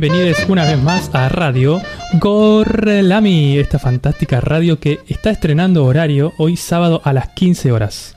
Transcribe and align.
bienvenidos 0.00 0.48
una 0.48 0.64
vez 0.64 0.80
más 0.80 1.12
a 1.12 1.28
Radio 1.28 1.80
Gorlami, 2.20 3.58
esta 3.58 3.80
fantástica 3.80 4.40
radio 4.40 4.78
que 4.78 5.00
está 5.08 5.30
estrenando 5.30 5.84
horario 5.84 6.34
hoy 6.38 6.56
sábado 6.56 7.00
a 7.02 7.12
las 7.12 7.30
15 7.30 7.72
horas. 7.72 8.16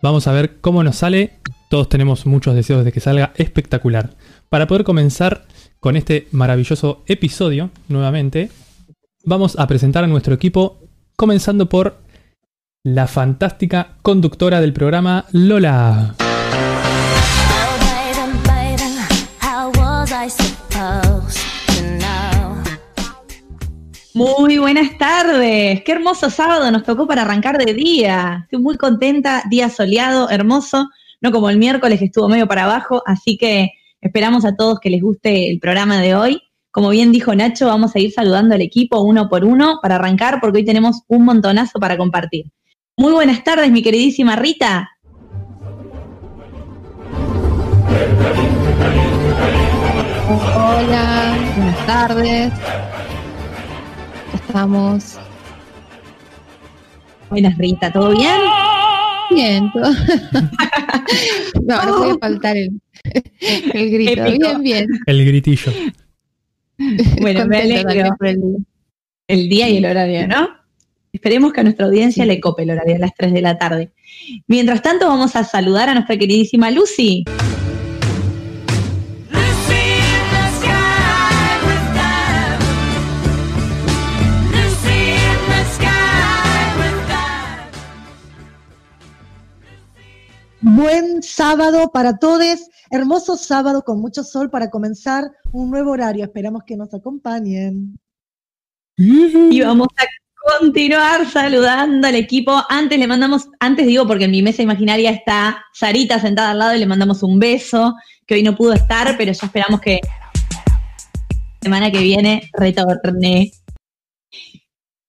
Vamos 0.00 0.26
a 0.26 0.32
ver 0.32 0.60
cómo 0.62 0.82
nos 0.82 0.96
sale, 0.96 1.32
todos 1.68 1.90
tenemos 1.90 2.24
muchos 2.24 2.54
deseos 2.54 2.86
de 2.86 2.92
que 2.92 3.00
salga 3.00 3.34
espectacular. 3.36 4.14
Para 4.48 4.66
poder 4.66 4.82
comenzar 4.82 5.44
con 5.78 5.96
este 5.96 6.26
maravilloso 6.32 7.02
episodio, 7.06 7.70
nuevamente, 7.88 8.50
vamos 9.22 9.58
a 9.58 9.66
presentar 9.66 10.04
a 10.04 10.06
nuestro 10.06 10.32
equipo, 10.32 10.78
comenzando 11.16 11.68
por 11.68 11.98
la 12.82 13.06
fantástica 13.06 13.98
conductora 14.00 14.62
del 14.62 14.72
programa, 14.72 15.26
Lola. 15.32 16.14
Muy 24.20 24.58
buenas 24.58 24.98
tardes, 24.98 25.82
qué 25.82 25.92
hermoso 25.92 26.28
sábado 26.28 26.70
nos 26.70 26.82
tocó 26.82 27.06
para 27.06 27.22
arrancar 27.22 27.56
de 27.56 27.72
día. 27.72 28.40
Estoy 28.42 28.62
muy 28.62 28.76
contenta, 28.76 29.42
día 29.48 29.70
soleado, 29.70 30.28
hermoso, 30.28 30.90
no 31.22 31.32
como 31.32 31.48
el 31.48 31.56
miércoles 31.56 31.98
que 31.98 32.04
estuvo 32.04 32.28
medio 32.28 32.46
para 32.46 32.64
abajo, 32.64 33.02
así 33.06 33.38
que 33.38 33.70
esperamos 33.98 34.44
a 34.44 34.54
todos 34.56 34.78
que 34.78 34.90
les 34.90 35.00
guste 35.00 35.50
el 35.50 35.58
programa 35.58 36.02
de 36.02 36.14
hoy. 36.14 36.42
Como 36.70 36.90
bien 36.90 37.12
dijo 37.12 37.34
Nacho, 37.34 37.68
vamos 37.68 37.96
a 37.96 37.98
ir 37.98 38.12
saludando 38.12 38.54
al 38.54 38.60
equipo 38.60 39.00
uno 39.00 39.30
por 39.30 39.42
uno 39.42 39.78
para 39.80 39.94
arrancar 39.94 40.38
porque 40.42 40.58
hoy 40.58 40.64
tenemos 40.66 41.00
un 41.08 41.24
montonazo 41.24 41.80
para 41.80 41.96
compartir. 41.96 42.52
Muy 42.98 43.14
buenas 43.14 43.42
tardes, 43.42 43.70
mi 43.70 43.82
queridísima 43.82 44.36
Rita. 44.36 44.90
Hola, 50.54 51.38
buenas 51.56 51.86
tardes. 51.86 52.52
Estamos. 54.50 55.16
Buenas, 57.28 57.56
Rita, 57.56 57.92
¿todo 57.92 58.10
bien? 58.10 58.34
Bien, 59.30 59.70
todo. 59.72 59.92
no, 61.68 61.84
no 61.84 61.96
puede 61.98 62.18
faltar 62.18 62.56
el, 62.56 62.80
el 63.72 63.90
grito. 63.92 64.24
Bien, 64.24 64.60
bien. 64.60 64.86
El 65.06 65.24
gritillo. 65.24 65.70
Bueno, 67.20 67.46
me 67.46 67.58
alegro. 67.58 68.16
El 69.28 69.48
día 69.48 69.68
y 69.68 69.76
el 69.76 69.84
horario, 69.84 70.26
¿no? 70.26 70.48
Esperemos 71.12 71.52
que 71.52 71.60
a 71.60 71.62
nuestra 71.62 71.86
audiencia 71.86 72.26
le 72.26 72.40
cope 72.40 72.64
el 72.64 72.70
horario 72.70 72.96
a 72.96 72.98
las 72.98 73.14
3 73.16 73.32
de 73.32 73.42
la 73.42 73.56
tarde. 73.56 73.92
Mientras 74.48 74.82
tanto, 74.82 75.06
vamos 75.06 75.36
a 75.36 75.44
saludar 75.44 75.90
a 75.90 75.94
nuestra 75.94 76.18
queridísima 76.18 76.72
Lucy. 76.72 77.22
Buen 90.72 91.20
sábado 91.20 91.90
para 91.92 92.18
todos, 92.18 92.68
hermoso 92.90 93.36
sábado 93.36 93.82
con 93.82 94.00
mucho 94.00 94.22
sol 94.22 94.50
para 94.50 94.70
comenzar 94.70 95.24
un 95.50 95.68
nuevo 95.68 95.90
horario. 95.90 96.22
Esperamos 96.22 96.62
que 96.64 96.76
nos 96.76 96.94
acompañen. 96.94 97.98
Y 98.96 99.60
vamos 99.62 99.88
a 99.96 100.04
continuar 100.58 101.28
saludando 101.28 102.06
al 102.06 102.14
equipo. 102.14 102.62
Antes 102.68 103.00
le 103.00 103.08
mandamos, 103.08 103.48
antes 103.58 103.84
digo 103.84 104.06
porque 104.06 104.26
en 104.26 104.30
mi 104.30 104.42
mesa 104.42 104.62
imaginaria 104.62 105.10
está 105.10 105.64
Sarita 105.74 106.20
sentada 106.20 106.52
al 106.52 106.60
lado 106.60 106.76
y 106.76 106.78
le 106.78 106.86
mandamos 106.86 107.24
un 107.24 107.40
beso, 107.40 107.96
que 108.24 108.34
hoy 108.34 108.44
no 108.44 108.54
pudo 108.54 108.74
estar, 108.74 109.16
pero 109.18 109.32
ya 109.32 109.46
esperamos 109.46 109.80
que 109.80 109.98
la 110.04 111.58
semana 111.62 111.90
que 111.90 111.98
viene 111.98 112.48
retorne. 112.52 113.50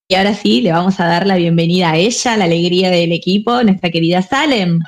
Y 0.08 0.14
ahora 0.16 0.34
sí, 0.34 0.60
le 0.60 0.72
vamos 0.72 0.98
a 0.98 1.06
dar 1.06 1.24
la 1.24 1.36
bienvenida 1.36 1.92
a 1.92 1.96
ella, 1.96 2.36
la 2.36 2.46
alegría 2.46 2.90
del 2.90 3.12
equipo, 3.12 3.62
nuestra 3.62 3.90
querida 3.90 4.22
Salem. 4.22 4.80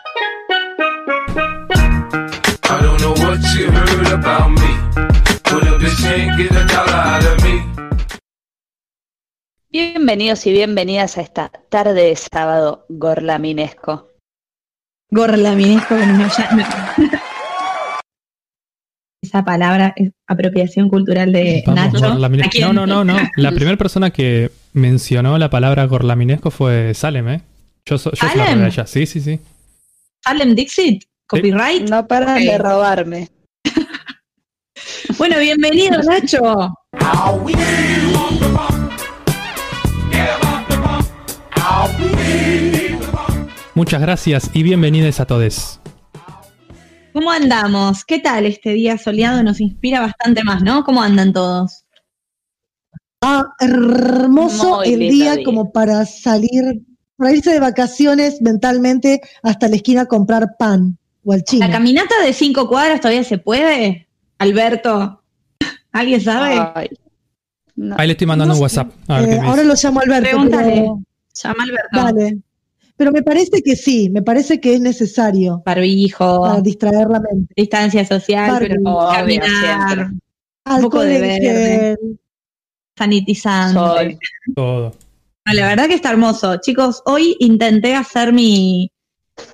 Bienvenidos 9.70 10.46
y 10.46 10.52
bienvenidas 10.52 11.18
a 11.18 11.20
esta 11.22 11.50
tarde 11.68 11.94
de 11.94 12.16
sábado 12.16 12.86
gorlaminesco. 12.88 14.10
Gorlaminesco, 15.10 15.96
Esa 19.22 19.44
palabra 19.44 19.92
es 19.96 20.12
apropiación 20.26 20.88
cultural 20.88 21.32
de 21.32 21.64
Nacho. 21.66 21.98
No, 21.98 22.72
no, 22.72 22.86
no, 22.86 23.04
no. 23.04 23.16
La 23.36 23.50
primera 23.54 23.76
persona 23.76 24.10
que 24.10 24.50
mencionó 24.72 25.38
la 25.38 25.50
palabra 25.50 25.84
gorlaminesco 25.86 26.50
fue 26.50 26.94
Salem, 26.94 27.28
¿eh? 27.28 27.42
Yo, 27.84 27.96
yo 27.96 27.98
soy 27.98 28.28
la 28.36 28.54
de 28.54 28.66
ella. 28.66 28.86
Sí, 28.86 29.06
sí, 29.06 29.20
sí. 29.20 29.40
Salem 30.22 30.54
Dixit, 30.54 31.04
copyright. 31.26 31.88
No 31.88 32.06
paran 32.06 32.42
de 32.42 32.58
robarme. 32.58 33.28
bueno, 35.18 35.38
bienvenido, 35.38 36.00
Nacho. 36.02 36.74
Muchas 43.74 44.00
gracias 44.00 44.50
y 44.54 44.62
bienvenidos 44.62 45.20
a 45.20 45.26
todos. 45.26 45.80
¿Cómo 47.12 47.30
andamos? 47.30 48.04
¿Qué 48.04 48.18
tal 48.18 48.46
este 48.46 48.70
día 48.70 48.98
soleado? 48.98 49.42
Nos 49.42 49.60
inspira 49.60 50.00
bastante 50.00 50.42
más, 50.44 50.62
¿no? 50.62 50.84
¿Cómo 50.84 51.02
andan 51.02 51.32
todos? 51.32 51.84
Ah, 53.22 53.44
hermoso 53.60 54.82
el 54.82 54.98
día, 54.98 55.42
como 55.44 55.72
para 55.72 56.04
salir, 56.06 56.82
para 57.16 57.32
irse 57.32 57.52
de 57.52 57.60
vacaciones 57.60 58.42
mentalmente 58.42 59.20
hasta 59.42 59.68
la 59.68 59.76
esquina 59.76 60.02
a 60.02 60.06
comprar 60.06 60.56
pan 60.58 60.98
o 61.24 61.32
al 61.32 61.42
chino. 61.44 61.66
¿La 61.66 61.72
caminata 61.72 62.14
de 62.22 62.32
cinco 62.32 62.68
cuadras 62.68 63.00
todavía 63.00 63.24
se 63.24 63.38
puede? 63.38 64.08
Alberto, 64.38 65.22
¿alguien 65.92 66.20
sabe? 66.20 66.88
Ahí 67.96 68.06
le 68.06 68.12
estoy 68.12 68.26
mandando 68.26 68.54
un 68.54 68.60
WhatsApp. 68.60 68.90
Eh, 69.08 69.40
ahora 69.42 69.64
lo 69.64 69.74
llamo 69.74 70.00
Alberto. 70.00 70.30
Pregúntale. 70.30 70.90
Llama 71.42 71.64
Alberto. 71.64 71.88
Dale. 71.92 72.38
Pero 72.96 73.10
me 73.10 73.22
parece 73.22 73.62
que 73.62 73.74
sí, 73.74 74.08
me 74.10 74.22
parece 74.22 74.60
que 74.60 74.74
es 74.74 74.80
necesario. 74.80 75.62
Barbijo. 75.66 76.42
Para 76.42 76.60
distraer 76.60 77.08
la 77.08 77.20
mente. 77.20 77.52
Distancia 77.56 78.04
social, 78.04 78.58
pero 78.60 79.08
caminar. 79.12 80.10
Un 80.66 80.82
poco 80.82 81.00
de 81.00 81.20
verde. 81.20 81.98
Sanitizante. 82.96 84.18
Todo. 84.54 84.94
la 85.44 85.66
verdad 85.66 85.88
que 85.88 85.94
está 85.94 86.10
hermoso. 86.10 86.58
Chicos, 86.60 87.02
hoy 87.06 87.36
intenté 87.40 87.96
hacer 87.96 88.32
mi, 88.32 88.92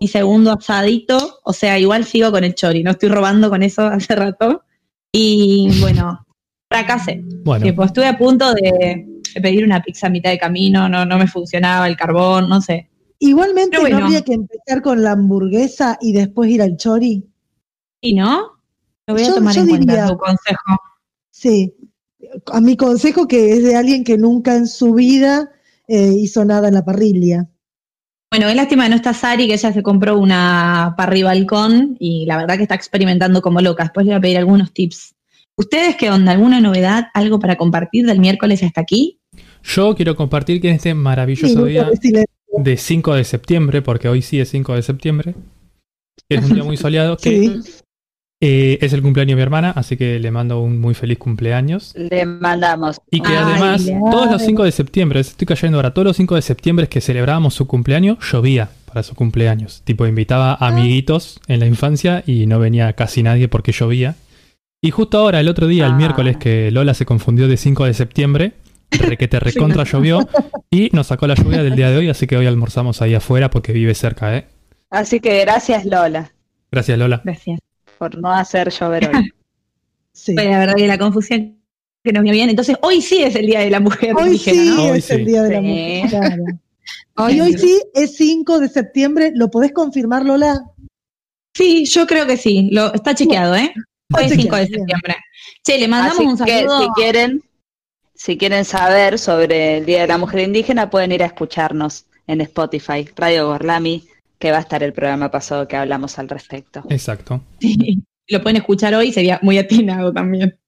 mi 0.00 0.08
segundo 0.08 0.52
asadito. 0.52 1.40
O 1.44 1.52
sea, 1.52 1.78
igual 1.78 2.04
sigo 2.04 2.30
con 2.30 2.44
el 2.44 2.54
chori. 2.54 2.82
No 2.82 2.92
estoy 2.92 3.08
robando 3.08 3.50
con 3.50 3.62
eso 3.62 3.82
hace 3.82 4.14
rato. 4.14 4.64
Y 5.12 5.68
bueno, 5.80 6.24
fracasé. 6.68 7.22
Bueno. 7.44 7.84
estuve 7.84 8.06
a 8.06 8.16
punto 8.16 8.54
de, 8.54 9.06
pedir 9.42 9.64
una 9.64 9.82
pizza 9.82 10.06
a 10.06 10.10
mitad 10.10 10.30
de 10.30 10.38
camino. 10.38 10.88
No, 10.88 11.04
no 11.04 11.18
me 11.18 11.26
funcionaba 11.26 11.88
el 11.88 11.96
carbón, 11.96 12.48
no 12.48 12.60
sé. 12.60 12.88
Igualmente, 13.18 13.78
¿no 13.78 13.98
habría 13.98 14.22
que 14.22 14.32
empezar 14.32 14.80
con 14.80 15.02
la 15.02 15.12
hamburguesa 15.12 15.98
y 16.00 16.12
después 16.12 16.50
ir 16.50 16.62
al 16.62 16.76
chori? 16.76 17.28
¿Y 18.00 18.14
no? 18.14 18.52
Lo 19.06 19.14
voy 19.14 19.24
a 19.24 19.34
tomar 19.34 19.58
en 19.58 19.68
cuenta 19.68 20.08
tu 20.08 20.16
consejo. 20.16 20.78
Sí, 21.30 21.74
a 22.46 22.60
mi 22.60 22.76
consejo 22.76 23.28
que 23.28 23.52
es 23.52 23.62
de 23.62 23.76
alguien 23.76 24.04
que 24.04 24.16
nunca 24.16 24.56
en 24.56 24.66
su 24.66 24.94
vida 24.94 25.50
eh, 25.86 26.12
hizo 26.16 26.44
nada 26.46 26.68
en 26.68 26.74
la 26.74 26.84
parrilla. 26.84 27.49
Bueno, 28.30 28.48
es 28.48 28.54
lástima 28.54 28.84
que 28.84 28.90
no 28.90 28.96
está 28.96 29.12
Sari, 29.12 29.48
que 29.48 29.54
ella 29.54 29.72
se 29.72 29.82
compró 29.82 30.16
una 30.16 30.94
parrilla 30.96 31.26
balcón 31.26 31.96
y 31.98 32.26
la 32.26 32.36
verdad 32.36 32.56
que 32.56 32.62
está 32.62 32.76
experimentando 32.76 33.42
como 33.42 33.60
loca. 33.60 33.82
Después 33.82 34.06
le 34.06 34.12
voy 34.12 34.18
a 34.18 34.20
pedir 34.20 34.38
algunos 34.38 34.72
tips. 34.72 35.16
¿Ustedes 35.56 35.96
qué 35.96 36.10
onda? 36.10 36.30
¿Alguna 36.30 36.60
novedad? 36.60 37.08
¿Algo 37.12 37.40
para 37.40 37.56
compartir 37.56 38.06
del 38.06 38.20
miércoles 38.20 38.62
hasta 38.62 38.80
aquí? 38.80 39.18
Yo 39.64 39.96
quiero 39.96 40.14
compartir 40.14 40.60
que 40.60 40.68
en 40.68 40.76
este 40.76 40.94
maravilloso 40.94 41.64
día 41.64 41.90
de 42.56 42.76
5 42.76 43.14
de 43.14 43.24
septiembre, 43.24 43.82
porque 43.82 44.08
hoy 44.08 44.22
sí 44.22 44.38
es 44.38 44.48
5 44.50 44.76
de 44.76 44.82
septiembre, 44.82 45.34
es 46.28 46.44
un 46.44 46.54
día 46.54 46.64
muy 46.64 46.76
soleado, 46.76 47.16
que 47.22 47.60
eh, 48.42 48.78
es 48.80 48.92
el 48.94 49.02
cumpleaños 49.02 49.32
de 49.32 49.36
mi 49.36 49.42
hermana, 49.42 49.70
así 49.76 49.98
que 49.98 50.18
le 50.18 50.30
mando 50.30 50.60
un 50.60 50.80
muy 50.80 50.94
feliz 50.94 51.18
cumpleaños. 51.18 51.92
Le 51.94 52.24
mandamos. 52.24 53.00
Y 53.10 53.20
que 53.20 53.36
además, 53.36 53.86
todos 54.10 54.30
los 54.30 54.42
5 54.42 54.64
de 54.64 54.72
septiembre, 54.72 55.20
estoy 55.20 55.46
cayendo 55.46 55.76
ahora, 55.76 55.92
todos 55.92 56.06
los 56.06 56.16
5 56.16 56.36
de 56.36 56.42
septiembre 56.42 56.88
que 56.88 57.00
celebrábamos 57.00 57.52
su 57.52 57.66
cumpleaños, 57.66 58.18
llovía 58.32 58.70
para 58.86 59.02
su 59.02 59.14
cumpleaños. 59.14 59.82
Tipo, 59.84 60.06
invitaba 60.06 60.52
a 60.54 60.68
amiguitos 60.68 61.40
en 61.48 61.60
la 61.60 61.66
infancia 61.66 62.24
y 62.26 62.46
no 62.46 62.58
venía 62.58 62.92
casi 62.94 63.22
nadie 63.22 63.48
porque 63.48 63.72
llovía. 63.72 64.16
Y 64.82 64.90
justo 64.90 65.18
ahora, 65.18 65.40
el 65.40 65.48
otro 65.48 65.66
día, 65.66 65.86
el 65.86 65.94
miércoles, 65.94 66.38
que 66.38 66.70
Lola 66.70 66.94
se 66.94 67.04
confundió 67.04 67.46
de 67.46 67.58
5 67.58 67.84
de 67.84 67.92
septiembre, 67.94 68.52
que 68.90 69.28
te 69.28 69.38
recontra 69.40 69.84
llovió 69.84 70.26
y 70.70 70.88
nos 70.92 71.08
sacó 71.08 71.26
la 71.26 71.34
lluvia 71.34 71.62
del 71.62 71.76
día 71.76 71.90
de 71.90 71.98
hoy, 71.98 72.08
así 72.08 72.26
que 72.26 72.38
hoy 72.38 72.46
almorzamos 72.46 73.02
ahí 73.02 73.14
afuera 73.14 73.50
porque 73.50 73.72
vive 73.72 73.94
cerca, 73.94 74.34
¿eh? 74.36 74.46
Así 74.88 75.20
que 75.20 75.40
gracias 75.40 75.84
Lola. 75.84 76.32
Gracias 76.72 76.98
Lola. 76.98 77.20
Gracias. 77.22 77.60
Por 78.00 78.16
no 78.16 78.32
hacer 78.32 78.70
llover 78.70 79.10
hoy. 79.14 79.30
sí. 80.12 80.32
la 80.34 80.58
verdad 80.58 80.74
que 80.74 80.86
la 80.86 80.96
confusión 80.96 81.62
que 82.02 82.12
nos 82.14 82.22
viene 82.22 82.38
bien. 82.38 82.48
Entonces, 82.48 82.76
hoy 82.80 83.02
sí 83.02 83.22
es 83.22 83.36
el 83.36 83.44
Día 83.44 83.60
de 83.60 83.68
la 83.68 83.78
Mujer 83.78 84.14
Hoy 84.16 84.28
indígena, 84.28 84.62
sí 84.62 84.68
¿no? 84.70 84.84
Hoy 84.84 84.98
es 84.98 85.04
sí. 85.04 85.12
el 85.12 85.24
Día 85.26 85.42
de 85.42 85.50
la. 85.50 85.60
Mujer. 85.60 86.08
claro. 86.08 86.44
Hoy 87.16 87.38
hoy 87.38 87.52
sí 87.58 87.82
es 87.92 88.16
5 88.16 88.60
de 88.60 88.68
septiembre. 88.70 89.32
¿Lo 89.34 89.50
podés 89.50 89.72
confirmar, 89.72 90.24
Lola? 90.24 90.64
Sí, 91.54 91.84
yo 91.84 92.06
creo 92.06 92.26
que 92.26 92.38
sí. 92.38 92.70
Lo, 92.72 92.94
está 92.94 93.14
chequeado, 93.14 93.54
¿eh? 93.54 93.74
Hoy 94.16 94.24
es 94.24 94.30
Está 94.32 94.42
5 94.42 94.56
de 94.56 94.66
septiembre. 94.66 95.16
Che, 95.62 95.78
le 95.78 95.88
mandamos 95.88 96.18
Así 96.18 96.26
un 96.26 96.38
que 96.38 96.60
saludo. 96.60 96.80
si 96.80 96.88
quieren, 96.94 97.42
si 98.14 98.38
quieren 98.38 98.64
saber 98.64 99.18
sobre 99.18 99.76
el 99.76 99.84
Día 99.84 100.00
de 100.00 100.06
la 100.06 100.16
Mujer 100.16 100.40
Indígena, 100.40 100.88
pueden 100.88 101.12
ir 101.12 101.22
a 101.22 101.26
escucharnos 101.26 102.06
en 102.26 102.40
Spotify, 102.40 103.06
Radio 103.14 103.48
Gorlami, 103.48 104.08
que 104.40 104.50
va 104.50 104.56
a 104.56 104.60
estar 104.60 104.82
el 104.82 104.92
programa 104.94 105.30
pasado 105.30 105.68
que 105.68 105.76
hablamos 105.76 106.18
al 106.18 106.28
respecto. 106.28 106.82
Exacto. 106.88 107.42
Sí, 107.60 108.02
lo 108.26 108.42
pueden 108.42 108.56
escuchar 108.56 108.94
hoy, 108.94 109.12
sería 109.12 109.38
muy 109.42 109.58
atinado 109.58 110.12
también. 110.12 110.58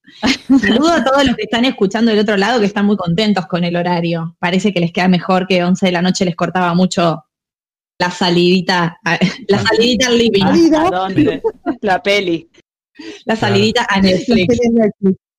Saludo 0.60 0.92
a 0.92 1.02
todos 1.02 1.24
los 1.24 1.34
que 1.36 1.44
están 1.44 1.64
escuchando 1.64 2.10
del 2.10 2.20
otro 2.20 2.36
lado 2.36 2.60
que 2.60 2.66
están 2.66 2.84
muy 2.84 2.96
contentos 2.96 3.46
con 3.46 3.64
el 3.64 3.74
horario. 3.76 4.36
Parece 4.38 4.74
que 4.74 4.80
les 4.80 4.92
queda 4.92 5.08
mejor 5.08 5.46
que 5.46 5.64
11 5.64 5.86
de 5.86 5.92
la 5.92 6.02
noche 6.02 6.26
les 6.26 6.36
cortaba 6.36 6.74
mucho 6.74 7.24
la 7.98 8.10
salidita, 8.10 8.98
la 9.48 9.58
salidita 9.58 10.08
al 10.08 10.18
living, 10.18 10.74
¿A, 10.74 10.90
dónde? 10.90 11.42
La 11.80 12.02
peli. 12.02 12.50
la 13.24 13.36
salidita 13.36 13.86
a 13.88 14.00
Netflix. 14.00 14.54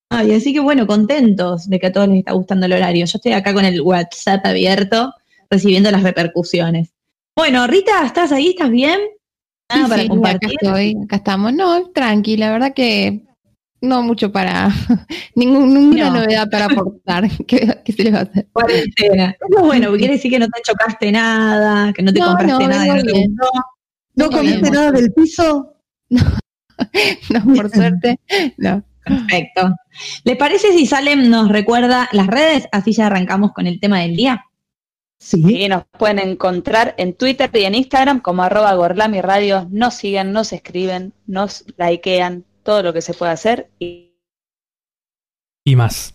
Ay, 0.10 0.34
así 0.34 0.54
que 0.54 0.60
bueno, 0.60 0.88
contentos 0.88 1.70
de 1.70 1.80
que 1.80 1.88
a 1.88 1.92
todos 1.92 2.08
les 2.08 2.20
está 2.20 2.32
gustando 2.32 2.66
el 2.66 2.74
horario. 2.74 3.06
Yo 3.06 3.18
estoy 3.18 3.34
acá 3.34 3.54
con 3.54 3.66
el 3.66 3.82
WhatsApp 3.82 4.46
abierto, 4.46 5.14
recibiendo 5.50 5.92
las 5.92 6.04
repercusiones. 6.04 6.94
Bueno, 7.36 7.66
Rita, 7.68 8.06
¿estás 8.06 8.32
ahí? 8.32 8.50
¿Estás 8.50 8.70
bien? 8.70 9.00
Sí, 9.72 9.80
Nada 9.80 9.90
para 9.90 10.02
sí, 10.04 10.08
compartir. 10.08 10.50
acá 10.50 10.56
estoy, 10.68 10.96
acá 11.04 11.16
estamos. 11.16 11.54
No, 11.54 11.90
tranqui, 11.92 12.38
la 12.38 12.52
verdad 12.52 12.74
que 12.74 13.24
no 13.82 14.02
mucho 14.04 14.32
para, 14.32 14.70
ninguna 15.36 16.10
No. 16.10 16.16
novedad 16.22 16.48
para 16.50 16.66
aportar. 16.66 17.28
¿Qué, 17.48 17.82
qué 17.84 17.92
se 17.92 18.04
le 18.04 18.12
va 18.12 18.20
a 18.20 18.22
hacer? 18.24 18.48
Cuarentena. 18.54 19.32
Eso 19.50 19.64
bueno, 19.66 19.88
porque 19.88 20.00
quiere 20.00 20.14
decir 20.16 20.32
que 20.32 20.40
no 20.40 20.48
te 20.48 20.62
chocaste 20.62 21.12
nada, 21.12 21.92
que 21.94 22.04
no 22.04 22.14
te 22.14 22.20
No, 22.20 22.28
compraste 22.28 22.64
no, 22.64 22.70
nada, 22.70 22.86
no 22.96 23.04
te 23.04 23.12
gustó. 23.12 23.50
¿No 24.16 24.30
comiste 24.30 24.72
nada 24.72 24.92
del 24.92 25.12
piso? 25.14 25.76
No, 27.30 27.54
por 27.56 27.70
suerte, 27.70 28.20
no. 28.58 28.84
Perfecto. 29.06 29.76
¿Les 30.24 30.36
parece 30.36 30.72
si 30.74 30.86
Salem 30.88 31.30
nos 31.30 31.48
recuerda 31.50 32.10
las 32.14 32.28
redes? 32.28 32.68
Así 32.72 32.94
ya 32.94 33.06
arrancamos 33.08 33.54
con 33.54 33.68
el 33.68 33.80
tema 33.80 34.00
del 34.00 34.16
día. 34.16 34.44
Sí. 35.20 35.64
Y 35.64 35.68
nos 35.70 35.86
pueden 35.98 36.20
encontrar 36.20 36.96
en 36.98 37.14
Twitter 37.14 37.50
y 37.54 37.64
en 37.64 37.76
Instagram 37.76 38.20
como 38.20 38.44
arroba 38.44 38.74
Gorlami 38.74 39.22
Radio. 39.22 39.68
Nos 39.72 39.96
siguen, 39.96 40.34
nos 40.34 40.52
escriben, 40.52 41.14
nos 41.28 41.64
likean, 41.78 42.44
todo 42.64 42.84
lo 42.84 42.94
que 42.94 43.02
se 43.02 43.14
puede 43.14 43.32
hacer. 43.32 43.70
Y 43.80 44.12
Y 45.66 45.76
más. 45.76 46.14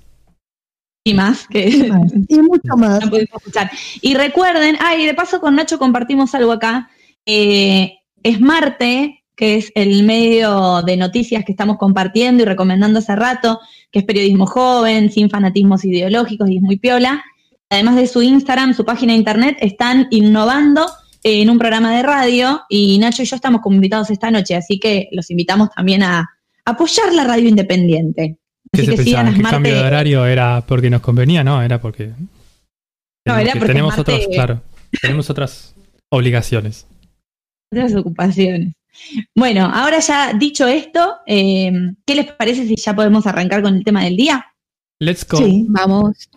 Y 1.04 1.14
más, 1.14 1.46
Y 1.48 1.52
que 1.52 1.88
más. 1.88 2.12
Y 2.28 2.38
mucho 2.40 2.76
más. 2.76 3.02
no 3.02 3.10
pudimos 3.10 3.36
escuchar. 3.36 3.70
Y 4.02 4.14
recuerden, 4.14 4.76
ay, 4.80 5.06
de 5.06 5.14
paso 5.14 5.40
con 5.40 5.56
Nacho 5.56 5.78
compartimos 5.78 6.34
algo 6.34 6.52
acá. 6.52 6.90
Eh, 7.24 7.98
es 8.22 8.40
Marte, 8.40 9.24
que 9.34 9.56
es 9.56 9.72
el 9.74 10.02
medio 10.02 10.82
de 10.82 10.96
noticias 10.96 11.44
que 11.44 11.52
estamos 11.52 11.78
compartiendo 11.78 12.42
y 12.42 12.46
recomendando 12.46 12.98
hace 12.98 13.14
rato, 13.14 13.60
que 13.90 14.00
es 14.00 14.04
periodismo 14.04 14.46
joven, 14.46 15.10
sin 15.10 15.30
fanatismos 15.30 15.84
ideológicos 15.84 16.50
y 16.50 16.56
es 16.56 16.62
muy 16.62 16.76
piola. 16.76 17.24
Además 17.70 17.96
de 17.96 18.06
su 18.06 18.22
Instagram, 18.22 18.74
su 18.74 18.84
página 18.84 19.12
de 19.12 19.18
internet, 19.18 19.56
están 19.60 20.06
innovando 20.10 20.86
en 21.22 21.50
un 21.50 21.58
programa 21.58 21.94
de 21.94 22.02
radio 22.02 22.62
y 22.68 22.98
Nacho 22.98 23.22
y 23.22 23.26
yo 23.26 23.36
estamos 23.36 23.60
como 23.60 23.76
invitados 23.76 24.10
esta 24.10 24.30
noche, 24.30 24.54
así 24.56 24.78
que 24.78 25.08
los 25.12 25.30
invitamos 25.30 25.70
también 25.74 26.02
a 26.02 26.28
apoyar 26.64 27.12
la 27.12 27.24
radio 27.24 27.48
independiente. 27.48 28.36
¿Qué 28.72 28.82
Así 28.82 28.90
se 28.90 28.96
que 28.96 29.02
pensaban? 29.04 29.34
¿Que 29.34 29.40
Marte. 29.42 29.54
cambio 29.56 29.74
de 29.74 29.82
horario 29.82 30.26
era 30.26 30.62
porque 30.66 30.90
nos 30.90 31.00
convenía? 31.00 31.42
No, 31.44 31.60
era 31.62 31.80
porque. 31.80 32.10
No, 33.26 33.36
era 33.38 33.52
que 33.52 33.58
porque 33.58 33.72
tenemos 33.72 33.96
Marte- 33.96 34.12
otros, 34.12 34.26
claro. 34.32 34.62
Tenemos 35.02 35.28
otras 35.30 35.74
obligaciones. 36.10 36.86
otras 37.72 37.94
ocupaciones. 37.94 38.74
Bueno, 39.34 39.70
ahora 39.72 39.98
ya 40.00 40.32
dicho 40.32 40.66
esto, 40.66 41.16
eh, 41.26 41.70
¿qué 42.06 42.14
les 42.14 42.32
parece 42.32 42.66
si 42.66 42.76
ya 42.76 42.94
podemos 42.96 43.26
arrancar 43.26 43.62
con 43.62 43.74
el 43.76 43.84
tema 43.84 44.04
del 44.04 44.16
día? 44.16 44.46
Let's 45.00 45.26
go. 45.28 45.38
Sí. 45.38 45.66
Vamos. 45.68 46.28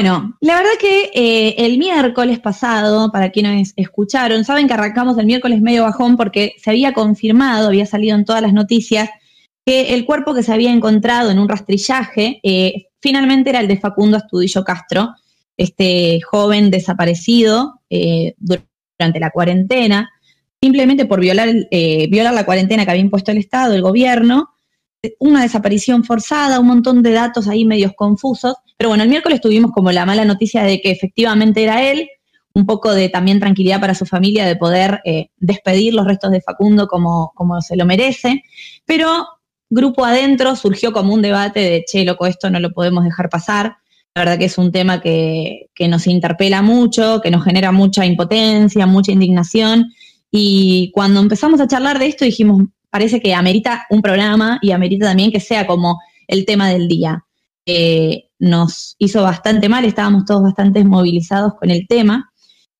Bueno, 0.00 0.36
la 0.40 0.58
verdad 0.58 0.70
que 0.78 1.10
eh, 1.12 1.54
el 1.58 1.76
miércoles 1.76 2.38
pasado, 2.38 3.10
para 3.10 3.30
quienes 3.30 3.72
escucharon, 3.74 4.44
saben 4.44 4.68
que 4.68 4.74
arrancamos 4.74 5.18
el 5.18 5.26
miércoles 5.26 5.60
medio 5.60 5.82
bajón 5.82 6.16
porque 6.16 6.54
se 6.62 6.70
había 6.70 6.92
confirmado, 6.92 7.66
había 7.66 7.84
salido 7.84 8.14
en 8.14 8.24
todas 8.24 8.40
las 8.40 8.52
noticias, 8.52 9.10
que 9.66 9.94
el 9.94 10.04
cuerpo 10.04 10.34
que 10.34 10.44
se 10.44 10.52
había 10.52 10.70
encontrado 10.70 11.30
en 11.30 11.38
un 11.38 11.48
rastrillaje 11.48 12.38
eh, 12.44 12.88
finalmente 13.00 13.50
era 13.50 13.58
el 13.58 13.66
de 13.66 13.76
Facundo 13.76 14.18
Astudillo 14.18 14.62
Castro, 14.62 15.14
este 15.58 16.20
joven 16.22 16.70
desaparecido 16.70 17.82
eh, 17.90 18.34
durante 18.38 19.20
la 19.20 19.30
cuarentena, 19.30 20.08
simplemente 20.62 21.04
por 21.04 21.20
violar, 21.20 21.50
eh, 21.70 22.08
violar 22.08 22.32
la 22.32 22.46
cuarentena 22.46 22.84
que 22.84 22.92
había 22.92 23.02
impuesto 23.02 23.32
el 23.32 23.38
Estado, 23.38 23.74
el 23.74 23.82
gobierno, 23.82 24.50
una 25.18 25.42
desaparición 25.42 26.04
forzada, 26.04 26.60
un 26.60 26.68
montón 26.68 27.02
de 27.02 27.12
datos 27.12 27.48
ahí 27.48 27.64
medios 27.64 27.92
confusos. 27.94 28.54
Pero 28.76 28.88
bueno, 28.88 29.02
el 29.04 29.10
miércoles 29.10 29.40
tuvimos 29.40 29.72
como 29.72 29.92
la 29.92 30.06
mala 30.06 30.24
noticia 30.24 30.62
de 30.62 30.80
que 30.80 30.90
efectivamente 30.90 31.62
era 31.62 31.82
él, 31.90 32.08
un 32.54 32.66
poco 32.66 32.92
de 32.92 33.08
también 33.08 33.38
tranquilidad 33.38 33.80
para 33.80 33.94
su 33.94 34.06
familia 34.06 34.46
de 34.46 34.56
poder 34.56 35.00
eh, 35.04 35.30
despedir 35.36 35.94
los 35.94 36.06
restos 36.06 36.30
de 36.32 36.40
Facundo 36.40 36.88
como, 36.88 37.32
como 37.34 37.60
se 37.60 37.76
lo 37.76 37.84
merece. 37.84 38.42
Pero 38.84 39.26
grupo 39.70 40.04
adentro 40.04 40.56
surgió 40.56 40.92
como 40.92 41.14
un 41.14 41.22
debate 41.22 41.60
de, 41.60 41.84
che, 41.86 42.04
loco, 42.04 42.26
esto 42.26 42.50
no 42.50 42.58
lo 42.58 42.72
podemos 42.72 43.04
dejar 43.04 43.28
pasar. 43.28 43.76
La 44.14 44.22
verdad 44.22 44.38
que 44.38 44.46
es 44.46 44.58
un 44.58 44.72
tema 44.72 45.00
que, 45.00 45.70
que 45.74 45.88
nos 45.88 46.06
interpela 46.06 46.62
mucho, 46.62 47.20
que 47.22 47.30
nos 47.30 47.44
genera 47.44 47.72
mucha 47.72 48.04
impotencia, 48.04 48.86
mucha 48.86 49.12
indignación. 49.12 49.92
Y 50.30 50.90
cuando 50.92 51.20
empezamos 51.20 51.60
a 51.60 51.68
charlar 51.68 51.98
de 51.98 52.06
esto 52.06 52.24
dijimos, 52.24 52.64
parece 52.90 53.20
que 53.20 53.34
amerita 53.34 53.86
un 53.90 54.02
programa 54.02 54.58
y 54.62 54.72
amerita 54.72 55.06
también 55.06 55.30
que 55.30 55.40
sea 55.40 55.66
como 55.66 55.98
el 56.26 56.44
tema 56.44 56.68
del 56.68 56.88
día. 56.88 57.24
Eh, 57.66 58.30
nos 58.38 58.94
hizo 58.98 59.22
bastante 59.22 59.68
mal, 59.68 59.84
estábamos 59.84 60.24
todos 60.24 60.42
bastante 60.42 60.84
movilizados 60.84 61.54
con 61.54 61.70
el 61.70 61.86
tema. 61.88 62.30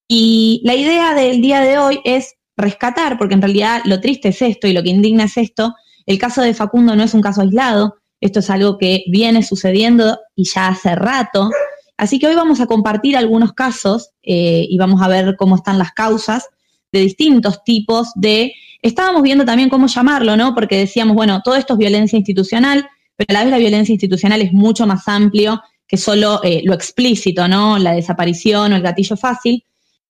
Y 0.08 0.62
la 0.64 0.74
idea 0.74 1.14
del 1.14 1.40
día 1.40 1.60
de 1.60 1.78
hoy 1.78 2.00
es 2.04 2.34
rescatar, 2.56 3.18
porque 3.18 3.34
en 3.34 3.42
realidad 3.42 3.82
lo 3.84 4.00
triste 4.00 4.28
es 4.28 4.42
esto 4.42 4.66
y 4.66 4.72
lo 4.72 4.82
que 4.82 4.90
indigna 4.90 5.24
es 5.24 5.36
esto, 5.36 5.74
el 6.06 6.18
caso 6.18 6.42
de 6.42 6.54
Facundo 6.54 6.96
no 6.96 7.02
es 7.02 7.14
un 7.14 7.20
caso 7.20 7.42
aislado, 7.42 7.96
esto 8.20 8.40
es 8.40 8.50
algo 8.50 8.78
que 8.78 9.04
viene 9.08 9.42
sucediendo 9.42 10.18
y 10.34 10.44
ya 10.44 10.68
hace 10.68 10.94
rato. 10.94 11.50
Así 11.96 12.18
que 12.18 12.26
hoy 12.28 12.34
vamos 12.34 12.60
a 12.60 12.66
compartir 12.66 13.16
algunos 13.16 13.52
casos 13.52 14.10
eh, 14.22 14.66
y 14.68 14.78
vamos 14.78 15.02
a 15.02 15.08
ver 15.08 15.36
cómo 15.36 15.56
están 15.56 15.78
las 15.78 15.92
causas 15.92 16.48
de 16.92 17.00
distintos 17.00 17.62
tipos 17.64 18.12
de... 18.14 18.52
Estábamos 18.82 19.22
viendo 19.22 19.44
también 19.44 19.68
cómo 19.68 19.88
llamarlo, 19.88 20.36
¿no? 20.36 20.54
Porque 20.54 20.78
decíamos, 20.78 21.16
bueno, 21.16 21.42
todo 21.42 21.56
esto 21.56 21.74
es 21.74 21.78
violencia 21.78 22.16
institucional, 22.16 22.88
pero 23.16 23.30
a 23.30 23.32
la 23.32 23.40
vez 23.42 23.50
la 23.50 23.58
violencia 23.58 23.92
institucional 23.92 24.40
es 24.40 24.52
mucho 24.52 24.86
más 24.86 25.08
amplio 25.08 25.60
que 25.88 25.96
solo 25.96 26.40
eh, 26.44 26.62
lo 26.64 26.74
explícito, 26.74 27.48
¿no? 27.48 27.78
La 27.78 27.92
desaparición 27.92 28.72
o 28.72 28.76
el 28.76 28.82
gatillo 28.82 29.16
fácil. 29.16 29.64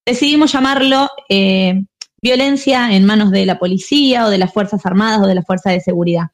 Decidimos 0.05 0.53
llamarlo 0.53 1.09
eh, 1.29 1.83
violencia 2.21 2.95
en 2.95 3.05
manos 3.05 3.31
de 3.31 3.47
la 3.47 3.59
policía 3.59 4.27
o 4.27 4.31
de 4.31 4.39
las 4.39 4.53
Fuerzas 4.53 4.85
Armadas 4.85 5.21
o 5.23 5.27
de 5.27 5.35
la 5.35 5.43
Fuerza 5.43 5.71
de 5.71 5.81
Seguridad. 5.81 6.27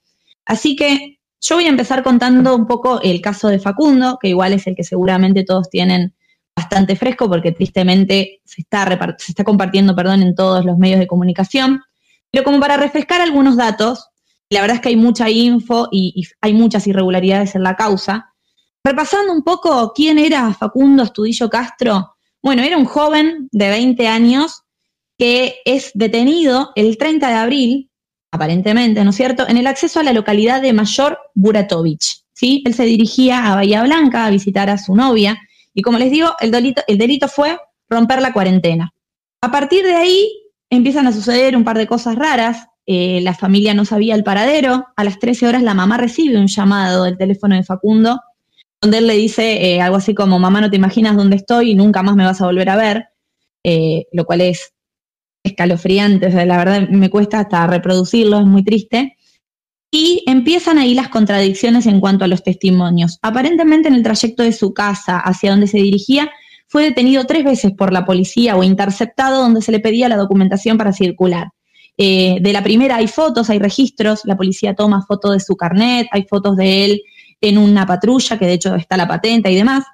Así 0.45 0.75
que 0.75 1.19
yo 1.47 1.57
voy 1.57 1.67
a 1.67 1.69
empezar 1.69 2.03
contando 2.03 2.57
un 2.57 2.67
poco 2.67 3.03
el 3.03 3.21
caso 3.21 3.49
de 3.49 3.59
Facundo, 3.59 4.19
que 4.21 4.29
igual 4.29 4.55
es 4.55 4.67
el 4.67 4.75
que 4.75 4.83
seguramente 4.83 5.45
todos 5.45 5.69
tienen 5.69 6.15
bastante 6.57 6.97
fresco 6.97 7.29
porque 7.29 7.53
tristemente 7.53 8.41
se 8.47 8.63
está, 8.63 8.87
se 9.19 9.33
está 9.33 9.45
compartiendo 9.45 9.95
perdón, 9.95 10.23
en 10.23 10.35
todos 10.35 10.65
los 10.65 10.79
medios 10.79 11.01
de 11.01 11.07
comunicación. 11.07 11.83
Pero 12.31 12.45
como 12.45 12.61
para 12.61 12.79
refrescar 12.79 13.21
algunos 13.21 13.59
datos, 13.59 14.09
la 14.49 14.63
verdad 14.63 14.77
es 14.77 14.81
que 14.81 14.89
hay 14.89 14.97
mucha 14.97 15.29
info 15.29 15.89
y, 15.93 16.27
hay 16.41 16.55
muchas 16.55 16.87
irregularidades 16.87 17.55
en 17.55 17.63
la 17.63 17.77
causa. 17.77 18.33
Repasando 18.83 19.31
un 19.31 19.43
poco 19.43 19.93
quién 19.95 20.19
era 20.19 20.55
Facundo 20.55 21.03
Astudillo 21.03 21.51
Castro, 21.51 22.17
bueno, 22.43 22.63
era 22.63 22.79
un 22.79 22.87
joven 22.87 23.49
de 23.53 23.69
20 23.69 24.09
años 24.09 24.63
que 25.19 25.57
es 25.67 25.91
detenido 25.95 26.73
el 26.75 26.97
30 26.97 27.29
de 27.29 27.35
abril, 27.35 27.91
aparentemente, 28.35 29.05
¿no 29.05 29.11
es 29.11 29.17
cierto?, 29.17 29.49
en 29.49 29.57
el 29.57 29.69
acceso 29.69 30.01
a 30.01 30.03
la 30.03 30.13
localidad 30.13 30.61
de 30.61 30.73
Mayor 30.73 31.19
Buratovich. 31.35 32.25
¿sí? 32.33 32.65
Él 32.67 32.75
se 32.75 32.85
dirigía 32.85 33.47
a 33.47 33.55
Bahía 33.55 33.85
Blanca 33.85 34.27
a 34.27 34.31
visitar 34.31 34.69
a 34.69 34.77
su 34.77 34.97
novia 34.97 35.39
y 35.73 35.83
como 35.83 35.99
les 35.99 36.11
digo, 36.11 36.31
el 36.41 36.51
delito, 36.51 36.83
el 36.89 36.99
delito 36.99 37.29
fue 37.29 37.59
romper 37.89 38.21
la 38.21 38.33
cuarentena. 38.33 38.93
A 39.41 39.53
partir 39.53 39.85
de 39.85 39.95
ahí 39.95 40.29
empiezan 40.69 41.07
a 41.07 41.13
suceder 41.13 41.57
un 41.57 41.63
par 41.63 41.79
de 41.79 41.87
cosas 41.87 42.17
raras. 42.17 42.67
Eh, 42.87 43.21
la 43.23 43.35
familia 43.35 43.73
no 43.73 43.85
sabía 43.85 44.17
el 44.17 44.25
paradero. 44.25 44.87
A 44.97 45.05
las 45.05 45.21
13 45.21 45.47
horas 45.47 45.63
la 45.63 45.75
mamá 45.75 45.97
recibe 45.97 46.37
un 46.37 46.49
llamado 46.49 47.05
del 47.05 47.17
teléfono 47.17 47.55
de 47.55 47.63
Facundo 47.63 48.21
donde 48.85 48.99
él 48.99 49.07
le 49.07 49.15
dice 49.15 49.65
eh, 49.65 49.81
algo 49.81 49.97
así 49.97 50.15
como, 50.15 50.39
mamá, 50.39 50.61
no 50.61 50.69
te 50.69 50.77
imaginas 50.77 51.17
dónde 51.17 51.37
estoy 51.37 51.71
y 51.71 51.75
nunca 51.75 52.03
más 52.03 52.17
me 52.17 52.25
vas 52.27 52.43
a 52.43 52.45
volver 52.45 52.69
a 52.69 52.77
ver, 52.77 53.07
eh, 53.63 54.05
lo 54.13 54.27
cual 54.27 54.43
es 54.43 54.74
escalofriante, 55.45 56.27
o 56.27 56.31
sea, 56.33 56.45
la 56.45 56.57
verdad 56.57 56.89
me 56.89 57.11
cuesta 57.11 57.39
hasta 57.39 57.67
reproducirlo, 57.67 58.41
es 58.41 58.47
muy 58.47 58.65
triste. 58.65 59.17
Y 59.91 60.25
empiezan 60.27 60.79
ahí 60.79 60.95
las 60.95 61.09
contradicciones 61.09 61.87
en 61.87 62.01
cuanto 62.01 62.25
a 62.25 62.29
los 62.29 62.43
testimonios. 62.43 63.21
Aparentemente 63.23 63.87
en 63.87 63.95
el 63.95 64.03
trayecto 64.03 64.43
de 64.43 64.51
su 64.51 64.75
casa 64.75 65.19
hacia 65.19 65.53
donde 65.53 65.69
se 65.69 65.79
dirigía, 65.79 66.33
fue 66.67 66.83
detenido 66.83 67.25
tres 67.25 67.45
veces 67.45 67.73
por 67.73 67.93
la 67.93 68.05
policía 68.05 68.57
o 68.57 68.65
interceptado 68.65 69.43
donde 69.43 69.63
se 69.63 69.71
le 69.71 69.79
pedía 69.79 70.09
la 70.09 70.17
documentación 70.17 70.77
para 70.77 70.93
circular. 70.93 71.49
Eh, 71.97 72.39
de 72.41 72.53
la 72.53 72.65
primera 72.65 72.97
hay 72.97 73.07
fotos, 73.07 73.51
hay 73.51 73.61
registros, 73.61 74.23
la 74.25 74.37
policía 74.37 74.75
toma 74.75 75.05
fotos 75.07 75.35
de 75.35 75.41
su 75.41 75.55
carnet, 75.55 76.09
hay 76.11 76.25
fotos 76.29 76.57
de 76.57 76.85
él 76.85 77.03
en 77.41 77.59
una 77.59 77.87
patrulla, 77.87 78.39
que 78.39 78.47
de 78.47 78.55
hecho 78.55 78.75
está 78.75 78.97
la 78.97 79.07
patente 79.07 79.53
y 79.53 79.55
demás. 79.55 79.85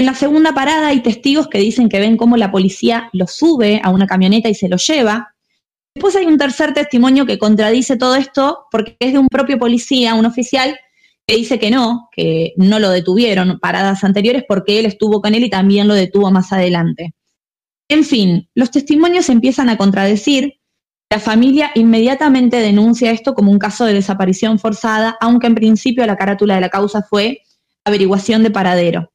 En 0.00 0.06
la 0.06 0.14
segunda 0.14 0.54
parada 0.54 0.88
hay 0.88 1.02
testigos 1.02 1.48
que 1.48 1.58
dicen 1.58 1.90
que 1.90 2.00
ven 2.00 2.16
cómo 2.16 2.38
la 2.38 2.50
policía 2.50 3.10
lo 3.12 3.26
sube 3.26 3.82
a 3.84 3.90
una 3.90 4.06
camioneta 4.06 4.48
y 4.48 4.54
se 4.54 4.66
lo 4.66 4.78
lleva. 4.78 5.34
Después 5.94 6.16
hay 6.16 6.24
un 6.24 6.38
tercer 6.38 6.72
testimonio 6.72 7.26
que 7.26 7.38
contradice 7.38 7.98
todo 7.98 8.14
esto 8.14 8.64
porque 8.72 8.96
es 8.98 9.12
de 9.12 9.18
un 9.18 9.28
propio 9.28 9.58
policía, 9.58 10.14
un 10.14 10.24
oficial, 10.24 10.74
que 11.26 11.36
dice 11.36 11.58
que 11.58 11.70
no, 11.70 12.08
que 12.16 12.54
no 12.56 12.78
lo 12.78 12.88
detuvieron 12.88 13.58
paradas 13.60 14.02
anteriores 14.02 14.42
porque 14.48 14.78
él 14.78 14.86
estuvo 14.86 15.20
con 15.20 15.34
él 15.34 15.44
y 15.44 15.50
también 15.50 15.86
lo 15.86 15.92
detuvo 15.92 16.30
más 16.30 16.50
adelante. 16.50 17.12
En 17.86 18.02
fin, 18.02 18.48
los 18.54 18.70
testimonios 18.70 19.28
empiezan 19.28 19.68
a 19.68 19.76
contradecir. 19.76 20.54
La 21.10 21.20
familia 21.20 21.72
inmediatamente 21.74 22.56
denuncia 22.56 23.10
esto 23.10 23.34
como 23.34 23.52
un 23.52 23.58
caso 23.58 23.84
de 23.84 23.92
desaparición 23.92 24.58
forzada, 24.58 25.18
aunque 25.20 25.46
en 25.46 25.56
principio 25.56 26.06
la 26.06 26.16
carátula 26.16 26.54
de 26.54 26.62
la 26.62 26.70
causa 26.70 27.02
fue 27.02 27.42
averiguación 27.84 28.42
de 28.42 28.50
paradero. 28.50 29.09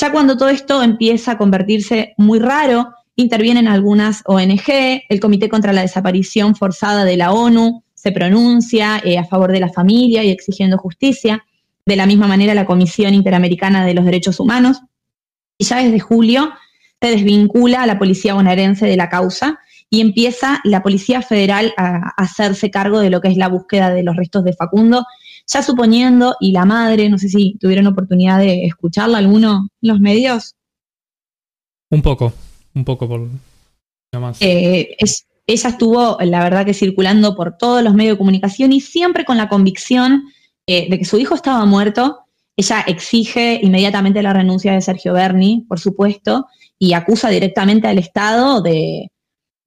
Ya 0.00 0.12
cuando 0.12 0.36
todo 0.36 0.48
esto 0.48 0.82
empieza 0.82 1.32
a 1.32 1.38
convertirse 1.38 2.14
muy 2.16 2.38
raro, 2.38 2.94
intervienen 3.16 3.66
algunas 3.66 4.22
ONG, 4.26 5.02
el 5.08 5.20
Comité 5.20 5.48
contra 5.48 5.72
la 5.72 5.80
Desaparición 5.80 6.54
Forzada 6.54 7.04
de 7.04 7.16
la 7.16 7.32
ONU 7.32 7.82
se 7.94 8.12
pronuncia 8.12 9.02
eh, 9.04 9.18
a 9.18 9.24
favor 9.24 9.50
de 9.50 9.58
la 9.58 9.70
familia 9.70 10.22
y 10.22 10.30
exigiendo 10.30 10.78
justicia, 10.78 11.44
de 11.84 11.96
la 11.96 12.06
misma 12.06 12.28
manera 12.28 12.54
la 12.54 12.64
Comisión 12.64 13.12
Interamericana 13.12 13.84
de 13.84 13.94
los 13.94 14.04
Derechos 14.04 14.38
Humanos, 14.38 14.80
y 15.58 15.64
ya 15.64 15.82
desde 15.82 15.98
julio 15.98 16.52
se 17.00 17.10
desvincula 17.10 17.82
a 17.82 17.86
la 17.86 17.98
policía 17.98 18.34
bonaerense 18.34 18.86
de 18.86 18.96
la 18.96 19.08
causa 19.08 19.58
y 19.90 20.00
empieza 20.00 20.60
la 20.62 20.82
Policía 20.82 21.22
Federal 21.22 21.72
a 21.76 22.12
hacerse 22.16 22.70
cargo 22.70 23.00
de 23.00 23.10
lo 23.10 23.20
que 23.20 23.28
es 23.28 23.36
la 23.36 23.48
búsqueda 23.48 23.90
de 23.90 24.02
los 24.04 24.14
restos 24.14 24.44
de 24.44 24.52
Facundo, 24.52 25.04
ya 25.48 25.62
suponiendo, 25.62 26.36
y 26.40 26.52
la 26.52 26.64
madre, 26.64 27.08
no 27.08 27.18
sé 27.18 27.28
si 27.28 27.56
tuvieron 27.58 27.86
oportunidad 27.86 28.38
de 28.38 28.66
escucharla 28.66 29.18
alguno 29.18 29.68
en 29.82 29.88
los 29.88 30.00
medios. 30.00 30.54
Un 31.90 32.02
poco, 32.02 32.32
un 32.74 32.84
poco 32.84 33.08
por 33.08 33.28
más. 34.20 34.38
Eh, 34.40 34.96
ella 35.46 35.68
estuvo, 35.70 36.18
la 36.20 36.44
verdad, 36.44 36.66
que 36.66 36.74
circulando 36.74 37.34
por 37.34 37.56
todos 37.56 37.82
los 37.82 37.94
medios 37.94 38.14
de 38.14 38.18
comunicación 38.18 38.72
y 38.72 38.80
siempre 38.80 39.24
con 39.24 39.38
la 39.38 39.48
convicción 39.48 40.24
eh, 40.66 40.88
de 40.90 40.98
que 40.98 41.04
su 41.04 41.18
hijo 41.18 41.34
estaba 41.34 41.64
muerto. 41.64 42.18
Ella 42.56 42.84
exige 42.86 43.58
inmediatamente 43.62 44.22
la 44.22 44.32
renuncia 44.32 44.72
de 44.72 44.82
Sergio 44.82 45.14
Berni, 45.14 45.64
por 45.68 45.80
supuesto, 45.80 46.46
y 46.78 46.92
acusa 46.92 47.30
directamente 47.30 47.88
al 47.88 47.98
Estado 47.98 48.60
de, 48.60 49.10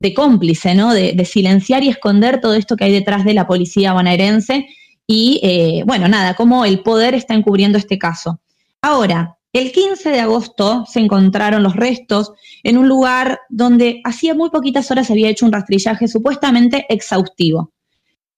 de 0.02 0.14
cómplice, 0.14 0.74
¿no? 0.74 0.94
De, 0.94 1.26
silenciar 1.26 1.84
y 1.84 1.90
esconder 1.90 2.42
todo 2.42 2.56
esto 2.56 2.76
que 2.76 2.86
hay 2.86 2.92
detrás 2.92 3.24
de 3.24 3.34
la 3.34 3.48
policía 3.48 3.94
bonaerense. 3.94 4.68
Y 5.08 5.40
eh, 5.44 5.84
bueno, 5.86 6.08
nada, 6.08 6.36
cómo 6.36 6.66
el 6.66 6.82
poder 6.82 7.16
está 7.16 7.34
encubriendo 7.34 7.78
este 7.78 7.98
caso. 7.98 8.40
Ahora, 8.82 9.38
el 9.54 9.74
15 9.74 10.10
de 10.10 10.22
agosto 10.22 10.86
se 10.88 11.02
encontraron 11.02 11.62
los 11.62 11.76
restos 11.76 12.32
en 12.64 12.78
un 12.78 12.88
lugar 12.88 13.42
donde 13.50 14.02
hacía 14.06 14.34
muy 14.34 14.50
poquitas 14.50 14.90
horas 14.92 15.08
se 15.08 15.14
había 15.14 15.30
hecho 15.30 15.46
un 15.46 15.52
rastrillaje 15.52 16.08
supuestamente 16.08 16.86
exhaustivo. 16.88 17.74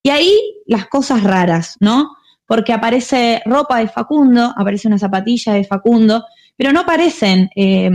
Y 0.01 0.09
ahí 0.09 0.35
las 0.65 0.87
cosas 0.87 1.23
raras, 1.23 1.75
¿no? 1.79 2.09
Porque 2.47 2.73
aparece 2.73 3.41
ropa 3.45 3.79
de 3.79 3.87
Facundo, 3.87 4.53
aparece 4.57 4.87
una 4.87 4.97
zapatilla 4.97 5.53
de 5.53 5.63
Facundo, 5.63 6.25
pero 6.57 6.73
no 6.73 6.81
aparecen 6.81 7.49
eh, 7.55 7.91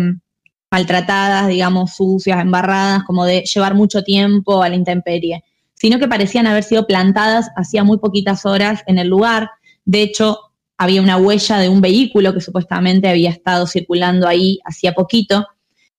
maltratadas, 0.71 1.49
digamos, 1.49 1.95
sucias, 1.95 2.41
embarradas, 2.41 3.03
como 3.05 3.25
de 3.25 3.43
llevar 3.43 3.75
mucho 3.75 4.03
tiempo 4.03 4.63
a 4.63 4.69
la 4.69 4.77
intemperie, 4.77 5.45
sino 5.79 5.99
que 5.99 6.09
parecían 6.09 6.47
haber 6.47 6.65
sido 6.65 6.87
plantadas 6.87 7.51
hacía 7.57 7.85
muy 7.85 7.99
poquitas 7.99 8.45
horas 8.47 8.83
en 8.87 8.99
el 8.99 9.09
lugar. 9.09 9.51
De 9.85 10.03
hecho, 10.03 10.39
había 10.77 11.03
una 11.03 11.17
huella 11.17 11.59
de 11.59 11.69
un 11.69 11.81
vehículo 11.81 12.33
que 12.35 12.41
supuestamente 12.41 13.09
había 13.09 13.31
estado 13.31 13.67
circulando 13.67 14.29
ahí 14.29 14.59
hacía 14.65 14.93
poquito. 14.93 15.47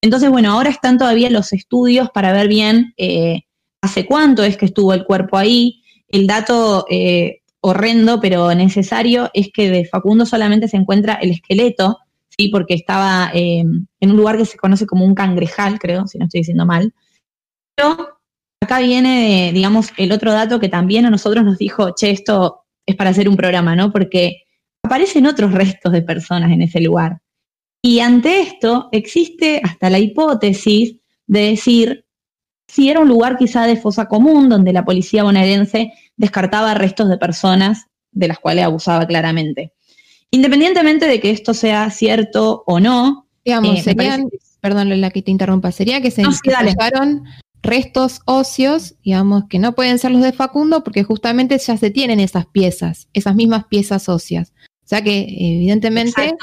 Entonces, 0.01 0.29
bueno, 0.29 0.51
ahora 0.51 0.69
están 0.69 0.97
todavía 0.97 1.29
los 1.29 1.51
estudios 1.53 2.09
para 2.11 2.31
ver 2.31 2.47
bien 2.47 2.93
eh, 2.97 3.41
hace 3.81 4.05
cuánto 4.05 4.43
es 4.43 4.57
que 4.57 4.65
estuvo 4.65 4.93
el 4.93 5.05
cuerpo 5.05 5.37
ahí. 5.37 5.81
El 6.07 6.27
dato 6.27 6.85
eh, 6.89 7.41
horrendo, 7.61 8.19
pero 8.21 8.53
necesario, 8.55 9.29
es 9.33 9.49
que 9.53 9.69
de 9.69 9.85
Facundo 9.85 10.25
solamente 10.25 10.67
se 10.67 10.77
encuentra 10.77 11.15
el 11.15 11.31
esqueleto, 11.31 11.99
porque 12.51 12.73
estaba 12.73 13.31
eh, 13.33 13.59
en 13.99 14.11
un 14.11 14.15
lugar 14.15 14.37
que 14.37 14.45
se 14.45 14.57
conoce 14.57 14.85
como 14.85 15.03
un 15.03 15.13
cangrejal, 15.13 15.77
creo, 15.77 16.07
si 16.07 16.17
no 16.17 16.25
estoy 16.25 16.39
diciendo 16.41 16.65
mal. 16.65 16.93
Pero 17.75 18.18
acá 18.61 18.79
viene, 18.79 19.51
digamos, 19.53 19.91
el 19.97 20.11
otro 20.11 20.31
dato 20.31 20.59
que 20.59 20.69
también 20.69 21.05
a 21.05 21.09
nosotros 21.09 21.43
nos 21.43 21.57
dijo, 21.57 21.93
che, 21.95 22.11
esto 22.11 22.65
es 22.85 22.95
para 22.95 23.11
hacer 23.11 23.29
un 23.29 23.37
programa, 23.37 23.75
¿no? 23.75 23.91
Porque 23.91 24.43
aparecen 24.83 25.27
otros 25.27 25.51
restos 25.51 25.91
de 25.91 26.01
personas 26.01 26.51
en 26.51 26.61
ese 26.61 26.81
lugar. 26.81 27.19
Y 27.81 27.99
ante 27.99 28.41
esto 28.41 28.89
existe 28.91 29.61
hasta 29.63 29.89
la 29.89 29.99
hipótesis 29.99 30.97
de 31.27 31.39
decir 31.41 32.05
si 32.67 32.89
era 32.89 32.99
un 32.99 33.07
lugar 33.07 33.37
quizá 33.37 33.65
de 33.65 33.77
fosa 33.77 34.05
común 34.05 34.49
donde 34.49 34.73
la 34.73 34.85
policía 34.85 35.23
bonaerense 35.23 35.93
descartaba 36.17 36.73
restos 36.73 37.09
de 37.09 37.17
personas 37.17 37.87
de 38.11 38.27
las 38.27 38.39
cuales 38.39 38.65
abusaba 38.65 39.07
claramente. 39.07 39.73
Independientemente 40.31 41.07
de 41.07 41.19
que 41.19 41.31
esto 41.31 41.53
sea 41.53 41.89
cierto 41.89 42.63
o 42.67 42.79
no. 42.79 43.27
Digamos, 43.43 43.79
eh, 43.79 43.81
serían, 43.81 44.29
perdón 44.61 44.99
la 44.99 45.09
que 45.09 45.21
te 45.21 45.31
interrumpa, 45.31 45.71
sería 45.71 46.01
que 46.01 46.11
se 46.11 46.21
no, 46.21 46.31
restos 47.61 48.21
óseos, 48.25 48.95
digamos, 49.03 49.43
que 49.49 49.59
no 49.59 49.73
pueden 49.73 49.99
ser 49.99 50.11
los 50.11 50.21
de 50.21 50.31
Facundo 50.31 50.83
porque 50.83 51.03
justamente 51.03 51.57
ya 51.57 51.77
se 51.77 51.89
tienen 51.91 52.19
esas 52.19 52.45
piezas, 52.45 53.07
esas 53.13 53.35
mismas 53.35 53.65
piezas 53.65 54.09
óseas. 54.09 54.53
O 54.83 54.87
sea 54.89 55.03
que 55.03 55.27
evidentemente 55.29 56.33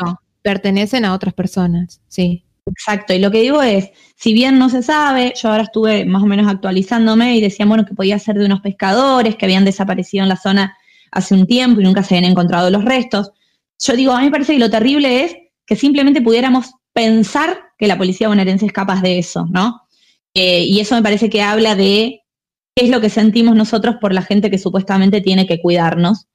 pertenecen 0.42 1.04
a 1.04 1.14
otras 1.14 1.34
personas, 1.34 2.00
sí. 2.08 2.44
Exacto, 2.68 3.14
y 3.14 3.20
lo 3.20 3.30
que 3.30 3.42
digo 3.42 3.62
es, 3.62 3.90
si 4.16 4.32
bien 4.32 4.58
no 4.58 4.68
se 4.68 4.82
sabe, 4.82 5.32
yo 5.40 5.50
ahora 5.50 5.62
estuve 5.62 6.04
más 6.04 6.22
o 6.22 6.26
menos 6.26 6.48
actualizándome 6.48 7.36
y 7.36 7.40
decían, 7.40 7.68
bueno, 7.68 7.84
que 7.84 7.94
podía 7.94 8.18
ser 8.18 8.38
de 8.38 8.46
unos 8.46 8.60
pescadores 8.60 9.36
que 9.36 9.44
habían 9.44 9.64
desaparecido 9.64 10.24
en 10.24 10.28
la 10.28 10.36
zona 10.36 10.76
hace 11.12 11.34
un 11.34 11.46
tiempo 11.46 11.80
y 11.80 11.84
nunca 11.84 12.02
se 12.02 12.16
habían 12.16 12.32
encontrado 12.32 12.68
los 12.70 12.84
restos 12.84 13.32
yo 13.78 13.96
digo, 13.96 14.12
a 14.12 14.18
mí 14.18 14.26
me 14.26 14.30
parece 14.30 14.54
que 14.54 14.58
lo 14.58 14.70
terrible 14.70 15.24
es 15.24 15.36
que 15.66 15.76
simplemente 15.76 16.22
pudiéramos 16.22 16.72
pensar 16.92 17.58
que 17.78 17.86
la 17.86 17.98
policía 17.98 18.28
bonaerense 18.28 18.66
es 18.66 18.72
capaz 18.72 19.02
de 19.02 19.18
eso, 19.18 19.46
¿no? 19.50 19.82
Eh, 20.38 20.64
y 20.64 20.80
eso 20.80 20.94
me 20.94 21.02
parece 21.02 21.30
que 21.30 21.40
habla 21.40 21.74
de 21.74 22.20
qué 22.74 22.84
es 22.84 22.90
lo 22.90 23.00
que 23.00 23.08
sentimos 23.08 23.56
nosotros 23.56 23.96
por 23.98 24.12
la 24.12 24.20
gente 24.20 24.50
que 24.50 24.58
supuestamente 24.58 25.22
tiene 25.22 25.46
que 25.46 25.62
cuidarnos 25.62 26.26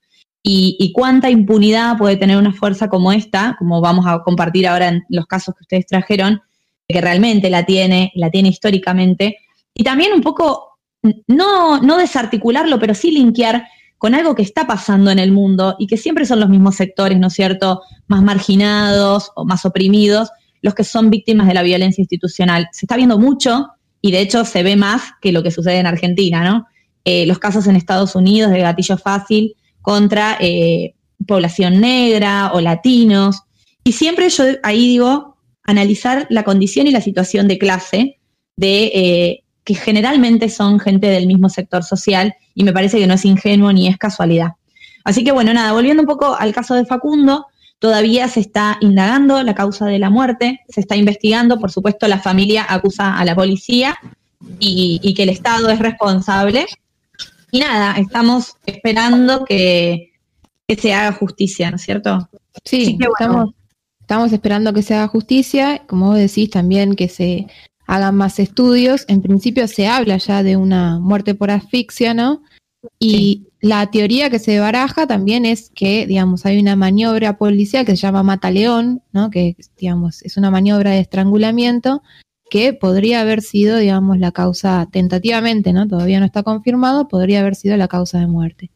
y, 0.42 0.92
cuánta 0.96 1.30
impunidad 1.30 2.00
puede 2.00 2.18
tener 2.18 2.38
una 2.38 2.52
fuerza 2.52 2.90
como 2.90 3.12
esta, 3.12 3.56
como 3.60 3.80
vamos 3.80 4.08
a 4.08 4.24
compartir 4.24 4.68
ahora 4.68 4.88
en 4.88 5.04
los 5.10 5.28
casos 5.28 5.54
que 5.54 5.62
ustedes 5.62 5.86
trajeron, 5.86 6.42
que 6.88 7.00
realmente 7.00 7.52
la 7.52 7.64
tiene, 7.64 8.12
la 8.16 8.32
tiene 8.32 8.50
históricamente, 8.50 9.38
y 9.72 9.84
también 9.84 10.14
un 10.14 10.22
poco, 10.22 10.80
no, 11.28 11.80
no 11.80 11.98
desarticularlo, 12.00 12.80
pero 12.80 12.96
sí 12.96 13.12
linkear 13.12 13.68
con 14.00 14.16
algo 14.16 14.34
que 14.34 14.42
está 14.42 14.66
pasando 14.66 15.12
en 15.12 15.20
el 15.20 15.32
mundo 15.32 15.76
y 15.78 15.86
que 15.86 15.98
siempre 15.98 16.26
son 16.26 16.40
los 16.40 16.50
mismos 16.50 16.76
sectores, 16.76 17.20
¿no 17.20 17.28
es 17.28 17.34
cierto?, 17.34 17.84
más 18.08 18.24
marginados 18.24 19.32
o 19.36 19.46
más 19.46 19.64
oprimidos, 19.64 20.32
los 20.64 20.74
que 20.74 20.84
son 20.84 21.12
víctimas 21.12 21.46
de 21.46 21.54
la 21.54 21.62
violencia 21.62 22.02
institucional. 22.02 22.68
Se 22.72 22.88
está 22.88 22.96
viendo 22.96 23.20
mucho 23.20 23.68
y 24.02 24.12
de 24.12 24.22
hecho 24.22 24.46
se 24.46 24.64
ve 24.64 24.76
más 24.76 25.14
que 25.22 25.32
lo 25.32 25.44
que 25.44 25.52
sucede 25.52 25.78
en 25.78 25.88
Argentina, 25.88 26.44
¿no? 26.44 26.68
Eh, 27.06 27.26
los 27.26 27.40
casos 27.40 27.68
en 27.68 27.76
Estados 27.76 28.16
Unidos 28.16 28.52
de 28.52 28.60
gatillo 28.60 28.98
fácil 28.98 29.56
contra 29.82 30.38
eh, 30.40 30.94
población 31.26 31.82
negra 31.82 32.52
o 32.54 32.62
latinos. 32.62 33.42
Y 33.84 33.94
siempre 33.94 34.30
yo 34.30 34.44
ahí 34.64 34.88
digo, 34.88 35.38
analizar 35.64 36.28
la 36.30 36.44
condición 36.44 36.88
y 36.88 36.92
la 36.92 37.02
situación 37.02 37.48
de 37.48 37.58
clase 37.58 38.20
de 38.56 38.92
eh, 38.94 39.44
que 39.64 39.76
generalmente 39.76 40.50
son 40.50 40.80
gente 40.80 41.08
del 41.08 41.28
mismo 41.28 41.50
sector 41.50 41.84
social 41.84 42.34
y 42.54 42.64
me 42.64 42.74
parece 42.74 43.00
que 43.00 43.08
no 43.08 43.16
es 43.16 43.26
ingenuo 43.26 43.72
ni 43.72 43.88
es 43.88 43.98
casualidad. 43.98 44.52
Así 45.04 45.24
que 45.24 45.32
bueno, 45.32 45.54
nada, 45.54 45.74
volviendo 45.74 46.04
un 46.04 46.08
poco 46.08 46.36
al 46.36 46.54
caso 46.54 46.76
de 46.76 46.86
Facundo, 46.86 47.48
todavía 47.82 48.28
se 48.28 48.40
está 48.40 48.78
indagando 48.80 49.42
la 49.42 49.56
causa 49.56 49.88
de 49.88 49.98
la 49.98 50.12
muerte, 50.12 50.62
se 50.70 50.82
está 50.82 50.96
investigando, 50.96 51.60
por 51.60 51.72
supuesto 51.72 52.08
la 52.08 52.20
familia 52.20 52.64
acusa 52.70 53.18
a 53.18 53.26
la 53.26 53.34
policía 53.34 53.98
y, 54.60 55.14
que 55.16 55.24
el 55.24 55.30
Estado 55.30 55.68
es 55.70 55.80
responsable. 55.80 56.68
Y 57.50 57.60
nada, 57.60 57.96
estamos 57.98 58.54
esperando 58.68 59.46
que, 59.46 60.12
se 60.78 60.94
haga 60.94 61.12
justicia, 61.14 61.72
¿no 61.72 61.78
es 61.78 61.82
cierto? 61.82 62.30
Sí, 62.64 63.00
estamos, 63.02 63.56
estamos 64.00 64.32
esperando 64.32 64.74
que 64.74 64.84
se 64.84 64.94
haga 64.94 65.08
justicia, 65.08 65.82
como 65.88 66.10
vos 66.10 66.18
decís 66.18 66.52
también 66.52 66.96
que 66.96 67.10
se 67.10 67.48
hagan 67.88 68.16
más 68.16 68.38
estudios. 68.38 69.06
En 69.08 69.24
principio 69.24 69.68
se 69.68 69.88
habla 69.88 70.18
ya 70.18 70.44
de 70.44 70.56
una 70.56 71.00
muerte 71.00 71.34
por 71.34 71.50
asfixia, 71.50 72.14
¿no? 72.14 72.44
Y 73.00 73.48
la 73.62 73.90
teoría 73.92 74.30
que 74.30 74.40
se 74.40 74.60
baraja 74.60 75.08
también 75.08 75.46
es 75.46 75.70
que, 75.70 76.08
digamos, 76.08 76.46
hay 76.46 76.60
una 76.60 76.76
maniobra 76.76 77.38
policial 77.38 77.86
que 77.86 77.96
se 77.96 78.02
llama 78.02 78.24
Mataleón, 78.24 79.04
¿no? 79.12 79.30
Que, 79.30 79.56
digamos, 79.78 80.24
es 80.24 80.36
una 80.38 80.50
maniobra 80.52 80.92
de 80.92 81.00
estrangulamiento 81.00 82.02
que 82.50 82.74
podría 82.74 83.22
haber 83.22 83.42
sido, 83.42 83.78
digamos, 83.78 84.18
la 84.20 84.32
causa, 84.32 84.88
tentativamente, 84.92 85.74
¿no? 85.74 85.88
Todavía 85.88 86.20
no 86.20 86.26
está 86.26 86.44
confirmado, 86.44 87.08
podría 87.08 87.42
haber 87.42 87.56
sido 87.56 87.78
la 87.78 87.88
causa 87.88 88.20
de 88.20 88.28
muerte 88.28 88.72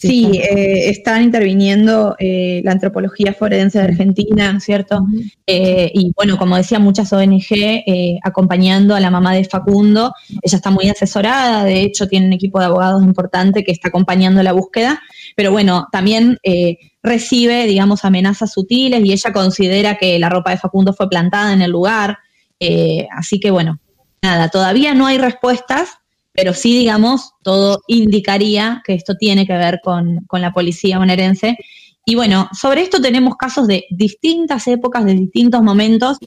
sí, 0.00 0.30
eh, 0.34 0.88
están 0.90 1.22
interviniendo 1.22 2.14
eh, 2.18 2.62
la 2.64 2.72
antropología 2.72 3.34
forense 3.34 3.78
de 3.78 3.84
Argentina, 3.84 4.60
¿cierto? 4.60 5.04
Eh, 5.46 5.90
y 5.92 6.12
bueno, 6.16 6.38
como 6.38 6.56
decía, 6.56 6.78
muchas 6.78 7.12
ONG 7.12 7.82
acompañando 8.22 8.94
a 8.94 9.00
la 9.00 9.10
mamá 9.10 9.34
de 9.34 9.44
Facundo. 9.44 10.14
Ella 10.42 10.56
está 10.56 10.70
muy 10.70 10.88
asesorada, 10.88 11.64
de 11.64 11.82
hecho 11.82 12.06
tiene 12.06 12.26
un 12.26 12.32
equipo 12.32 12.60
de 12.60 12.66
abogados 12.66 13.02
importante 13.02 13.64
que 13.64 13.72
está 13.72 13.88
acompañando 13.88 14.42
la 14.42 14.52
búsqueda, 14.52 15.00
pero 15.36 15.50
bueno, 15.50 15.88
también 15.90 16.38
recibe, 17.02 17.66
digamos, 17.66 18.04
amenazas 18.04 18.52
sutiles 18.52 19.04
y 19.04 19.12
ella 19.12 19.32
considera 19.32 19.96
que 19.96 20.18
la 20.18 20.28
ropa 20.28 20.52
de 20.52 20.58
Facundo 20.58 20.92
fue 20.92 21.08
plantada 21.08 21.52
en 21.52 21.62
el 21.62 21.70
lugar. 21.70 22.18
así 23.16 23.40
que 23.40 23.50
bueno, 23.50 23.80
nada, 24.22 24.48
todavía 24.48 24.94
no 24.94 25.06
hay 25.06 25.18
respuestas, 25.18 25.98
pero 26.32 26.54
sí, 26.54 26.76
digamos, 26.76 27.32
todo 27.42 27.82
indicaría 27.86 28.82
que 28.84 28.94
esto 28.94 29.16
tiene 29.16 29.46
que 29.46 29.52
ver 29.52 29.80
con, 29.82 30.26
la 30.32 30.52
policía 30.52 30.98
bonaerense. 30.98 31.56
Y 32.06 32.14
bueno, 32.14 32.48
sobre 32.58 32.82
esto 32.82 33.00
tenemos 33.00 33.36
casos 33.36 33.66
de 33.66 33.84
distintas 33.90 34.66
épocas, 34.66 35.04
de 35.04 35.14
distintos 35.14 35.62
momentos 35.62 36.18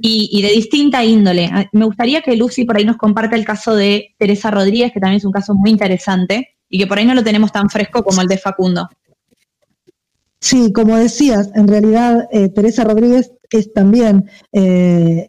y, 0.00 0.40
de 0.42 0.50
distinta 0.50 1.04
índole. 1.04 1.50
Ah, 1.52 1.68
me 1.72 1.84
gustaría 1.84 2.22
que 2.22 2.36
Lucy 2.36 2.64
por 2.64 2.76
ahí 2.76 2.84
nos 2.84 2.96
comparta 2.96 3.36
el 3.36 3.44
caso 3.44 3.74
de 3.74 4.14
Teresa 4.16 4.50
Rodríguez, 4.50 4.92
que 4.92 5.00
también 5.00 5.18
es 5.18 5.24
un 5.24 5.32
caso 5.32 5.54
muy 5.54 5.70
interesante 5.70 6.56
y 6.68 6.78
que 6.78 6.86
por 6.86 6.98
ahí 6.98 7.04
no 7.04 7.14
lo 7.14 7.24
tenemos 7.24 7.50
tan 7.50 7.68
fresco 7.68 8.04
como 8.04 8.22
el 8.22 8.28
de 8.28 8.38
Facundo. 8.38 8.88
Sí, 10.40 10.72
como 10.72 10.96
decías, 10.96 11.50
en 11.56 11.66
realidad 11.66 12.28
eh, 12.30 12.48
Teresa 12.48 12.84
Rodríguez 12.84 13.32
es 13.50 13.72
también 13.72 14.28
eh, 14.52 15.28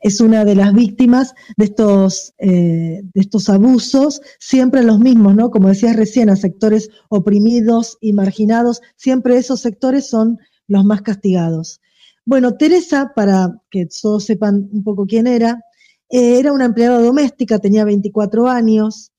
es 0.00 0.20
una 0.20 0.44
de 0.44 0.54
las 0.54 0.72
víctimas 0.72 1.34
de 1.56 1.64
estos, 1.64 2.34
eh, 2.38 3.02
de 3.02 3.20
estos 3.20 3.48
abusos, 3.48 4.20
siempre 4.38 4.82
los 4.82 5.00
mismos, 5.00 5.34
¿no? 5.34 5.50
Como 5.50 5.68
decías 5.68 5.96
recién, 5.96 6.30
a 6.30 6.36
sectores 6.36 6.90
oprimidos 7.08 7.98
y 8.00 8.12
marginados, 8.12 8.80
siempre 8.96 9.36
esos 9.36 9.60
sectores 9.60 10.08
son 10.08 10.38
los 10.68 10.84
más 10.84 11.02
castigados. 11.02 11.80
Bueno, 12.24 12.56
Teresa, 12.56 13.12
para 13.14 13.60
que 13.70 13.86
todos 14.00 14.24
sepan 14.24 14.68
un 14.72 14.82
poco 14.82 15.06
quién 15.06 15.26
era, 15.26 15.60
eh, 16.08 16.38
era 16.38 16.52
una 16.52 16.66
empleada 16.66 17.00
doméstica, 17.00 17.58
tenía 17.58 17.84
24 17.84 18.48
años, 18.48 19.12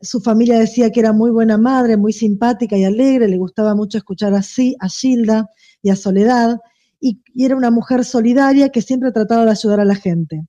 su 0.00 0.20
familia 0.20 0.58
decía 0.58 0.90
que 0.90 0.98
era 0.98 1.12
muy 1.12 1.30
buena 1.30 1.56
madre, 1.56 1.96
muy 1.96 2.12
simpática 2.12 2.76
y 2.76 2.82
alegre, 2.82 3.28
le 3.28 3.38
gustaba 3.38 3.76
mucho 3.76 3.98
escuchar 3.98 4.34
así 4.34 4.74
a 4.80 4.88
Gilda 4.88 5.48
y 5.80 5.90
a 5.90 5.96
Soledad, 5.96 6.56
y, 7.00 7.20
era 7.36 7.56
una 7.56 7.70
mujer 7.70 8.04
solidaria 8.04 8.70
que 8.70 8.82
siempre 8.82 9.12
trataba 9.12 9.44
de 9.44 9.50
ayudar 9.50 9.80
a 9.80 9.84
la 9.84 9.94
gente. 9.94 10.46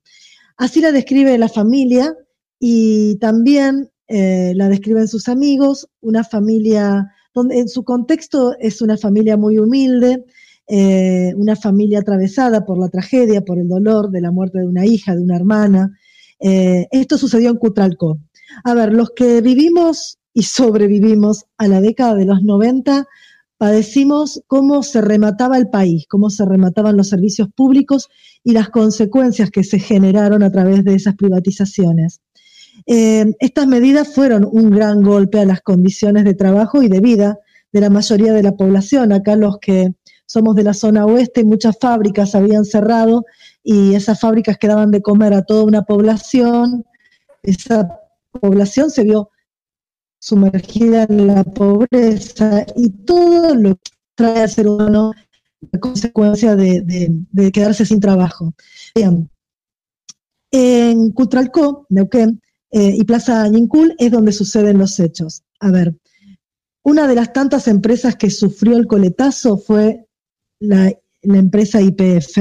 Así 0.58 0.82
la 0.82 0.92
describe 0.92 1.38
la 1.38 1.50
familia 1.50 2.16
y 2.60 3.18
también 3.18 3.90
eh, 4.08 4.54
la 4.56 4.70
describen 4.70 5.08
sus 5.08 5.28
amigos, 5.28 5.88
una 6.02 6.24
familia 6.24 7.12
donde 7.34 7.60
en 7.60 7.68
su 7.68 7.84
contexto 7.84 8.56
es 8.60 8.82
una 8.82 8.98
familia 8.98 9.38
muy 9.38 9.60
humilde, 9.60 10.26
eh, 10.68 11.34
una 11.36 11.56
familia 11.56 12.00
atravesada 12.00 12.66
por 12.66 12.80
la 12.80 12.90
tragedia, 12.90 13.42
por 13.46 13.60
el 13.60 13.68
dolor 13.68 14.10
de 14.10 14.22
la 14.22 14.32
muerte 14.32 14.60
de 14.60 14.68
una 14.68 14.86
hija, 14.86 15.16
de 15.16 15.22
una 15.22 15.36
hermana. 15.36 15.98
Eh, 16.40 16.88
esto 16.92 17.18
sucedió 17.18 17.50
en 17.50 17.58
Cutralcó. 17.58 18.20
A 18.64 18.74
ver, 18.74 18.94
los 18.94 19.12
que 19.12 19.42
vivimos 19.42 20.20
y 20.34 20.44
sobrevivimos 20.44 21.46
a 21.58 21.68
la 21.68 21.82
década 21.82 22.16
de 22.16 22.26
los 22.26 22.44
90, 22.44 23.08
padecimos 23.58 24.42
cómo 24.48 24.84
se 24.84 25.02
remataba 25.02 25.58
el 25.58 25.70
país, 25.70 26.06
cómo 26.08 26.30
se 26.30 26.46
remataban 26.46 26.98
los 26.98 27.10
servicios 27.10 27.50
públicos 27.56 28.08
y 28.44 28.54
las 28.54 28.70
consecuencias 28.70 29.50
que 29.50 29.64
se 29.64 29.80
generaron 29.80 30.44
a 30.44 30.52
través 30.52 30.84
de 30.84 30.94
esas 30.94 31.16
privatizaciones. 31.16 32.22
Eh, 32.86 33.26
estas 33.40 33.68
medidas 33.68 34.14
fueron 34.14 34.48
un 34.50 34.70
gran 34.70 35.02
golpe 35.02 35.40
a 35.40 35.46
las 35.46 35.62
condiciones 35.62 36.24
de 36.24 36.36
trabajo 36.36 36.84
y 36.84 36.90
de 36.90 37.00
vida 37.00 37.40
de 37.74 37.82
la 37.82 37.90
mayoría 37.90 38.34
de 38.34 38.44
la 38.44 38.56
población. 38.56 39.12
Acá 39.12 39.36
los 39.36 39.58
que 39.60 39.94
somos 40.26 40.56
de 40.56 40.64
la 40.64 40.74
zona 40.74 41.06
oeste, 41.06 41.44
muchas 41.44 41.78
fábricas 41.80 42.36
habían 42.36 42.66
cerrado 42.66 43.26
y 43.64 43.96
esas 43.96 44.20
fábricas 44.20 44.58
quedaban 44.58 44.92
de 44.92 45.02
comer 45.02 45.34
a 45.34 45.44
toda 45.44 45.64
una 45.64 45.84
población. 45.84 46.86
Esa 47.44 47.90
población 48.32 48.92
se 48.92 49.04
vio 49.04 49.32
sumergida 50.20 51.04
en 51.10 51.28
la 51.28 51.44
pobreza 51.44 52.66
y 52.76 52.90
todo 52.90 53.56
lo 53.56 53.76
que 53.76 53.92
trae 54.16 54.42
al 54.42 54.50
ser 54.50 54.68
humano 54.68 55.14
la 55.72 55.80
consecuencia 55.80 56.56
de, 56.56 57.52
quedarse 57.54 57.86
sin 57.86 58.00
trabajo. 58.00 58.54
Bien. 58.96 59.30
En 60.52 61.12
Cutralcó, 61.12 61.86
Neuquén 61.90 62.42
eh, 62.72 62.96
y 62.98 63.04
Plaza 63.04 63.48
Ñincul 63.48 63.96
es 63.98 64.12
donde 64.12 64.32
suceden 64.32 64.78
los 64.78 65.00
hechos. 65.00 65.44
A 65.60 65.72
ver, 65.72 65.96
una 66.84 67.08
de 67.08 67.16
las 67.16 67.34
tantas 67.34 67.68
empresas 67.68 68.16
que 68.16 68.30
sufrió 68.30 68.78
el 68.78 68.88
coletazo 68.88 69.58
fue 69.58 70.08
la, 70.60 70.94
la 71.22 71.38
empresa 71.38 71.82
IPF, 71.82 72.38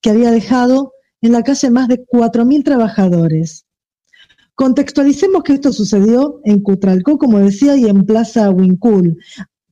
que 0.00 0.10
había 0.10 0.30
dejado 0.30 0.92
en 1.20 1.32
la 1.32 1.42
calle 1.42 1.70
más 1.70 1.88
de 1.88 2.04
4.000 2.04 2.64
trabajadores. 2.64 3.63
Contextualicemos 4.54 5.42
que 5.42 5.54
esto 5.54 5.72
sucedió 5.72 6.40
en 6.44 6.60
Cutralcó, 6.60 7.18
como 7.18 7.38
decía, 7.38 7.76
y 7.76 7.86
en 7.86 8.06
Plaza 8.06 8.50
Huincul, 8.50 9.18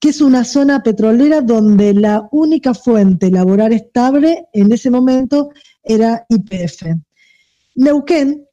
que 0.01 0.09
es 0.09 0.21
una 0.21 0.45
zona 0.45 0.83
petrolera 0.83 1.41
donde 1.41 1.95
la 1.95 2.29
única 2.33 2.75
fuente 2.75 3.31
laboral 3.31 3.73
estable 3.73 4.47
en 4.53 4.73
ese 4.73 4.91
momento 4.91 5.51
era 5.85 6.27
IPF. 6.29 6.83
Neuquén 7.77 8.45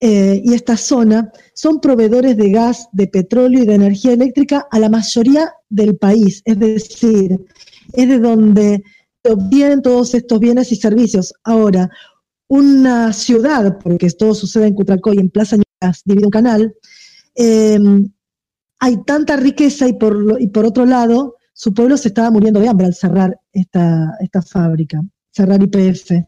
eh, 0.00 0.40
y 0.44 0.54
esta 0.54 0.76
zona 0.76 1.30
son 1.54 1.80
proveedores 1.80 2.36
de 2.36 2.50
gas, 2.50 2.88
de 2.92 3.06
petróleo 3.06 3.62
y 3.62 3.66
de 3.66 3.74
energía 3.74 4.12
eléctrica 4.12 4.66
a 4.70 4.78
la 4.78 4.88
mayoría 4.88 5.52
del 5.68 5.96
país, 5.96 6.42
es 6.44 6.58
decir, 6.58 7.38
es 7.92 8.08
de 8.08 8.18
donde 8.18 8.82
obtienen 9.22 9.82
todos 9.82 10.14
estos 10.14 10.40
bienes 10.40 10.72
y 10.72 10.76
servicios. 10.76 11.34
Ahora, 11.44 11.90
una 12.50 13.12
ciudad, 13.12 13.78
porque 13.78 14.10
todo 14.10 14.34
sucede 14.34 14.66
en 14.66 14.74
Cutralcó 14.74 15.14
y 15.14 15.18
en 15.18 15.30
Plaza 15.30 15.56
Ñuñas, 15.56 16.02
divide 16.04 16.26
un 16.26 16.30
canal, 16.30 16.74
em, 17.36 18.10
hay 18.80 19.04
tanta 19.04 19.36
riqueza 19.36 19.86
y 19.86 19.92
por, 19.92 20.36
y 20.40 20.48
por 20.48 20.66
otro 20.66 20.84
lado, 20.84 21.36
su 21.52 21.72
pueblo 21.72 21.96
se 21.96 22.08
estaba 22.08 22.30
muriendo 22.32 22.58
de 22.58 22.68
hambre 22.68 22.86
al 22.86 22.94
cerrar 22.94 23.38
esta, 23.52 24.16
esta 24.18 24.42
fábrica, 24.42 25.00
cerrar 25.30 25.62
IPF. 25.62 26.26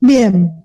Bien, 0.00 0.64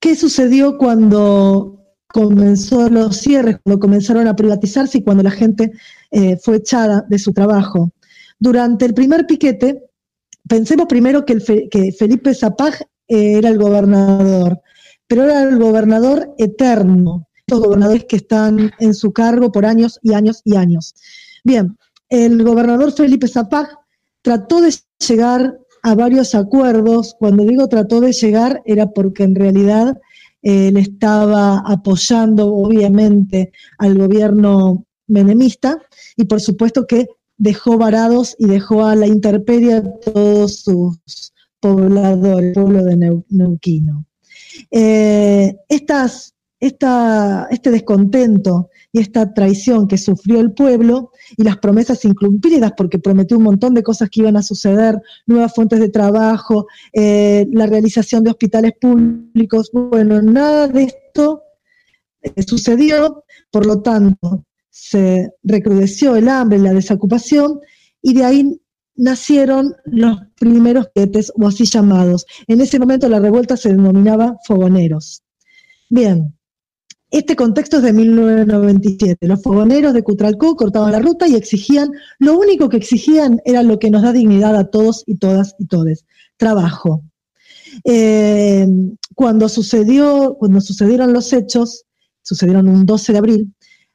¿qué 0.00 0.16
sucedió 0.16 0.76
cuando 0.76 1.80
comenzó 2.08 2.88
los 2.90 3.18
cierres, 3.18 3.58
cuando 3.62 3.78
comenzaron 3.78 4.26
a 4.26 4.34
privatizarse 4.34 4.98
y 4.98 5.04
cuando 5.04 5.22
la 5.22 5.30
gente 5.30 5.70
eh, 6.10 6.38
fue 6.42 6.56
echada 6.56 7.06
de 7.08 7.20
su 7.20 7.32
trabajo? 7.32 7.92
Durante 8.40 8.84
el 8.84 8.94
primer 8.94 9.26
piquete, 9.26 9.84
pensemos 10.48 10.86
primero 10.86 11.24
que, 11.24 11.40
Felipe 11.98 12.34
Zapag 12.34 12.74
eh, 13.08 13.38
era 13.38 13.48
el 13.48 13.58
gobernador, 13.58 14.60
pero 15.06 15.24
era 15.24 15.42
el 15.42 15.58
gobernador 15.58 16.34
eterno, 16.38 17.28
estos 17.46 17.60
gobernadores 17.60 18.04
que 18.04 18.16
están 18.16 18.72
en 18.78 18.94
su 18.94 19.12
cargo 19.12 19.52
por 19.52 19.66
años 19.66 19.98
y 20.02 20.14
años 20.14 20.40
y 20.44 20.56
años. 20.56 20.94
Bien, 21.44 21.76
el 22.08 22.42
gobernador 22.42 22.92
Felipe 22.92 23.28
Zapag 23.28 23.68
trató 24.22 24.60
de 24.60 24.74
llegar 25.06 25.58
a 25.82 25.94
varios 25.94 26.34
acuerdos. 26.34 27.14
Cuando 27.18 27.44
digo 27.44 27.68
trató 27.68 28.00
de 28.00 28.12
llegar 28.12 28.62
era 28.64 28.90
porque 28.90 29.24
en 29.24 29.34
realidad 29.34 30.00
eh, 30.42 30.68
él 30.68 30.76
estaba 30.78 31.62
apoyando 31.66 32.54
obviamente 32.54 33.52
al 33.78 33.98
gobierno 33.98 34.86
menemista 35.06 35.78
y 36.16 36.24
por 36.24 36.40
supuesto 36.40 36.86
que 36.86 37.06
dejó 37.36 37.78
varados 37.78 38.36
y 38.38 38.46
dejó 38.46 38.84
a 38.84 38.94
la 38.94 39.06
intemperie 39.06 39.74
a 39.74 39.82
todos 39.82 40.60
sus 40.60 41.32
pobladores, 41.60 42.48
el 42.48 42.52
pueblo 42.52 42.84
de 42.84 43.22
Neuquino. 43.28 44.06
Eh, 44.70 45.56
estas, 45.68 46.34
este 46.60 47.70
descontento 47.70 48.70
y 48.92 49.00
esta 49.00 49.34
traición 49.34 49.88
que 49.88 49.98
sufrió 49.98 50.40
el 50.40 50.52
pueblo 50.52 51.10
y 51.36 51.42
las 51.42 51.58
promesas 51.58 52.04
incumplidas, 52.04 52.72
porque 52.76 52.98
prometió 52.98 53.36
un 53.36 53.44
montón 53.44 53.74
de 53.74 53.82
cosas 53.82 54.08
que 54.08 54.20
iban 54.20 54.36
a 54.36 54.42
suceder, 54.42 55.00
nuevas 55.26 55.52
fuentes 55.54 55.80
de 55.80 55.88
trabajo, 55.88 56.66
eh, 56.92 57.46
la 57.52 57.66
realización 57.66 58.22
de 58.22 58.30
hospitales 58.30 58.72
públicos, 58.80 59.70
bueno, 59.72 60.22
nada 60.22 60.68
de 60.68 60.84
esto 60.84 61.42
eh, 62.22 62.42
sucedió, 62.46 63.24
por 63.50 63.66
lo 63.66 63.82
tanto, 63.82 64.44
se 64.74 65.30
recrudeció 65.44 66.16
el 66.16 66.28
hambre, 66.28 66.58
la 66.58 66.72
desocupación, 66.72 67.60
y 68.02 68.12
de 68.12 68.24
ahí 68.24 68.60
nacieron 68.96 69.72
los 69.84 70.18
primeros 70.34 70.88
quetes, 70.92 71.30
o 71.36 71.46
así 71.46 71.64
llamados. 71.64 72.26
En 72.48 72.60
ese 72.60 72.80
momento 72.80 73.08
la 73.08 73.20
revuelta 73.20 73.56
se 73.56 73.68
denominaba 73.68 74.36
fogoneros. 74.44 75.22
Bien, 75.88 76.36
este 77.08 77.36
contexto 77.36 77.76
es 77.76 77.84
de 77.84 77.92
1997. 77.92 79.28
Los 79.28 79.44
fogoneros 79.44 79.94
de 79.94 80.02
Cutralcó 80.02 80.56
cortaban 80.56 80.90
la 80.90 80.98
ruta 80.98 81.28
y 81.28 81.36
exigían, 81.36 81.92
lo 82.18 82.36
único 82.36 82.68
que 82.68 82.78
exigían 82.78 83.40
era 83.44 83.62
lo 83.62 83.78
que 83.78 83.90
nos 83.90 84.02
da 84.02 84.12
dignidad 84.12 84.56
a 84.56 84.70
todos 84.70 85.04
y 85.06 85.18
todas 85.18 85.54
y 85.60 85.66
todes, 85.66 86.04
trabajo. 86.36 87.04
Eh, 87.84 88.66
cuando, 89.14 89.48
sucedió, 89.48 90.34
cuando 90.36 90.60
sucedieron 90.60 91.12
los 91.12 91.32
hechos, 91.32 91.84
sucedieron 92.22 92.66
un 92.66 92.86
12 92.86 93.12
de 93.12 93.18
abril, 93.18 93.54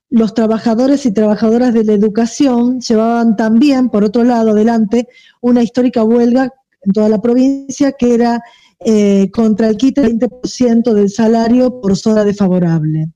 los 0.10 0.34
trabajadores 0.34 1.06
y 1.06 1.12
trabajadoras 1.12 1.74
de 1.74 1.84
la 1.84 1.94
educación 1.94 2.80
llevaban 2.80 3.36
también, 3.36 3.90
por 3.90 4.04
otro 4.04 4.24
lado, 4.24 4.52
adelante, 4.52 5.08
una 5.42 5.62
histórica 5.62 6.04
huelga 6.04 6.52
en 6.82 6.94
toda 6.94 7.10
la 7.10 7.22
provincia 7.22 7.92
que 7.92 8.16
era 8.16 8.42
eh, 8.80 9.30
contra 9.32 9.68
el 9.68 9.78
quite 9.78 10.02
del 10.02 10.18
20% 10.18 10.94
del 10.94 11.10
salario 11.10 11.80
por 11.80 11.96
zona 11.96 12.24
desfavorable. 12.24 13.12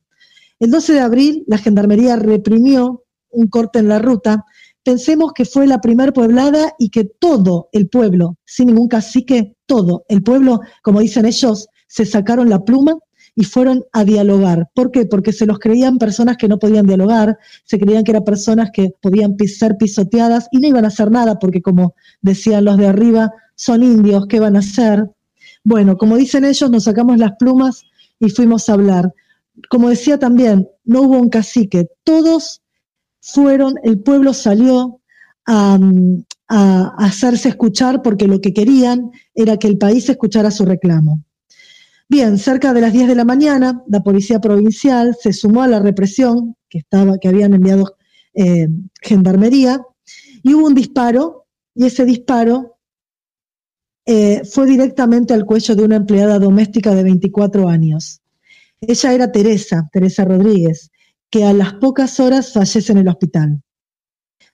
El 0.60 0.69
12 0.69 0.93
de 0.93 0.99
abril, 0.99 1.43
la 1.47 1.58
Gendarmería 1.58 2.15
reprimió 2.15 3.03
un 3.32 3.47
corte 3.47 3.79
en 3.79 3.88
la 3.88 3.99
ruta. 3.99 4.45
Pensemos 4.84 5.34
que 5.34 5.45
fue 5.45 5.65
la 5.65 5.82
primer 5.82 6.13
poblada 6.13 6.73
y 6.77 6.89
que 6.89 7.06
todo 7.06 7.69
el 7.71 7.89
pueblo, 7.89 8.38
sin 8.45 8.67
ningún 8.67 8.88
cacique, 8.88 9.56
todo 9.65 10.06
el 10.10 10.21
pueblo, 10.21 10.60
como 10.84 10.99
dicen 10.99 11.25
ellos, 11.25 11.67
se 11.88 12.06
sacaron 12.06 12.49
la 12.49 12.63
pluma 12.63 12.97
y 13.36 13.43
fueron 13.43 13.84
a 13.91 14.04
dialogar. 14.04 14.69
¿Por 14.76 14.91
qué? 14.91 15.06
Porque 15.06 15.34
se 15.34 15.46
los 15.46 15.60
creían 15.60 15.98
personas 15.98 16.38
que 16.38 16.48
no 16.48 16.60
podían 16.60 16.86
dialogar, 16.86 17.38
se 17.63 17.80
creían 17.80 18.04
que 18.04 18.12
eran 18.12 18.24
personas 18.24 18.69
que 18.72 18.91
podían 19.02 19.36
ser 19.48 19.78
pisoteadas 19.78 20.48
y 20.52 20.60
no 20.60 20.67
iban 20.67 20.86
a 20.86 20.89
hacer 20.89 21.12
nada 21.12 21.39
porque, 21.39 21.62
como 21.62 21.96
decían 22.22 22.65
los 22.65 22.78
de 22.78 22.88
arriba, 22.88 23.32
son 23.56 23.84
indios, 23.84 24.28
¿qué 24.28 24.39
van 24.39 24.56
a 24.56 24.60
hacer? 24.60 25.10
Bueno, 25.63 25.98
como 25.98 26.17
dicen 26.17 26.46
ellos, 26.46 26.69
nos 26.69 26.84
sacamos 26.84 27.17
las 27.17 27.34
plumas 27.39 27.84
y 28.19 28.30
fuimos 28.30 28.69
a 28.69 28.74
hablar. 28.74 29.13
Como 29.69 29.89
decía 29.89 30.19
también, 30.19 30.67
no 30.84 31.02
hubo 31.02 31.17
un 31.19 31.30
cacique, 31.30 31.88
todos 32.04 32.62
fueron, 33.22 33.76
el 33.84 34.00
pueblo 34.00 34.34
salió 34.34 35.00
a, 35.46 35.80
hacerse 37.00 37.50
escuchar 37.50 38.04
porque 38.04 38.28
lo 38.28 38.39
que 38.39 38.54
querían 38.54 39.10
era 39.34 39.58
que 39.58 39.67
el 39.67 39.80
país 39.80 40.08
escuchara 40.08 40.52
su 40.52 40.65
reclamo. 40.65 41.24
Bien, 42.10 42.38
cerca 42.38 42.74
de 42.74 42.82
las 42.82 42.94
10 42.94 43.08
de 43.08 43.16
la 43.16 43.26
mañana, 43.26 43.84
la 43.88 44.02
policía 44.02 44.39
provincial 44.39 45.16
se 45.20 45.34
sumó 45.34 45.63
a 45.63 45.68
la 45.68 45.80
represión 45.80 46.56
que, 46.70 46.80
estaba, 46.80 47.18
que 47.18 47.30
habían 47.30 47.54
enviado 47.54 47.98
eh, 48.34 48.68
gendarmería 49.02 49.82
y 50.44 50.54
hubo 50.54 50.68
un 50.68 50.76
disparo 50.76 51.48
y 51.76 51.86
ese 51.86 52.06
disparo 52.06 52.78
eh, 54.06 54.42
fue 54.44 54.66
directamente 54.66 55.34
al 55.34 55.46
cuello 55.46 55.76
de 55.76 55.84
una 55.84 55.96
empleada 55.96 56.38
doméstica 56.39 56.94
de 56.94 57.04
24 57.04 57.68
años. 57.68 58.22
Ella 58.82 59.13
era 59.13 59.32
Teresa, 59.32 59.89
Teresa 59.92 60.26
Rodríguez, 60.26 60.92
que 61.30 61.46
a 61.46 61.54
las 61.54 61.74
pocas 61.76 62.20
horas 62.20 62.52
fallece 62.52 62.92
en 62.92 62.98
el 63.00 63.08
hospital. 63.08 63.62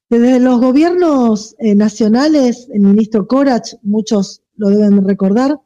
Desde 0.10 0.40
los 0.40 0.60
gobiernos 0.60 1.56
eh, 1.60 1.76
nacionales, 1.76 2.68
el 2.74 2.82
ministro 2.82 3.28
Corach, 3.28 3.74
muchos 3.82 4.42
lo 4.56 4.70
deben 4.70 5.06
recordar, 5.08 5.60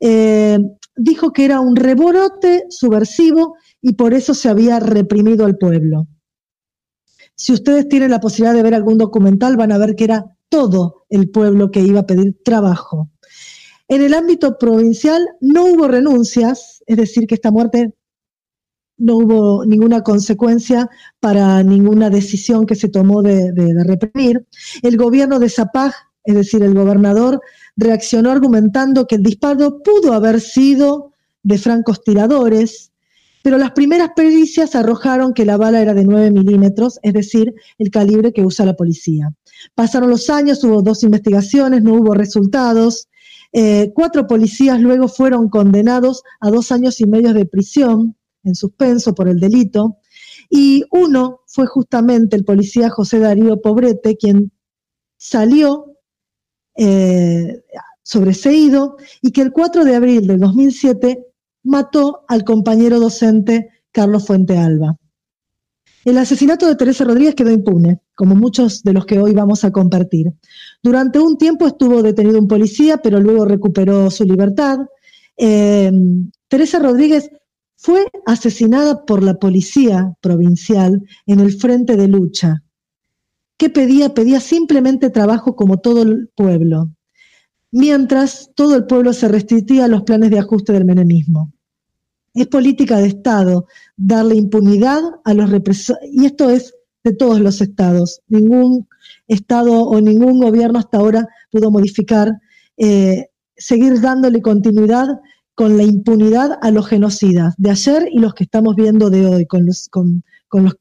eh, 0.00 0.58
dijo 0.96 1.32
que 1.32 1.44
era 1.44 1.60
un 1.60 1.76
reborote 1.76 2.64
subversivo 2.70 3.56
y 3.80 3.94
por 3.94 4.14
eso 4.14 4.34
se 4.34 4.48
había 4.48 4.80
reprimido 4.80 5.44
al 5.44 5.56
pueblo. 5.56 6.08
Si 7.36 7.52
ustedes 7.52 7.88
tienen 7.88 8.10
la 8.10 8.20
posibilidad 8.20 8.54
de 8.54 8.62
ver 8.62 8.74
algún 8.74 8.98
documental, 8.98 9.56
van 9.56 9.72
a 9.72 9.78
ver 9.78 9.96
que 9.96 10.04
era 10.04 10.24
todo 10.48 11.06
el 11.08 11.30
pueblo 11.30 11.70
que 11.70 11.80
iba 11.80 12.00
a 12.00 12.06
pedir 12.06 12.36
trabajo. 12.44 13.10
En 13.88 14.02
el 14.02 14.14
ámbito 14.14 14.56
provincial 14.56 15.26
no 15.40 15.64
hubo 15.64 15.88
renuncias, 15.88 16.82
es 16.86 16.96
decir, 16.96 17.26
que 17.26 17.34
esta 17.34 17.50
muerte 17.50 17.92
no 18.96 19.16
hubo 19.16 19.64
ninguna 19.66 20.02
consecuencia 20.02 20.88
para 21.20 21.62
ninguna 21.62 22.10
decisión 22.10 22.66
que 22.66 22.76
se 22.76 22.88
tomó 22.88 23.22
de, 23.22 23.52
reprimir. 23.84 24.46
El 24.82 24.96
gobierno 24.96 25.38
de 25.38 25.50
Zapag, 25.50 25.92
es 26.24 26.34
decir, 26.34 26.62
el 26.62 26.74
gobernador, 26.74 27.40
reaccionó 27.76 28.30
argumentando 28.30 29.06
que 29.06 29.16
el 29.16 29.22
disparo 29.22 29.82
pudo 29.82 30.12
haber 30.12 30.40
sido 30.40 31.12
de 31.42 31.58
francos 31.58 32.02
tiradores, 32.02 32.92
pero 33.42 33.58
las 33.58 33.72
primeras 33.72 34.10
pericias 34.16 34.74
arrojaron 34.74 35.34
que 35.34 35.44
la 35.44 35.56
bala 35.56 35.82
era 35.82 35.92
de 35.92 36.04
9 36.04 36.30
milímetros, 36.30 36.98
es 37.02 37.12
decir, 37.12 37.54
el 37.78 37.90
calibre 37.90 38.32
que 38.32 38.42
usa 38.42 38.64
la 38.64 38.74
policía. 38.74 39.34
Pasaron 39.74 40.08
los 40.08 40.30
años, 40.30 40.64
hubo 40.64 40.80
dos 40.80 41.02
investigaciones, 41.02 41.82
no 41.82 41.94
hubo 41.94 42.14
resultados, 42.14 43.08
eh, 43.52 43.92
cuatro 43.94 44.26
policías 44.26 44.80
luego 44.80 45.06
fueron 45.06 45.48
condenados 45.48 46.22
a 46.40 46.50
dos 46.50 46.72
años 46.72 47.00
y 47.00 47.06
medio 47.06 47.32
de 47.34 47.46
prisión 47.46 48.16
en 48.42 48.54
suspenso 48.54 49.14
por 49.14 49.28
el 49.28 49.38
delito. 49.38 49.98
Y 50.50 50.84
uno 50.90 51.40
fue 51.46 51.66
justamente 51.66 52.36
el 52.36 52.44
policía 52.44 52.90
José 52.90 53.18
Darío 53.18 53.60
Pobrete, 53.60 54.16
quien 54.16 54.52
salió 55.16 55.93
eh, 56.76 57.62
sobreseído 58.02 58.96
y 59.22 59.32
que 59.32 59.42
el 59.42 59.52
4 59.52 59.84
de 59.84 59.94
abril 59.94 60.26
del 60.26 60.40
2007 60.40 61.26
mató 61.64 62.24
al 62.28 62.44
compañero 62.44 63.00
docente 63.00 63.70
Carlos 63.90 64.26
Fuente 64.26 64.58
Alba. 64.58 64.96
El 66.04 66.18
asesinato 66.18 66.66
de 66.66 66.76
Teresa 66.76 67.04
Rodríguez 67.04 67.34
quedó 67.34 67.50
impune, 67.50 68.00
como 68.14 68.34
muchos 68.34 68.82
de 68.82 68.92
los 68.92 69.06
que 69.06 69.18
hoy 69.18 69.32
vamos 69.32 69.64
a 69.64 69.70
compartir. 69.70 70.32
Durante 70.82 71.18
un 71.18 71.38
tiempo 71.38 71.66
estuvo 71.66 72.02
detenido 72.02 72.38
un 72.38 72.48
policía, 72.48 72.98
pero 72.98 73.20
luego 73.20 73.46
recuperó 73.46 74.10
su 74.10 74.24
libertad. 74.24 74.80
Eh, 75.38 75.90
Teresa 76.48 76.78
Rodríguez 76.78 77.30
fue 77.76 78.06
asesinada 78.26 79.04
por 79.06 79.22
la 79.22 79.34
policía 79.34 80.14
provincial 80.20 81.02
en 81.26 81.40
el 81.40 81.52
frente 81.52 81.96
de 81.96 82.08
lucha. 82.08 82.63
¿Qué 83.56 83.70
pedía? 83.70 84.14
Pedía 84.14 84.40
simplemente 84.40 85.10
trabajo 85.10 85.54
como 85.56 85.78
todo 85.78 86.02
el 86.02 86.28
pueblo, 86.34 86.90
mientras 87.70 88.50
todo 88.54 88.76
el 88.76 88.86
pueblo 88.86 89.12
se 89.12 89.28
resistía 89.28 89.84
a 89.84 89.88
los 89.88 90.02
planes 90.02 90.30
de 90.30 90.38
ajuste 90.38 90.72
del 90.72 90.84
menemismo. 90.84 91.52
Es 92.34 92.48
política 92.48 92.98
de 92.98 93.06
Estado 93.06 93.66
darle 93.96 94.34
impunidad 94.34 95.00
a 95.24 95.34
los 95.34 95.50
represores, 95.50 96.08
y 96.12 96.26
esto 96.26 96.50
es 96.50 96.74
de 97.04 97.12
todos 97.12 97.40
los 97.40 97.60
estados. 97.60 98.20
Ningún 98.28 98.88
estado 99.28 99.84
o 99.84 100.00
ningún 100.00 100.40
gobierno 100.40 100.78
hasta 100.78 100.98
ahora 100.98 101.28
pudo 101.50 101.70
modificar, 101.70 102.32
eh, 102.76 103.26
seguir 103.56 104.00
dándole 104.00 104.42
continuidad 104.42 105.06
con 105.54 105.76
la 105.76 105.84
impunidad 105.84 106.58
a 106.62 106.70
los 106.70 106.88
genocidas 106.88 107.54
de 107.56 107.70
ayer 107.70 108.08
y 108.10 108.18
los 108.18 108.34
que 108.34 108.44
estamos 108.44 108.74
viendo 108.74 109.10
de 109.10 109.26
hoy, 109.26 109.46
con 109.46 109.66
los, 109.66 109.88
con, 109.88 110.24
los, 110.50 110.76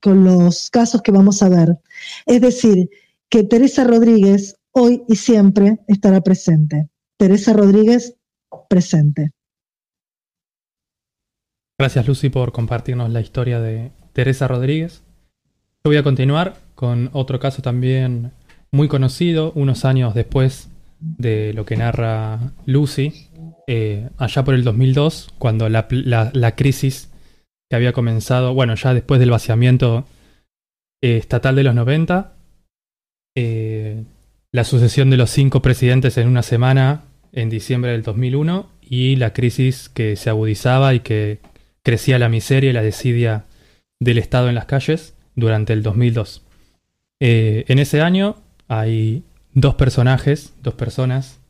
con 0.00 0.24
los 0.24 0.70
casos 0.70 1.02
que 1.02 1.12
vamos 1.12 1.42
a 1.42 1.48
ver. 1.48 1.78
Es 2.26 2.40
decir, 2.40 2.90
que 3.28 3.44
Teresa 3.44 3.84
Rodríguez 3.84 4.56
hoy 4.72 5.02
y 5.08 5.16
siempre 5.16 5.78
estará 5.86 6.20
presente. 6.20 6.88
Teresa 7.16 7.52
Rodríguez 7.52 8.16
presente. 8.68 9.32
Gracias 11.78 12.06
Lucy 12.08 12.28
por 12.28 12.52
compartirnos 12.52 13.10
la 13.10 13.20
historia 13.20 13.60
de 13.60 13.92
Teresa 14.12 14.48
Rodríguez. 14.48 15.02
Yo 15.84 15.90
voy 15.90 15.96
a 15.96 16.02
continuar 16.02 16.56
con 16.74 17.10
otro 17.12 17.38
caso 17.38 17.62
también 17.62 18.32
muy 18.70 18.88
conocido, 18.88 19.52
unos 19.54 19.84
años 19.84 20.14
después 20.14 20.68
de 21.00 21.52
lo 21.54 21.64
que 21.64 21.76
narra 21.76 22.52
Lucy, 22.66 23.28
eh, 23.66 24.08
allá 24.18 24.44
por 24.44 24.54
el 24.54 24.64
2002, 24.64 25.34
cuando 25.38 25.68
la, 25.68 25.86
crisis 26.56 27.10
que 27.68 27.76
había 27.76 27.92
comenzado, 27.92 28.54
bueno, 28.54 28.74
ya 28.74 28.94
después 28.94 29.20
del 29.20 29.30
vaciamiento 29.30 30.06
eh, 31.02 31.16
estatal 31.16 31.56
de 31.56 31.64
los 31.64 31.74
90, 31.74 32.34
eh, 33.36 34.04
la 34.52 34.64
sucesión 34.64 35.10
de 35.10 35.16
los 35.16 35.30
cinco 35.30 35.60
presidentes 35.62 36.16
en 36.16 36.28
una 36.28 36.42
semana 36.42 37.04
en 37.32 37.50
diciembre 37.50 37.92
del 37.92 38.02
2001 38.02 38.68
y 38.82 39.16
la 39.16 39.32
crisis 39.32 39.88
que 39.88 40.16
se 40.16 40.30
agudizaba 40.30 40.94
y 40.94 41.00
que 41.00 41.38
crecía 41.82 42.18
la 42.18 42.28
miseria 42.28 42.70
y 42.70 42.72
la 42.72 42.82
desidia 42.82 43.44
del 44.00 44.18
Estado 44.18 44.48
en 44.48 44.54
las 44.54 44.64
calles 44.64 45.14
durante 45.34 45.72
el 45.72 45.82
2002. 45.82 46.42
Eh, 47.20 47.64
en 47.68 47.78
ese 47.78 48.00
año 48.00 48.36
hay 48.68 49.22
dos 49.52 49.74
personajes, 49.74 50.54
dos 50.62 50.74
personas, 50.74 51.40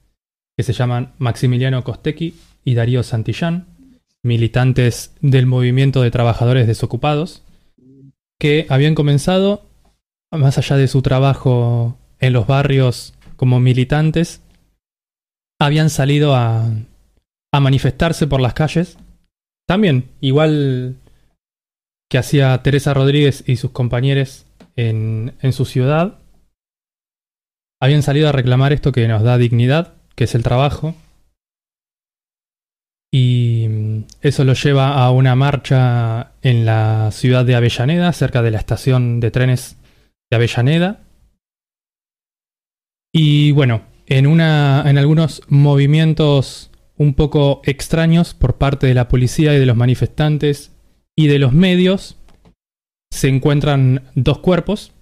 que 0.57 0.65
se 0.65 0.73
llaman 0.73 1.13
Maximiliano 1.19 1.85
Costecchi 1.85 2.35
y 2.65 2.75
Darío 2.75 3.03
Santillán, 3.03 3.67
militantes 4.23 5.15
del 5.21 5.47
movimiento 5.47 6.03
de 6.03 6.11
trabajadores 6.11 6.67
desocupados, 6.67 7.43
que 8.39 8.67
habían 8.69 8.95
comenzado, 8.95 9.67
más 10.31 10.59
allá 10.59 10.77
de 10.77 10.89
su 10.89 11.03
trabajo 11.03 11.97
en 12.21 12.33
los 12.33 12.47
barrios 12.47 13.15
como 13.37 13.61
militantes, 13.61 14.43
habían 15.61 15.91
salido 15.91 16.35
a, 16.35 16.71
a 17.53 17.61
manifestarse 17.61 18.27
por 18.27 18.41
las 18.41 18.55
calles 18.55 18.99
también, 19.69 20.09
igual 20.21 20.97
que 22.09 22.17
hacía 22.17 22.63
Teresa 22.63 22.95
Rodríguez 22.95 23.45
y 23.47 23.57
sus 23.57 23.71
compañeros 23.71 24.47
en, 24.77 25.35
su 25.53 25.67
ciudad, 25.67 26.21
habían 27.81 28.03
salido 28.03 28.31
a 28.31 28.33
reclamar 28.33 28.73
esto 28.73 28.93
que 28.93 29.07
nos 29.09 29.23
da 29.23 29.37
dignidad, 29.37 29.95
que 30.15 30.25
es 30.25 30.35
el 30.35 30.43
trabajo. 30.43 30.95
Y 33.11 33.67
mm, 33.69 34.05
eso 34.23 34.45
lo 34.45 34.55
lleva 34.55 34.95
a 34.95 35.11
una 35.11 35.35
marcha 35.35 36.33
en 36.43 36.65
la 36.65 37.11
ciudad 37.13 37.45
de 37.45 37.55
Avellaneda, 37.55 38.13
cerca 38.13 38.43
de 38.43 38.51
la 38.51 38.59
estación 38.59 39.21
de 39.21 39.31
trenes 39.31 39.77
de 40.31 40.37
Avellaneda. 40.37 41.01
Y 43.13 43.53
bueno, 43.53 43.83
en, 44.07 44.27
una, 44.27 44.85
en 44.87 44.99
algunos 44.99 45.43
movimientos 45.49 46.71
un 46.97 47.15
poco 47.15 47.63
extraños 47.65 48.35
por 48.35 48.59
parte 48.59 48.87
de 48.87 48.95
la 48.95 49.09
policía 49.09 49.55
y 49.55 49.59
de 49.59 49.67
los 49.67 49.77
manifestantes 49.77 50.73
y 51.17 51.29
de 51.29 51.39
los 51.39 51.53
medios, 51.53 52.17
se 53.11 53.29
encuentran 53.29 54.03
dos 54.15 54.39
cuerpos 54.39 54.93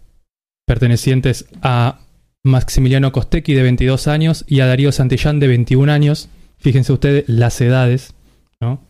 pertenecientes 0.67 1.47
a 1.63 2.01
Maximiliano 2.45 3.13
Costecchi 3.13 3.55
de 3.55 3.63
22 3.63 4.09
años 4.09 4.45
y 4.47 4.61
a 4.61 4.67
Darío 4.67 4.93
Santillán 4.93 5.41
de 5.41 5.49
21 5.49 5.91
años. 5.91 6.29
Fíjense 6.59 6.93
ustedes 6.93 7.29
las 7.29 7.61
edades, 7.61 8.15
¿no? 8.61 8.81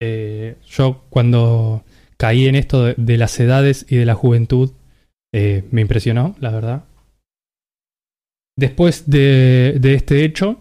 Eh, 0.00 0.56
yo 0.66 1.04
cuando 1.10 1.84
caí 2.16 2.46
en 2.46 2.54
esto 2.54 2.84
de, 2.84 3.16
las 3.16 3.38
edades 3.40 3.86
y 3.88 3.96
de 3.96 4.06
la 4.06 4.14
juventud, 4.14 4.72
eh, 5.32 5.64
me 5.70 5.80
impresionó, 5.80 6.36
la 6.40 6.50
verdad. 6.50 6.84
Después 8.56 9.08
de, 9.08 9.78
este 9.82 10.24
hecho, 10.24 10.60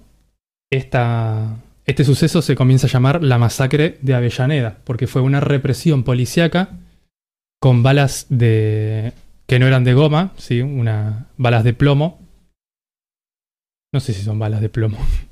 este 0.70 2.04
suceso 2.04 2.42
se 2.42 2.56
comienza 2.56 2.88
a 2.88 2.90
llamar 2.90 3.24
la 3.24 3.40
masacre 3.40 3.98
de 4.02 4.14
Avellaneda, 4.14 4.78
porque 4.84 5.08
fue 5.08 5.22
una 5.22 5.40
represión 5.40 6.04
policíaca 6.04 6.78
con 7.60 7.82
balas 7.82 8.28
de, 8.30 9.14
que 9.48 9.58
no 9.58 9.66
eran 9.66 9.84
de 9.84 9.94
goma, 9.94 10.34
¿sí? 10.38 10.62
Balas 11.38 11.64
de 11.64 11.74
plomo. 11.74 12.20
No 13.92 14.00
sé 14.00 14.14
si 14.14 14.22
son 14.22 14.38
balas 14.38 14.62
de 14.62 14.70
plomo. 14.70 14.98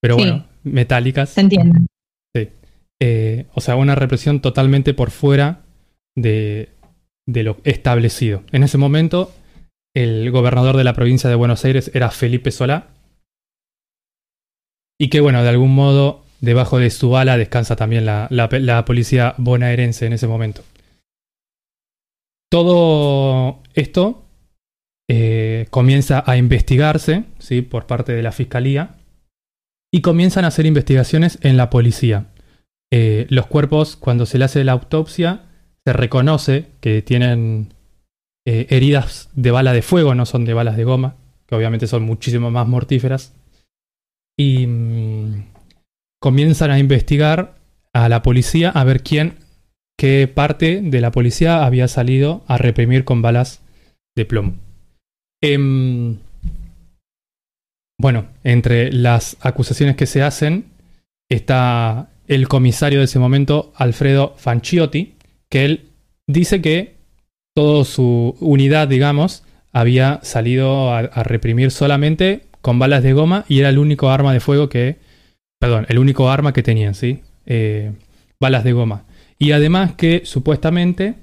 Pero 0.00 0.16
bueno, 0.16 0.46
metálicas. 0.62 1.30
Se 1.30 1.40
entiende. 1.40 1.80
Sí. 2.34 2.50
Eh, 3.00 3.46
o 3.54 3.60
sea, 3.60 3.76
una 3.76 3.94
represión 3.94 4.40
totalmente 4.40 4.94
por 4.94 5.10
fuera 5.10 5.62
de, 6.16 6.70
de 7.26 7.42
lo 7.42 7.58
establecido. 7.64 8.42
En 8.52 8.62
ese 8.62 8.78
momento, 8.78 9.32
el 9.94 10.30
gobernador 10.30 10.76
de 10.76 10.84
la 10.84 10.94
provincia 10.94 11.30
de 11.30 11.36
Buenos 11.36 11.64
Aires 11.64 11.90
era 11.94 12.10
Felipe 12.10 12.50
Solá. 12.50 12.88
Y 14.98 15.08
que 15.08 15.20
bueno, 15.20 15.42
de 15.42 15.48
algún 15.48 15.74
modo, 15.74 16.24
debajo 16.40 16.78
de 16.78 16.90
su 16.90 17.10
bala 17.10 17.36
descansa 17.36 17.76
también 17.76 18.06
la, 18.06 18.28
la 18.30 18.84
policía 18.84 19.34
bonaerense 19.36 20.06
en 20.06 20.14
ese 20.14 20.26
momento. 20.26 20.62
Todo 22.50 23.62
esto 23.74 24.22
eh, 25.08 25.66
comienza 25.70 26.24
a 26.26 26.36
investigarse 26.36 27.24
¿sí? 27.38 27.62
por 27.62 27.86
parte 27.86 28.12
de 28.12 28.22
la 28.22 28.32
fiscalía 28.32 28.96
y 29.96 30.02
comienzan 30.02 30.44
a 30.44 30.48
hacer 30.48 30.66
investigaciones 30.66 31.38
en 31.40 31.56
la 31.56 31.70
policía. 31.70 32.26
Eh, 32.92 33.26
los 33.30 33.46
cuerpos, 33.46 33.96
cuando 33.96 34.26
se 34.26 34.36
le 34.36 34.44
hace 34.44 34.62
la 34.62 34.72
autopsia, 34.72 35.46
se 35.86 35.94
reconoce 35.94 36.66
que 36.82 37.00
tienen 37.00 37.72
eh, 38.46 38.66
heridas 38.68 39.30
de 39.34 39.50
bala 39.52 39.72
de 39.72 39.80
fuego, 39.80 40.14
no 40.14 40.26
son 40.26 40.44
de 40.44 40.52
balas 40.52 40.76
de 40.76 40.84
goma, 40.84 41.16
que 41.46 41.54
obviamente 41.54 41.86
son 41.86 42.02
muchísimo 42.02 42.50
más 42.50 42.68
mortíferas. 42.68 43.32
Y 44.38 44.66
mm, 44.66 45.46
comienzan 46.20 46.72
a 46.72 46.78
investigar 46.78 47.56
a 47.94 48.10
la 48.10 48.20
policía 48.20 48.68
a 48.68 48.84
ver 48.84 49.02
quién 49.02 49.38
que 49.98 50.28
parte 50.28 50.82
de 50.82 51.00
la 51.00 51.10
policía 51.10 51.64
había 51.64 51.88
salido 51.88 52.44
a 52.48 52.58
reprimir 52.58 53.06
con 53.06 53.22
balas 53.22 53.62
de 54.14 54.26
plomo. 54.26 54.56
Em, 55.42 56.18
bueno, 57.98 58.26
entre 58.44 58.92
las 58.92 59.36
acusaciones 59.40 59.96
que 59.96 60.06
se 60.06 60.22
hacen 60.22 60.66
está 61.28 62.10
el 62.28 62.48
comisario 62.48 62.98
de 62.98 63.06
ese 63.06 63.18
momento, 63.18 63.72
Alfredo 63.76 64.34
Fanciotti, 64.36 65.14
que 65.48 65.64
él 65.64 65.88
dice 66.26 66.60
que 66.60 66.96
toda 67.54 67.84
su 67.84 68.36
unidad, 68.40 68.88
digamos, 68.88 69.44
había 69.72 70.20
salido 70.22 70.92
a, 70.92 71.02
reprimir 71.02 71.70
solamente 71.70 72.44
con 72.60 72.78
balas 72.78 73.02
de 73.02 73.12
goma 73.12 73.44
y 73.48 73.60
era 73.60 73.68
el 73.68 73.78
único 73.78 74.10
arma 74.10 74.32
de 74.32 74.40
fuego 74.40 74.68
que, 74.68 74.96
perdón, 75.58 75.86
el 75.88 75.98
único 75.98 76.30
arma 76.30 76.52
que 76.52 76.62
tenían, 76.62 76.94
¿sí? 76.94 77.20
Eh, 77.46 77.92
balas 78.40 78.64
de 78.64 78.72
goma. 78.72 79.04
Y 79.38 79.52
además 79.52 79.92
que 79.92 80.22
supuestamente 80.24 81.14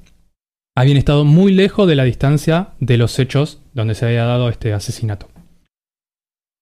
habían 0.75 0.97
estado 0.97 1.25
muy 1.25 1.51
lejos 1.53 1.87
de 1.87 1.95
la 1.95 2.03
distancia 2.03 2.69
de 2.79 2.97
los 2.97 3.19
hechos 3.19 3.59
donde 3.73 3.95
se 3.95 4.05
había 4.05 4.25
dado 4.25 4.49
este 4.49 4.73
asesinato. 4.73 5.32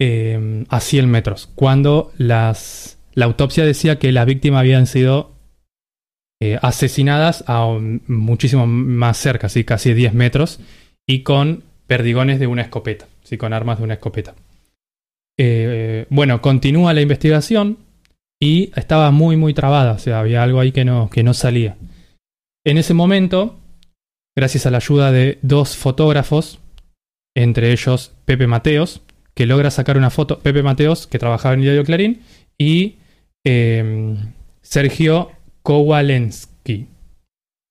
Em, 0.03 0.65
a 0.69 0.79
100 0.79 1.07
metros. 1.11 1.47
Cuando 1.53 2.11
la 2.17 2.55
autopsia 3.21 3.63
decía 3.63 3.99
que 3.99 4.11
las 4.11 4.25
víctimas 4.25 4.61
habían 4.61 4.87
sido 4.87 5.35
eh, 6.41 6.57
asesinadas 6.59 7.43
a 7.45 7.67
muchísimo 8.07 8.65
más 8.65 9.17
cerca, 9.17 9.47
¿sí? 9.47 9.63
casi 9.63 9.93
10 9.93 10.15
metros, 10.15 10.59
y 11.07 11.21
con 11.21 11.65
perdigones 11.85 12.39
de 12.39 12.47
una 12.47 12.63
escopeta, 12.63 13.05
¿sí? 13.21 13.37
con 13.37 13.53
armas 13.53 13.77
de 13.77 13.83
una 13.83 13.93
escopeta. 13.93 14.33
Eh, 15.37 16.07
bueno, 16.09 16.41
continúa 16.41 16.95
la 16.95 17.01
investigación 17.01 17.77
y 18.41 18.71
estaba 18.75 19.11
muy, 19.11 19.37
muy 19.37 19.53
trabada, 19.53 19.91
o 19.91 19.99
sea, 19.99 20.19
había 20.19 20.41
algo 20.41 20.61
ahí 20.61 20.71
que 20.71 20.83
no, 20.83 21.11
que 21.11 21.21
no 21.21 21.35
salía. 21.35 21.77
En 22.65 22.79
ese 22.79 22.95
momento, 22.95 23.59
gracias 24.35 24.65
a 24.65 24.71
la 24.71 24.77
ayuda 24.77 25.11
de 25.11 25.37
dos 25.43 25.77
fotógrafos, 25.77 26.57
entre 27.35 27.71
ellos 27.71 28.13
Pepe 28.25 28.47
Mateos, 28.47 29.03
que 29.41 29.47
logra 29.47 29.71
sacar 29.71 29.97
una 29.97 30.11
foto, 30.11 30.37
Pepe 30.37 30.61
Mateos, 30.61 31.07
que 31.07 31.17
trabajaba 31.17 31.55
en 31.55 31.61
el 31.61 31.63
diario 31.63 31.83
Clarín, 31.83 32.21
y 32.59 32.97
em, 33.43 34.33
Sergio 34.61 35.31
Kowalensky. 35.63 36.85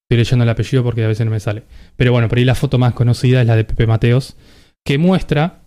Estoy 0.03 0.19
leyendo 0.19 0.43
el 0.43 0.49
apellido 0.49 0.83
porque 0.83 1.05
a 1.05 1.07
veces 1.07 1.25
no 1.25 1.31
me 1.31 1.39
sale. 1.39 1.63
Pero 1.95 2.11
bueno, 2.11 2.29
por 2.29 2.39
ahí 2.39 2.45
la 2.45 2.57
foto 2.57 2.77
más 2.77 2.93
conocida 2.95 3.41
es 3.41 3.47
la 3.47 3.55
de 3.55 3.63
Pepe 3.63 3.87
Mateos, 3.87 4.37
que 4.85 4.99
muestra, 4.99 5.61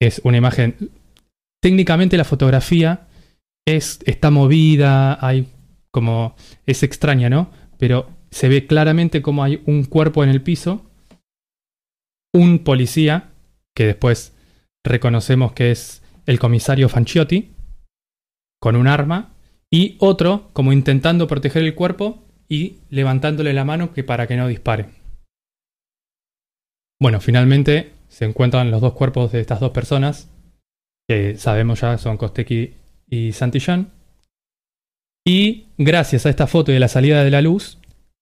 es 0.00 0.22
una 0.24 0.38
imagen, 0.38 0.76
técnicamente 1.60 2.16
la 2.16 2.24
fotografía 2.24 3.06
es, 3.66 3.98
está 4.06 4.30
movida, 4.30 5.18
hay 5.20 5.48
como, 5.90 6.36
es 6.64 6.82
extraña, 6.82 7.28
¿no? 7.28 7.50
Pero 7.76 8.08
se 8.30 8.48
ve 8.48 8.66
claramente 8.66 9.20
como 9.20 9.44
hay 9.44 9.62
un 9.66 9.84
cuerpo 9.84 10.24
en 10.24 10.30
el 10.30 10.40
piso, 10.40 10.86
un 12.32 12.60
policía, 12.60 13.28
que 13.74 13.84
después 13.84 14.33
reconocemos 14.84 15.52
que 15.52 15.70
es 15.70 16.02
el 16.26 16.38
comisario 16.38 16.88
Fanciotti, 16.88 17.52
con 18.60 18.76
un 18.76 18.86
arma, 18.86 19.34
y 19.70 19.96
otro 19.98 20.50
como 20.52 20.72
intentando 20.72 21.26
proteger 21.26 21.64
el 21.64 21.74
cuerpo 21.74 22.22
y 22.48 22.78
levantándole 22.90 23.52
la 23.52 23.64
mano 23.64 23.92
que 23.92 24.04
para 24.04 24.26
que 24.26 24.36
no 24.36 24.46
dispare. 24.46 24.86
Bueno, 27.00 27.20
finalmente 27.20 27.92
se 28.08 28.24
encuentran 28.24 28.70
los 28.70 28.80
dos 28.80 28.92
cuerpos 28.92 29.32
de 29.32 29.40
estas 29.40 29.60
dos 29.60 29.72
personas, 29.72 30.30
que 31.08 31.36
sabemos 31.36 31.80
ya 31.80 31.98
son 31.98 32.16
Kosteki 32.16 32.74
y 33.08 33.32
Santillán. 33.32 33.90
Y 35.26 35.66
gracias 35.78 36.26
a 36.26 36.30
esta 36.30 36.46
foto 36.46 36.72
y 36.72 36.76
a 36.76 36.80
la 36.80 36.88
salida 36.88 37.24
de 37.24 37.30
la 37.30 37.42
luz, 37.42 37.78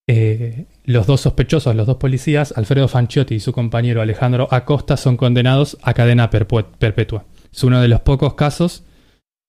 eh, 0.09 0.67
los 0.85 1.07
dos 1.07 1.21
sospechosos, 1.21 1.77
los 1.77 1.87
dos 1.87 1.97
policías, 1.97 2.53
Alfredo 2.57 2.89
Fanciotti 2.89 3.37
y 3.37 3.41
su 3.41 3.53
compañero 3.53 4.03
Alejandro 4.03 4.49
Acosta, 4.51 4.97
son 4.97 5.17
condenados 5.17 5.79
a 5.83 5.95
cadena 5.95 6.31
perpetua. 6.31 7.25
Es 7.53 7.63
uno 7.65 7.81
de 7.81 7.89
los 7.89 8.01
pocos 8.01 8.35
casos 8.35 8.85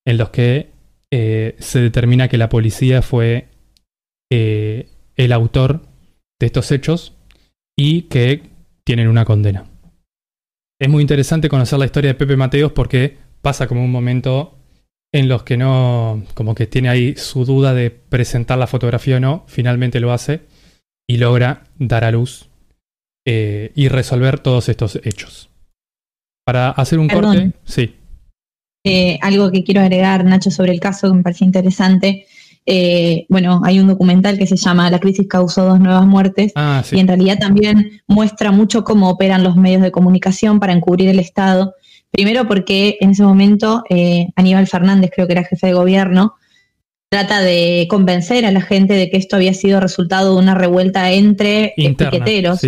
en 0.05 0.17
los 0.17 0.29
que 0.29 0.71
eh, 1.11 1.55
se 1.59 1.79
determina 1.79 2.27
que 2.27 2.37
la 2.37 2.49
policía 2.49 3.01
fue 3.01 3.49
eh, 4.31 4.89
el 5.15 5.31
autor 5.31 5.81
de 6.39 6.47
estos 6.47 6.71
hechos 6.71 7.13
y 7.77 8.03
que 8.03 8.43
tienen 8.83 9.07
una 9.07 9.25
condena. 9.25 9.65
Es 10.79 10.89
muy 10.89 11.01
interesante 11.01 11.49
conocer 11.49 11.79
la 11.79 11.85
historia 11.85 12.09
de 12.09 12.15
Pepe 12.15 12.35
Mateos 12.35 12.71
porque 12.71 13.17
pasa 13.41 13.67
como 13.67 13.83
un 13.83 13.91
momento 13.91 14.57
en 15.13 15.29
los 15.29 15.43
que 15.43 15.57
no, 15.57 16.23
como 16.33 16.55
que 16.55 16.65
tiene 16.67 16.89
ahí 16.89 17.15
su 17.15 17.45
duda 17.45 17.73
de 17.73 17.91
presentar 17.91 18.57
la 18.57 18.67
fotografía 18.67 19.17
o 19.17 19.19
no, 19.19 19.45
finalmente 19.47 19.99
lo 19.99 20.11
hace 20.11 20.41
y 21.07 21.17
logra 21.17 21.65
dar 21.77 22.03
a 22.03 22.11
luz 22.11 22.49
eh, 23.25 23.71
y 23.75 23.87
resolver 23.87 24.39
todos 24.39 24.69
estos 24.69 24.99
hechos. 25.03 25.49
Para 26.45 26.71
hacer 26.71 26.99
un 26.99 27.07
corte, 27.07 27.53
sí. 27.63 27.95
Eh, 28.83 29.17
algo 29.21 29.49
que 29.51 29.63
quiero 29.63 29.81
agregar, 29.81 30.25
Nacho, 30.25 30.51
sobre 30.51 30.73
el 30.73 30.79
caso 30.79 31.09
que 31.09 31.17
me 31.17 31.23
parece 31.23 31.45
interesante. 31.45 32.25
Eh, 32.65 33.25
bueno, 33.29 33.61
hay 33.63 33.79
un 33.79 33.87
documental 33.87 34.37
que 34.37 34.47
se 34.47 34.57
llama 34.57 34.89
La 34.89 34.99
crisis 34.99 35.27
causó 35.27 35.63
dos 35.65 35.79
nuevas 35.79 36.05
muertes 36.07 36.53
ah, 36.55 36.83
y 36.91 36.99
en 36.99 37.07
realidad 37.07 37.37
también 37.37 38.01
muestra 38.07 38.51
mucho 38.51 38.83
cómo 38.83 39.09
operan 39.09 39.43
los 39.43 39.55
medios 39.57 39.81
de 39.81 39.91
comunicación 39.91 40.59
para 40.59 40.73
encubrir 40.73 41.09
el 41.09 41.19
Estado 41.19 41.75
Primero 42.13 42.47
porque 42.47 42.97
en 43.01 43.09
ese 43.09 43.23
momento 43.23 43.83
eh, 43.89 44.27
Aníbal 44.35 44.67
Fernández, 44.67 45.09
creo 45.13 45.25
que 45.25 45.33
era 45.33 45.43
jefe 45.43 45.65
de 45.65 45.73
gobierno, 45.73 46.35
trata 47.09 47.41
de 47.41 47.87
convencer 47.89 48.45
a 48.45 48.51
la 48.51 48.61
gente 48.61 48.93
de 48.93 49.09
que 49.09 49.17
esto 49.17 49.35
había 49.35 49.55
sido 49.55 49.79
resultado 49.79 50.33
de 50.33 50.39
una 50.39 50.53
revuelta 50.53 51.11
entre 51.11 51.73
piqueteros, 51.75 52.61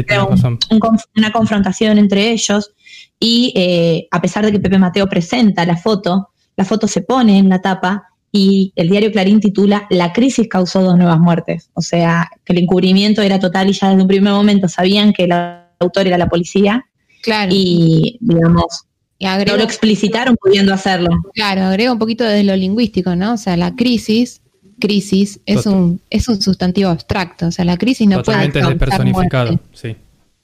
una 1.16 1.32
confrontación 1.32 2.00
entre 2.00 2.32
ellos. 2.32 2.72
Y 3.20 3.54
eh, 3.56 4.08
a 4.10 4.20
pesar 4.20 4.46
de 4.46 4.52
que 4.52 4.60
Pepe 4.60 4.80
Mateo 4.80 5.08
presenta 5.08 5.64
la 5.64 5.78
foto, 5.78 6.30
la 6.58 6.66
foto 6.66 6.88
se 6.88 7.02
pone 7.02 7.38
en 7.38 7.48
la 7.48 7.62
tapa 7.62 8.08
y 8.32 8.74
el 8.76 8.90
diario 8.90 9.12
Clarín 9.12 9.40
titula 9.40 9.86
La 9.92 10.12
crisis 10.12 10.48
causó 10.50 10.82
dos 10.82 10.98
nuevas 10.98 11.20
muertes. 11.20 11.70
O 11.76 11.82
sea, 11.82 12.32
que 12.44 12.54
el 12.54 12.64
encubrimiento 12.64 13.22
era 13.22 13.40
total 13.40 13.70
y 13.70 13.74
ya 13.74 13.90
desde 13.90 14.02
un 14.02 14.08
primer 14.08 14.34
momento 14.34 14.68
sabían 14.68 15.14
que 15.14 15.26
el 15.26 15.34
autor 15.80 16.08
era 16.08 16.18
la 16.18 16.30
policía. 16.30 16.84
Claro. 17.22 17.52
Y, 17.54 18.18
digamos, 18.22 18.86
Y 19.18 19.26
no 19.26 19.58
lo 19.58 19.64
explicitaron 19.64 20.36
pudiendo 20.36 20.74
hacerlo. 20.74 21.10
claro, 21.34 21.64
agrego 21.64 21.94
un 21.94 22.00
poquito 22.00 22.24
desde 22.24 22.44
lo 22.44 22.56
lingüístico, 22.56 23.16
¿no? 23.16 23.34
O 23.34 23.38
sea, 23.38 23.56
la 23.56 23.76
crisis, 23.76 24.42
crisis, 24.80 25.40
es 25.46 25.64
Total. 25.64 25.74
un, 25.74 26.02
es 26.10 26.28
un 26.28 26.42
sustantivo 26.42 26.90
abstracto. 26.90 27.48
O 27.48 27.52
sea, 27.52 27.64
la 27.64 27.78
crisis 27.78 28.08
no 28.08 28.18
Totalmente 28.18 28.60
puede 28.60 28.78
causar 28.78 29.06
muerte. 29.06 29.60
Sí. 29.74 29.96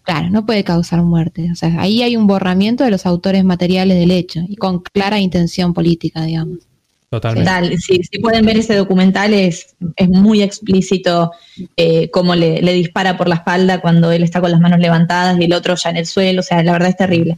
Claro, 0.04 0.30
no 0.30 0.46
puede 0.46 0.64
causar 0.64 1.02
muerte. 1.04 1.50
O 1.52 1.56
sea, 1.56 1.82
ahí 1.82 2.02
hay 2.02 2.16
un 2.16 2.28
borramiento 2.28 2.84
de 2.84 2.92
los 2.92 3.06
autores 3.06 3.44
materiales 3.44 4.00
del 4.00 4.12
hecho 4.12 4.40
y 4.48 4.56
con 4.56 4.80
clara 4.80 5.20
intención 5.20 5.74
política, 5.74 6.24
digamos. 6.24 6.60
Totalmente. 7.10 7.46
Tal, 7.46 7.78
si, 7.78 8.02
si 8.04 8.20
pueden 8.20 8.46
ver 8.46 8.58
ese 8.58 8.74
documental, 8.74 9.34
es, 9.34 9.76
es 9.98 10.08
muy 10.08 10.42
explícito 10.42 11.32
eh, 11.76 12.10
cómo 12.10 12.36
le, 12.36 12.62
le 12.62 12.72
dispara 12.72 13.18
por 13.18 13.28
la 13.28 13.36
espalda 13.36 13.82
cuando 13.82 14.14
él 14.14 14.24
está 14.24 14.40
con 14.40 14.50
las 14.50 14.62
manos 14.62 14.80
levantadas 14.80 15.38
y 15.38 15.44
el 15.44 15.52
otro 15.54 15.76
ya 15.76 15.90
en 15.90 15.98
el 15.98 16.06
suelo. 16.06 16.40
O 16.40 16.44
sea, 16.44 16.64
la 16.64 16.72
verdad 16.72 16.88
es 16.88 16.96
terrible. 16.96 17.38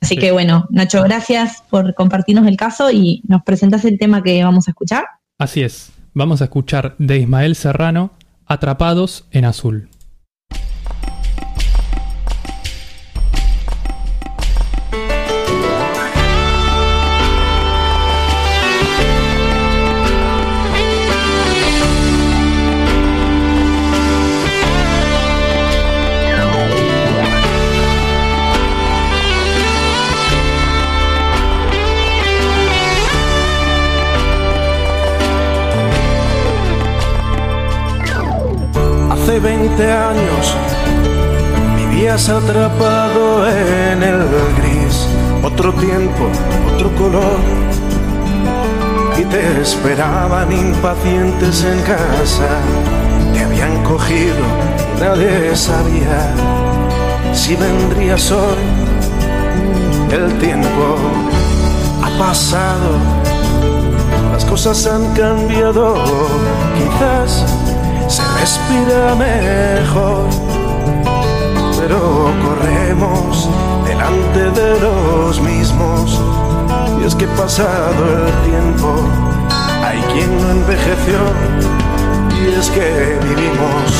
Así 0.00 0.14
Sí. 0.14 0.20
que 0.20 0.32
bueno, 0.32 0.66
Nacho, 0.70 1.02
gracias 1.02 1.62
por 1.70 1.94
compartirnos 1.94 2.46
el 2.46 2.56
caso 2.56 2.90
y 2.90 3.22
nos 3.26 3.42
presentas 3.42 3.84
el 3.84 3.98
tema 3.98 4.22
que 4.22 4.42
vamos 4.44 4.68
a 4.68 4.72
escuchar. 4.72 5.04
Así 5.38 5.62
es. 5.62 5.92
Vamos 6.12 6.40
a 6.40 6.44
escuchar 6.44 6.94
de 6.98 7.18
Ismael 7.18 7.56
Serrano, 7.56 8.12
Atrapados 8.46 9.26
en 9.30 9.46
Azul. 9.46 9.88
Hace 39.34 39.40
20 39.40 39.92
años 39.92 40.56
vivías 41.76 42.28
atrapado 42.28 43.48
en 43.48 44.00
el 44.00 44.28
gris, 44.58 45.08
otro 45.42 45.72
tiempo, 45.72 46.28
otro 46.72 46.94
color. 46.94 47.40
Y 49.18 49.24
te 49.24 49.60
esperaban 49.60 50.52
impacientes 50.52 51.64
en 51.64 51.82
casa, 51.82 52.48
te 53.32 53.40
habían 53.40 53.82
cogido 53.82 54.36
nadie 55.00 55.56
sabía 55.56 56.32
si 57.32 57.56
vendrías 57.56 58.30
hoy. 58.30 58.62
El 60.12 60.32
tiempo 60.38 60.96
ha 62.04 62.18
pasado, 62.20 62.98
las 64.32 64.44
cosas 64.44 64.86
han 64.86 65.12
cambiado, 65.12 65.96
quizás 66.76 67.63
se 68.08 68.22
respira 68.40 69.14
mejor, 69.14 70.28
pero 71.78 72.30
corremos 72.44 73.48
delante 73.86 74.50
de 74.60 74.80
los 74.80 75.40
mismos. 75.40 76.20
Y 77.00 77.06
es 77.06 77.14
que 77.14 77.26
pasado 77.28 78.26
el 78.26 78.50
tiempo, 78.50 78.94
hay 79.84 80.00
quien 80.12 80.30
no 80.40 80.50
envejeció, 80.50 81.18
y 82.30 82.58
es 82.58 82.70
que 82.70 83.18
vivimos 83.22 83.92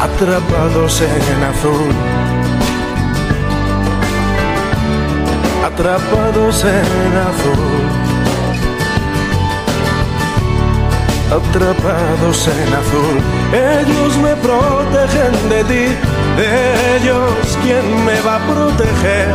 atrapados 0.00 1.00
en 1.00 1.44
azul. 1.44 1.94
Atrapados 5.64 6.64
en 6.64 7.16
azul. 7.16 7.81
Atrapados 11.32 12.48
en 12.48 12.74
azul. 12.74 13.16
Ellos 13.52 14.16
me 14.18 14.36
protegen 14.36 15.48
de 15.48 15.64
ti, 15.64 15.84
de 16.36 16.96
ellos, 16.96 17.58
¿quién 17.62 18.04
me 18.04 18.20
va 18.20 18.36
a 18.36 18.46
proteger? 18.46 19.28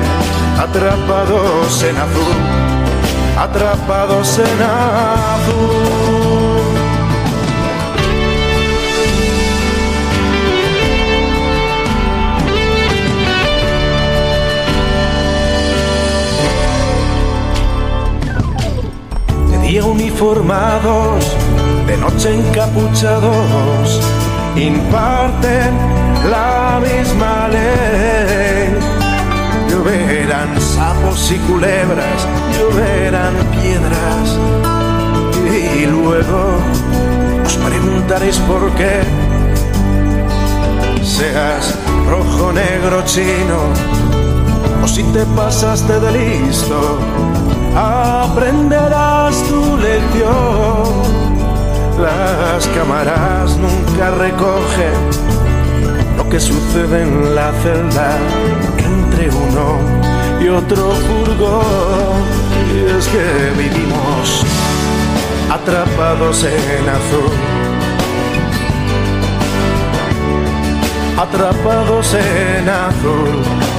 Atrapados 0.60 1.84
en 1.84 1.98
azul, 1.98 2.36
atrapados 3.38 4.40
en 4.40 4.62
azul. 4.62 6.18
Uniformados, 19.84 21.26
de 21.88 21.98
noche 21.98 22.36
encapuchados, 22.36 24.02
imparten 24.56 25.72
la 26.30 26.82
misma 26.82 27.48
ley. 27.48 28.76
Lloverán 29.70 30.60
sapos 30.60 31.32
y 31.32 31.38
culebras, 31.50 32.28
lloverán 32.58 33.36
piedras, 33.54 34.38
y 35.50 35.86
luego 35.86 36.58
os 37.46 37.56
preguntaréis 37.56 38.38
por 38.40 38.70
qué. 38.72 39.02
Seas 41.04 41.74
rojo, 42.10 42.52
negro, 42.52 43.02
chino, 43.06 43.60
o 44.84 44.88
si 44.88 45.04
te 45.04 45.26
pasaste 45.38 46.00
de 46.00 46.12
listo, 46.12 47.00
aprenderás 47.76 49.42
tu 49.44 49.78
lección. 49.78 51.17
Las 52.00 52.68
cámaras 52.68 53.58
nunca 53.58 54.12
recogen 54.12 54.94
lo 56.16 56.30
que 56.30 56.40
sucede 56.40 57.02
en 57.02 57.34
la 57.34 57.52
celda 57.64 58.18
entre 58.78 59.30
uno 59.30 59.80
y 60.40 60.48
otro 60.48 60.92
furgón. 60.92 62.22
Y 62.74 62.98
es 62.98 63.08
que 63.08 63.52
vivimos 63.58 64.44
atrapados 65.52 66.44
en 66.44 66.90
azul. 66.90 67.32
Atrapados 71.18 72.14
en 72.14 72.70
azul. 72.70 73.78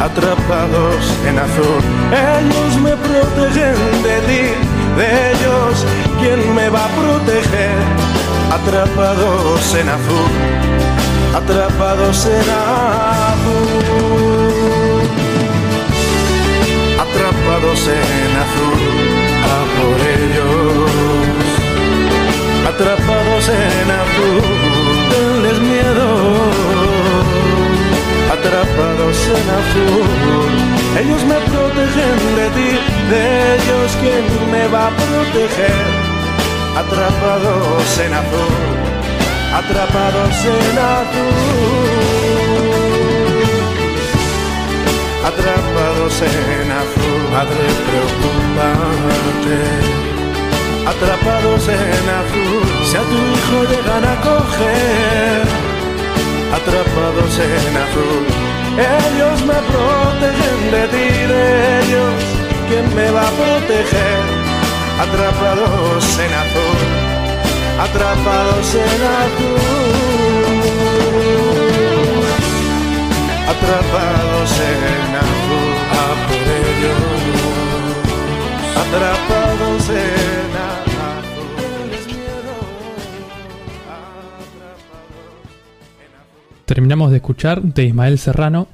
atrapados 0.00 1.12
en 1.28 1.38
azul. 1.38 1.82
Ellos 2.10 2.80
me 2.80 2.96
protegen 2.96 4.02
de 4.02 4.16
ti, 4.28 4.42
de 5.00 5.32
ellos, 5.32 5.86
¿quién 6.20 6.54
me 6.54 6.68
va 6.68 6.84
a 6.84 6.88
proteger? 6.88 7.78
Atrapados 8.58 9.74
en 9.74 9.88
azul, 9.88 10.32
atrapados 11.40 12.26
en 12.26 12.48
azul. 12.60 13.80
Atrapados 17.04 17.80
en 17.98 18.32
azul, 18.44 18.82
a 19.54 19.58
por 19.76 19.98
ellos. 20.18 20.90
Atrapados 22.70 23.44
en 23.48 23.88
azul, 24.02 24.42
denles 25.10 25.58
miedo 25.60 26.08
atrapados 28.32 29.18
en 29.38 29.46
azul. 29.60 30.79
Ellos 30.98 31.22
me 31.24 31.34
protegen 31.34 32.18
de 32.36 32.46
ti, 32.56 32.70
de 33.10 33.54
ellos 33.54 33.96
quién 34.00 34.24
me 34.50 34.66
va 34.68 34.88
a 34.88 34.90
proteger. 34.90 35.82
Atrapados 36.76 37.98
en 38.04 38.12
azul, 38.14 38.54
atrapados 39.60 40.36
en 40.56 40.78
azul. 40.78 41.90
Atrapados 45.30 46.14
en 46.22 46.68
azul, 46.82 47.20
madre 47.32 47.66
preocupante. 47.86 49.58
Atrapados 50.92 51.68
en 51.68 52.06
azul, 52.20 52.62
si 52.88 52.96
a 52.96 53.02
tu 53.10 53.18
hijo 53.32 53.58
llegan 53.70 54.04
a 54.04 54.14
coger 54.22 55.70
atrapados 56.52 57.38
en 57.38 57.76
azul. 57.76 58.49
Ellos 58.80 59.38
me 59.46 59.58
protegen 59.70 60.60
de 60.74 60.82
ti, 60.92 61.08
de 61.32 61.42
ellos, 61.80 62.18
¿quién 62.68 62.86
me 62.94 63.10
va 63.10 63.24
a 63.28 63.30
proteger? 63.30 64.22
Atrapados 65.00 66.18
en 66.18 66.32
azul, 66.44 66.78
atrapados 67.78 68.74
en 68.74 69.00
azul. 69.22 70.20
atrapados 73.70 74.52
en 74.60 75.14
azul, 75.16 75.74
a 75.90 76.04
por 76.26 76.46
ello, 76.60 76.96
atrapados 78.82 79.84
en 79.88 80.52
azul. 80.70 81.50
Es 81.92 82.06
miedo, 82.06 82.54
atrapados 83.90 84.48
en 86.00 86.12
azul. 86.20 86.64
Terminamos 86.64 87.10
de 87.10 87.16
escuchar 87.16 87.62
de 87.62 87.84
Ismael 87.84 88.18
Serrano, 88.18 88.68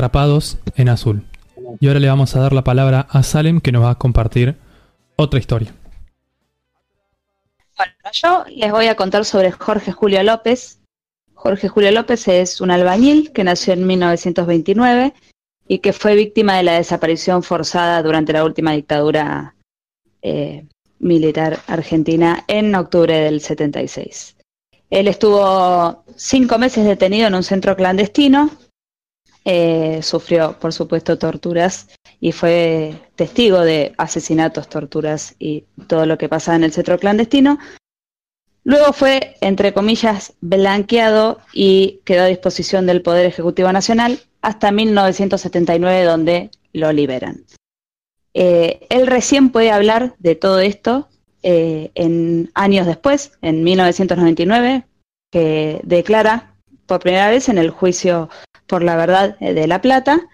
Atrapados 0.00 0.56
en 0.76 0.88
Azul. 0.88 1.26
Y 1.78 1.86
ahora 1.86 2.00
le 2.00 2.08
vamos 2.08 2.34
a 2.34 2.40
dar 2.40 2.54
la 2.54 2.64
palabra 2.64 3.06
a 3.10 3.22
Salem 3.22 3.60
que 3.60 3.70
nos 3.70 3.82
va 3.82 3.90
a 3.90 3.98
compartir 3.98 4.56
otra 5.16 5.38
historia. 5.38 5.74
Yo 8.14 8.46
les 8.48 8.72
voy 8.72 8.86
a 8.86 8.94
contar 8.94 9.26
sobre 9.26 9.52
Jorge 9.52 9.92
Julio 9.92 10.22
López. 10.22 10.80
Jorge 11.34 11.68
Julio 11.68 11.90
López 11.90 12.28
es 12.28 12.62
un 12.62 12.70
albañil 12.70 13.30
que 13.32 13.44
nació 13.44 13.74
en 13.74 13.86
1929 13.86 15.12
y 15.68 15.80
que 15.80 15.92
fue 15.92 16.14
víctima 16.14 16.56
de 16.56 16.62
la 16.62 16.72
desaparición 16.78 17.42
forzada 17.42 18.02
durante 18.02 18.32
la 18.32 18.42
última 18.42 18.72
dictadura 18.72 19.54
eh, 20.22 20.64
militar 20.98 21.58
argentina 21.66 22.42
en 22.48 22.74
octubre 22.74 23.20
del 23.20 23.42
76. 23.42 24.34
Él 24.88 25.08
estuvo 25.08 26.04
cinco 26.16 26.56
meses 26.56 26.86
detenido 26.86 27.26
en 27.26 27.34
un 27.34 27.42
centro 27.42 27.76
clandestino, 27.76 28.50
eh, 29.44 30.00
sufrió, 30.02 30.58
por 30.58 30.72
supuesto, 30.72 31.18
torturas 31.18 31.88
y 32.20 32.32
fue 32.32 32.94
testigo 33.16 33.60
de 33.60 33.94
asesinatos, 33.96 34.68
torturas 34.68 35.34
y 35.38 35.64
todo 35.86 36.06
lo 36.06 36.18
que 36.18 36.28
pasaba 36.28 36.56
en 36.56 36.64
el 36.64 36.72
centro 36.72 36.98
clandestino. 36.98 37.58
Luego 38.64 38.92
fue, 38.92 39.36
entre 39.40 39.72
comillas, 39.72 40.34
blanqueado 40.40 41.40
y 41.54 42.00
quedó 42.04 42.24
a 42.24 42.26
disposición 42.26 42.86
del 42.86 43.00
Poder 43.02 43.24
Ejecutivo 43.24 43.72
Nacional 43.72 44.20
hasta 44.42 44.70
1979, 44.70 46.04
donde 46.04 46.50
lo 46.72 46.92
liberan. 46.92 47.44
Eh, 48.34 48.86
él 48.90 49.06
recién 49.06 49.50
puede 49.50 49.70
hablar 49.70 50.14
de 50.18 50.34
todo 50.34 50.60
esto 50.60 51.08
eh, 51.42 51.90
en 51.94 52.50
años 52.54 52.86
después, 52.86 53.32
en 53.40 53.64
1999, 53.64 54.84
que 55.30 55.80
declara 55.84 56.54
por 56.86 57.00
primera 57.00 57.30
vez 57.30 57.48
en 57.48 57.56
el 57.58 57.70
juicio 57.70 58.28
por 58.70 58.84
la 58.84 58.96
verdad 58.96 59.36
de 59.40 59.66
La 59.66 59.82
Plata. 59.82 60.28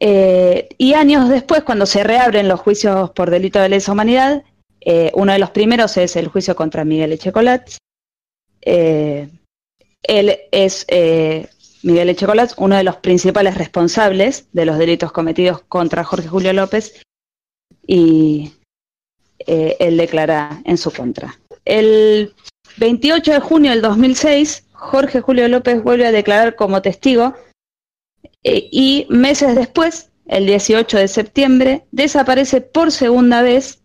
Eh, 0.00 0.70
y 0.78 0.94
años 0.94 1.28
después, 1.28 1.62
cuando 1.62 1.84
se 1.84 2.02
reabren 2.02 2.48
los 2.48 2.58
juicios 2.58 3.10
por 3.10 3.30
delito 3.30 3.60
de 3.60 3.68
lesa 3.68 3.92
humanidad, 3.92 4.42
eh, 4.80 5.12
uno 5.14 5.34
de 5.34 5.38
los 5.38 5.50
primeros 5.50 5.96
es 5.98 6.16
el 6.16 6.28
juicio 6.28 6.56
contra 6.56 6.84
Miguel 6.84 7.12
Echecolat. 7.12 7.70
Eh, 8.62 9.28
él 10.02 10.38
es 10.50 10.86
Miguel 11.82 12.08
Echecolat, 12.08 12.52
uno 12.56 12.74
de 12.76 12.84
los 12.84 12.96
principales 12.96 13.56
responsables 13.56 14.46
de 14.52 14.64
los 14.64 14.78
delitos 14.78 15.12
cometidos 15.12 15.62
contra 15.68 16.04
Jorge 16.04 16.28
Julio 16.28 16.54
López, 16.54 17.02
y 17.86 18.54
él 19.46 19.96
declara 19.98 20.62
en 20.64 20.78
su 20.78 20.90
contra. 20.90 21.38
El 21.64 22.34
28 22.78 23.32
de 23.32 23.40
junio 23.40 23.70
del 23.72 23.82
2006, 23.82 24.64
Jorge 24.82 25.20
Julio 25.20 25.46
López 25.46 25.80
vuelve 25.80 26.06
a 26.06 26.12
declarar 26.12 26.56
como 26.56 26.82
testigo 26.82 27.34
y 28.42 29.06
meses 29.08 29.54
después, 29.54 30.10
el 30.26 30.44
18 30.46 30.98
de 30.98 31.06
septiembre, 31.06 31.86
desaparece 31.92 32.60
por 32.60 32.90
segunda 32.90 33.42
vez 33.42 33.84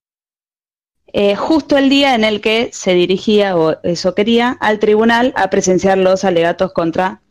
eh, 1.14 1.36
justo 1.36 1.78
el 1.78 1.90
día 1.90 2.16
en 2.16 2.24
el 2.24 2.42
que 2.42 2.72
se 2.74 2.96
dirigía, 2.96 3.56
o 3.56 3.80
eso 3.84 4.16
quería, 4.16 4.58
al 4.60 4.80
tribunal 4.80 5.34
a 5.36 5.52
presenciar 5.52 6.00
los 6.00 6.24
alegatos 6.24 6.74
contra 6.74 7.22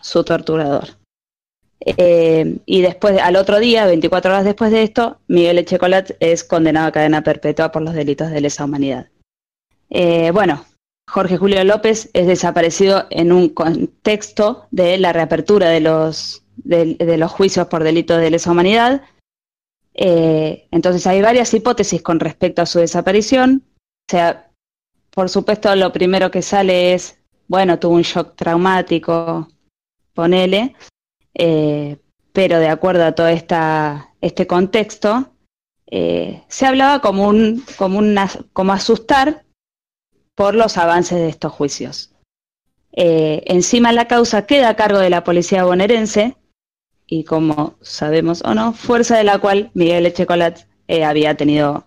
su 0.00 0.22
torturador. 0.22 0.90
Eh, 1.80 2.58
y 2.66 2.82
después, 2.82 3.20
al 3.20 3.34
otro 3.34 3.58
día, 3.58 3.84
24 3.84 4.30
horas 4.30 4.44
después 4.44 4.70
de 4.70 4.84
esto, 4.84 5.18
Miguel 5.26 5.58
Echecolat 5.58 6.12
es 6.20 6.44
condenado 6.44 6.86
a 6.86 6.92
cadena 6.92 7.22
perpetua 7.22 7.72
por 7.72 7.82
los 7.82 7.94
delitos 7.94 8.30
de 8.30 8.40
lesa 8.40 8.64
humanidad. 8.64 9.08
Eh, 9.90 10.30
bueno, 10.30 10.64
Jorge 11.08 11.38
Julio 11.38 11.64
López 11.64 12.10
es 12.12 12.26
desaparecido 12.26 13.06
en 13.08 13.32
un 13.32 13.48
contexto 13.48 14.66
de 14.70 14.98
la 14.98 15.14
reapertura 15.14 15.70
de 15.70 15.80
los, 15.80 16.44
de, 16.56 17.16
los 17.16 17.32
juicios 17.32 17.66
por 17.68 17.82
delitos 17.82 18.20
de 18.20 18.30
lesa 18.30 18.50
humanidad, 18.50 19.02
eh, 19.94 20.68
entonces 20.70 21.06
hay 21.06 21.22
varias 21.22 21.52
hipótesis 21.54 22.02
con 22.02 22.20
respecto 22.20 22.62
a 22.62 22.66
su 22.66 22.78
desaparición. 22.78 23.64
O 24.08 24.10
sea, 24.12 24.50
por 25.10 25.30
supuesto, 25.30 25.74
lo 25.74 25.92
primero 25.92 26.30
que 26.30 26.42
sale 26.42 26.94
es, 26.94 27.18
bueno, 27.48 27.78
tuvo 27.78 27.94
un 27.94 28.02
shock 28.02 28.36
traumático, 28.36 29.48
ponele, 30.12 30.76
eh, 31.34 31.96
pero 32.32 32.60
de 32.60 32.68
acuerdo 32.68 33.04
a 33.04 33.12
todo 33.12 33.28
esta, 33.28 34.14
este 34.20 34.46
contexto, 34.46 35.32
eh, 35.90 36.44
se 36.48 36.66
hablaba 36.66 37.00
como, 37.00 37.26
un, 37.26 37.64
como, 37.78 37.98
una, 37.98 38.28
como 38.52 38.74
asustar 38.74 39.46
por 40.38 40.54
los 40.54 40.78
avances 40.78 41.18
de 41.18 41.28
estos 41.28 41.52
juicios. 41.52 42.12
encima 42.92 43.92
la 43.92 44.06
causa 44.06 44.46
queda 44.46 44.68
a 44.68 44.76
cargo 44.76 45.00
de 45.00 45.10
la 45.10 45.24
policía 45.24 45.64
bonaerense, 45.64 46.36
y 47.08 47.24
como 47.24 47.74
sabemos 47.80 48.42
o 48.44 48.54
no, 48.54 48.72
fuerza 48.72 49.16
de 49.16 49.24
la 49.24 49.38
cual 49.38 49.72
Miguel 49.74 50.06
Echecolat 50.06 50.60
eh, 50.86 51.04
había 51.04 51.34
tenido, 51.36 51.86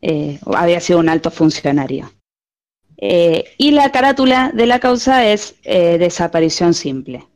eh, 0.00 0.40
había 0.46 0.80
sido 0.80 1.00
un 1.00 1.10
alto 1.10 1.30
funcionario. 1.30 2.10
Eh, 2.96 3.44
y 3.58 3.72
la 3.72 3.92
carátula 3.92 4.52
de 4.54 4.64
la 4.64 4.78
causa 4.78 5.26
es 5.26 5.56
eh, 5.64 5.98
desaparición 5.98 6.72
simple. 6.72 7.28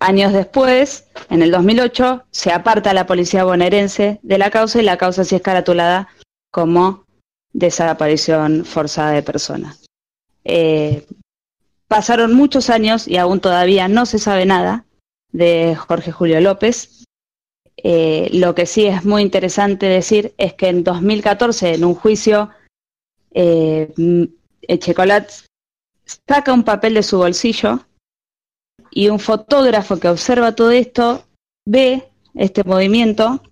años 0.00 0.32
después, 0.34 1.06
en 1.30 1.42
el 1.42 1.50
2008, 1.50 2.24
se 2.30 2.52
aparta 2.52 2.92
la 2.92 3.06
policía 3.06 3.44
bonaerense 3.44 4.18
de 4.22 4.38
la 4.38 4.50
causa 4.50 4.80
y 4.80 4.84
la 4.84 4.98
causa 4.98 5.24
sí 5.24 5.36
es 5.36 5.42
caratulada 5.42 6.08
como 6.50 7.07
desaparición 7.52 8.64
forzada 8.64 9.12
de 9.12 9.22
personas. 9.22 9.84
pasaron 11.88 12.34
muchos 12.34 12.70
años 12.70 13.08
y 13.08 13.16
aún 13.16 13.40
todavía 13.40 13.88
no 13.88 14.06
se 14.06 14.18
sabe 14.18 14.44
nada 14.44 14.84
de 15.32 15.76
Jorge 15.76 16.12
Julio 16.12 16.40
López. 16.40 17.04
Eh, 17.76 18.28
lo 18.32 18.54
que 18.54 18.66
sí 18.66 18.86
es 18.86 19.04
muy 19.04 19.22
interesante 19.22 19.86
decir 19.86 20.34
es 20.36 20.54
que 20.54 20.68
en 20.68 20.82
2014, 20.84 21.74
en 21.74 21.84
un 21.84 21.94
juicio, 21.94 22.50
eh, 23.32 23.92
Echecolat 24.62 25.30
saca 26.26 26.52
un 26.52 26.64
papel 26.64 26.94
de 26.94 27.02
su 27.02 27.18
bolsillo 27.18 27.86
y 28.90 29.08
un 29.08 29.20
fotógrafo 29.20 30.00
que 30.00 30.08
observa 30.08 30.54
todo 30.54 30.70
esto 30.70 31.24
ve 31.66 32.08
este 32.34 32.64
movimiento, 32.64 33.42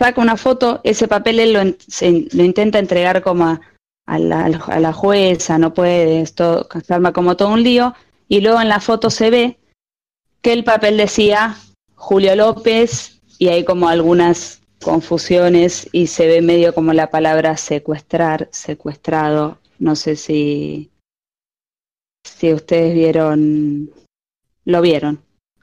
saca 0.00 0.20
una 0.20 0.38
foto, 0.38 0.80
ese 0.82 1.08
papel 1.08 1.40
él 1.40 1.52
lo, 1.52 1.60
se, 1.86 2.26
lo 2.32 2.42
intenta 2.42 2.78
entregar 2.78 3.22
como 3.22 3.44
a, 4.06 4.18
la, 4.18 4.46
a, 4.46 4.80
la, 4.80 4.92
jueza, 4.94 5.58
no 5.58 5.74
puede, 5.74 6.22
esto 6.22 6.66
se 6.82 6.94
arma 6.94 7.12
como 7.12 7.36
todo 7.36 7.50
un 7.50 7.62
lío, 7.62 7.94
y 8.26 8.40
luego 8.40 8.62
en 8.62 8.70
la 8.70 8.80
foto 8.80 9.10
se 9.10 9.28
ve 9.28 9.58
que 10.40 10.54
el 10.54 10.64
papel 10.64 10.96
decía 10.96 11.56
Julio 11.96 12.34
López 12.34 13.20
y 13.38 13.48
hay 13.48 13.62
como 13.64 13.88
algunas 13.88 14.62
confusiones 14.82 15.86
y 15.92 16.06
se 16.06 16.26
ve 16.26 16.40
medio 16.40 16.74
como 16.74 16.94
la 16.94 17.10
palabra 17.10 17.58
secuestrar, 17.58 18.48
secuestrado. 18.52 19.58
No 19.78 19.96
sé 19.96 20.16
si, 20.16 20.90
si 22.24 22.54
ustedes 22.54 22.94
vieron, 22.94 23.90
lo 24.64 24.80
vieron, 24.80 25.22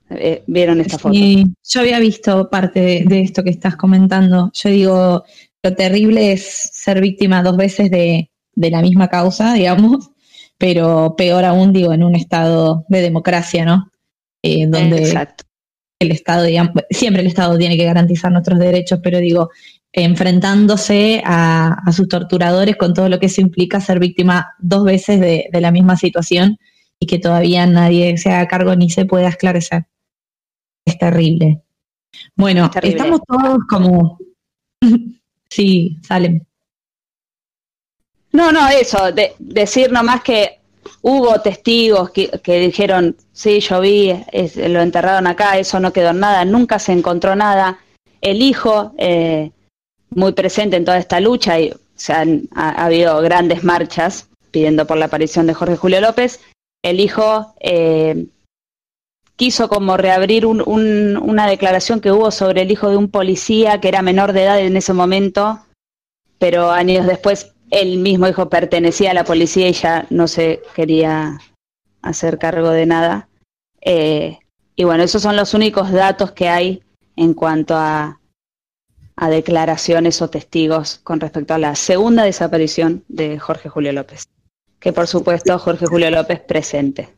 eh, 0.09 0.43
vieron 0.47 0.81
esta 0.81 0.97
foto. 0.97 1.13
Sí, 1.13 1.45
yo 1.69 1.81
había 1.81 1.99
visto 1.99 2.49
parte 2.49 2.79
de, 2.79 3.03
de, 3.05 3.21
esto 3.21 3.43
que 3.43 3.49
estás 3.49 3.75
comentando. 3.75 4.51
Yo 4.53 4.69
digo, 4.69 5.23
lo 5.63 5.75
terrible 5.75 6.31
es 6.31 6.69
ser 6.73 7.01
víctima 7.01 7.43
dos 7.43 7.57
veces 7.57 7.91
de, 7.91 8.29
de 8.53 8.71
la 8.71 8.81
misma 8.81 9.07
causa, 9.07 9.53
digamos, 9.55 10.11
pero 10.57 11.15
peor 11.17 11.45
aún, 11.45 11.73
digo, 11.73 11.93
en 11.93 12.03
un 12.03 12.15
estado 12.15 12.85
de 12.89 13.01
democracia, 13.01 13.65
¿no? 13.65 13.91
eh, 14.41 14.67
donde 14.67 14.97
Exacto. 14.99 15.43
el 15.99 16.11
Estado, 16.11 16.43
digamos, 16.43 16.73
siempre 16.89 17.21
el 17.21 17.27
Estado 17.27 17.57
tiene 17.57 17.77
que 17.77 17.85
garantizar 17.85 18.31
nuestros 18.31 18.59
derechos, 18.59 18.99
pero 19.03 19.19
digo, 19.19 19.49
enfrentándose 19.91 21.21
a, 21.25 21.81
a, 21.85 21.91
sus 21.91 22.07
torturadores 22.07 22.75
con 22.75 22.93
todo 22.93 23.09
lo 23.09 23.19
que 23.19 23.27
eso 23.27 23.41
implica 23.41 23.81
ser 23.81 23.99
víctima 23.99 24.53
dos 24.59 24.83
veces 24.83 25.19
de, 25.19 25.49
de 25.51 25.61
la 25.61 25.71
misma 25.71 25.97
situación 25.97 26.57
y 26.99 27.07
que 27.07 27.19
todavía 27.19 27.65
nadie 27.65 28.17
se 28.17 28.29
haga 28.29 28.47
cargo 28.47 28.75
ni 28.75 28.89
se 28.89 29.05
pueda 29.05 29.29
esclarecer. 29.29 29.85
Es 30.87 30.97
terrible. 30.97 31.61
Bueno, 32.35 32.65
es 32.65 32.71
terrible. 32.71 32.97
estamos 32.97 33.21
todos 33.27 33.57
como... 33.69 34.17
sí, 35.49 35.97
salen. 36.01 36.47
No, 38.31 38.53
no, 38.53 38.69
eso, 38.69 39.11
de, 39.11 39.35
decir 39.37 39.91
nomás 39.91 40.21
que 40.21 40.59
hubo 41.01 41.41
testigos 41.41 42.11
que, 42.11 42.29
que, 42.41 42.59
dijeron, 42.59 43.17
sí, 43.33 43.59
yo 43.59 43.81
vi, 43.81 44.11
es, 44.31 44.55
lo 44.55 44.81
enterraron 44.81 45.27
acá, 45.27 45.57
eso 45.57 45.79
no 45.81 45.91
quedó 45.91 46.11
en 46.11 46.19
nada, 46.19 46.45
nunca 46.45 46.79
se 46.79 46.93
encontró 46.93 47.35
nada. 47.35 47.79
El 48.21 48.41
hijo, 48.41 48.93
eh, 48.97 49.51
muy 50.11 50.31
presente 50.31 50.77
en 50.77 50.85
toda 50.85 50.99
esta 50.99 51.19
lucha, 51.19 51.59
y 51.59 51.73
se 51.95 52.13
han, 52.13 52.47
ha, 52.55 52.69
ha, 52.69 52.85
habido 52.85 53.19
grandes 53.21 53.65
marchas 53.65 54.29
pidiendo 54.51 54.87
por 54.87 54.95
la 54.95 55.05
aparición 55.05 55.47
de 55.47 55.53
Jorge 55.53 55.75
Julio 55.75 55.99
López. 55.99 56.39
El 56.81 57.01
hijo 57.01 57.53
eh, 57.59 58.27
quiso 59.37 59.69
como 59.69 59.95
reabrir 59.97 60.45
una 60.45 61.47
declaración 61.47 62.01
que 62.01 62.11
hubo 62.11 62.31
sobre 62.31 62.63
el 62.63 62.71
hijo 62.71 62.89
de 62.89 62.97
un 62.97 63.09
policía 63.09 63.79
que 63.79 63.87
era 63.87 64.01
menor 64.01 64.33
de 64.33 64.43
edad 64.43 64.59
en 64.59 64.75
ese 64.75 64.93
momento, 64.93 65.61
pero 66.39 66.71
años 66.71 67.05
después 67.05 67.53
él 67.69 67.99
mismo 67.99 68.25
dijo 68.25 68.49
pertenecía 68.49 69.11
a 69.11 69.13
la 69.13 69.23
policía 69.23 69.69
y 69.69 69.73
ya 69.73 70.07
no 70.09 70.27
se 70.27 70.61
quería 70.75 71.39
hacer 72.01 72.39
cargo 72.39 72.71
de 72.71 72.85
nada. 72.87 73.29
Eh, 73.81 74.39
y 74.75 74.83
bueno, 74.83 75.03
esos 75.03 75.21
son 75.21 75.35
los 75.35 75.53
únicos 75.53 75.91
datos 75.91 76.31
que 76.31 76.49
hay 76.49 76.83
en 77.15 77.33
cuanto 77.33 77.75
a, 77.75 78.19
a 79.15 79.29
declaraciones 79.29 80.21
o 80.21 80.29
testigos 80.29 80.99
con 81.03 81.19
respecto 81.19 81.53
a 81.53 81.59
la 81.59 81.75
segunda 81.75 82.23
desaparición 82.23 83.03
de 83.07 83.37
Jorge 83.37 83.69
Julio 83.69 83.93
López. 83.93 84.27
Que 84.79 84.93
por 84.93 85.07
supuesto 85.07 85.57
Jorge 85.59 85.85
Julio 85.85 86.09
López 86.09 86.39
presente. 86.39 87.09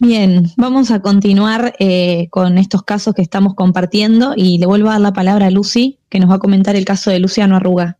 Bien, 0.00 0.46
vamos 0.56 0.92
a 0.92 1.00
continuar 1.00 1.74
eh, 1.80 2.28
con 2.30 2.56
estos 2.56 2.84
casos 2.84 3.14
que 3.14 3.22
estamos 3.22 3.54
compartiendo 3.54 4.32
y 4.36 4.58
le 4.58 4.66
vuelvo 4.66 4.90
a 4.90 4.92
dar 4.92 5.00
la 5.00 5.12
palabra 5.12 5.46
a 5.46 5.50
Lucy, 5.50 5.98
que 6.08 6.20
nos 6.20 6.30
va 6.30 6.36
a 6.36 6.38
comentar 6.38 6.76
el 6.76 6.84
caso 6.84 7.10
de 7.10 7.18
Luciano 7.18 7.56
Arruga. 7.56 7.98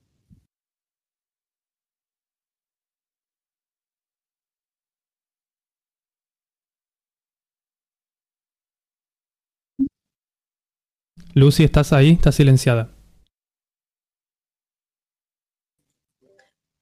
Lucy, 11.34 11.64
¿estás 11.64 11.92
ahí? 11.92 12.11
Está 12.11 12.30
silenciada. 12.30 12.90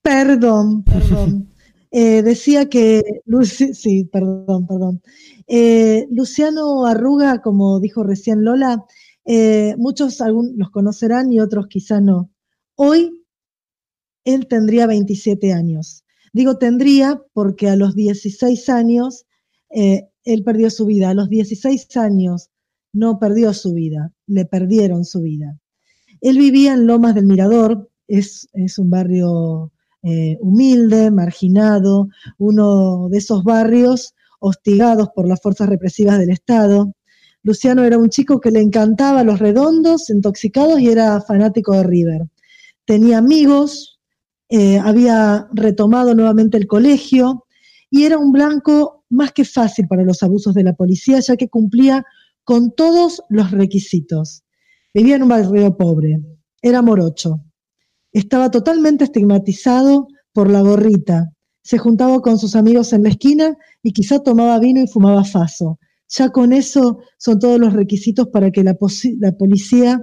Perdón, 0.03 0.83
perdón. 0.83 1.49
Eh, 1.91 2.21
decía 2.21 2.69
que 2.69 3.21
Lucy, 3.25 3.73
sí, 3.73 4.03
perdón, 4.05 4.67
perdón. 4.67 5.01
Eh, 5.47 6.07
Luciano 6.11 6.85
Arruga, 6.85 7.41
como 7.41 7.79
dijo 7.79 8.03
recién 8.03 8.43
Lola, 8.43 8.85
eh, 9.25 9.75
muchos 9.77 10.19
los 10.55 10.69
conocerán 10.71 11.31
y 11.31 11.39
otros 11.39 11.67
quizá 11.67 12.01
no. 12.01 12.31
Hoy 12.75 13.25
él 14.25 14.47
tendría 14.47 14.87
27 14.87 15.53
años. 15.53 16.03
Digo 16.33 16.57
tendría 16.57 17.21
porque 17.33 17.69
a 17.69 17.75
los 17.75 17.95
16 17.95 18.69
años 18.69 19.25
él 19.69 20.43
perdió 20.43 20.69
su 20.69 20.85
vida. 20.85 21.09
A 21.09 21.13
los 21.13 21.29
16 21.29 21.97
años 21.97 22.49
no 22.93 23.19
perdió 23.19 23.53
su 23.53 23.73
vida, 23.73 24.13
le 24.27 24.45
perdieron 24.45 25.05
su 25.05 25.21
vida. 25.21 25.59
Él 26.21 26.37
vivía 26.37 26.73
en 26.73 26.87
Lomas 26.87 27.15
del 27.15 27.25
Mirador, 27.25 27.89
es, 28.07 28.49
un 28.77 28.89
barrio 28.89 29.71
eh, 30.03 30.37
humilde, 30.41 31.11
marginado, 31.11 32.07
uno 32.37 33.09
de 33.09 33.17
esos 33.17 33.43
barrios 33.43 34.13
hostigados 34.39 35.09
por 35.15 35.27
las 35.27 35.41
fuerzas 35.41 35.69
represivas 35.69 36.19
del 36.19 36.29
Estado. 36.29 36.93
Luciano 37.43 37.83
era 37.83 37.97
un 37.97 38.09
chico 38.09 38.39
que 38.39 38.51
le 38.51 38.61
encantaba 38.61 39.23
los 39.23 39.39
redondos, 39.39 40.09
intoxicados 40.09 40.79
y 40.79 40.89
era 40.89 41.21
fanático 41.21 41.73
de 41.73 41.83
River. 41.83 42.21
Tenía 42.85 43.17
amigos, 43.17 43.99
eh, 44.49 44.79
había 44.79 45.47
retomado 45.53 46.13
nuevamente 46.15 46.57
el 46.57 46.67
colegio 46.67 47.45
y 47.89 48.03
era 48.03 48.17
un 48.17 48.31
blanco 48.31 49.05
más 49.09 49.31
que 49.31 49.45
fácil 49.45 49.87
para 49.87 50.03
los 50.03 50.21
abusos 50.23 50.53
de 50.53 50.63
la 50.63 50.73
policía, 50.73 51.19
ya 51.19 51.35
que 51.35 51.49
cumplía 51.49 52.03
con 52.43 52.71
todos 52.75 53.21
los 53.29 53.51
requisitos. 53.51 54.43
Vivía 54.93 55.15
en 55.17 55.23
un 55.23 55.29
barrio 55.29 55.75
pobre, 55.75 56.19
era 56.61 56.81
morocho, 56.81 57.41
estaba 58.19 58.51
totalmente 58.51 59.03
estigmatizado 59.03 60.07
por 60.33 60.49
la 60.49 60.61
gorrita, 60.61 61.31
se 61.63 61.77
juntaba 61.77 62.21
con 62.21 62.37
sus 62.37 62.55
amigos 62.55 62.93
en 62.93 63.03
la 63.03 63.09
esquina 63.09 63.57
y 63.83 63.91
quizá 63.91 64.19
tomaba 64.19 64.59
vino 64.59 64.81
y 64.81 64.87
fumaba 64.87 65.23
faso. 65.23 65.79
Ya 66.09 66.29
con 66.29 66.53
eso 66.53 66.99
son 67.17 67.39
todos 67.39 67.59
los 67.59 67.73
requisitos 67.73 68.27
para 68.27 68.51
que 68.51 68.63
la, 68.63 68.75
policía 69.37 70.01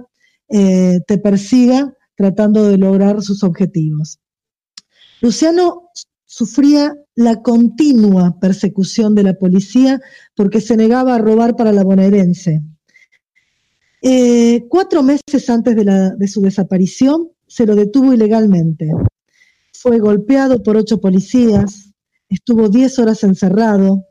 eh, 0.49 0.99
te 1.07 1.17
persiga 1.17 1.91
tratando 2.15 2.67
de 2.67 2.77
lograr 2.77 3.23
sus 3.23 3.43
objetivos. 3.43 4.19
Luciano 5.21 5.89
sufría 6.25 6.93
la 7.15 7.41
continua 7.41 8.37
persecución 8.39 9.15
de 9.15 9.23
la 9.23 9.33
policía 9.33 9.99
porque 10.35 10.61
se 10.61 10.77
negaba 10.77 11.15
a 11.15 11.17
robar 11.17 11.55
para 11.55 11.71
la 11.71 11.83
bonaerense. 11.83 12.61
Eh, 14.01 14.67
cuatro 14.69 15.01
meses 15.01 15.49
antes 15.49 15.75
de, 15.75 16.27
su 16.27 16.41
desaparición, 16.41 17.31
se 17.47 17.65
lo 17.65 17.75
detuvo 17.75 18.13
ilegalmente. 18.13 18.91
Fue 19.73 19.99
golpeado 19.99 20.63
por 20.63 20.77
ocho 20.77 20.99
policías, 20.99 21.93
estuvo 22.29 22.69
diez 22.69 22.99
horas 22.99 23.23
encerrado. 23.23 24.05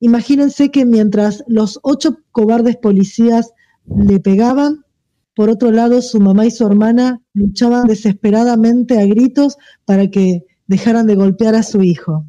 Imagínense 0.00 0.70
que 0.70 0.84
mientras 0.84 1.44
los 1.46 1.78
ocho 1.82 2.18
cobardes 2.32 2.76
policías 2.76 3.52
le 3.86 4.20
pegaban, 4.20 4.84
por 5.34 5.48
otro 5.48 5.70
lado 5.70 6.02
su 6.02 6.20
mamá 6.20 6.46
y 6.46 6.50
su 6.50 6.66
hermana 6.66 7.22
luchaban 7.34 7.86
desesperadamente 7.86 8.98
a 8.98 9.06
gritos 9.06 9.56
para 9.84 10.10
que 10.10 10.44
dejaran 10.66 11.06
de 11.06 11.14
golpear 11.14 11.54
a 11.54 11.62
su 11.62 11.82
hijo. 11.82 12.26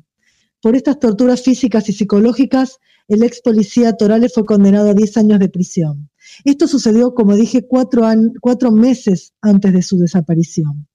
Por 0.62 0.76
estas 0.76 1.00
torturas 1.00 1.42
físicas 1.42 1.90
y 1.90 1.94
psicológicas, 1.94 2.78
el 3.08 3.24
ex 3.24 3.42
policía 3.42 3.98
Torales 3.98 4.34
fue 4.34 4.46
condenado 4.46 4.92
a 4.92 4.94
10 4.94 5.18
años 5.18 5.40
de 5.40 5.50
prisión. 5.50 6.11
Esto 6.44 6.68
sucedió, 6.68 7.14
como 7.14 7.36
dije, 7.36 7.68
cuatro, 7.68 8.04
cuatro 8.40 8.72
meses 8.72 9.34
antes 9.42 9.74
de 9.74 9.82
su 9.82 9.98
desaparición. 9.98 10.88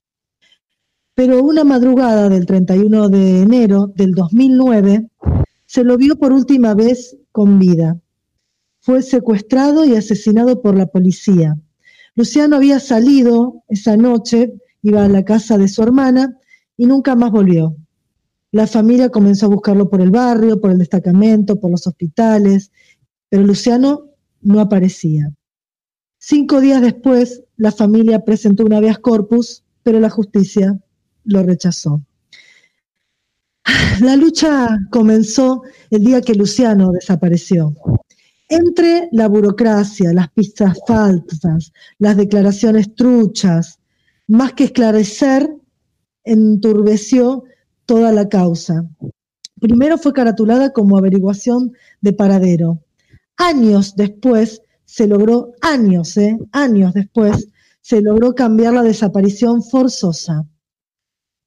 Pero 1.15 1.43
una 1.43 1.63
madrugada 1.63 2.29
del 2.29 2.45
31 2.45 3.09
de 3.09 3.41
enero 3.41 3.91
del 3.95 4.11
2009, 4.11 5.09
se 5.65 5.83
lo 5.83 5.97
vio 5.97 6.17
por 6.17 6.31
última 6.31 6.73
vez 6.73 7.17
con 7.31 7.59
vida. 7.59 7.99
Fue 8.79 9.01
secuestrado 9.01 9.83
y 9.85 9.95
asesinado 9.95 10.61
por 10.61 10.77
la 10.77 10.85
policía. 10.85 11.57
Luciano 12.15 12.55
había 12.55 12.79
salido 12.79 13.63
esa 13.67 13.97
noche, 13.97 14.53
iba 14.81 15.03
a 15.03 15.09
la 15.09 15.25
casa 15.25 15.57
de 15.57 15.67
su 15.67 15.83
hermana 15.83 16.37
y 16.77 16.85
nunca 16.85 17.15
más 17.15 17.31
volvió. 17.31 17.75
La 18.51 18.65
familia 18.65 19.09
comenzó 19.09 19.47
a 19.47 19.49
buscarlo 19.49 19.89
por 19.89 20.01
el 20.01 20.09
barrio, 20.09 20.61
por 20.61 20.71
el 20.71 20.77
destacamento, 20.77 21.59
por 21.59 21.69
los 21.69 21.85
hospitales, 21.85 22.71
pero 23.29 23.43
Luciano 23.43 24.11
no 24.47 24.61
aparecía. 24.61 25.29
Cinco 26.17 26.61
días 26.61 26.81
después, 26.81 27.43
la 27.57 27.71
familia 27.71 28.23
presentó 28.23 28.63
un 28.63 28.73
habeas 28.73 28.99
corpus, 28.99 29.63
pero 29.83 29.99
la 29.99 30.09
justicia 30.09 30.79
lo 31.25 31.43
rechazó. 31.43 32.01
La 34.01 34.15
lucha 34.15 34.69
comenzó 34.89 35.63
el 35.89 36.05
día 36.05 36.21
que 36.21 36.33
Luciano 36.33 36.91
desapareció. 36.91 37.75
Entre 38.47 39.09
la 39.11 39.27
burocracia, 39.27 40.13
las 40.13 40.29
pistas 40.31 40.79
falsas, 40.87 41.73
las 41.99 42.15
declaraciones 42.15 42.95
truchas, 42.95 43.79
más 44.27 44.53
que 44.53 44.65
esclarecer, 44.65 45.49
enturbeció 46.23 47.43
toda 47.85 48.13
la 48.13 48.29
causa. 48.29 48.87
Primero 49.59 49.97
fue 49.97 50.13
caratulada 50.13 50.71
como 50.71 50.97
averiguación 50.97 51.73
de 51.99 52.13
paradero. 52.13 52.81
Años 53.37 53.95
después 53.95 54.61
se 54.85 55.07
logró, 55.07 55.53
años, 55.61 56.17
¿eh? 56.17 56.37
años 56.51 56.93
después, 56.93 57.49
se 57.81 58.01
logró 58.01 58.35
cambiar 58.35 58.73
la 58.73 58.83
desaparición 58.83 59.63
forzosa. 59.63 60.45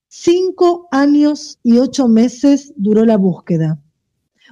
Cinco 0.08 0.88
años 0.90 1.58
y 1.62 1.78
ocho 1.78 2.08
meses 2.08 2.72
duró 2.76 3.04
la 3.04 3.16
búsqueda. 3.16 3.80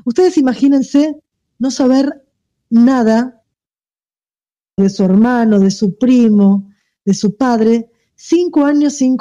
Ustedes 0.04 0.36
imagínense 0.38 1.16
no 1.58 1.70
saber 1.70 2.24
nada 2.70 3.42
de 4.76 4.88
su 4.88 5.04
hermano, 5.04 5.58
de 5.58 5.70
su 5.70 5.98
primo, 5.98 6.70
de 7.04 7.14
su 7.14 7.36
padre, 7.36 7.90
cinco 8.14 8.64
años 8.64 8.94
sin, 8.94 9.16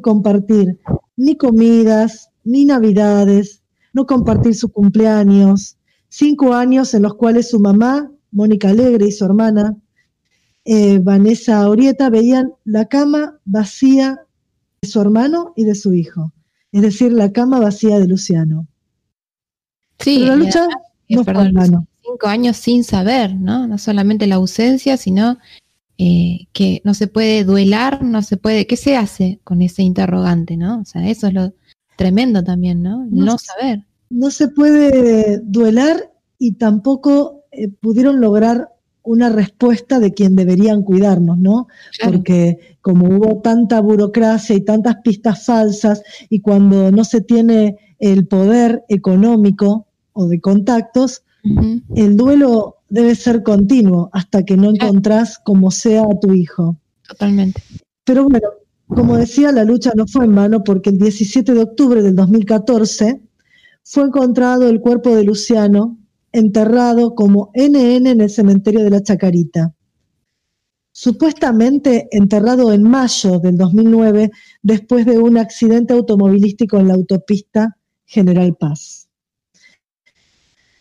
compartir 0.00 0.80
ni 1.16 1.36
comidas, 1.36 2.30
ni 2.44 2.64
navidades, 2.64 3.62
no 3.92 4.06
compartir 4.06 4.54
su 4.54 4.70
cumpleaños, 4.70 5.76
cinco 6.12 6.52
años 6.52 6.92
en 6.92 7.02
los 7.02 7.14
cuales 7.14 7.48
su 7.48 7.58
mamá, 7.58 8.12
Mónica 8.30 8.68
Alegre, 8.68 9.06
y 9.06 9.12
su 9.12 9.24
hermana, 9.24 9.74
eh, 10.64 10.98
Vanessa 10.98 11.68
Orieta, 11.68 12.10
veían 12.10 12.52
la 12.64 12.84
cama 12.84 13.38
vacía 13.46 14.20
de 14.82 14.88
su 14.88 15.00
hermano 15.00 15.54
y 15.56 15.64
de 15.64 15.74
su 15.74 15.94
hijo, 15.94 16.32
es 16.70 16.82
decir, 16.82 17.12
la 17.12 17.32
cama 17.32 17.60
vacía 17.60 17.98
de 17.98 18.06
Luciano. 18.06 18.66
Sí, 19.98 20.18
la 20.18 20.36
lucha 20.36 20.66
no 21.08 21.24
perdón, 21.24 21.54
cinco 22.02 22.26
años 22.26 22.56
sin 22.58 22.84
saber, 22.84 23.34
¿no? 23.34 23.66
No 23.66 23.78
solamente 23.78 24.26
la 24.26 24.34
ausencia, 24.34 24.96
sino 24.96 25.38
eh, 25.96 26.46
que 26.52 26.82
no 26.84 26.92
se 26.94 27.06
puede 27.06 27.44
duelar, 27.44 28.02
no 28.02 28.22
se 28.22 28.36
puede, 28.36 28.66
¿qué 28.66 28.76
se 28.76 28.96
hace 28.96 29.40
con 29.44 29.62
ese 29.62 29.82
interrogante, 29.82 30.56
no? 30.56 30.80
O 30.80 30.84
sea, 30.84 31.08
eso 31.08 31.28
es 31.28 31.34
lo 31.34 31.52
tremendo 31.96 32.42
también, 32.42 32.82
¿no? 32.82 33.06
No, 33.10 33.38
saber. 33.38 33.84
No 34.12 34.30
se 34.30 34.48
puede 34.48 35.40
duelar 35.42 36.12
y 36.38 36.52
tampoco 36.52 37.44
eh, 37.50 37.68
pudieron 37.68 38.20
lograr 38.20 38.68
una 39.04 39.30
respuesta 39.30 39.98
de 39.98 40.12
quien 40.12 40.36
deberían 40.36 40.82
cuidarnos, 40.82 41.38
¿no? 41.38 41.66
Porque 42.04 42.76
como 42.82 43.08
hubo 43.08 43.40
tanta 43.40 43.80
burocracia 43.80 44.54
y 44.54 44.60
tantas 44.60 44.96
pistas 45.02 45.46
falsas 45.46 46.02
y 46.28 46.40
cuando 46.40 46.92
no 46.92 47.04
se 47.04 47.20
tiene 47.22 47.78
el 47.98 48.26
poder 48.26 48.84
económico 48.88 49.86
o 50.12 50.26
de 50.26 50.40
contactos, 50.40 51.22
el 51.96 52.16
duelo 52.16 52.76
debe 52.90 53.14
ser 53.14 53.42
continuo 53.42 54.10
hasta 54.12 54.44
que 54.44 54.56
no 54.56 54.70
encontrás 54.70 55.38
como 55.38 55.70
sea 55.70 56.02
a 56.02 56.20
tu 56.20 56.34
hijo. 56.34 56.76
Totalmente. 57.08 57.62
Pero 58.04 58.28
bueno, 58.28 58.48
como 58.86 59.16
decía, 59.16 59.50
la 59.52 59.64
lucha 59.64 59.92
no 59.96 60.06
fue 60.06 60.26
en 60.26 60.34
vano 60.34 60.62
porque 60.62 60.90
el 60.90 60.98
17 60.98 61.54
de 61.54 61.62
octubre 61.62 62.02
del 62.02 62.14
2014 62.14 63.20
fue 63.84 64.04
encontrado 64.04 64.68
el 64.68 64.80
cuerpo 64.80 65.14
de 65.14 65.24
Luciano 65.24 65.98
enterrado 66.32 67.14
como 67.14 67.50
NN 67.54 68.06
en 68.06 68.20
el 68.20 68.30
cementerio 68.30 68.82
de 68.82 68.90
la 68.90 69.02
Chacarita. 69.02 69.74
Supuestamente 70.92 72.08
enterrado 72.10 72.72
en 72.72 72.82
mayo 72.82 73.38
del 73.38 73.56
2009 73.56 74.30
después 74.62 75.06
de 75.06 75.18
un 75.18 75.38
accidente 75.38 75.94
automovilístico 75.94 76.78
en 76.78 76.88
la 76.88 76.94
autopista 76.94 77.76
General 78.04 78.54
Paz. 78.56 79.08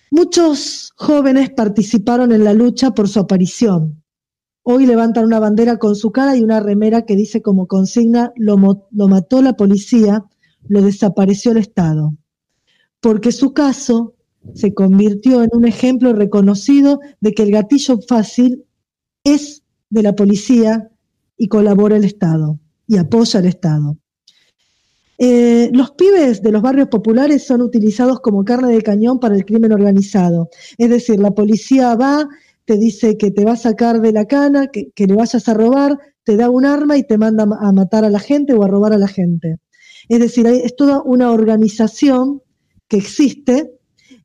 Muchos 0.09 0.91
jóvenes 0.97 1.51
participaron 1.51 2.33
en 2.33 2.43
la 2.43 2.53
lucha 2.53 2.91
por 2.91 3.07
su 3.07 3.19
aparición. 3.19 4.03
Hoy 4.63 4.85
levantan 4.85 5.25
una 5.25 5.39
bandera 5.39 5.77
con 5.77 5.95
su 5.95 6.11
cara 6.11 6.35
y 6.35 6.43
una 6.43 6.59
remera 6.59 7.03
que 7.03 7.15
dice 7.15 7.41
como 7.41 7.67
consigna, 7.67 8.33
lo, 8.35 8.87
lo 8.91 9.07
mató 9.07 9.41
la 9.41 9.53
policía, 9.53 10.25
lo 10.67 10.81
desapareció 10.81 11.51
el 11.51 11.57
Estado. 11.57 12.13
Porque 13.01 13.31
su 13.31 13.53
caso 13.53 14.13
se 14.53 14.73
convirtió 14.73 15.43
en 15.43 15.49
un 15.53 15.67
ejemplo 15.67 16.13
reconocido 16.13 16.99
de 17.19 17.33
que 17.33 17.43
el 17.43 17.51
gatillo 17.51 17.99
fácil 18.07 18.63
es 19.23 19.63
de 19.89 20.03
la 20.03 20.15
policía 20.15 20.89
y 21.37 21.47
colabora 21.47 21.97
el 21.97 22.05
Estado 22.05 22.59
y 22.87 22.97
apoya 22.97 23.39
al 23.39 23.45
Estado. 23.45 23.97
Eh, 25.17 25.69
los 25.73 25.91
pibes 25.91 26.41
de 26.41 26.51
los 26.51 26.63
barrios 26.63 26.87
populares 26.87 27.45
son 27.45 27.61
utilizados 27.61 28.21
como 28.21 28.43
carne 28.43 28.73
de 28.73 28.81
cañón 28.81 29.19
para 29.19 29.35
el 29.35 29.45
crimen 29.45 29.71
organizado. 29.71 30.49
Es 30.77 30.89
decir, 30.89 31.19
la 31.19 31.31
policía 31.31 31.93
va, 31.95 32.27
te 32.65 32.77
dice 32.77 33.17
que 33.17 33.29
te 33.29 33.45
va 33.45 33.51
a 33.51 33.57
sacar 33.57 34.01
de 34.01 34.11
la 34.11 34.25
cana, 34.25 34.67
que, 34.67 34.89
que 34.95 35.05
le 35.05 35.13
vayas 35.13 35.47
a 35.47 35.53
robar, 35.53 35.99
te 36.23 36.37
da 36.37 36.49
un 36.49 36.65
arma 36.65 36.97
y 36.97 37.03
te 37.03 37.19
manda 37.19 37.43
a 37.43 37.71
matar 37.71 38.03
a 38.03 38.09
la 38.09 38.19
gente 38.19 38.53
o 38.53 38.63
a 38.63 38.67
robar 38.67 38.93
a 38.93 38.97
la 38.97 39.07
gente. 39.07 39.57
Es 40.09 40.19
decir, 40.19 40.47
es 40.47 40.75
toda 40.75 41.03
una 41.03 41.31
organización 41.31 42.41
que 42.91 42.97
existe 42.97 43.71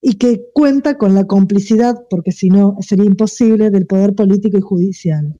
y 0.02 0.14
que 0.14 0.42
cuenta 0.52 0.98
con 0.98 1.14
la 1.14 1.24
complicidad, 1.24 1.94
porque 2.10 2.32
si 2.32 2.50
no 2.50 2.76
sería 2.80 3.04
imposible, 3.04 3.70
del 3.70 3.86
poder 3.86 4.12
político 4.12 4.58
y 4.58 4.60
judicial. 4.60 5.38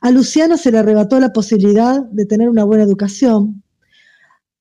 A 0.00 0.10
Luciano 0.10 0.56
se 0.56 0.72
le 0.72 0.78
arrebató 0.78 1.20
la 1.20 1.34
posibilidad 1.34 2.02
de 2.10 2.24
tener 2.24 2.48
una 2.48 2.64
buena 2.64 2.84
educación, 2.84 3.62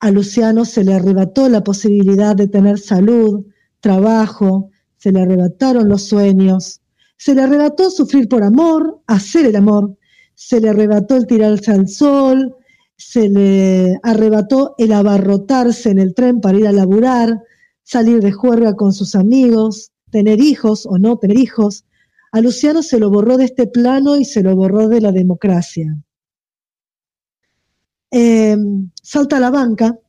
a 0.01 0.11
Luciano 0.11 0.65
se 0.65 0.83
le 0.83 0.95
arrebató 0.95 1.47
la 1.47 1.63
posibilidad 1.63 2.35
de 2.35 2.49
tener 2.49 2.77
salud, 2.77 3.45
trabajo, 3.79 4.71
se 4.97 5.13
le 5.13 5.21
arrebataron 5.21 5.87
los 5.87 6.09
sueños, 6.09 6.81
se 7.15 7.35
le 7.35 7.43
arrebató 7.43 7.89
sufrir 7.89 8.27
por 8.27 8.43
amor, 8.43 8.99
hacer 9.07 9.45
el 9.45 9.55
amor, 9.55 9.95
se 10.33 10.59
le 10.59 10.67
arrebató 10.67 11.15
el 11.15 11.25
tirarse 11.25 11.71
al 11.71 11.87
sol, 11.87 12.53
se 12.97 13.29
le 13.29 13.99
arrebató 14.03 14.75
el 14.77 14.91
abarrotarse 14.91 15.89
en 15.89 15.99
el 15.99 16.13
tren 16.13 16.41
para 16.41 16.57
ir 16.57 16.67
a 16.67 16.71
laburar, 16.71 17.41
salir 17.83 18.21
de 18.21 18.31
juerga 18.31 18.75
con 18.75 18.93
sus 18.93 19.15
amigos, 19.15 19.91
tener 20.11 20.39
hijos 20.39 20.85
o 20.85 20.97
no 20.97 21.17
tener 21.17 21.37
hijos. 21.37 21.85
A 22.31 22.41
Luciano 22.41 22.83
se 22.83 22.99
lo 22.99 23.09
borró 23.09 23.37
de 23.37 23.45
este 23.45 23.67
plano 23.67 24.17
y 24.17 24.25
se 24.25 24.43
lo 24.43 24.55
borró 24.55 24.87
de 24.87 25.01
la 25.01 25.11
democracia. 25.11 25.97
Em, 28.11 28.91
Salta 29.01 29.37
a 29.37 29.39
la 29.39 29.51
Banca 29.51 29.99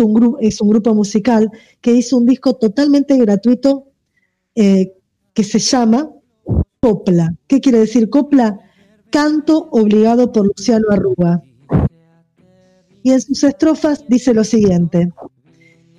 un 0.00 0.36
es 0.40 0.60
un 0.60 0.68
grupo 0.68 0.94
musical 0.94 1.50
que 1.80 1.92
hizo 1.92 2.18
un 2.18 2.26
disco 2.26 2.56
totalmente 2.56 3.16
gratuito 3.16 3.86
eh, 4.54 4.92
que 5.32 5.44
se 5.44 5.58
llama 5.58 6.10
Copla. 6.80 7.34
¿Qué 7.46 7.60
quiere 7.60 7.78
decir 7.78 8.10
Copla? 8.10 8.58
Canto 9.10 9.68
obligado 9.72 10.32
por 10.32 10.46
Luciano 10.46 10.86
Arruga. 10.90 11.42
Y 13.02 13.12
en 13.12 13.20
sus 13.20 13.44
estrofas 13.44 14.04
dice 14.08 14.34
lo 14.34 14.44
siguiente. 14.44 15.10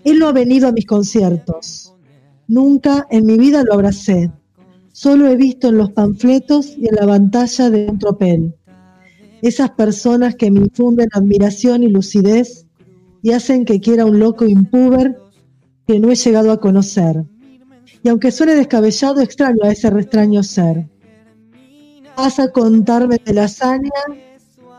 Él 0.04 0.20
no 0.20 0.28
ha 0.28 0.32
venido 0.32 0.68
a 0.68 0.72
mis 0.72 0.86
conciertos. 0.86 1.93
Nunca 2.47 3.08
en 3.10 3.26
mi 3.26 3.38
vida 3.38 3.64
lo 3.64 3.74
abracé. 3.74 4.32
Solo 4.91 5.28
he 5.28 5.36
visto 5.36 5.70
en 5.70 5.78
los 5.78 5.91
panfletos 5.91 6.76
y 6.78 6.88
en 6.88 6.95
la 6.95 7.08
pantalla 7.08 7.70
de 7.70 7.89
un 7.89 7.97
tropel. 7.97 8.56
Esas 9.41 9.72
personas 9.72 10.36
que 10.36 10.52
me 10.52 10.60
infunden 10.60 11.08
admiración 11.14 11.84
y 11.84 11.88
lucidez 11.88 12.66
y 13.24 13.32
hacen 13.32 13.66
que 13.66 13.80
quiera 13.80 14.06
un 14.06 14.20
loco 14.20 14.45
impúber 14.45 15.18
que 15.88 15.99
no 15.99 16.12
he 16.12 16.16
llegado 16.16 16.52
a 16.52 16.60
conocer. 16.60 17.24
Y 18.04 18.10
aunque 18.10 18.32
suene 18.32 18.56
descabellado, 18.56 19.22
extraño 19.22 19.64
a 19.64 19.72
ese 19.72 19.88
extraño 19.88 20.43
ser. 20.43 20.88
Vas 22.18 22.39
a 22.39 22.52
contarme 22.52 23.18
de 23.24 23.34
la 23.34 23.45
hazaña, 23.45 23.89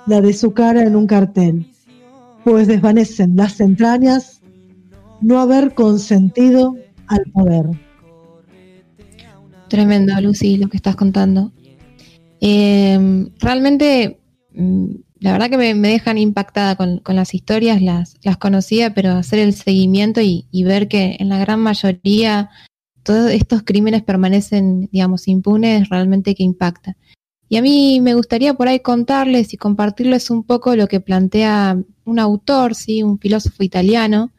la 0.06 0.20
de 0.20 0.32
su 0.32 0.52
cara 0.52 0.82
en 0.82 0.96
un 0.96 1.06
cartel, 1.06 1.71
pues 2.45 2.66
desvanecen 2.66 3.36
las 3.36 3.61
entrañas 3.61 4.40
no 5.20 5.40
haber 5.40 5.74
consentido 5.74 6.76
al 7.07 7.22
poder. 7.32 7.66
Tremendo, 9.68 10.20
Lucy, 10.20 10.59
lo 10.59 10.68
que 10.68 10.76
estás 10.76 10.97
contando. 10.97 11.53
Eh, 12.40 13.28
realmente, 13.38 14.20
mm, 14.53 14.86
la 15.20 15.32
verdad 15.32 15.49
que 15.49 15.57
me, 15.57 15.88
dejan 15.88 16.18
impactada 16.18 16.76
con, 16.76 17.01
las 17.07 17.34
historias, 17.34 17.80
las, 17.80 18.16
las, 18.22 18.36
conocía, 18.36 18.93
pero 18.95 19.12
hacer 19.12 19.38
el 19.38 19.55
seguimiento 19.55 20.20
y, 20.20 20.47
ver 20.64 20.88
que 20.88 21.16
en 21.20 21.28
la 21.28 21.38
gran 21.38 21.61
mayoría 21.61 22.51
todos 23.05 23.30
estos 23.30 23.62
crímenes 23.62 24.03
permanecen, 24.03 24.88
digamos, 24.93 25.28
impunes, 25.28 25.88
realmente 25.88 26.34
que 26.34 26.43
impacta. 26.43 26.97
Y 27.53 27.59
a 27.59 27.62
mí 27.62 28.00
me 28.00 28.14
gustaría 28.14 28.55
por 28.55 28.66
ahí 28.66 28.80
contarles 28.80 29.53
y 29.53 29.59
compartirles 29.59 30.30
un 30.30 30.42
poco 30.42 30.74
lo 30.74 30.86
que 30.86 31.00
plantea 31.00 31.76
un 32.07 32.18
autor, 32.18 32.74
¿sí? 32.74 33.03
un 33.03 33.18
filósofo 33.18 33.62
italiano, 33.62 34.32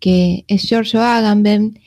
que 0.00 0.44
es 0.48 0.62
Giorgio 0.62 1.00
Agamben, 1.00 1.78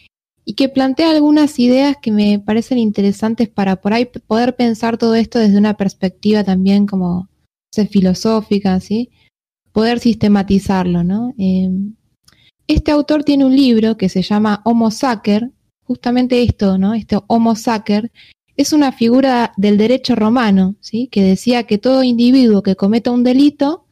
y 0.45 0.53
que 0.53 0.69
plantea 0.69 1.11
algunas 1.11 1.59
ideas 1.59 1.97
que 2.01 2.13
me 2.13 2.39
parecen 2.39 2.77
interesantes 2.77 3.49
para 3.49 3.81
por 3.81 3.91
ahí 3.91 4.05
poder 4.05 4.55
pensar 4.55 4.97
todo 4.97 5.15
esto 5.15 5.37
desde 5.37 5.57
una 5.57 5.75
perspectiva 5.75 6.45
también 6.45 6.87
como 6.87 7.27
filosófica, 7.91 8.79
¿sí? 8.79 9.09
poder 9.73 9.99
sistematizarlo. 9.99 11.03
¿no? 11.03 11.33
Em, 11.37 11.95
este 12.67 12.91
autor 12.91 13.25
tiene 13.25 13.43
un 13.43 13.53
libro 13.53 13.97
que 13.97 14.07
se 14.07 14.21
llama 14.21 14.61
Homo 14.63 14.91
Sacer, 14.91 15.51
justamente 15.83 16.41
esto, 16.41 16.77
¿no? 16.77 16.93
este 16.93 17.17
Homo 17.27 17.57
Sacer, 17.57 18.13
es 18.59 18.73
una 18.73 18.91
figura 18.91 19.53
del 19.55 19.77
derecho 19.77 20.15
romano, 20.15 20.75
¿sí? 20.81 21.07
que 21.07 21.23
decía 21.23 21.63
que 21.63 21.77
todo 21.77 22.03
individuo 22.03 22.61
que 22.61 22.75
cometa 22.75 23.09
un 23.09 23.23
delito 23.23 23.85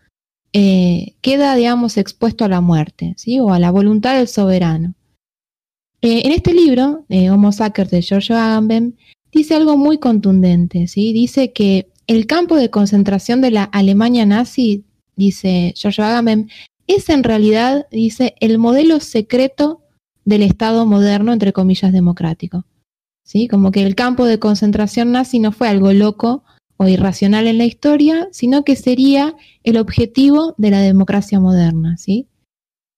eh, 0.51 1.15
queda, 1.21 1.55
digamos, 1.55 1.95
expuesto 1.95 2.43
a 2.43 2.49
la 2.49 2.59
muerte, 2.59 3.13
¿sí? 3.15 3.39
O 3.39 3.53
a 3.53 3.59
la 3.59 3.71
voluntad 3.71 4.17
del 4.17 4.27
soberano. 4.27 4.93
Eh, 6.01 6.23
en 6.25 6.33
este 6.33 6.53
libro, 6.53 7.05
eh, 7.07 7.29
Homo 7.29 7.53
Sacer 7.53 7.87
de 7.87 8.01
Giorgio 8.01 8.35
Agamben, 8.35 8.97
dice 9.31 9.55
algo 9.55 9.77
muy 9.77 9.99
contundente, 9.99 10.87
¿sí? 10.87 11.13
Dice 11.13 11.53
que 11.53 11.89
el 12.05 12.27
campo 12.27 12.57
de 12.57 12.69
concentración 12.69 13.39
de 13.39 13.51
la 13.51 13.63
Alemania 13.63 14.25
nazi, 14.25 14.83
dice 15.15 15.73
Giorgio 15.77 16.03
Agamben, 16.03 16.49
es 16.87 17.07
en 17.07 17.23
realidad, 17.23 17.87
dice, 17.89 18.35
el 18.41 18.57
modelo 18.57 18.99
secreto 18.99 19.81
del 20.25 20.43
Estado 20.43 20.85
moderno, 20.85 21.31
entre 21.31 21.53
comillas, 21.53 21.93
democrático. 21.93 22.65
¿Sí? 23.27 23.49
Como 23.49 23.71
que 23.71 23.83
el 23.83 23.93
campo 23.93 24.25
de 24.25 24.39
concentración 24.39 25.11
nazi 25.11 25.39
no 25.39 25.51
fue 25.51 25.67
algo 25.67 25.91
loco 25.91 26.45
o 26.77 26.87
irracional 26.87 27.45
en 27.47 27.57
la 27.57 27.65
historia, 27.65 28.29
sino 28.31 28.63
que 28.63 28.77
sería 28.77 29.35
el 29.63 29.75
objetivo 29.75 30.55
de 30.57 30.71
la 30.71 30.79
democracia 30.79 31.37
moderna. 31.37 31.97
¿sí? 31.97 32.27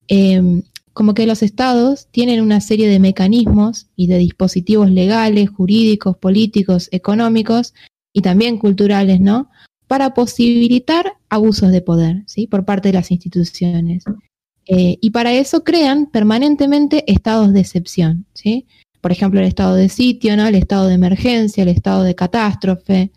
Em, 0.08 0.62
como 0.94 1.16
que 1.16 1.26
los 1.26 1.42
estados 1.42 2.10
tienen 2.12 2.42
una 2.42 2.62
serie 2.62 2.88
de 2.88 3.00
mecanismos 3.00 3.88
y 3.96 4.06
de 4.06 4.20
dispositivos 4.20 4.92
legales, 4.92 5.50
jurídicos, 5.50 6.16
políticos, 6.18 6.90
económicos 6.92 7.74
y 8.14 8.22
también 8.22 8.60
culturales, 8.60 9.20
¿no? 9.20 9.50
Para 9.88 10.14
posibilitar 10.14 11.14
abusos 11.28 11.72
de 11.72 11.82
poder, 11.82 12.24
¿sí? 12.28 12.46
Por 12.46 12.66
parte 12.66 12.90
de 12.90 12.94
las 12.94 13.10
instituciones. 13.10 14.04
Eh, 14.68 15.00
y 15.02 15.10
para 15.10 15.34
eso 15.34 15.64
crean 15.64 16.06
permanentemente 16.06 17.12
estados 17.12 17.52
de 17.52 17.62
excepción, 17.62 18.28
¿sí? 18.34 18.68
Por 19.02 19.12
ejemplo, 19.12 19.40
el 19.40 19.48
estado 19.48 19.76
de 19.76 19.90
sitio, 19.90 20.36
¿no? 20.36 20.48
El 20.48 20.56
estado 20.56 20.88
de 20.88 20.96
emergencia, 20.96 21.64
el 21.64 21.70
estado 21.70 22.04
de 22.04 22.16
catástrofe, 22.16 23.12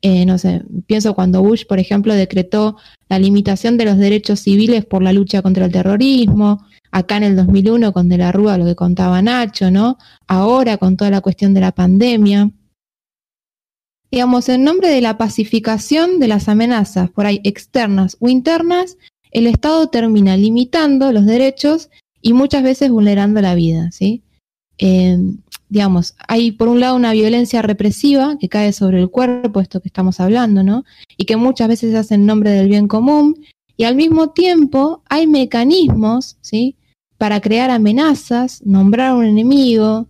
eh, 0.00 0.24
no 0.26 0.38
sé, 0.38 0.62
pienso 0.86 1.14
cuando 1.14 1.42
Bush, 1.42 1.66
por 1.66 1.80
ejemplo, 1.80 2.14
decretó 2.14 2.76
la 3.08 3.18
limitación 3.18 3.76
de 3.76 3.84
los 3.84 3.98
derechos 3.98 4.40
civiles 4.40 4.84
por 4.84 5.02
la 5.02 5.12
lucha 5.12 5.42
contra 5.42 5.64
el 5.64 5.72
terrorismo, 5.72 6.64
acá 6.92 7.16
en 7.16 7.24
el 7.24 7.36
2001 7.36 7.92
con 7.92 8.08
De 8.08 8.18
la 8.18 8.30
Rúa, 8.30 8.58
lo 8.58 8.64
que 8.64 8.76
contaba 8.76 9.20
Nacho, 9.22 9.70
¿no? 9.70 9.98
Ahora 10.28 10.76
con 10.76 10.96
toda 10.96 11.10
la 11.10 11.20
cuestión 11.20 11.52
de 11.52 11.60
la 11.60 11.72
pandemia. 11.72 12.50
Digamos, 14.10 14.48
en 14.48 14.64
nombre 14.64 14.88
de 14.88 15.00
la 15.00 15.18
pacificación 15.18 16.20
de 16.20 16.28
las 16.28 16.48
amenazas 16.48 17.10
por 17.10 17.26
ahí 17.26 17.40
externas 17.42 18.16
o 18.20 18.28
internas, 18.28 18.96
el 19.32 19.46
Estado 19.46 19.88
termina 19.88 20.36
limitando 20.36 21.12
los 21.12 21.26
derechos 21.26 21.90
y 22.22 22.32
muchas 22.32 22.62
veces 22.62 22.90
vulnerando 22.90 23.40
la 23.42 23.54
vida, 23.54 23.90
¿sí? 23.90 24.22
Eh, 24.78 25.18
digamos, 25.68 26.14
hay 26.26 26.52
por 26.52 26.68
un 26.68 26.80
lado 26.80 26.96
una 26.96 27.12
violencia 27.12 27.60
represiva 27.60 28.36
que 28.40 28.48
cae 28.48 28.72
sobre 28.72 29.00
el 29.00 29.10
cuerpo, 29.10 29.60
esto 29.60 29.80
que 29.80 29.88
estamos 29.88 30.20
hablando, 30.20 30.62
¿no? 30.62 30.84
Y 31.16 31.26
que 31.26 31.36
muchas 31.36 31.68
veces 31.68 31.90
se 31.92 31.98
hace 31.98 32.14
en 32.14 32.26
nombre 32.26 32.50
del 32.50 32.68
bien 32.68 32.88
común, 32.88 33.34
y 33.76 33.84
al 33.84 33.96
mismo 33.96 34.30
tiempo 34.30 35.02
hay 35.08 35.26
mecanismos, 35.26 36.38
¿sí? 36.40 36.76
Para 37.18 37.40
crear 37.40 37.70
amenazas, 37.70 38.62
nombrar 38.64 39.08
a 39.08 39.14
un 39.14 39.26
enemigo, 39.26 40.06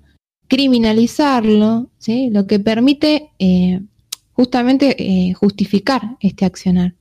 criminalizarlo, 0.46 1.90
¿sí? 1.98 2.30
Lo 2.30 2.46
que 2.46 2.60
permite 2.60 3.30
eh, 3.38 3.80
justamente 4.32 4.96
eh, 4.98 5.32
justificar 5.34 6.16
este 6.20 6.44
accionar, 6.44 6.94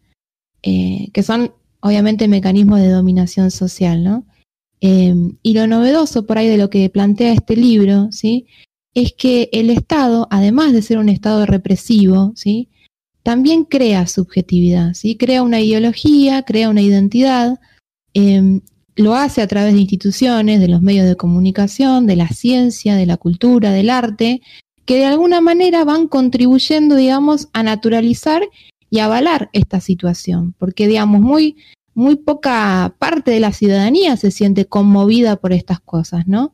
que 0.61 1.24
son 1.24 1.53
obviamente 1.80 2.28
mecanismos 2.28 2.80
de 2.80 2.89
dominación 2.89 3.51
social, 3.51 4.03
¿no? 4.03 4.26
Em, 4.80 5.38
y 5.41 5.53
lo 5.53 5.65
novedoso 5.67 6.25
por 6.25 6.38
ahí 6.38 6.47
de 6.47 6.57
lo 6.57 6.69
que 6.69 6.89
plantea 6.89 7.34
este 7.34 7.55
libro, 7.55 8.11
¿sí? 8.11 8.45
Es 8.93 9.13
que 9.13 9.49
el 9.51 9.69
Estado, 9.69 10.28
además 10.30 10.73
de 10.73 10.82
ser 10.82 10.99
un 10.99 11.09
Estado 11.09 11.45
represivo, 11.45 12.34
¿sí? 12.36 12.69
También 13.23 13.65
crea 13.65 14.07
subjetividad, 14.07 14.93
¿sí? 14.93 15.17
Crea 15.17 15.43
una 15.43 15.61
ideología, 15.61 16.43
crea 16.43 16.69
una 16.69 16.82
identidad, 16.82 17.59
em, 18.13 18.61
lo 18.95 19.15
hace 19.15 19.41
a 19.41 19.47
través 19.47 19.73
de 19.73 19.82
instituciones, 19.82 20.59
de 20.59 20.67
los 20.67 20.82
medios 20.82 21.07
de 21.07 21.15
comunicación, 21.15 22.07
de 22.07 22.15
la 22.15 22.30
ciencia, 22.30 22.95
de 22.95 23.05
la 23.05 23.17
cultura, 23.17 23.71
del 23.71 23.89
arte, 23.89 24.41
que 24.86 24.95
de 24.95 25.05
alguna 25.05 25.41
manera 25.41 25.84
van 25.84 26.07
contribuyendo, 26.07 26.95
digamos, 26.95 27.49
a 27.53 27.61
naturalizar 27.63 28.41
y 28.89 28.99
avalar 28.99 29.49
esta 29.53 29.82
situación, 29.82 30.55
porque, 30.57 30.88
digamos, 30.88 31.21
muy 31.21 31.57
muy 31.98 32.16
poca 32.16 32.95
parte 33.00 33.32
de 33.32 33.39
la 33.39 33.52
ciudadanía 33.52 34.18
se 34.18 34.30
siente 34.30 34.66
conmovida 34.66 35.38
por 35.38 35.52
estas 35.52 35.80
cosas, 35.80 36.28
¿no? 36.28 36.54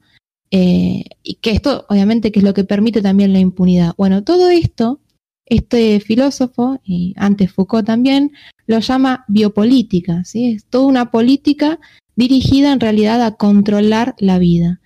Eh, 0.52 1.04
y 1.22 1.36
que 1.36 1.52
esto, 1.52 1.86
obviamente, 1.90 2.32
que 2.32 2.40
es 2.40 2.46
lo 2.46 2.54
que 2.54 2.64
permite 2.64 3.02
también 3.02 3.34
la 3.34 3.40
impunidad. 3.40 3.94
Bueno, 3.98 4.24
todo 4.24 4.50
esto, 4.50 5.02
este 5.46 6.00
filósofo, 6.00 6.80
y 6.86 7.14
antes 7.18 7.52
Foucault 7.52 7.86
también, 7.86 8.32
lo 8.68 8.80
llama 8.80 9.26
biopolítica, 9.28 10.24
¿sí? 10.24 10.54
Es 10.54 10.66
toda 10.66 10.86
una 10.88 11.12
política 11.12 11.78
dirigida 12.16 12.72
en 12.72 12.80
realidad 12.80 13.22
a 13.22 13.36
controlar 13.36 14.16
la 14.20 14.40
vida. 14.40 14.80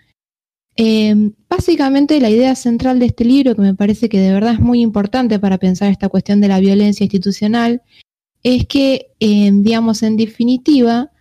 Eh, 0.76 1.34
básicamente 1.48 2.20
la 2.20 2.32
idea 2.32 2.56
central 2.56 2.98
de 2.98 3.06
este 3.06 3.26
libro, 3.26 3.54
que 3.56 3.62
me 3.62 3.76
parece 3.76 4.10
que 4.10 4.20
de 4.20 4.34
verdad 4.34 4.54
es 4.54 4.60
muy 4.60 4.82
importante 4.82 5.38
para 5.38 5.60
pensar 5.60 5.92
esta 5.92 6.10
cuestión 6.10 6.42
de 6.42 6.48
la 6.48 6.60
violencia 6.60 7.04
institucional, 7.04 7.84
es 8.56 8.66
que, 8.66 9.14
eh, 9.20 9.52
digamos, 9.54 10.04
en 10.04 10.16
definitiva, 10.16 11.12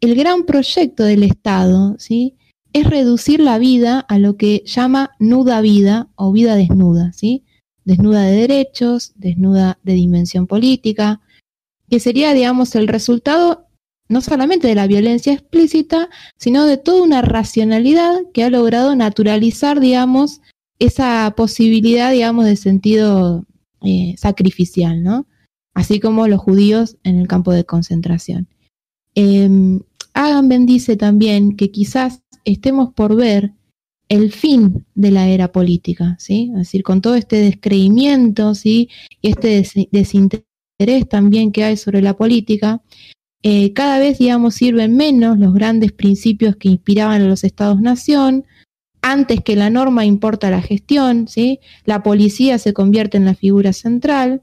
el 0.00 0.14
gran 0.14 0.44
proyecto 0.44 1.04
del 1.04 1.22
Estado, 1.22 1.94
¿sí? 1.98 2.36
Es 2.72 2.88
reducir 2.88 3.40
la 3.40 3.58
vida 3.58 4.00
a 4.00 4.18
lo 4.18 4.38
que 4.38 4.62
llama 4.64 5.10
nuda 5.18 5.60
vida 5.60 6.08
o 6.16 6.32
vida 6.32 6.56
desnuda, 6.56 7.12
¿sí? 7.12 7.44
Desnuda 7.84 8.22
de 8.22 8.36
derechos, 8.36 9.12
desnuda 9.16 9.78
de 9.82 9.92
dimensión 9.92 10.46
política, 10.46 11.20
que 11.90 12.00
sería, 12.00 12.32
digamos, 12.32 12.74
el 12.76 12.88
resultado 12.88 13.68
no 14.08 14.22
solamente 14.22 14.66
de 14.66 14.74
la 14.74 14.86
violencia 14.86 15.34
explícita, 15.34 16.08
sino 16.38 16.64
de 16.64 16.78
toda 16.78 17.02
una 17.02 17.20
racionalidad 17.20 18.20
que 18.32 18.42
ha 18.42 18.48
logrado 18.48 18.96
naturalizar, 18.96 19.80
digamos, 19.80 20.40
esa 20.78 21.34
posibilidad, 21.36 22.10
digamos, 22.10 22.46
de 22.46 22.56
sentido 22.56 23.44
eh, 23.82 24.14
sacrificial, 24.16 25.02
¿no? 25.02 25.26
Así 25.74 26.00
como 26.00 26.26
los 26.28 26.40
judíos 26.40 26.96
en 27.04 27.18
el 27.18 27.28
campo 27.28 27.52
de 27.52 27.64
concentración. 27.64 28.48
Eh, 29.14 29.80
Agamben 30.14 30.64
dice 30.64 30.96
también 30.96 31.56
que 31.56 31.70
quizás 31.70 32.22
estemos 32.44 32.92
por 32.94 33.16
ver 33.16 33.52
el 34.08 34.32
fin 34.32 34.86
de 34.94 35.10
la 35.10 35.28
era 35.28 35.50
política, 35.50 36.16
¿sí? 36.18 36.50
Es 36.52 36.58
decir, 36.58 36.82
con 36.82 37.00
todo 37.00 37.14
este 37.14 37.36
descreimiento. 37.36 38.52
Y 38.62 38.90
este 39.22 39.66
desinterés 39.90 41.08
también 41.08 41.52
que 41.52 41.64
hay 41.64 41.76
sobre 41.76 42.02
la 42.02 42.14
política, 42.14 42.82
eh, 43.42 43.72
cada 43.72 43.98
vez, 43.98 44.18
digamos, 44.18 44.54
sirven 44.54 44.96
menos 44.96 45.38
los 45.38 45.52
grandes 45.52 45.92
principios 45.92 46.56
que 46.56 46.68
inspiraban 46.68 47.22
a 47.22 47.26
los 47.26 47.44
estados-nación, 47.44 48.46
antes 49.02 49.42
que 49.42 49.54
la 49.54 49.68
norma 49.68 50.06
importa 50.06 50.50
la 50.50 50.62
gestión, 50.62 51.28
¿sí? 51.28 51.60
La 51.84 52.02
policía 52.02 52.58
se 52.58 52.72
convierte 52.72 53.18
en 53.18 53.26
la 53.26 53.34
figura 53.34 53.74
central, 53.74 54.42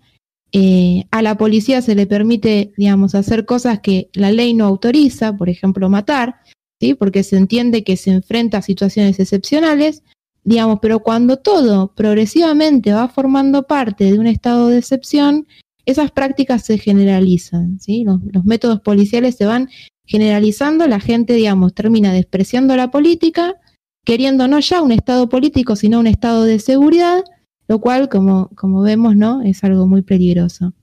eh, 0.53 1.05
a 1.11 1.21
la 1.21 1.37
policía 1.37 1.81
se 1.81 1.95
le 1.95 2.07
permite, 2.07 2.73
digamos, 2.77 3.15
hacer 3.15 3.45
cosas 3.45 3.79
que 3.79 4.09
la 4.13 4.31
ley 4.31 4.53
no 4.53 4.65
autoriza, 4.65 5.37
por 5.37 5.49
ejemplo, 5.49 5.89
matar, 5.89 6.35
¿sí? 6.79 6.93
porque 6.93 7.23
se 7.23 7.37
entiende 7.37 7.83
que 7.83 7.95
se 7.95 8.11
enfrenta 8.11 8.57
a 8.57 8.61
situaciones 8.61 9.19
excepcionales, 9.19 10.03
digamos, 10.43 10.79
pero 10.81 10.99
cuando 10.99 11.37
todo 11.37 11.93
progresivamente 11.95 12.91
va 12.91 13.07
formando 13.07 13.63
parte 13.63 14.11
de 14.11 14.19
un 14.19 14.27
estado 14.27 14.67
de 14.67 14.79
excepción, 14.79 15.47
esas 15.85 16.11
prácticas 16.11 16.65
se 16.65 16.77
generalizan, 16.77 17.79
¿sí? 17.79 18.03
los, 18.03 18.19
los 18.33 18.43
métodos 18.43 18.81
policiales 18.81 19.35
se 19.35 19.45
van 19.45 19.69
generalizando, 20.05 20.85
la 20.87 20.99
gente, 20.99 21.33
digamos, 21.33 21.73
termina 21.73 22.11
despreciando 22.11 22.75
la 22.75 22.91
política, 22.91 23.55
queriendo 24.03 24.49
no 24.49 24.59
ya 24.59 24.81
un 24.81 24.91
estado 24.91 25.29
político, 25.29 25.77
sino 25.77 25.99
un 25.99 26.07
estado 26.07 26.43
de 26.43 26.59
seguridad, 26.59 27.23
lo 27.71 27.79
cual, 27.79 28.09
como, 28.09 28.49
como 28.49 28.81
vemos, 28.81 29.15
¿no? 29.15 29.41
Es 29.43 29.63
algo 29.63 29.87
muy 29.87 30.01
peligroso. 30.01 30.73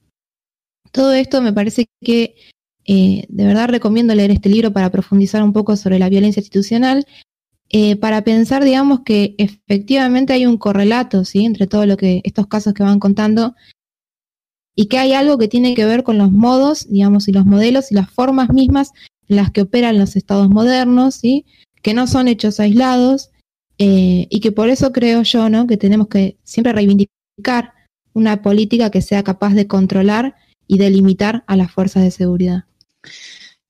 Todo 0.90 1.12
esto 1.12 1.42
me 1.42 1.52
parece 1.52 1.84
que 2.00 2.34
eh, 2.86 3.26
de 3.28 3.44
verdad 3.44 3.68
recomiendo 3.68 4.14
leer 4.14 4.30
este 4.30 4.48
libro 4.48 4.72
para 4.72 4.88
profundizar 4.88 5.42
un 5.42 5.52
poco 5.52 5.76
sobre 5.76 5.98
la 5.98 6.08
violencia 6.08 6.40
institucional, 6.40 7.04
eh, 7.68 7.96
para 7.96 8.24
pensar, 8.24 8.64
digamos, 8.64 9.00
que 9.00 9.34
efectivamente 9.36 10.32
hay 10.32 10.46
un 10.46 10.56
correlato, 10.56 11.26
¿sí? 11.26 11.44
Entre 11.44 11.66
todo 11.66 11.84
lo 11.84 11.98
que, 11.98 12.22
estos 12.24 12.46
casos 12.46 12.72
que 12.72 12.82
van 12.82 13.00
contando, 13.00 13.54
y 14.74 14.86
que 14.86 14.96
hay 14.96 15.12
algo 15.12 15.36
que 15.36 15.48
tiene 15.48 15.74
que 15.74 15.84
ver 15.84 16.04
con 16.04 16.16
los 16.16 16.32
modos, 16.32 16.88
digamos, 16.88 17.28
y 17.28 17.32
los 17.32 17.44
modelos 17.44 17.92
y 17.92 17.96
las 17.96 18.10
formas 18.10 18.48
mismas 18.48 18.92
en 19.28 19.36
las 19.36 19.50
que 19.50 19.60
operan 19.60 19.98
los 19.98 20.16
estados 20.16 20.48
modernos, 20.48 21.16
¿sí? 21.16 21.44
Que 21.82 21.92
no 21.92 22.06
son 22.06 22.28
hechos 22.28 22.60
aislados, 22.60 23.30
eh, 23.78 24.26
y 24.28 24.40
que 24.40 24.50
por 24.50 24.68
eso 24.68 24.92
creo 24.92 25.22
yo, 25.22 25.48
¿no? 25.48 25.66
Que 25.66 25.76
tenemos 25.76 26.08
que 26.08 26.36
siempre 26.42 26.72
reivindicar 26.72 27.72
una 28.12 28.42
política 28.42 28.90
que 28.90 29.02
sea 29.02 29.22
capaz 29.22 29.54
de 29.54 29.68
controlar 29.68 30.34
y 30.66 30.78
de 30.78 30.90
limitar 30.90 31.44
a 31.46 31.56
las 31.56 31.70
fuerzas 31.70 32.02
de 32.02 32.10
seguridad. 32.10 32.64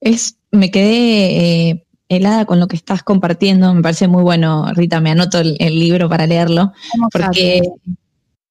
Es, 0.00 0.38
me 0.50 0.70
quedé 0.70 1.68
eh, 1.70 1.86
helada 2.08 2.46
con 2.46 2.58
lo 2.58 2.68
que 2.68 2.76
estás 2.76 3.02
compartiendo, 3.02 3.72
me 3.74 3.82
parece 3.82 4.08
muy 4.08 4.22
bueno, 4.22 4.72
Rita, 4.72 5.00
me 5.00 5.10
anoto 5.10 5.40
el, 5.40 5.56
libro 5.58 6.08
para 6.08 6.26
leerlo, 6.26 6.72
porque 7.12 7.60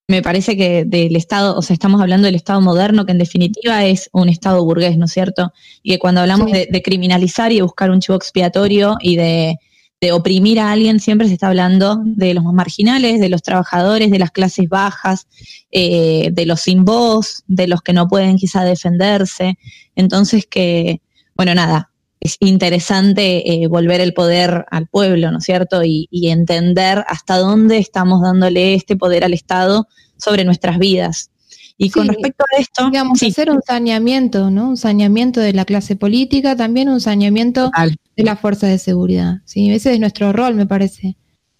me 0.08 0.22
parece 0.22 0.55
que 0.55 0.86
del 0.86 1.16
Estado, 1.16 1.58
o 1.58 1.62
sea, 1.64 1.74
estamos 1.74 1.99
hablando 1.99 2.28
del 2.28 2.36
Estado 2.36 2.62
moderno, 2.62 3.05
que 3.05 3.14
en 3.14 3.18
definitiva 3.18 3.84
es 3.86 4.10
un 4.14 4.30
Estado 4.30 4.64
burgués, 4.64 4.97
¿no 4.97 5.05
es 5.05 5.12
cierto? 5.12 5.51
Y 5.82 5.93
que 5.93 5.99
cuando 5.99 6.22
hablamos 6.22 6.51
de, 6.51 6.68
de, 6.72 6.82
criminalizar 6.84 7.51
y 7.51 7.55
de 7.55 7.62
buscar 7.64 7.89
un 7.89 7.99
chivo 7.99 8.16
expiatorio 8.16 8.97
y 9.01 9.16
de 9.16 9.58
de 10.00 10.12
oprimir 10.12 10.60
a 10.60 10.72
alguien, 10.72 11.00
siempre 11.00 11.28
se 11.28 11.34
está 11.34 11.48
hablando 11.48 12.02
de 12.04 12.34
los 12.34 12.43
más 12.43 12.54
marginales, 12.54 13.20
de 13.20 13.30
los 13.30 13.41
trabajadores, 13.41 14.12
de 14.12 14.20
las 14.20 14.32
clases 14.32 14.70
bajas, 14.70 15.28
eh, 15.72 16.30
de 16.32 16.45
los 16.45 16.62
sin 16.62 16.86
voz, 16.86 17.43
de 17.48 17.68
los 17.68 17.82
que 17.82 17.93
no 17.93 18.08
pueden 18.08 18.38
quizá 18.38 18.64
defenderse. 18.64 19.58
Entonces 19.95 20.45
que, 20.45 21.02
bueno, 21.36 21.56
nada, 21.56 21.91
es 22.20 22.38
interesante 22.41 23.64
eh, 23.64 23.68
volver 23.68 24.02
el 24.02 24.14
poder 24.14 24.66
al 24.70 24.88
pueblo, 24.88 25.32
¿no 25.32 25.39
es 25.39 25.45
cierto? 25.45 25.84
Y, 25.84 26.08
y, 26.12 26.30
entender 26.30 27.04
hasta 27.08 27.38
dónde 27.38 27.78
estamos 27.78 28.22
dándole 28.22 28.76
este 28.76 28.95
poder 28.98 29.24
al 29.24 29.34
Estado 29.34 29.88
sobre 30.18 30.45
nuestras 30.45 30.78
vidas. 30.78 31.32
Y 31.78 31.92
con 31.92 32.08
respecto 32.08 32.44
a 32.44 32.60
esto, 32.60 32.90
digamos, 32.90 33.22
hacer 33.22 33.52
un 33.52 33.62
saneamiento, 33.62 34.50
¿no? 34.50 34.70
Un 34.70 34.78
saneamiento 34.78 35.40
de 35.40 35.54
la 35.54 35.64
clase 35.64 35.96
política, 35.96 36.56
también 36.56 36.90
un 36.90 37.00
saneamiento 37.00 37.72
de 38.16 38.24
la 38.24 38.36
fuerza 38.36 38.66
de 38.68 38.80
seguridad. 38.80 39.42
¿sí? 39.46 39.70
Ese 39.72 39.94
es 39.94 40.00
nuestro 40.00 40.34
rol, 40.34 40.56
me 40.56 40.66
parece, 40.66 41.18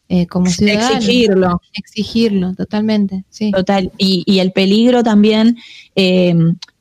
eh, 0.09 0.26
como 0.26 0.47
ciudadanos. 0.47 0.97
Exigirlo. 0.97 1.61
Exigirlo, 1.74 2.55
totalmente, 2.55 3.26
sí. 3.30 3.51
Total. 3.51 3.91
Y, 3.99 4.24
y 4.26 4.39
el 4.39 4.51
peligro 4.53 5.03
también, 5.03 5.57
eh, 5.95 6.34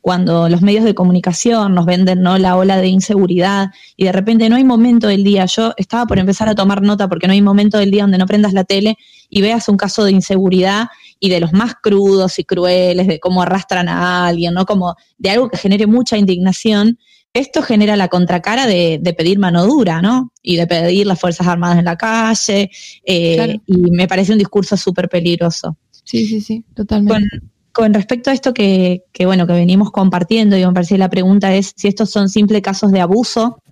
cuando 0.07 0.49
los 0.49 0.63
medios 0.63 0.85
de 0.85 0.95
comunicación 0.95 1.75
nos 1.75 1.85
venden 1.85 2.23
¿no? 2.23 2.39
la 2.39 2.57
ola 2.57 2.77
de 2.77 2.87
inseguridad 2.87 3.71
y 3.97 4.05
de 4.05 4.13
repente 4.13 4.49
no 4.49 4.55
hay 4.55 4.63
momento 4.63 5.09
del 5.09 5.25
día. 5.25 5.47
Yo 5.47 5.73
estaba 5.77 6.07
por 6.07 6.21
empezar 6.21 6.49
a 6.49 6.55
tomar 6.55 6.81
nota 6.81 7.09
porque 7.09 7.27
no 7.27 7.33
hay 7.33 7.43
momento 7.43 7.77
del 7.77 7.91
día 7.91 8.05
donde 8.05 8.17
no 8.17 8.25
prendas 8.25 8.53
la 8.53 8.63
tele 8.63 8.97
y 9.29 9.43
veas 9.43 9.69
un 9.69 9.77
caso 9.77 10.05
de 10.05 10.13
inseguridad 10.13 10.87
y 11.19 11.29
de 11.29 11.41
los 11.41 11.53
más 11.53 11.75
crudos 11.83 12.39
y 12.39 12.45
crueles, 12.45 13.09
de 13.09 13.19
cómo 13.19 13.43
arrastran 13.43 13.89
a 13.89 14.29
alguien, 14.29 14.55
¿no? 14.55 14.65
Como 14.65 14.95
de 15.19 15.31
algo 15.31 15.49
que 15.49 15.57
genere 15.57 15.89
mucha 15.89 16.17
indignación. 16.17 17.01
Esto 17.35 17.61
genera 17.63 17.97
la 17.97 18.07
contracara 18.07 18.69
de, 18.69 19.01
pedir 19.19 19.41
mano 19.41 19.67
dura, 19.67 20.03
¿no? 20.03 20.33
Y 20.41 20.55
de 20.55 20.69
pedir 20.69 21.09
las 21.09 21.19
Fuerzas 21.19 21.49
Armadas 21.49 21.81
en 21.81 21.85
la 21.85 21.97
calle. 21.97 22.71
Eh, 23.05 23.59
y 23.67 23.91
me 23.91 24.07
parece 24.07 24.31
un 24.31 24.39
discurso 24.39 24.77
súper 24.77 25.09
peligroso. 25.09 25.77
Sí, 26.05 26.27
sí, 26.27 26.41
sí, 26.41 26.65
totalmente. 26.77 27.29
Con, 27.41 27.56
respecto 27.85 28.31
a 28.31 28.33
esto 28.33 28.55
que, 28.55 29.03
que, 29.13 29.27
bueno, 29.27 29.47
que 29.47 29.53
venimos 29.53 29.91
compartiendo, 29.91 30.57
y 30.57 30.65
me 30.65 30.73
parece 30.73 30.95
que 30.95 30.99
la 30.99 31.11
pregunta 31.11 31.55
es 31.55 31.73
si 31.77 31.89
estos 31.89 32.11
son 32.11 32.29
simples 32.29 32.63
casos 32.63 32.93
de 32.93 33.01
abuso, 33.01 33.63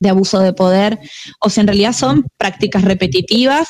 de 0.00 0.08
abuso 0.08 0.40
de 0.40 0.52
poder, 0.52 0.98
o 1.40 1.50
si 1.50 1.60
en 1.60 1.66
realidad 1.66 1.92
son 1.92 2.24
prácticas 2.36 2.84
repetitivas 2.84 3.68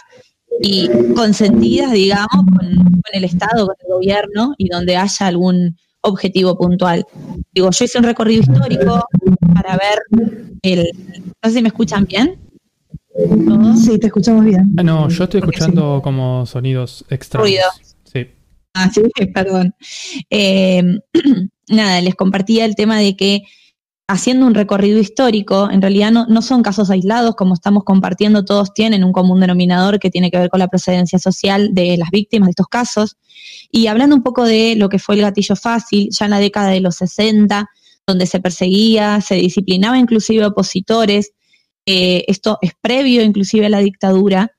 y 0.60 0.88
consentidas, 1.14 1.92
digamos, 1.92 2.28
con, 2.56 2.68
el 3.12 3.24
Estado, 3.24 3.66
con 3.66 3.76
el 3.80 3.94
gobierno 3.94 4.54
y 4.58 4.68
donde 4.68 4.96
haya 4.96 5.26
algún 5.26 5.76
objetivo 6.02 6.56
puntual. 6.56 7.04
Digo, 7.52 7.70
yo 7.70 7.84
hice 7.84 7.98
un 7.98 8.04
recorrido 8.04 8.42
histórico 8.42 9.02
para 9.54 9.78
ver 9.78 10.02
el... 10.62 10.86
No 11.42 11.50
sé 11.50 11.56
si 11.56 11.62
me 11.62 11.68
escuchan 11.68 12.04
bien. 12.04 12.38
Sí, 13.82 13.98
te 13.98 14.08
escuchamos 14.08 14.44
bien. 14.44 14.74
Ah, 14.76 14.82
no, 14.82 15.08
yo 15.08 15.24
estoy 15.24 15.40
escuchando 15.40 16.00
como 16.02 16.44
sonidos 16.46 17.04
extraños. 17.08 17.48
Ruido. 17.48 17.64
Ah, 18.74 18.90
sí, 18.92 19.02
perdón. 19.34 19.74
Eh, 20.30 20.82
nada, 21.68 22.00
les 22.00 22.14
compartía 22.14 22.64
el 22.64 22.74
tema 22.74 22.98
de 22.98 23.16
que 23.16 23.42
haciendo 24.08 24.46
un 24.46 24.54
recorrido 24.54 24.98
histórico, 24.98 25.70
en 25.70 25.82
realidad 25.82 26.10
no, 26.10 26.42
son 26.42 26.62
casos 26.62 26.90
aislados, 26.90 27.36
como 27.36 27.52
estamos 27.52 27.84
compartiendo, 27.84 28.42
todos 28.42 28.72
tienen 28.72 29.04
un 29.04 29.12
común 29.12 29.38
denominador 29.38 29.98
que 29.98 30.08
tiene 30.10 30.30
que 30.30 30.38
ver 30.38 30.48
con 30.48 30.60
la 30.60 30.68
procedencia 30.68 31.18
social 31.18 31.74
de 31.74 31.98
las 31.98 32.08
víctimas 32.10 32.46
de 32.46 32.52
estos 32.52 32.68
casos. 32.68 33.16
Y 33.70 33.86
hablando 33.86 34.16
un 34.16 34.22
poco 34.22 34.44
de 34.44 34.76
lo 34.76 34.88
que 34.88 34.98
fue 34.98 35.16
el 35.16 35.20
gatillo 35.20 35.56
fácil, 35.56 36.08
ya 36.10 36.24
en 36.24 36.30
la 36.30 36.38
década 36.38 36.70
de 36.70 36.80
los 36.80 36.96
60, 36.96 37.68
donde 38.06 38.24
se 38.24 38.40
perseguía, 38.40 39.20
se 39.20 39.34
disciplinaba 39.34 39.98
inclusive 39.98 40.46
opositores, 40.46 41.32
eh, 41.84 42.24
esto 42.28 42.58
es 42.62 42.72
previo 42.80 43.22
inclusive 43.22 43.66
a 43.66 43.70
la 43.70 43.80
dictadura. 43.80 44.52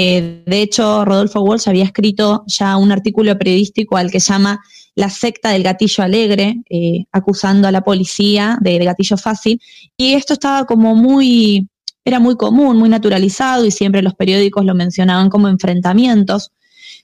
Eh, 0.00 0.44
de 0.46 0.62
hecho, 0.62 1.04
Rodolfo 1.04 1.40
Walsh 1.40 1.68
había 1.68 1.82
escrito 1.82 2.44
ya 2.46 2.76
un 2.76 2.92
artículo 2.92 3.36
periodístico 3.36 3.96
al 3.96 4.12
que 4.12 4.20
llama 4.20 4.60
la 4.94 5.10
secta 5.10 5.50
del 5.50 5.64
gatillo 5.64 6.04
alegre, 6.04 6.62
eh, 6.70 7.04
acusando 7.10 7.66
a 7.66 7.72
la 7.72 7.80
policía 7.80 8.58
del 8.60 8.84
gatillo 8.84 9.16
fácil. 9.16 9.60
Y 9.96 10.14
esto 10.14 10.34
estaba 10.34 10.66
como 10.66 10.94
muy, 10.94 11.68
era 12.04 12.20
muy 12.20 12.36
común, 12.36 12.76
muy 12.76 12.88
naturalizado 12.88 13.64
y 13.66 13.72
siempre 13.72 14.02
los 14.02 14.14
periódicos 14.14 14.64
lo 14.64 14.74
mencionaban 14.76 15.30
como 15.30 15.48
enfrentamientos. 15.48 16.52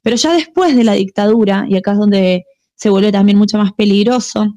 Pero 0.02 0.14
ya 0.14 0.32
después 0.32 0.76
de 0.76 0.84
la 0.84 0.92
dictadura, 0.92 1.66
y 1.68 1.76
acá 1.76 1.92
es 1.92 1.98
donde 1.98 2.44
se 2.76 2.90
vuelve 2.90 3.10
también 3.10 3.38
mucho 3.38 3.58
más 3.58 3.72
peligroso, 3.72 4.54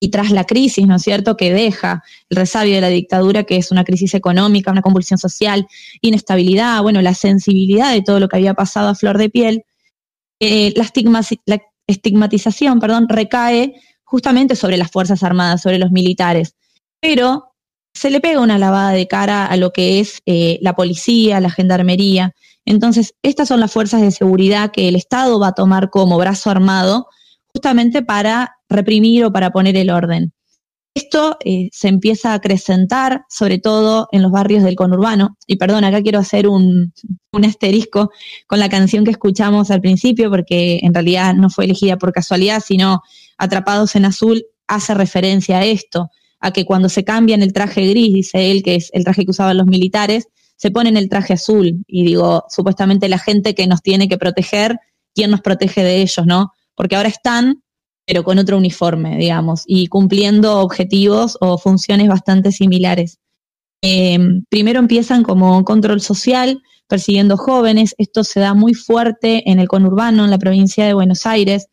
y 0.00 0.10
tras 0.10 0.30
la 0.30 0.44
crisis, 0.44 0.86
¿no 0.86 0.96
es 0.96 1.02
cierto?, 1.02 1.36
que 1.36 1.52
deja 1.52 2.02
el 2.28 2.36
resabio 2.36 2.74
de 2.74 2.80
la 2.80 2.88
dictadura, 2.88 3.44
que 3.44 3.56
es 3.56 3.70
una 3.70 3.84
crisis 3.84 4.14
económica, 4.14 4.70
una 4.70 4.82
convulsión 4.82 5.18
social, 5.18 5.66
inestabilidad, 6.00 6.82
bueno, 6.82 7.00
la 7.00 7.14
sensibilidad 7.14 7.92
de 7.92 8.02
todo 8.02 8.20
lo 8.20 8.28
que 8.28 8.36
había 8.36 8.54
pasado 8.54 8.88
a 8.88 8.94
flor 8.94 9.18
de 9.18 9.30
piel, 9.30 9.64
eh, 10.40 10.74
la, 10.76 11.62
estigmatización, 11.86 12.80
perdón, 12.80 13.08
recae 13.08 13.74
justamente 14.02 14.56
sobre 14.56 14.76
las 14.76 14.90
Fuerzas 14.90 15.22
Armadas, 15.22 15.62
sobre 15.62 15.78
los 15.78 15.90
militares. 15.90 16.54
Pero 17.00 17.54
se 17.94 18.10
le 18.10 18.20
pega 18.20 18.40
una 18.40 18.58
lavada 18.58 18.90
de 18.90 19.06
cara 19.06 19.46
a 19.46 19.56
lo 19.56 19.72
que 19.72 20.00
es 20.00 20.20
eh, 20.26 20.58
la 20.60 20.74
policía, 20.74 21.40
la 21.40 21.50
gendarmería. 21.50 22.34
Entonces, 22.64 23.14
estas 23.22 23.48
son 23.48 23.60
las 23.60 23.72
fuerzas 23.72 24.00
de 24.02 24.10
seguridad 24.10 24.72
que 24.72 24.88
el 24.88 24.96
Estado 24.96 25.38
va 25.38 25.48
a 25.48 25.52
tomar 25.52 25.90
como 25.90 26.18
brazo 26.18 26.50
armado 26.50 27.06
justamente 27.46 28.02
para 28.02 28.56
reprimir 28.74 29.24
o 29.24 29.32
para 29.32 29.50
poner 29.50 29.76
el 29.76 29.90
orden. 29.90 30.32
Esto 30.94 31.36
eh, 31.44 31.70
se 31.72 31.88
empieza 31.88 32.30
a 32.30 32.34
acrecentar, 32.34 33.24
sobre 33.28 33.58
todo 33.58 34.06
en 34.12 34.22
los 34.22 34.30
barrios 34.30 34.62
del 34.62 34.76
conurbano. 34.76 35.36
Y 35.44 35.56
perdón, 35.56 35.82
acá 35.82 36.00
quiero 36.02 36.20
hacer 36.20 36.46
un, 36.46 36.92
asterisco 37.32 38.10
con 38.46 38.60
la 38.60 38.68
canción 38.68 39.04
que 39.04 39.10
escuchamos 39.10 39.72
al 39.72 39.80
principio, 39.80 40.30
porque 40.30 40.78
en 40.82 40.94
realidad 40.94 41.34
no 41.34 41.50
fue 41.50 41.64
elegida 41.64 41.96
por 41.96 42.12
casualidad, 42.12 42.62
sino 42.64 43.02
Atrapados 43.36 43.96
en 43.96 44.04
Azul 44.04 44.46
hace 44.68 44.94
referencia 44.94 45.58
a 45.58 45.64
esto, 45.64 46.10
a 46.38 46.52
que 46.52 46.64
cuando 46.64 46.88
se 46.88 47.02
cambian 47.02 47.42
el 47.42 47.52
traje 47.52 47.88
gris, 47.88 48.14
dice 48.14 48.52
él, 48.52 48.62
que 48.62 48.76
es 48.76 48.90
el 48.92 49.02
traje 49.02 49.24
que 49.24 49.32
usaban 49.32 49.56
los 49.56 49.66
militares, 49.66 50.28
se 50.54 50.70
ponen 50.70 50.96
el 50.96 51.08
traje 51.08 51.32
azul. 51.32 51.84
Y 51.88 52.04
digo, 52.04 52.44
supuestamente 52.48 53.08
la 53.08 53.18
gente 53.18 53.56
que 53.56 53.66
nos 53.66 53.82
tiene 53.82 54.08
que 54.08 54.16
proteger, 54.16 54.78
¿quién 55.12 55.32
nos 55.32 55.40
protege 55.40 55.82
de 55.82 56.02
ellos, 56.02 56.24
no? 56.24 56.52
Porque 56.76 56.94
ahora 56.94 57.08
están 57.08 57.63
pero 58.06 58.24
con 58.24 58.38
otro 58.38 58.58
uniforme, 58.58 59.16
digamos, 59.16 59.62
y 59.66 59.86
cumpliendo 59.86 60.60
objetivos 60.60 61.38
o 61.40 61.58
funciones 61.58 62.08
bastante 62.08 62.52
similares. 62.52 63.18
Em, 63.82 64.44
primero 64.48 64.78
empiezan 64.78 65.22
como 65.22 65.64
control 65.64 66.00
social, 66.00 66.62
persiguiendo 66.88 67.36
jóvenes. 67.36 67.94
Esto 67.98 68.24
se 68.24 68.40
da 68.40 68.54
muy 68.54 68.74
fuerte 68.74 69.48
en 69.50 69.58
el 69.58 69.68
conurbano, 69.68 70.24
en 70.24 70.30
la 70.30 70.38
provincia 70.38 70.86
de 70.86 70.94
Buenos 70.94 71.26
Aires. 71.26 71.68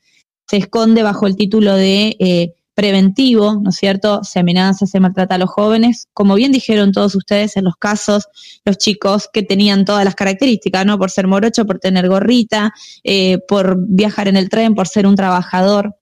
Se 0.50 0.58
esconde 0.58 1.04
bajo 1.04 1.28
el 1.28 1.36
título 1.36 1.74
de 1.76 2.16
eh, 2.20 2.54
preventivo, 2.74 3.60
¿no 3.62 3.70
es 3.70 3.76
cierto? 3.76 4.24
Se 4.24 4.40
amenaza, 4.40 4.86
se 4.86 5.00
maltrata 5.00 5.36
a 5.36 5.38
los 5.38 5.50
jóvenes. 5.50 6.08
Como 6.14 6.36
bien 6.36 6.52
dijeron 6.52 6.92
todos 6.92 7.16
ustedes 7.16 7.56
en 7.58 7.66
los 7.66 7.76
casos, 7.76 8.28
los 8.66 8.78
chicos 8.78 9.30
que 9.32 9.44
tenían 9.44 9.86
todas 9.86 10.06
las 10.06 10.16
características, 10.16 10.86
¿no? 10.86 10.98
Por 10.98 11.12
ser 11.12 11.28
morocho, 11.28 11.66
por 11.66 11.80
tener 11.80 12.10
gorrita, 12.10 12.74
eh, 13.04 13.40
por 13.48 13.78
viajar 13.88 14.28
en 14.28 14.38
el 14.38 14.50
tren, 14.50 14.76
por 14.76 14.88
ser 14.88 15.08
un 15.08 15.16
trabajador 15.16 15.96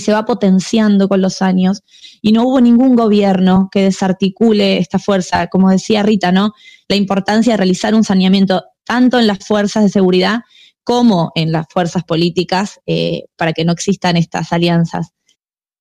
se 0.00 0.12
va 0.12 0.24
potenciando 0.24 1.08
con 1.08 1.20
los 1.20 1.42
años 1.42 1.82
y 2.20 2.32
no 2.32 2.44
hubo 2.44 2.60
ningún 2.60 2.96
gobierno 2.96 3.68
que 3.70 3.82
desarticule 3.82 4.78
esta 4.78 4.98
fuerza, 4.98 5.46
como 5.46 5.70
decía 5.70 6.02
Rita, 6.02 6.32
¿no? 6.32 6.52
La 6.88 6.96
importancia 6.96 7.52
de 7.52 7.56
realizar 7.58 7.94
un 7.94 8.04
saneamiento 8.04 8.64
tanto 8.84 9.18
en 9.18 9.26
las 9.26 9.38
fuerzas 9.38 9.84
de 9.84 9.88
seguridad 9.88 10.40
como 10.82 11.30
en 11.34 11.52
las 11.52 11.66
fuerzas 11.70 12.04
políticas 12.04 12.80
eh, 12.86 13.24
para 13.36 13.52
que 13.52 13.64
no 13.64 13.72
existan 13.72 14.16
estas 14.16 14.52
alianzas. 14.52 15.12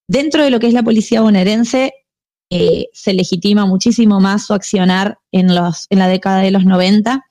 Dentro 0.07 0.43
de 0.43 0.49
lo 0.49 0.59
que 0.59 0.67
es 0.67 0.73
la 0.73 0.83
policía 0.83 1.21
bonaerense, 1.21 1.93
eh, 2.51 2.87
se 2.93 3.13
legitima 3.13 3.65
muchísimo 3.65 4.19
más 4.19 4.45
su 4.45 4.53
accionar 4.53 5.19
en, 5.31 5.53
los, 5.55 5.85
en 5.89 5.99
la 5.99 6.07
década 6.07 6.41
de 6.41 6.51
los 6.51 6.65
90 6.65 7.28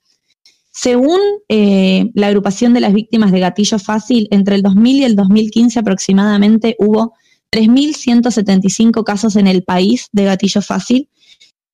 según 0.81 1.18
eh, 1.49 2.09
la 2.14 2.29
agrupación 2.29 2.72
de 2.72 2.79
las 2.79 2.95
víctimas 2.95 3.33
de 3.33 3.41
gatillo 3.41 3.81
fácil, 3.81 4.29
entre 4.31 4.55
el 4.55 4.62
2000 4.62 4.97
y 4.99 5.05
el 5.05 5.16
2015 5.16 5.81
aproximadamente 5.81 6.76
hubo 6.79 7.14
3.175 7.51 9.03
casos 9.03 9.35
en 9.35 9.49
el 9.49 9.64
país 9.64 10.07
de 10.12 10.26
gatillo 10.26 10.62
fácil, 10.62 11.09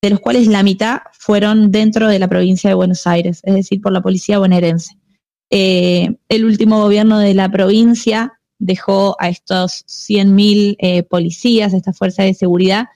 de 0.01 0.09
los 0.09 0.21
cuales 0.21 0.47
la 0.47 0.63
mitad 0.63 1.01
fueron 1.13 1.71
dentro 1.71 2.09
de 2.09 2.19
la 2.19 2.29
provincia 2.29 2.71
de 2.71 2.75
Buenos 2.75 3.07
Aires, 3.07 3.43
es 3.43 3.55
decir, 3.55 3.83
por 3.83 3.93
la 3.93 4.01
policía 4.01 4.39
bonaerense. 4.39 4.97
Eh, 5.51 6.17
el 6.31 6.47
último 6.47 6.81
gobierno 6.81 7.19
de 7.19 7.35
la 7.35 7.51
provincia 7.51 8.33
dejó 8.59 9.17
a 9.21 9.29
estos 9.29 9.85
100.000 9.87 10.77
eh, 10.79 11.03
policías, 11.03 11.75
estas 11.75 11.99
fuerzas 11.99 12.25
de 12.25 12.33
seguridad, 12.33 12.87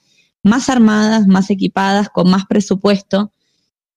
más 0.43 0.71
armadas, 0.71 1.27
más 1.27 1.51
equipadas, 1.51 2.09
con 2.09 2.31
más 2.31 2.47
presupuesto, 2.47 3.31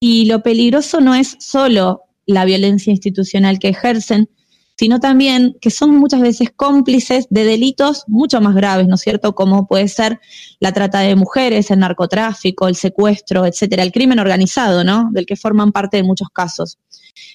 y 0.04 0.24
lo 0.24 0.42
peligroso 0.42 1.00
no 1.00 1.14
es 1.14 1.36
solo 1.38 2.02
la 2.26 2.44
violencia 2.44 2.90
institucional 2.90 3.60
que 3.60 3.68
ejercen, 3.68 4.28
sino 4.76 4.98
también 4.98 5.56
que 5.60 5.70
son 5.70 5.94
muchas 5.96 6.20
veces 6.20 6.48
cómplices 6.56 7.28
de 7.30 7.44
delitos 7.44 8.02
mucho 8.08 8.40
más 8.40 8.56
graves, 8.56 8.88
¿no 8.88 8.96
es 8.96 9.00
cierto? 9.00 9.36
Como 9.36 9.68
puede 9.68 9.86
ser 9.86 10.18
la 10.58 10.72
trata 10.72 10.98
de 10.98 11.14
mujeres, 11.14 11.70
el 11.70 11.78
narcotráfico, 11.78 12.66
el 12.66 12.74
secuestro, 12.74 13.46
etcétera, 13.46 13.84
el 13.84 13.92
crimen 13.92 14.18
organizado, 14.18 14.82
¿no? 14.82 15.08
Del 15.12 15.24
que 15.24 15.36
forman 15.36 15.70
parte 15.70 15.98
de 15.98 16.02
muchos 16.02 16.30
casos. 16.30 16.80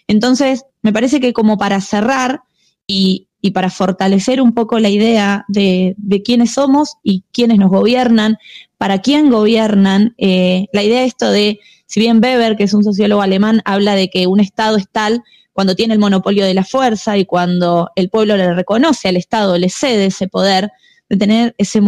Entonces, 0.06 0.66
me 0.82 0.92
parece 0.92 1.22
que 1.22 1.32
como 1.32 1.58
para 1.58 1.80
cerrar 1.80 2.42
y, 2.86 3.30
para 3.54 3.70
fortalecer 3.70 4.42
un 4.42 4.54
poco 4.54 4.78
la 4.78 4.90
idea 4.90 5.46
de, 5.48 5.96
quiénes 6.26 6.52
somos 6.52 6.96
y 7.02 7.24
quiénes 7.32 7.60
nos 7.60 7.70
gobiernan, 7.70 8.36
para 8.78 9.00
quién 9.00 9.30
gobiernan, 9.30 10.16
eh, 10.18 10.66
la 10.74 10.84
idea 10.84 11.00
de 11.00 11.06
esto 11.06 11.32
de 11.32 11.62
si 11.88 12.02
bien 12.02 12.20
Weber, 12.24 12.56
que 12.56 12.66
es 12.66 12.74
un 12.74 12.84
sociólogo 12.84 13.22
alemán, 13.22 13.62
habla 13.66 13.96
de 13.96 14.10
que 14.10 14.28
un 14.28 14.40
Estado 14.40 14.78
es 14.78 14.88
tal 14.90 15.24
cuando 15.54 15.74
tiene 15.74 15.94
el 15.94 16.00
monopolio 16.00 16.46
de 16.46 16.54
la 16.54 16.64
fuerza 16.64 17.18
y 17.18 17.26
cuando 17.26 17.90
el 17.96 18.10
pueblo 18.10 18.38
le 18.38 18.54
reconoce 18.54 19.08
al 19.08 19.16
Estado, 19.16 19.58
le 19.58 19.70
cede 19.70 20.08
ese 20.08 20.28
poder 20.28 20.72
de 21.10 21.18
tener 21.18 21.56
ese, 21.58 21.82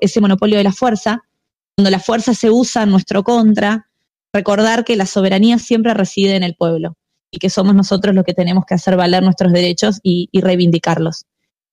ese 0.00 0.20
monopolio 0.20 0.58
de 0.58 0.64
la 0.64 0.72
fuerza, 0.72 1.22
cuando 1.76 1.90
la 1.90 2.00
fuerza 2.00 2.34
se 2.34 2.50
usa 2.50 2.82
en 2.82 2.90
nuestro 2.90 3.22
contra, 3.22 3.88
recordar 4.32 4.84
que 4.84 4.96
la 4.96 5.06
soberanía 5.06 5.58
siempre 5.58 5.94
reside 5.94 6.34
en 6.34 6.42
el 6.42 6.56
pueblo 6.56 6.96
y 7.30 7.38
que 7.38 7.50
somos 7.50 7.74
nosotros 7.74 8.14
los 8.14 8.24
que 8.24 8.34
tenemos 8.34 8.64
que 8.66 8.74
hacer 8.74 8.96
valer 8.96 9.22
nuestros 9.22 9.52
derechos 9.52 10.00
y, 10.02 10.28
reivindicarlos. 10.32 11.26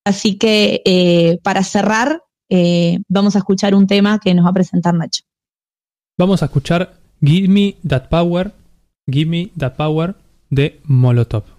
Así 0.06 0.38
que 0.38 0.82
eh, 0.86 1.40
para 1.44 1.64
cerrar, 1.64 2.24
eh, 2.50 3.00
vamos 3.08 3.36
a 3.36 3.40
escuchar 3.40 3.74
un 3.74 3.88
tema 3.88 4.20
que 4.20 4.34
nos 4.34 4.46
va 4.46 4.50
a 4.50 4.54
presentar 4.54 4.94
Nacho. 4.94 5.24
Vamos 6.18 6.42
a 6.42 6.46
escuchar 6.46 7.00
Give 7.22 7.50
Me 7.50 7.76
That 7.84 8.10
Power, 8.10 8.52
Give 9.08 9.30
Me 9.30 9.52
That 9.58 9.76
Power 9.76 10.16
de 10.50 10.80
Molotov. 10.86 11.59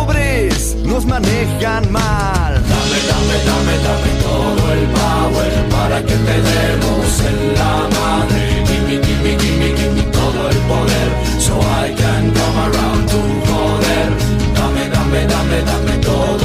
nos 0.91 1.05
manejan 1.05 1.89
mal. 1.89 2.53
Dame, 2.73 2.99
dame, 3.11 3.37
dame, 3.49 3.75
dame 3.87 4.11
todo 4.27 4.63
el 4.73 4.85
power 4.99 5.53
para 5.69 5.97
que 6.07 6.15
te 6.27 6.35
demos 6.51 7.07
en 7.29 7.37
la 7.59 7.73
madre. 7.97 8.41
Gimme, 8.67 8.95
gimme, 9.05 9.31
gimme, 9.41 9.69
gimme 9.77 10.03
todo 10.11 10.41
el 10.53 10.59
poder. 10.71 11.09
So 11.39 11.53
I 11.83 11.95
can 12.01 12.23
come 12.37 12.57
around 12.67 13.03
to 13.11 13.21
joder. 13.47 14.09
Dame, 14.57 14.83
dame, 14.95 15.21
dame, 15.33 15.57
dame 15.69 15.95
todo 16.09 16.40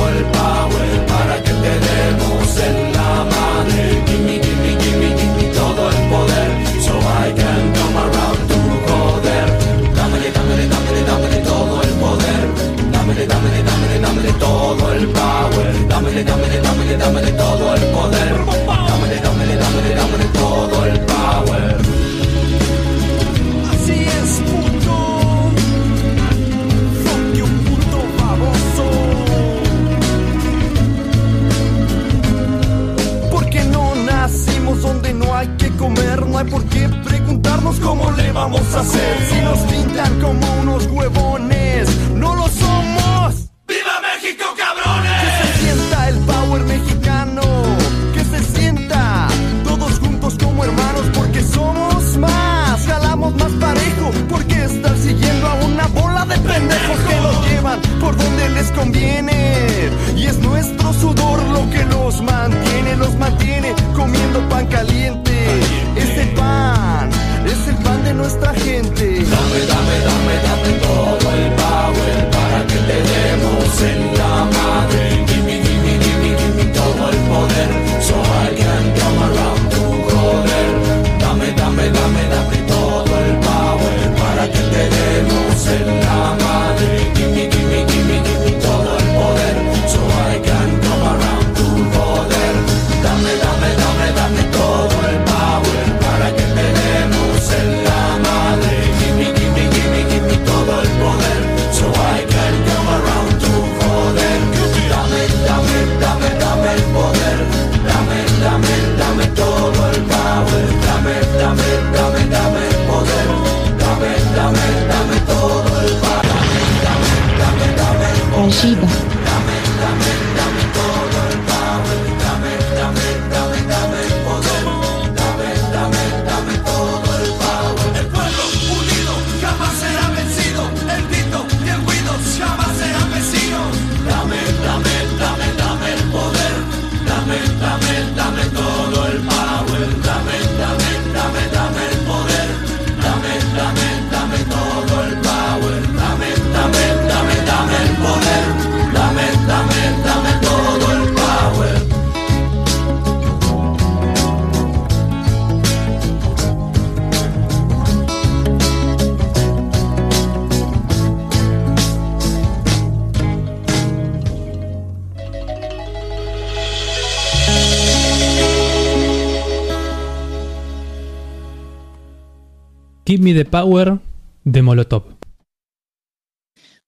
Give 173.16 173.24
Me 173.24 173.32
the 173.32 173.46
Power 173.46 173.98
de 174.44 174.60
Molotov. 174.60 175.04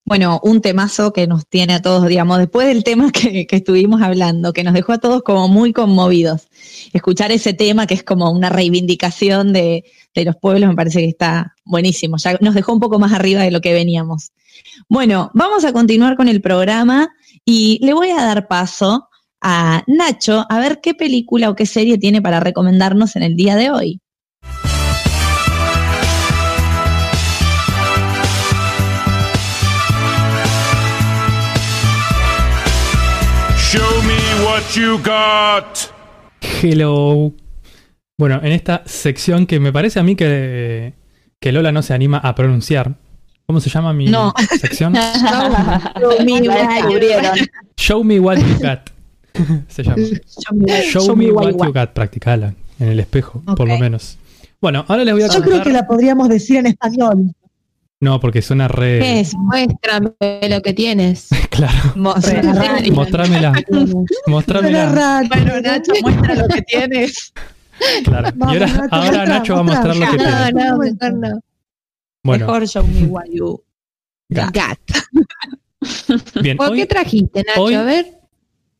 Bueno, 0.05 0.39
un 0.43 0.61
temazo 0.61 1.11
que 1.11 1.25
nos 1.25 1.47
tiene 1.47 1.73
a 1.73 1.81
todos, 1.81 2.07
digamos, 2.07 2.37
después 2.37 2.67
del 2.67 2.83
tema 2.83 3.11
que, 3.11 3.47
estuvimos 3.49 4.03
hablando, 4.03 4.53
que 4.53 4.63
nos 4.63 4.75
dejó 4.75 4.93
a 4.93 4.99
todos 4.99 5.23
como 5.23 5.47
muy 5.47 5.73
conmovidos. 5.73 6.47
Escuchar 6.93 7.31
ese 7.31 7.55
tema 7.55 7.87
que 7.87 7.95
es 7.95 8.03
como 8.03 8.29
una 8.29 8.49
reivindicación 8.49 9.53
de 9.53 9.83
los 10.13 10.35
pueblos 10.35 10.69
me 10.69 10.75
parece 10.75 10.99
que 10.99 11.07
está 11.07 11.55
buenísimo. 11.65 12.17
Ya 12.17 12.37
nos 12.41 12.53
dejó 12.53 12.73
un 12.73 12.79
poco 12.79 12.99
más 12.99 13.11
arriba 13.11 13.41
de 13.41 13.49
lo 13.49 13.61
que 13.61 13.73
veníamos. 13.73 14.31
Bueno, 14.87 15.31
vamos 15.33 15.65
a 15.65 15.73
continuar 15.73 16.15
con 16.15 16.27
el 16.27 16.41
programa 16.41 17.09
y 17.43 17.79
le 17.83 17.93
voy 17.93 18.11
a 18.11 18.23
dar 18.23 18.47
paso 18.47 19.09
a 19.41 19.83
Nacho 19.87 20.45
a 20.47 20.59
ver 20.59 20.79
qué 20.79 20.93
película 20.93 21.49
o 21.49 21.55
qué 21.55 21.65
serie 21.65 21.97
tiene 21.97 22.21
para 22.21 22.39
recomendarnos 22.39 23.15
en 23.15 23.23
el 23.23 23.35
día 23.35 23.55
de 23.55 23.71
hoy. 23.71 24.01
What 34.59 34.75
you 34.75 34.97
got. 35.03 35.77
Hello. 36.61 37.33
Bueno, 38.17 38.39
en 38.43 38.51
esta 38.51 38.83
sección 38.85 39.45
que 39.45 39.59
me 39.59 39.71
parece 39.71 39.99
a 39.99 40.03
mí 40.03 40.15
que, 40.15 40.93
que 41.39 41.51
Lola 41.51 41.71
no 41.71 41.81
se 41.81 41.93
anima 41.93 42.17
a 42.17 42.35
pronunciar. 42.35 42.95
¿Cómo 43.45 43.61
se 43.61 43.69
llama 43.69 43.93
mi 43.93 44.07
No. 44.07 44.33
sección? 44.59 44.93
Show 47.77 48.03
me 48.03 48.19
what 48.19 48.37
you 48.37 48.59
got. 48.61 48.89
Se 49.69 49.83
llama. 49.83 49.95
Show, 50.83 51.15
me 51.15 51.31
what 51.31 51.51
you 51.53 51.73
got, 51.73 51.93
practicala 51.93 52.53
en 52.79 52.89
el 52.89 52.99
espejo, 52.99 53.41
por 53.55 53.67
lo 53.67 53.77
menos. 53.79 54.17
Bueno, 54.61 54.83
ahora 54.89 55.05
les 55.05 55.13
voy 55.13 55.23
a 55.23 55.27
Yo 55.29 55.41
creo 55.41 55.63
que 55.63 55.71
la 55.71 55.87
podríamos 55.87 56.27
decir 56.27 56.57
en 56.57 56.67
español. 56.67 57.31
No, 58.01 58.19
porque 58.21 58.41
suena 58.41 58.67
re. 58.69 58.99
¿Qué 58.99 59.19
es? 59.19 59.33
Muéstrame 59.35 60.11
lo 60.49 60.61
que 60.61 60.73
tienes. 60.73 61.27
claro. 61.49 61.93
Mostrame. 61.95 62.91
Mostrámela. 62.91 63.53
Mostrámela. 64.27 65.23
Bueno, 65.27 65.61
Nacho, 65.61 65.91
muestra 66.01 66.35
lo 66.35 66.47
que 66.47 66.61
tienes. 66.61 67.33
Claro. 68.05 68.29
Vamos, 68.35 68.55
y 68.55 68.59
ahora, 68.59 68.67
Nacho, 68.67 68.87
ahora 68.91 69.11
muestra, 69.11 69.25
Nacho 69.25 69.53
va 69.53 69.59
a 69.59 69.63
mostrar 69.63 69.95
lo 69.97 70.05
que 70.11 70.17
No, 70.17 70.23
tiene. 70.23 70.51
no, 70.69 70.77
mejor 70.77 71.13
no. 71.13 71.39
Bueno, 72.23 72.45
Mejor 72.45 72.67
show 72.67 72.85
me 72.87 73.03
what 73.05 73.25
you 73.31 73.61
Got. 74.29 74.53
got. 74.53 74.77
bien. 76.41 76.57
¿Por 76.57 76.71
Hoy, 76.71 76.77
qué 76.79 76.85
trajiste, 76.85 77.43
Nacho? 77.47 77.61
hoy- 77.63 77.73
A 77.75 77.83
ver. 77.83 78.05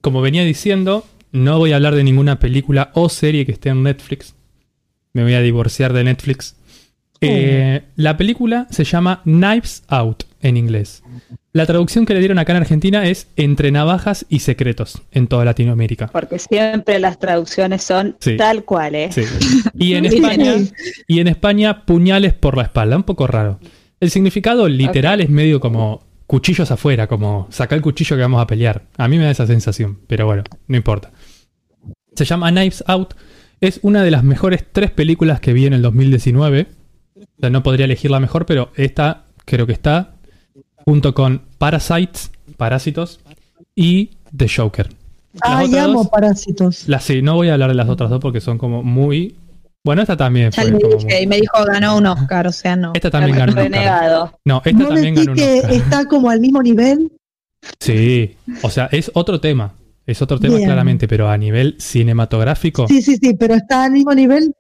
como 0.02 0.22
venía 0.22 0.44
diciendo, 0.44 1.06
no 1.32 1.58
voy 1.58 1.72
a 1.72 1.78
hablar 1.78 1.96
de 1.96 2.04
ninguna 2.04 2.40
película 2.40 2.92
o 2.94 3.10
serie 3.10 3.46
que 3.46 3.52
esté 3.54 3.70
en 3.70 3.84
Netflix. 3.84 4.36
Me 5.14 5.24
voy 5.24 5.34
a 5.34 5.42
divorciar 5.42 5.94
de 5.94 6.04
Netflix. 6.04 6.56
Eh, 7.22 7.82
la 7.96 8.16
película 8.18 8.68
se 8.70 8.84
llama 8.84 9.22
Knives 9.24 9.84
Out 9.88 10.24
en 10.42 10.58
inglés. 10.58 11.04
La 11.52 11.66
traducción 11.66 12.06
que 12.06 12.14
le 12.14 12.20
dieron 12.20 12.38
acá 12.40 12.54
en 12.54 12.58
Argentina 12.58 13.06
es 13.08 13.28
Entre 13.36 13.72
navajas 13.72 14.26
y 14.30 14.40
secretos 14.40 15.02
en 15.12 15.28
toda 15.28 15.44
Latinoamérica. 15.46 16.08
Porque 16.08 16.40
siempre 16.40 17.00
las 17.00 17.20
traducciones 17.20 17.84
son 17.84 18.16
Sí. 18.20 18.38
tal 18.38 18.64
cual, 18.64 18.96
¿eh? 18.96 19.10
Sí. 19.12 19.24
Y 19.78 19.96
en 19.96 20.06
España, 20.06 20.56
y 21.08 21.20
en 21.20 21.28
España, 21.28 21.86
puñales 21.86 22.34
por 22.34 22.56
la 22.56 22.64
espalda, 22.64 22.96
un 22.96 23.04
poco 23.04 23.28
raro. 23.28 23.60
El 24.00 24.12
significado 24.12 24.68
literal 24.70 25.20
es 25.22 25.30
medio 25.30 25.60
como 25.60 26.04
cuchillos 26.28 26.70
afuera, 26.72 27.08
como 27.08 27.48
sacar 27.50 27.78
el 27.78 27.82
cuchillo 27.82 28.16
que 28.16 28.22
vamos 28.22 28.42
a 28.42 28.48
pelear. 28.48 28.84
A 28.98 29.08
mí 29.08 29.18
me 29.18 29.26
da 29.26 29.32
esa 29.32 29.48
sensación, 29.48 30.00
pero 30.08 30.26
bueno, 30.28 30.44
no 30.68 30.78
importa. 30.78 31.12
Se 32.16 32.24
llama 32.26 32.52
Knives 32.52 32.84
Out. 32.88 33.16
Es 33.60 33.80
una 33.82 34.04
de 34.04 34.12
las 34.12 34.24
mejores 34.24 34.64
tres 34.72 34.92
películas 34.92 35.42
que 35.42 35.52
vi 35.52 35.66
en 35.66 35.74
el 35.74 35.82
2019. 35.82 36.68
O 37.22 37.40
sea, 37.42 37.50
no 37.50 37.64
podría 37.64 37.86
elegir 37.86 38.12
la 38.12 38.20
mejor, 38.20 38.46
pero 38.46 38.72
esta 38.76 39.26
creo 39.46 39.66
que 39.68 39.74
está 39.74 40.14
junto 40.86 41.14
con 41.14 41.42
Parasites, 41.58 42.32
Parásitos 42.58 43.20
y 43.76 44.12
The 44.36 44.48
Joker. 44.50 44.90
Otras 45.36 45.74
amo 45.76 46.00
dos- 46.00 46.10
parásitos. 46.10 46.88
las 46.88 47.04
sí, 47.04 47.22
no 47.22 47.36
voy 47.36 47.50
a 47.50 47.54
hablar 47.54 47.70
de 47.70 47.76
las 47.76 47.88
otras 47.90 48.10
dos 48.10 48.20
porque 48.20 48.42
son 48.42 48.58
como 48.58 48.84
muy. 48.84 49.36
Bueno, 49.84 50.02
esta 50.02 50.18
también 50.18 50.52
fue 50.52 50.66
como 50.66 50.78
dije, 50.98 51.06
muy- 51.06 51.24
y 51.24 51.28
me 51.28 51.36
dijo 51.38 51.64
ganó 51.66 51.96
un 51.98 52.06
Oscar, 52.08 52.48
o 52.48 52.52
sea, 52.52 52.76
no. 52.76 52.92
Esta 52.96 53.10
también 53.12 53.38
ganó 53.38 53.52
un 53.54 53.58
Oscar. 53.60 53.72
Renegado. 53.72 54.40
No, 54.46 54.58
esta 54.66 54.80
¿No 54.80 54.88
también 54.90 55.16
ganó 55.16 55.32
un 55.32 55.38
que 55.38 55.56
Oscar. 55.60 55.72
está 55.74 56.06
como 56.06 56.30
al 56.30 56.40
mismo 56.42 56.62
nivel? 56.62 57.12
Sí, 57.80 58.36
o 58.64 58.70
sea, 58.70 58.90
es 58.92 59.12
otro 59.14 59.40
tema. 59.40 59.74
Es 60.06 60.22
otro 60.24 60.40
tema 60.40 60.56
Bien. 60.56 60.68
claramente, 60.68 61.08
pero 61.08 61.30
a 61.30 61.38
nivel 61.38 61.76
cinematográfico, 61.80 62.88
Sí, 62.88 63.02
sí, 63.04 63.18
sí, 63.22 63.36
pero 63.40 63.54
está 63.54 63.84
al 63.84 63.92
mismo 63.92 64.14
nivel. 64.16 64.54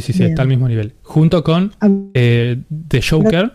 Sí, 0.00 0.12
sí, 0.12 0.18
Bien. 0.18 0.30
está 0.30 0.42
al 0.42 0.48
mismo 0.48 0.68
nivel. 0.68 0.94
Junto 1.02 1.42
con 1.44 1.72
Ah, 1.80 1.88
eh, 2.14 2.62
The 2.88 3.00
Joker, 3.02 3.52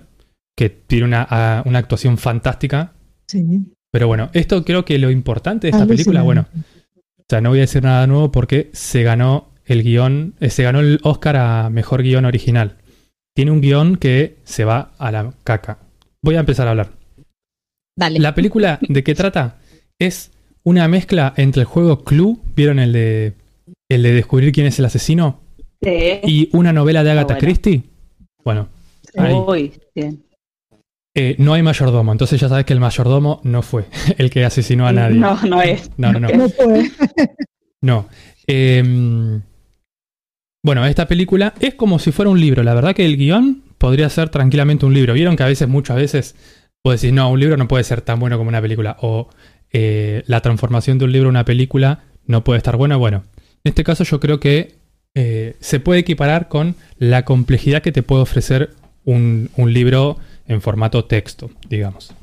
que 0.57 0.69
tiene 0.69 1.05
una, 1.05 1.25
a- 1.29 1.63
una 1.65 1.79
actuación 1.79 2.17
fantástica. 2.17 2.93
Sí. 3.27 3.43
Pero 3.91 4.07
bueno, 4.07 4.29
esto 4.33 4.63
creo 4.65 4.85
que 4.85 4.97
lo 4.97 5.11
importante 5.11 5.67
de 5.67 5.71
esta 5.71 5.85
película, 5.85 6.23
bueno, 6.23 6.47
o 7.19 7.23
sea, 7.29 7.41
no 7.41 7.49
voy 7.49 7.59
a 7.59 7.61
decir 7.61 7.83
nada 7.83 8.07
nuevo 8.07 8.31
porque 8.31 8.69
se 8.73 9.03
ganó 9.03 9.51
el 9.65 9.83
guion, 9.83 10.33
eh, 10.39 10.49
se 10.49 10.63
ganó 10.63 10.79
el 10.79 10.99
Oscar 11.03 11.35
a 11.37 11.69
mejor 11.69 12.01
guion 12.03 12.25
original. 12.25 12.77
Tiene 13.35 13.51
un 13.51 13.61
guion 13.61 13.97
que 13.97 14.37
se 14.43 14.65
va 14.65 14.93
a 14.97 15.11
la 15.11 15.33
caca. 15.43 15.79
Voy 16.21 16.35
a 16.35 16.39
empezar 16.41 16.67
a 16.67 16.71
hablar. 16.71 16.89
Dale. 17.95 18.19
La 18.19 18.33
película 18.33 18.79
de 18.81 19.03
qué 19.03 19.13
trata 19.15 19.59
es 19.99 20.31
una 20.63 20.87
mezcla 20.87 21.33
entre 21.37 21.61
el 21.61 21.65
juego 21.67 22.03
Clue, 22.03 22.39
¿vieron 22.55 22.79
el 22.79 22.93
de 22.93 23.33
el 23.89 24.01
de 24.01 24.13
descubrir 24.13 24.51
quién 24.51 24.65
es 24.65 24.79
el 24.79 24.85
asesino? 24.85 25.41
Sí. 25.83 26.19
Y 26.23 26.49
una 26.53 26.73
novela 26.73 27.03
de 27.03 27.11
Agatha 27.11 27.35
bueno. 27.35 27.39
Christie. 27.39 27.83
Bueno, 28.43 28.69
ahí. 29.17 29.33
Uy, 29.33 29.73
bien. 29.95 30.23
Eh, 31.15 31.35
no 31.37 31.53
hay 31.53 31.61
mayordomo, 31.61 32.11
entonces 32.11 32.39
ya 32.39 32.49
sabes 32.49 32.65
que 32.65 32.73
el 32.73 32.79
mayordomo 32.79 33.39
no 33.43 33.61
fue 33.61 33.85
el 34.17 34.29
que 34.29 34.45
asesinó 34.45 34.87
a 34.87 34.93
nadie. 34.93 35.19
No, 35.19 35.39
no 35.43 35.61
es. 35.61 35.91
no, 35.97 36.11
no. 36.11 36.19
no. 36.19 36.29
No 36.29 36.49
puede. 36.49 36.91
No. 37.81 38.07
Eh, 38.47 39.41
bueno, 40.65 40.85
esta 40.85 41.07
película 41.07 41.53
es 41.59 41.75
como 41.75 41.99
si 41.99 42.13
fuera 42.13 42.31
un 42.31 42.39
libro. 42.39 42.63
La 42.63 42.73
verdad 42.73 42.95
que 42.95 43.05
el 43.05 43.17
guion 43.17 43.63
podría 43.77 44.09
ser 44.09 44.29
tranquilamente 44.29 44.85
un 44.85 44.93
libro. 44.93 45.13
Vieron 45.13 45.35
que 45.35 45.43
a 45.43 45.47
veces, 45.47 45.67
muchas 45.67 45.97
veces, 45.97 46.35
puedes 46.81 47.01
decir, 47.01 47.13
no, 47.13 47.29
un 47.29 47.39
libro 47.39 47.57
no 47.57 47.67
puede 47.67 47.83
ser 47.83 47.99
tan 47.99 48.17
bueno 48.17 48.37
como 48.37 48.47
una 48.47 48.61
película. 48.61 48.95
O 49.01 49.27
eh, 49.73 50.23
la 50.25 50.39
transformación 50.39 50.97
de 50.97 51.05
un 51.05 51.11
libro 51.11 51.27
a 51.27 51.31
una 51.31 51.43
película 51.43 52.05
no 52.25 52.45
puede 52.45 52.59
estar 52.59 52.77
buena. 52.77 52.95
Bueno, 52.95 53.23
en 53.41 53.69
este 53.69 53.83
caso 53.83 54.05
yo 54.05 54.21
creo 54.21 54.39
que 54.39 54.75
eh, 55.15 55.55
se 55.59 55.79
puede 55.79 55.99
equiparar 56.01 56.47
con 56.47 56.75
la 56.97 57.25
complejidad 57.25 57.81
que 57.81 57.91
te 57.91 58.03
puede 58.03 58.23
ofrecer 58.23 58.71
un, 59.05 59.49
un 59.57 59.73
libro 59.73 60.17
en 60.47 60.61
formato 60.61 61.05
texto, 61.05 61.51
digamos. 61.69 62.13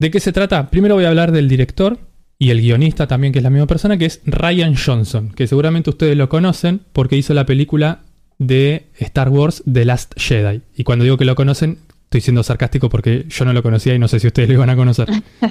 ¿De 0.00 0.10
qué 0.10 0.20
se 0.20 0.32
trata? 0.32 0.70
Primero 0.70 0.94
voy 0.94 1.04
a 1.04 1.08
hablar 1.08 1.32
del 1.32 1.48
director 1.48 1.98
y 2.38 2.50
el 2.50 2.60
guionista 2.62 3.06
también, 3.06 3.32
que 3.32 3.38
es 3.38 3.42
la 3.42 3.50
misma 3.50 3.66
persona, 3.66 3.98
que 3.98 4.06
es 4.06 4.22
Ryan 4.24 4.74
Johnson, 4.74 5.30
que 5.30 5.46
seguramente 5.46 5.90
ustedes 5.90 6.16
lo 6.16 6.30
conocen 6.30 6.80
porque 6.94 7.16
hizo 7.16 7.34
la 7.34 7.44
película 7.44 8.00
de 8.38 8.86
Star 8.98 9.28
Wars 9.28 9.62
The 9.70 9.84
Last 9.84 10.14
Jedi. 10.16 10.62
Y 10.74 10.84
cuando 10.84 11.04
digo 11.04 11.18
que 11.18 11.26
lo 11.26 11.34
conocen, 11.34 11.76
estoy 12.10 12.22
siendo 12.22 12.42
sarcástico 12.42 12.88
porque 12.88 13.24
yo 13.28 13.44
no 13.44 13.52
lo 13.52 13.62
conocía 13.62 13.94
y 13.94 13.98
no 14.00 14.08
sé 14.08 14.18
si 14.18 14.26
ustedes 14.26 14.48
lo 14.48 14.56
iban 14.56 14.68
a 14.68 14.74
conocer. 14.74 15.08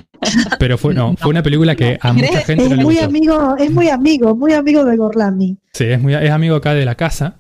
Pero 0.60 0.78
fue, 0.78 0.94
no, 0.94 1.16
fue 1.16 1.30
una 1.30 1.42
película 1.42 1.74
que 1.74 1.98
a 2.02 2.12
mucha 2.12 2.42
gente 2.42 2.66
Es 2.66 2.70
no 2.70 2.76
le 2.76 2.84
muy 2.84 2.96
gustó. 2.96 3.08
amigo, 3.08 3.56
es 3.58 3.72
muy 3.72 3.88
amigo, 3.88 4.36
muy 4.36 4.52
amigo 4.52 4.84
de 4.84 4.98
Gorlami. 4.98 5.56
Sí, 5.72 5.86
es, 5.86 6.02
muy, 6.02 6.14
es 6.16 6.30
amigo 6.32 6.58
acá 6.58 6.74
de 6.74 6.84
la 6.84 6.96
casa, 6.96 7.38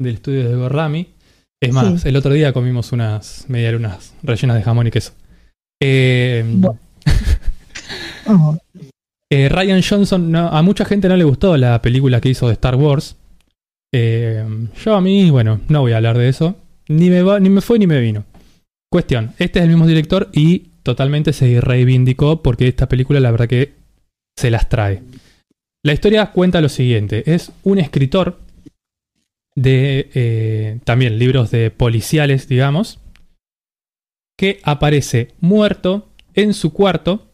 del 0.00 0.14
estudio 0.14 0.48
de 0.48 0.56
Gorlami. 0.56 1.06
Es 1.62 1.72
más, 1.72 2.02
Sí. 2.02 2.08
el 2.08 2.16
otro 2.16 2.32
día 2.32 2.52
comimos 2.52 2.90
unas 2.90 3.44
medialunas 3.48 4.14
rellenas 4.24 4.56
de 4.56 4.62
jamón 4.64 4.88
y 4.88 4.90
queso. 4.90 5.12
Eh, 5.80 6.44
Bu- 6.58 6.76
Oh, 8.28 8.58
eh, 9.30 9.48
Ryan 9.48 9.80
Johnson, 9.88 10.32
no- 10.32 10.48
a 10.48 10.60
mucha 10.62 10.84
gente 10.84 11.08
no 11.08 11.16
le 11.16 11.22
gustó 11.22 11.56
la 11.56 11.80
película 11.80 12.20
que 12.20 12.30
hizo 12.30 12.48
de 12.48 12.54
Star 12.54 12.74
Wars. 12.74 13.14
Eh, 13.94 14.44
yo 14.84 14.96
a 14.96 15.00
mí, 15.00 15.30
bueno, 15.30 15.60
no 15.68 15.82
voy 15.82 15.92
a 15.92 15.98
hablar 15.98 16.18
de 16.18 16.28
eso. 16.28 16.56
Ni 16.88 17.10
me, 17.10 17.22
va- 17.22 17.38
ni 17.38 17.48
me 17.48 17.60
fue 17.60 17.78
ni 17.78 17.86
me 17.86 18.00
vino. 18.00 18.24
Cuestión, 18.90 19.34
este 19.38 19.58
es 19.58 19.64
el 19.64 19.70
mismo 19.70 19.86
director 19.86 20.28
y 20.32 20.70
totalmente 20.82 21.32
se 21.32 21.60
reivindicó 21.60 22.42
porque 22.42 22.68
esta 22.68 22.88
película 22.88 23.20
la 23.20 23.30
verdad 23.30 23.48
que 23.48 23.74
se 24.36 24.50
las 24.50 24.68
trae. 24.68 25.02
La 25.84 25.92
historia 25.92 26.32
cuenta 26.32 26.60
lo 26.60 26.68
siguiente. 26.68 27.32
Es 27.32 27.52
un 27.62 27.78
escritor 27.78 28.40
de 29.56 30.10
eh, 30.14 30.78
también 30.84 31.18
libros 31.18 31.50
de 31.50 31.70
policiales, 31.70 32.48
digamos, 32.48 33.00
que 34.36 34.60
aparece 34.62 35.32
muerto 35.40 36.08
en 36.34 36.54
su 36.54 36.72
cuarto 36.72 37.26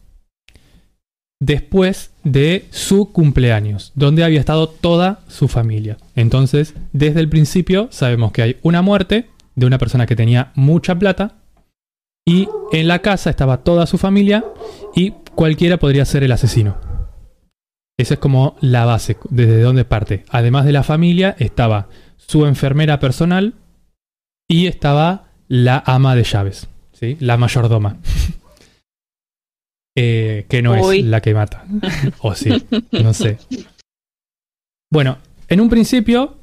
después 1.39 2.11
de 2.23 2.65
su 2.71 3.11
cumpleaños, 3.11 3.91
donde 3.95 4.23
había 4.23 4.39
estado 4.39 4.69
toda 4.69 5.19
su 5.27 5.47
familia. 5.47 5.97
Entonces, 6.15 6.73
desde 6.93 7.19
el 7.19 7.29
principio 7.29 7.89
sabemos 7.91 8.31
que 8.31 8.41
hay 8.41 8.57
una 8.61 8.81
muerte 8.81 9.27
de 9.55 9.65
una 9.65 9.77
persona 9.77 10.05
que 10.05 10.15
tenía 10.15 10.51
mucha 10.55 10.97
plata 10.97 11.42
y 12.25 12.47
en 12.71 12.87
la 12.87 12.99
casa 12.99 13.29
estaba 13.29 13.63
toda 13.63 13.85
su 13.85 13.97
familia 13.97 14.45
y 14.95 15.11
cualquiera 15.35 15.77
podría 15.77 16.05
ser 16.05 16.23
el 16.23 16.31
asesino. 16.31 16.77
Esa 17.97 18.15
es 18.15 18.19
como 18.19 18.55
la 18.59 18.85
base, 18.85 19.17
desde 19.29 19.61
donde 19.61 19.85
parte. 19.85 20.25
Además 20.29 20.65
de 20.65 20.71
la 20.71 20.83
familia, 20.83 21.35
estaba 21.37 21.89
su 22.17 22.45
enfermera 22.45 22.99
personal 22.99 23.53
y 24.47 24.67
estaba 24.67 25.29
la 25.47 25.83
ama 25.85 26.15
de 26.15 26.23
llaves, 26.23 26.67
¿sí? 26.93 27.17
la 27.19 27.37
mayordoma. 27.37 27.97
Eh, 29.95 30.47
que 30.49 30.63
no 30.63 30.71
Uy. 30.71 31.01
es 31.01 31.05
la 31.05 31.21
que 31.21 31.35
mata. 31.35 31.65
o 32.21 32.33
sí, 32.33 32.49
no 32.91 33.13
sé. 33.13 33.37
Bueno, 34.91 35.19
en 35.47 35.61
un 35.61 35.69
principio, 35.69 36.37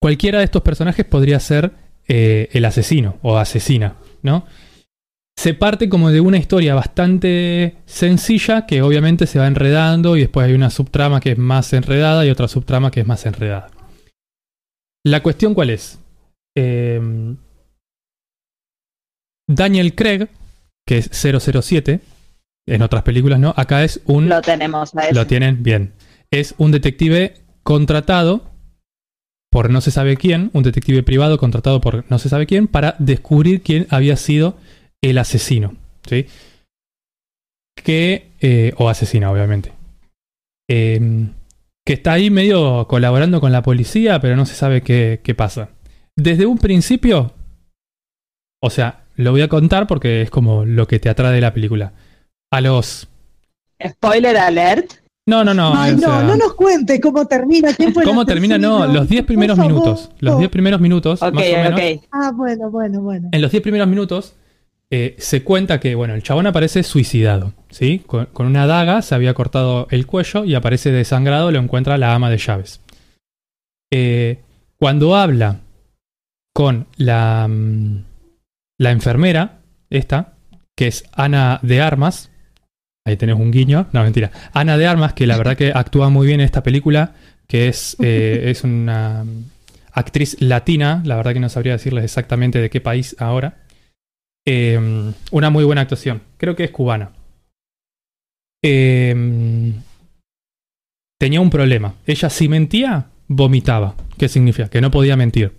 cualquiera 0.00 0.38
de 0.38 0.46
estos 0.46 0.62
personajes 0.62 1.04
podría 1.04 1.38
ser 1.38 1.72
eh, 2.08 2.48
el 2.52 2.64
asesino 2.64 3.18
o 3.20 3.36
asesina, 3.36 3.96
¿no? 4.22 4.46
Se 5.36 5.54
parte 5.54 5.88
como 5.88 6.10
de 6.10 6.20
una 6.20 6.38
historia 6.38 6.74
bastante 6.74 7.76
sencilla 7.86 8.66
que 8.66 8.82
obviamente 8.82 9.26
se 9.26 9.38
va 9.38 9.46
enredando 9.46 10.16
y 10.16 10.20
después 10.20 10.46
hay 10.46 10.54
una 10.54 10.70
subtrama 10.70 11.20
que 11.20 11.32
es 11.32 11.38
más 11.38 11.72
enredada 11.72 12.24
y 12.24 12.30
otra 12.30 12.48
subtrama 12.48 12.90
que 12.90 13.00
es 13.00 13.06
más 13.06 13.26
enredada. 13.26 13.70
La 15.04 15.22
cuestión 15.22 15.54
cuál 15.54 15.70
es? 15.70 15.98
Eh, 16.56 17.34
Daniel 19.48 19.94
Craig, 19.94 20.28
que 20.86 20.98
es 20.98 21.10
007, 21.12 22.00
en 22.66 22.82
otras 22.82 23.02
películas 23.02 23.40
no, 23.40 23.52
acá 23.56 23.82
es 23.82 24.00
un... 24.06 24.28
Lo 24.28 24.40
tenemos 24.40 24.94
a. 24.94 25.12
Lo 25.12 25.26
tienen 25.26 25.62
bien. 25.62 25.94
Es 26.30 26.54
un 26.58 26.70
detective 26.70 27.34
contratado 27.62 28.52
por 29.50 29.70
no 29.70 29.82
se 29.82 29.90
sabe 29.90 30.16
quién, 30.16 30.50
un 30.54 30.62
detective 30.62 31.02
privado 31.02 31.36
contratado 31.36 31.80
por 31.80 32.10
no 32.10 32.18
se 32.18 32.30
sabe 32.30 32.46
quién, 32.46 32.68
para 32.68 32.96
descubrir 32.98 33.62
quién 33.62 33.86
había 33.90 34.16
sido 34.16 34.56
el 35.02 35.18
asesino. 35.18 35.74
¿Sí? 36.08 36.26
Que. 37.82 38.30
eh, 38.40 38.72
o 38.76 38.88
asesina, 38.88 39.30
obviamente. 39.30 39.72
eh, 40.70 41.00
que 41.84 41.94
está 41.94 42.12
ahí 42.12 42.30
medio 42.30 42.86
colaborando 42.86 43.40
con 43.40 43.50
la 43.50 43.62
policía, 43.62 44.20
pero 44.20 44.36
no 44.36 44.46
se 44.46 44.54
sabe 44.54 44.82
qué, 44.82 45.20
qué 45.24 45.34
pasa. 45.34 45.70
Desde 46.16 46.46
un 46.46 46.58
principio, 46.58 47.32
o 48.62 48.70
sea, 48.70 49.02
lo 49.16 49.32
voy 49.32 49.42
a 49.42 49.48
contar 49.48 49.88
porque 49.88 50.22
es 50.22 50.30
como 50.30 50.64
lo 50.64 50.86
que 50.86 51.00
te 51.00 51.08
atrae 51.08 51.32
de 51.32 51.40
la 51.40 51.52
película. 51.52 51.92
A 52.52 52.60
los... 52.60 53.08
Spoiler 53.84 54.36
alert. 54.36 54.92
No, 55.28 55.42
no, 55.44 55.54
no. 55.54 55.72
Ay, 55.76 55.94
o 55.94 55.96
no, 55.96 56.00
sea, 56.00 56.22
no 56.22 56.36
nos 56.36 56.54
cuente 56.54 57.00
cómo 57.00 57.26
termina. 57.26 57.72
¿Quién 57.74 57.92
fue 57.92 58.04
¿Cómo 58.04 58.24
termina? 58.26 58.58
No, 58.58 58.86
los 58.86 59.08
10 59.08 59.24
primeros 59.24 59.58
minutos. 59.58 60.10
Los 60.20 60.38
10 60.38 60.50
primeros 60.50 60.80
minutos, 60.80 61.20
Ok, 61.20 61.34
más 61.34 61.44
o 61.44 61.56
menos. 61.56 61.72
ok. 61.80 62.04
Ah, 62.12 62.30
bueno, 62.32 62.70
bueno, 62.70 63.00
bueno. 63.00 63.28
En 63.32 63.42
los 63.42 63.50
10 63.50 63.60
primeros 63.62 63.88
minutos 63.88 64.34
eh, 64.94 65.16
se 65.16 65.42
cuenta 65.42 65.80
que, 65.80 65.94
bueno, 65.94 66.14
el 66.14 66.22
chabón 66.22 66.46
aparece 66.46 66.82
suicidado, 66.82 67.54
¿sí? 67.70 68.02
Con, 68.06 68.26
con 68.26 68.46
una 68.46 68.66
daga 68.66 69.00
se 69.00 69.14
había 69.14 69.32
cortado 69.32 69.86
el 69.90 70.06
cuello 70.06 70.44
y 70.44 70.54
aparece 70.54 70.92
desangrado, 70.92 71.50
lo 71.50 71.58
encuentra 71.60 71.96
la 71.96 72.14
ama 72.14 72.28
de 72.28 72.36
llaves. 72.36 72.82
Eh, 73.90 74.40
cuando 74.76 75.16
habla 75.16 75.60
con 76.52 76.88
la, 76.98 77.48
mm, 77.48 78.04
la 78.80 78.90
enfermera, 78.90 79.60
esta, 79.88 80.34
que 80.76 80.88
es 80.88 81.04
Ana 81.12 81.58
de 81.62 81.80
Armas, 81.80 82.30
ahí 83.06 83.16
tenés 83.16 83.36
un 83.36 83.50
guiño, 83.50 83.86
no, 83.92 84.02
mentira, 84.02 84.30
Ana 84.52 84.76
de 84.76 84.86
Armas, 84.86 85.14
que 85.14 85.26
la 85.26 85.38
verdad 85.38 85.56
que 85.56 85.72
actúa 85.74 86.10
muy 86.10 86.26
bien 86.26 86.40
en 86.40 86.44
esta 86.44 86.62
película, 86.62 87.14
que 87.46 87.68
es, 87.68 87.96
eh, 88.02 88.42
es 88.50 88.62
una 88.62 89.24
actriz 89.92 90.36
latina, 90.40 91.00
la 91.06 91.16
verdad 91.16 91.32
que 91.32 91.40
no 91.40 91.48
sabría 91.48 91.72
decirles 91.72 92.04
exactamente 92.04 92.58
de 92.58 92.68
qué 92.68 92.82
país 92.82 93.16
ahora. 93.18 93.61
Eh, 94.46 95.12
una 95.30 95.50
muy 95.50 95.64
buena 95.64 95.82
actuación, 95.82 96.20
creo 96.36 96.56
que 96.56 96.64
es 96.64 96.70
cubana. 96.70 97.12
Eh, 98.64 99.72
tenía 101.20 101.40
un 101.40 101.50
problema, 101.50 101.94
ella 102.06 102.30
si 102.30 102.48
mentía, 102.48 103.06
vomitaba. 103.28 103.94
¿Qué 104.18 104.28
significa? 104.28 104.68
Que 104.68 104.80
no 104.80 104.90
podía 104.90 105.16
mentir. 105.16 105.52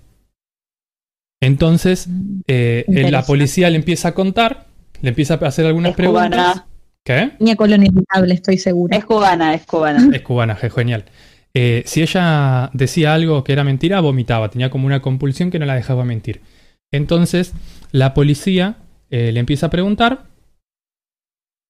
Entonces, 1.41 2.07
eh, 2.47 2.85
la 3.11 3.23
policía 3.25 3.69
le 3.69 3.75
empieza 3.75 4.09
a 4.09 4.13
contar, 4.13 4.67
le 5.01 5.09
empieza 5.09 5.33
a 5.35 5.47
hacer 5.47 5.65
algunas 5.65 5.91
Es 5.91 5.97
preguntas. 5.97 6.29
cubana. 6.29 6.67
¿Qué? 7.05 7.31
Niña 7.39 7.55
estoy 8.35 8.57
segura. 8.57 8.97
Es 8.97 9.03
cubana, 9.03 9.53
es 9.53 9.65
cubana. 9.65 10.09
Es 10.15 10.21
cubana, 10.21 10.55
je- 10.57 10.69
genial. 10.71 11.03
Eh, 11.53 11.83
si 11.85 12.01
ella 12.01 12.69
decía 12.73 13.13
algo 13.13 13.43
que 13.43 13.51
era 13.51 13.65
mentira, 13.65 13.99
vomitaba. 13.99 14.49
Tenía 14.49 14.69
como 14.69 14.87
una 14.87 15.01
compulsión 15.01 15.51
que 15.51 15.59
no 15.59 15.65
la 15.65 15.75
dejaba 15.75 16.05
mentir. 16.05 16.39
Entonces, 16.93 17.53
la 17.91 18.13
policía 18.13 18.77
eh, 19.09 19.31
le 19.31 19.39
empieza 19.39 19.65
a 19.65 19.69
preguntar. 19.69 20.27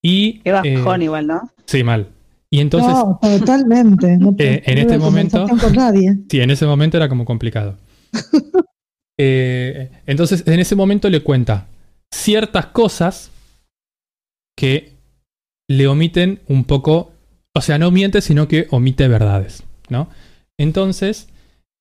Y. 0.04 0.40
Qué 0.42 0.52
bajón 0.52 1.02
eh, 1.02 1.06
igual, 1.06 1.28
¿no? 1.28 1.42
sí, 1.66 1.84
mal. 1.84 2.10
Y 2.52 2.60
entonces, 2.60 2.92
no, 2.92 3.20
totalmente. 3.22 4.18
No 4.18 4.36
Eh, 4.38 4.62
en 4.66 4.76
no 4.76 4.82
este 4.82 4.98
momento- 5.00 5.48
con 5.48 5.74
nadie. 5.74 6.20
sí, 6.30 6.40
en 6.42 6.52
ese 6.52 6.68
momento 6.68 6.98
era 6.98 7.10
como 7.10 7.26
complicado. 7.26 7.78
Eh, 9.20 9.92
entonces, 10.08 10.44
en 10.48 10.60
ese 10.60 10.76
momento 10.76 11.08
le 11.08 11.22
cuenta 11.22 11.68
ciertas 12.12 12.66
cosas 12.66 13.30
que 14.58 14.94
le 15.70 15.88
omiten 15.88 16.40
un 16.48 16.64
poco. 16.64 17.12
O 17.56 17.62
sea, 17.62 17.78
no 17.78 17.92
miente, 17.92 18.22
sino 18.22 18.48
que 18.48 18.66
omite 18.72 19.08
verdades, 19.08 19.62
¿no? 19.88 20.10
Entonces, 20.58 21.30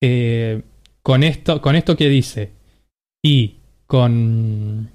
eh, 0.02 0.60
con, 1.02 1.22
esto, 1.22 1.62
con 1.62 1.74
esto 1.74 1.96
que 1.96 2.10
dice 2.10 2.52
y 3.22 3.56
con, 3.86 4.90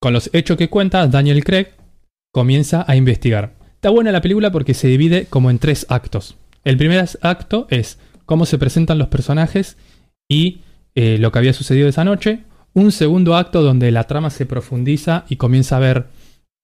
con 0.00 0.12
los 0.12 0.30
hechos 0.32 0.56
que 0.56 0.70
cuenta, 0.70 1.06
Daniel 1.06 1.44
Craig 1.44 1.68
comienza 2.32 2.84
a 2.86 2.96
investigar. 2.96 3.54
Está 3.74 3.90
buena 3.90 4.12
la 4.12 4.20
película 4.20 4.50
porque 4.50 4.74
se 4.74 4.88
divide 4.88 5.26
como 5.26 5.50
en 5.50 5.58
tres 5.58 5.86
actos. 5.88 6.36
El 6.64 6.76
primer 6.76 7.06
acto 7.20 7.66
es 7.70 7.98
cómo 8.24 8.46
se 8.46 8.58
presentan 8.58 8.98
los 8.98 9.08
personajes 9.08 9.76
y 10.28 10.60
eh, 10.94 11.18
lo 11.18 11.30
que 11.30 11.38
había 11.38 11.52
sucedido 11.52 11.88
esa 11.88 12.04
noche. 12.04 12.40
Un 12.72 12.92
segundo 12.92 13.36
acto 13.36 13.62
donde 13.62 13.90
la 13.90 14.04
trama 14.04 14.30
se 14.30 14.46
profundiza 14.46 15.24
y 15.28 15.36
comienza 15.36 15.76
a 15.76 15.80
ver 15.80 16.06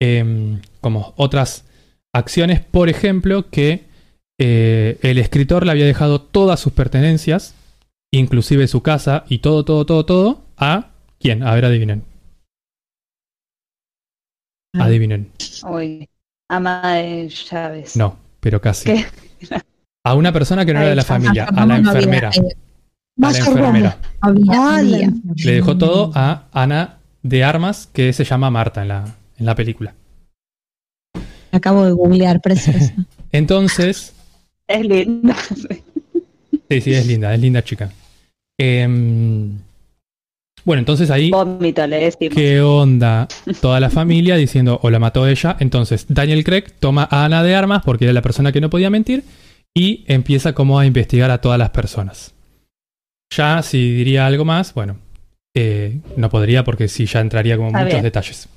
em, 0.01 0.61
como 0.81 1.15
otras 1.16 1.65
acciones. 2.12 2.61
Por 2.61 2.89
ejemplo, 2.89 3.51
que 3.51 3.85
eh, 4.39 4.99
el 5.03 5.19
escritor 5.19 5.65
le 5.65 5.73
había 5.73 5.85
dejado 5.85 6.20
todas 6.20 6.59
sus 6.59 6.73
pertenencias, 6.73 7.55
inclusive 8.11 8.66
su 8.66 8.82
casa 8.82 9.24
y 9.28 9.39
todo, 9.39 9.65
todo, 9.65 9.87
todo, 9.87 10.05
todo, 10.05 10.43
a 10.57 10.89
quién? 11.20 11.42
A 11.42 11.55
ver, 11.55 11.64
adivinen. 11.66 12.02
Ah. 14.74 14.84
Adivinen. 14.84 15.30
Uy. 15.68 16.09
Ama 16.48 16.94
de 16.97 17.28
llaves. 17.28 17.97
No, 17.97 18.16
pero 18.40 18.60
casi. 18.60 18.86
¿Qué? 18.92 19.05
A 20.05 20.14
una 20.14 20.32
persona 20.32 20.64
que 20.64 20.72
no 20.72 20.80
era 20.80 20.88
de 20.90 20.97
la 20.97 21.05
familia, 21.05 21.44
a 21.44 21.66
la 21.66 21.76
enfermera. 21.76 22.30
eh, 22.30 22.56
A 23.22 23.30
la 23.32 23.38
enfermera. 23.38 23.98
Le 25.36 25.52
dejó 25.52 25.76
todo 25.78 26.10
a 26.14 26.47
Ana 26.52 26.98
de 27.22 27.44
Armas, 27.44 27.88
que 27.92 28.12
se 28.12 28.24
llama 28.24 28.51
Marta 28.51 28.82
en 28.82 28.88
la, 28.88 29.05
en 29.38 29.47
la 29.47 29.55
película. 29.55 29.94
Acabo 31.52 31.84
de 31.84 31.92
googlear, 31.92 32.40
preciosa. 32.40 32.94
Es 33.32 33.38
Entonces, 33.38 34.12
linda. 34.68 35.36
sí, 36.68 36.80
sí, 36.80 36.92
es 36.94 37.06
linda, 37.06 37.32
es 37.32 37.40
linda 37.40 37.62
chica. 37.62 37.92
Em, 38.59 39.56
bueno, 40.65 40.81
entonces 40.81 41.11
ahí, 41.11 41.31
Vómito, 41.31 41.87
le 41.87 41.99
decimos. 41.99 42.35
¿qué 42.35 42.61
onda? 42.61 43.28
Toda 43.61 43.81
la 43.81 43.91
familia 43.91 44.37
diciendo, 44.37 44.78
o 44.82 44.91
la 44.91 44.99
mató 44.99 45.27
ella. 45.27 45.57
Entonces, 45.61 46.07
Daniel 46.09 46.45
Craig 46.45 46.65
toma 46.78 47.09
a 47.11 47.24
Ana 47.24 47.43
de 47.43 47.55
Armas, 47.55 47.82
porque 47.85 48.05
era 48.05 48.12
la 48.12 48.23
persona 48.23 48.53
que 48.53 48.61
no 48.61 48.70
podía 48.70 48.91
mentir, 48.91 49.24
y 49.74 50.05
empieza 50.07 50.53
como 50.53 50.78
a 50.78 50.87
investigar 50.87 51.31
a 51.31 51.41
todas 51.41 51.59
las 51.59 51.70
personas. 51.70 52.35
Ya, 53.35 53.62
si 53.62 53.93
diría 53.93 54.27
algo 54.27 54.45
más, 54.45 54.74
bueno, 54.74 54.97
eh, 55.55 56.01
no 56.16 56.28
podría 56.31 56.65
porque 56.65 56.89
sí, 56.89 57.07
ya 57.07 57.20
entraría 57.20 57.57
como 57.57 57.70
muchos 57.70 58.03
detalles. 58.03 58.49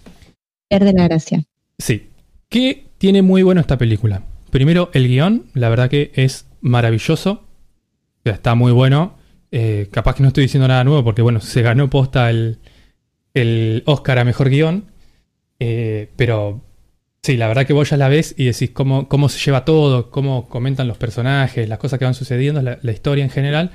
Pierde 0.69 0.93
la 0.93 1.07
gracia. 1.07 1.43
Sí. 1.77 2.09
¿Qué 2.49 2.85
tiene 2.97 3.21
muy 3.21 3.43
bueno 3.43 3.61
esta 3.61 3.77
película? 3.77 4.23
Primero, 4.51 4.89
el 4.93 5.07
guion, 5.07 5.45
la 5.53 5.69
verdad 5.69 5.89
que 5.89 6.11
es 6.15 6.45
maravilloso. 6.61 7.31
O 7.31 8.21
sea, 8.23 8.33
está 8.33 8.55
muy 8.55 8.71
bueno. 8.71 9.15
Eh, 9.55 9.87
capaz 9.91 10.15
que 10.15 10.23
no 10.23 10.29
estoy 10.29 10.45
diciendo 10.45 10.67
nada 10.67 10.83
nuevo 10.83 11.03
porque, 11.03 11.21
bueno, 11.21 11.39
se 11.39 11.61
ganó 11.61 11.87
posta 11.87 12.31
el, 12.31 12.57
el 13.35 13.83
Oscar 13.85 14.17
a 14.17 14.23
Mejor 14.23 14.49
Guión. 14.49 14.85
Eh, 15.59 16.09
pero 16.15 16.65
sí, 17.21 17.37
la 17.37 17.47
verdad 17.47 17.67
que 17.67 17.73
vos 17.73 17.87
ya 17.87 17.97
la 17.97 18.09
ves 18.09 18.33
y 18.35 18.45
decís 18.45 18.71
cómo, 18.71 19.07
cómo 19.07 19.29
se 19.29 19.37
lleva 19.37 19.63
todo, 19.63 20.09
cómo 20.09 20.49
comentan 20.49 20.87
los 20.87 20.97
personajes, 20.97 21.69
las 21.69 21.77
cosas 21.77 21.99
que 21.99 22.05
van 22.05 22.15
sucediendo, 22.15 22.63
la, 22.63 22.91
historia 22.91 23.23
en 23.23 23.29
general. 23.29 23.69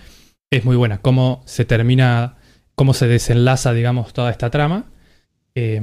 Es 0.50 0.64
muy 0.64 0.74
buena. 0.74 0.98
Cómo 0.98 1.44
se 1.46 1.64
termina, 1.64 2.38
cómo 2.74 2.92
se 2.92 3.06
desenlaza, 3.06 3.72
digamos, 3.72 4.12
toda 4.12 4.32
esta 4.32 4.50
trama. 4.50 4.90
Eh, 5.54 5.80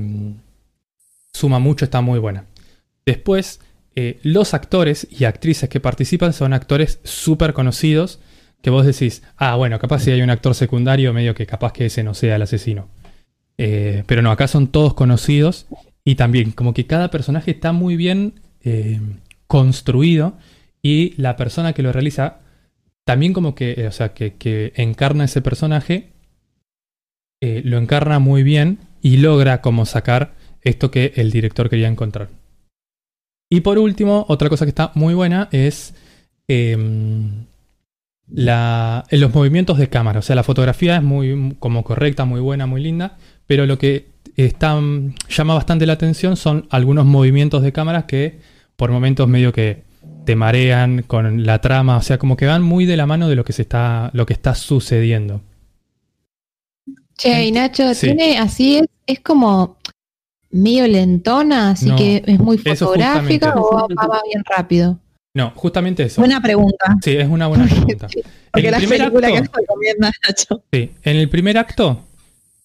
suma 1.31 1.59
mucho, 1.59 1.85
está 1.85 2.01
muy 2.01 2.19
buena. 2.19 2.47
Después, 3.05 3.61
eh, 3.95 4.19
los 4.23 4.53
actores 4.53 5.07
y 5.09 5.23
actrices 5.23 5.69
que 5.69 5.79
participan 5.79 6.33
son 6.33 6.51
actores 6.51 6.99
súper 7.05 7.53
conocidos 7.53 8.19
que 8.65 8.71
vos 8.71 8.83
decís, 8.83 9.21
ah, 9.37 9.55
bueno, 9.57 9.77
capaz 9.77 9.99
si 9.99 10.09
hay 10.09 10.23
un 10.23 10.31
actor 10.31 10.55
secundario, 10.55 11.13
medio 11.13 11.35
que 11.35 11.45
capaz 11.45 11.71
que 11.71 11.85
ese 11.85 12.03
no 12.03 12.15
sea 12.15 12.37
el 12.37 12.41
asesino. 12.41 12.87
Eh, 13.59 14.03
pero 14.07 14.23
no, 14.23 14.31
acá 14.31 14.47
son 14.47 14.69
todos 14.69 14.95
conocidos 14.95 15.67
y 16.03 16.15
también 16.15 16.49
como 16.49 16.73
que 16.73 16.87
cada 16.87 17.11
personaje 17.11 17.51
está 17.51 17.73
muy 17.73 17.95
bien 17.95 18.41
eh, 18.63 18.99
construido 19.45 20.39
y 20.81 21.13
la 21.17 21.35
persona 21.35 21.73
que 21.73 21.83
lo 21.83 21.91
realiza 21.91 22.39
también 23.03 23.33
como 23.33 23.53
que, 23.53 23.75
eh, 23.77 23.85
o 23.85 23.91
sea, 23.91 24.15
que, 24.15 24.73
encarna 24.77 25.25
ese 25.25 25.43
personaje, 25.43 26.09
lo 27.39 27.77
encarna 27.77 28.17
muy 28.17 28.41
bien 28.41 28.79
y 29.03 29.17
logra 29.17 29.61
como 29.61 29.85
sacar 29.85 30.33
esto 30.61 30.89
que 30.89 31.13
el 31.17 31.29
director 31.29 31.69
quería 31.69 31.87
encontrar. 31.87 32.29
Y 33.47 33.61
por 33.61 33.77
último, 33.77 34.25
otra 34.27 34.49
cosa 34.49 34.65
que 34.65 34.69
está 34.69 34.91
muy 34.95 35.13
buena 35.13 35.49
es 35.51 35.93
em, 36.47 37.45
la, 38.27 39.03
en 39.09 39.21
los 39.21 39.33
movimientos 39.33 39.77
de 39.77 39.89
cámara. 39.89 40.19
O 40.19 40.21
sea, 40.21 40.35
la 40.35 40.43
fotografía 40.43 40.97
es 40.97 41.03
muy 41.03 41.55
como 41.59 41.83
correcta, 41.83 42.25
muy 42.25 42.39
buena, 42.41 42.65
muy 42.65 42.81
linda. 42.81 43.17
Pero 43.47 43.65
lo 43.65 43.77
que 43.77 44.07
está, 44.35 44.75
mm, 44.75 45.15
llama 45.29 45.53
bastante 45.53 45.85
la 45.85 45.93
atención 45.93 46.35
son 46.35 46.67
algunos 46.69 47.05
movimientos 47.05 47.61
de 47.61 47.71
cámara 47.71 48.05
que 48.07 48.39
por 48.75 48.91
momentos 48.91 49.27
medio 49.27 49.53
que 49.53 49.83
te 50.25 50.35
marean 50.35 51.03
con 51.03 51.45
la 51.45 51.61
trama. 51.61 51.97
O 51.97 52.01
sea, 52.01 52.17
como 52.17 52.35
que 52.35 52.45
van 52.47 52.61
muy 52.63 52.85
de 52.85 52.97
la 52.97 53.05
mano 53.05 53.29
de 53.29 53.35
lo 53.35 53.45
que 53.45 53.53
se 53.53 53.61
está, 53.61 54.09
lo 54.13 54.25
que 54.25 54.33
está 54.33 54.55
sucediendo. 54.55 55.41
Che, 57.17 57.45
y 57.45 57.51
Nacho, 57.51 57.93
Sí. 57.93 58.07
tiene 58.07 58.37
así, 58.39 58.77
es, 58.77 58.85
es 59.07 59.19
como 59.21 59.77
medio 60.51 60.87
lentona, 60.87 61.71
así 61.71 61.87
No, 61.87 61.95
que 61.95 62.23
es 62.25 62.39
muy 62.39 62.57
fotográfica 62.57 63.53
o 63.55 63.73
va, 63.73 64.07
va 64.07 64.21
bien 64.29 64.43
rápido. 64.45 64.99
No, 65.35 65.51
justamente 65.55 66.01
eso. 66.03 66.21
Buena 66.21 66.41
pregunta. 66.41 66.95
Sí, 67.03 67.11
es 67.11 67.27
una 67.27 67.45
buena 67.47 67.65
pregunta. 67.69 68.07
Porque 68.51 68.67
En 68.67 68.71
la 68.71 68.77
el 68.77 68.83
primer 68.87 68.99
película 68.99 69.27
que 69.27 69.33
acto- 69.37 69.51
nos 69.51 69.55
recomienda 69.61 70.11
Nacho. 70.27 70.63
Sí, 70.73 70.91
en 71.03 71.17
el 71.17 71.29
primer 71.29 71.57
acto 71.59 72.03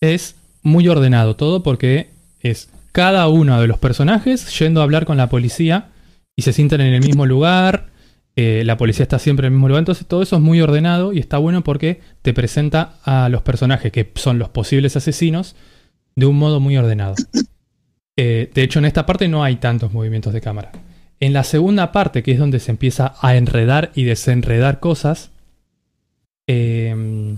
es 0.01 0.37
muy 0.63 0.89
ordenado 0.89 1.37
todo 1.37 1.63
porque 1.63 2.09
es 2.41 2.71
cada 2.93 3.29
uno 3.29 3.61
de 3.61 3.67
los 3.67 3.79
personajes 3.79 4.59
yendo 4.59 4.81
a 4.81 4.85
hablar 4.85 5.05
con 5.05 5.17
la 5.19 5.29
policía 5.29 5.89
y 6.37 6.43
se 6.43 6.53
sientan 6.53 6.81
en 6.81 6.95
el 6.95 7.01
mismo 7.05 7.27
lugar 7.27 7.91
eh, 8.37 8.63
la 8.65 8.77
policía 8.79 9.03
está 9.03 9.19
siempre 9.19 9.47
en 9.47 9.53
el 9.53 9.57
mismo 9.59 9.69
lugar. 9.69 9.81
Entonces 9.81 10.07
todo 10.07 10.23
eso 10.23 10.37
es 10.37 10.43
muy 10.43 10.61
ordenado 10.61 11.13
y 11.13 11.19
está 11.19 11.37
bueno 11.39 11.63
porque 11.65 12.01
te 12.23 12.33
presenta 12.33 12.95
a 13.05 13.29
los 13.29 13.43
personajes 13.43 13.91
que 13.93 14.11
son 14.15 14.39
los 14.39 14.49
posibles 14.49 14.97
asesinos 14.97 15.57
de 16.15 16.27
un 16.27 16.39
modo 16.39 16.61
muy 16.61 16.77
ordenado. 16.77 17.17
Eh, 18.17 18.51
de 18.55 18.63
hecho, 18.63 18.79
en 18.79 18.85
esta 18.85 19.05
parte 19.07 19.27
no 19.29 19.43
hay 19.43 19.57
tantos 19.57 19.93
movimientos 19.93 20.33
de 20.33 20.41
cámara. 20.41 20.71
En 21.21 21.35
la 21.35 21.45
segunda 21.45 21.93
parte, 21.93 22.23
que 22.23 22.33
es 22.33 22.39
donde 22.39 22.61
se 22.61 22.71
empieza 22.71 23.15
a 23.21 23.37
enredar 23.37 23.93
y 23.95 24.05
desenredar 24.05 24.81
cosas, 24.81 25.31
eh, 26.47 27.37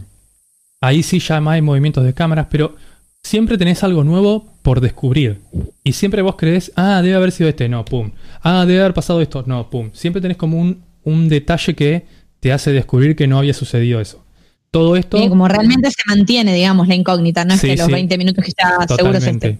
ahí 0.81 1.03
sí 1.03 1.19
ya 1.19 1.41
más 1.41 1.55
hay 1.55 1.63
movimientos 1.63 2.05
de 2.05 2.15
cámaras, 2.15 2.47
pero 2.51 2.77
siempre 3.23 3.59
tenés 3.59 3.83
algo 3.83 4.05
nuevo 4.05 4.53
por 4.63 4.81
descubrir. 4.81 5.41
Y 5.83 5.93
siempre 5.93 6.23
vos 6.23 6.37
crees, 6.37 6.73
ah, 6.77 7.03
debe 7.03 7.17
haber 7.17 7.33
sido 7.33 7.49
este, 7.49 7.69
no, 7.69 7.85
pum. 7.85 8.13
Ah, 8.43 8.65
debe 8.67 8.81
haber 8.81 8.95
pasado 8.95 9.21
esto, 9.21 9.45
no, 9.47 9.69
pum. 9.69 9.91
Siempre 9.93 10.23
tenés 10.23 10.37
como 10.37 10.61
un, 10.61 10.83
un 11.05 11.29
detalle 11.29 11.75
que 11.75 12.05
te 12.41 12.53
hace 12.53 12.73
descubrir 12.73 13.17
que 13.17 13.27
no 13.27 13.39
había 13.39 13.55
sucedido 13.55 14.01
eso. 14.01 14.25
Todo 14.71 14.97
esto. 14.97 15.19
Y 15.19 15.29
como 15.29 15.49
realmente 15.49 15.91
se 15.91 16.03
mantiene, 16.07 16.55
digamos, 16.55 16.89
la 16.89 16.95
incógnita, 16.95 17.45
no 17.45 17.55
es 17.55 17.61
que 17.61 17.77
los 17.77 17.89
20 17.89 18.17
minutos 18.17 18.45
que 18.45 18.51
está 18.51 18.87
seguro 18.97 19.19
es 19.19 19.27
este. 19.27 19.59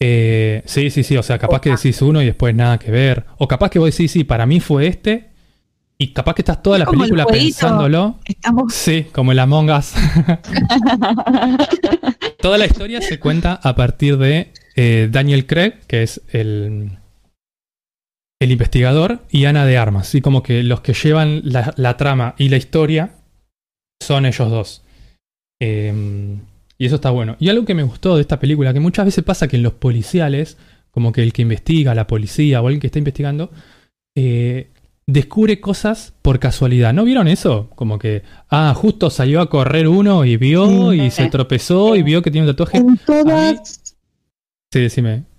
Eh, 0.00 0.62
sí, 0.66 0.90
sí, 0.90 1.02
sí. 1.02 1.16
O 1.16 1.22
sea, 1.22 1.38
capaz 1.38 1.60
que 1.60 1.70
decís 1.70 2.00
uno 2.02 2.22
y 2.22 2.26
después 2.26 2.54
nada 2.54 2.78
que 2.78 2.90
ver. 2.90 3.26
O 3.38 3.48
capaz 3.48 3.70
que 3.70 3.78
vos 3.78 3.90
decís, 3.90 4.10
sí, 4.10 4.24
para 4.24 4.46
mí 4.46 4.60
fue 4.60 4.86
este. 4.86 5.30
Y 5.98 6.12
capaz 6.12 6.34
que 6.34 6.42
estás 6.42 6.62
toda 6.62 6.78
la 6.78 6.86
película 6.86 7.24
pensándolo. 7.24 8.18
Estamos... 8.26 8.74
Sí, 8.74 9.06
como 9.12 9.32
el 9.32 9.38
Among 9.38 9.70
Us. 9.70 9.92
toda 12.40 12.58
la 12.58 12.66
historia 12.66 13.00
se 13.00 13.18
cuenta 13.18 13.54
a 13.54 13.74
partir 13.74 14.18
de 14.18 14.52
eh, 14.74 15.08
Daniel 15.10 15.46
Craig, 15.46 15.72
que 15.86 16.02
es 16.02 16.20
el, 16.32 16.98
el 18.38 18.52
investigador, 18.52 19.22
y 19.30 19.46
Ana 19.46 19.64
de 19.64 19.78
Armas. 19.78 20.14
Y 20.14 20.20
como 20.20 20.42
que 20.42 20.62
los 20.62 20.82
que 20.82 20.92
llevan 20.92 21.40
la, 21.44 21.96
trama 21.96 22.34
y 22.36 22.50
la 22.50 22.58
historia 22.58 23.14
son 23.98 24.26
ellos 24.26 24.50
dos. 24.50 24.82
Eh, 25.62 26.36
y 26.78 26.86
eso 26.86 26.96
está 26.96 27.10
bueno. 27.10 27.36
Y 27.38 27.48
algo 27.48 27.64
que 27.64 27.74
me 27.74 27.82
gustó 27.82 28.16
de 28.16 28.22
esta 28.22 28.38
película, 28.38 28.72
que 28.72 28.80
muchas 28.80 29.06
veces 29.06 29.24
pasa 29.24 29.48
que 29.48 29.56
en 29.56 29.62
los 29.62 29.74
policiales, 29.74 30.56
como 30.90 31.12
que 31.12 31.22
el 31.22 31.32
que 31.32 31.42
investiga, 31.42 31.94
la 31.94 32.06
policía 32.06 32.60
o 32.60 32.66
alguien 32.66 32.80
que 32.80 32.88
está 32.88 32.98
investigando, 32.98 33.50
eh, 34.14 34.70
descubre 35.06 35.60
cosas 35.60 36.14
por 36.22 36.38
casualidad. 36.38 36.92
¿No 36.92 37.04
vieron 37.04 37.28
eso? 37.28 37.70
Como 37.76 37.98
que, 37.98 38.22
ah, 38.50 38.74
justo 38.74 39.10
salió 39.10 39.40
a 39.40 39.50
correr 39.50 39.88
uno 39.88 40.24
y 40.24 40.36
vio 40.36 40.92
y 40.92 41.10
se 41.10 41.28
tropezó 41.28 41.96
y 41.96 42.02
vio 42.02 42.22
que 42.22 42.30
tiene 42.30 42.46
un 42.46 42.52
tatuaje. 42.54 42.78
En 42.78 42.98
todas... 42.98 43.96
Sí, 44.72 44.80
decime 44.80 45.35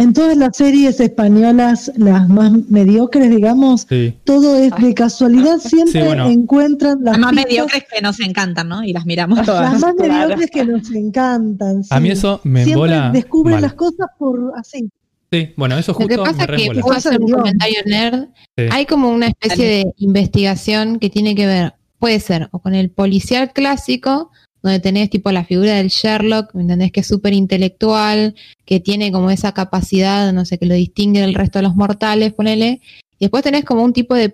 en 0.00 0.12
todas 0.12 0.36
las 0.36 0.56
series 0.56 1.00
españolas, 1.00 1.90
las 1.96 2.28
más 2.28 2.52
mediocres, 2.70 3.30
digamos, 3.30 3.84
todo 4.22 4.56
es 4.56 4.72
de 4.76 4.94
casualidad, 4.94 5.58
siempre 5.58 6.08
encuentran 6.32 6.98
las, 7.02 7.18
más 7.18 7.32
mediocres 7.32 7.84
que 7.92 8.00
nos 8.00 8.20
encantan, 8.20 8.68
¿no? 8.68 8.84
Y 8.84 8.92
las 8.92 9.04
miramos 9.06 9.42
todas. 9.44 9.72
Las 9.72 9.80
más 9.80 9.94
mediocres 9.96 10.50
que 10.52 10.64
nos 10.64 10.88
encantan. 10.92 11.82
A 11.90 11.98
mí 11.98 12.10
eso 12.10 12.40
me 12.44 12.64
siempre 12.64 12.94
embola. 12.94 13.10
descubren 13.10 13.60
las 13.60 13.74
cosas 13.74 14.06
por 14.16 14.52
así. 14.56 14.88
Sí, 15.32 15.52
bueno, 15.56 15.76
eso 15.76 15.92
justo 15.92 16.16
Lo 16.16 16.22
que 16.22 16.30
pasa 16.30 16.44
es 16.44 16.70
que 16.70 16.80
hacer 16.94 17.20
un 17.20 17.32
comentario 17.32 17.78
nerd. 17.84 18.28
Hay 18.70 18.86
como 18.86 19.10
una 19.10 19.26
especie 19.26 19.66
de 19.66 19.94
investigación 19.96 21.00
que 21.00 21.10
tiene 21.10 21.34
que 21.34 21.46
ver, 21.46 21.74
puede 21.98 22.20
ser, 22.20 22.48
o 22.52 22.60
con 22.60 22.76
el 22.76 22.90
policial 22.90 23.52
clásico, 23.52 24.30
donde 24.62 24.80
tenés 24.80 25.10
tipo 25.10 25.30
la 25.30 25.44
figura 25.44 25.74
del 25.74 25.88
Sherlock, 25.88 26.54
¿me 26.54 26.62
entendés? 26.62 26.92
Que 26.92 27.00
es 27.00 27.06
súper 27.06 27.32
intelectual, 27.32 28.34
que 28.64 28.80
tiene 28.80 29.12
como 29.12 29.30
esa 29.30 29.52
capacidad, 29.52 30.32
no 30.32 30.44
sé, 30.44 30.58
que 30.58 30.66
lo 30.66 30.74
distingue 30.74 31.20
del 31.20 31.34
resto 31.34 31.58
de 31.58 31.64
los 31.64 31.76
mortales, 31.76 32.32
ponele. 32.32 32.80
Y 33.18 33.24
después 33.26 33.42
tenés 33.42 33.64
como 33.64 33.82
un 33.82 33.92
tipo 33.92 34.14
de, 34.14 34.28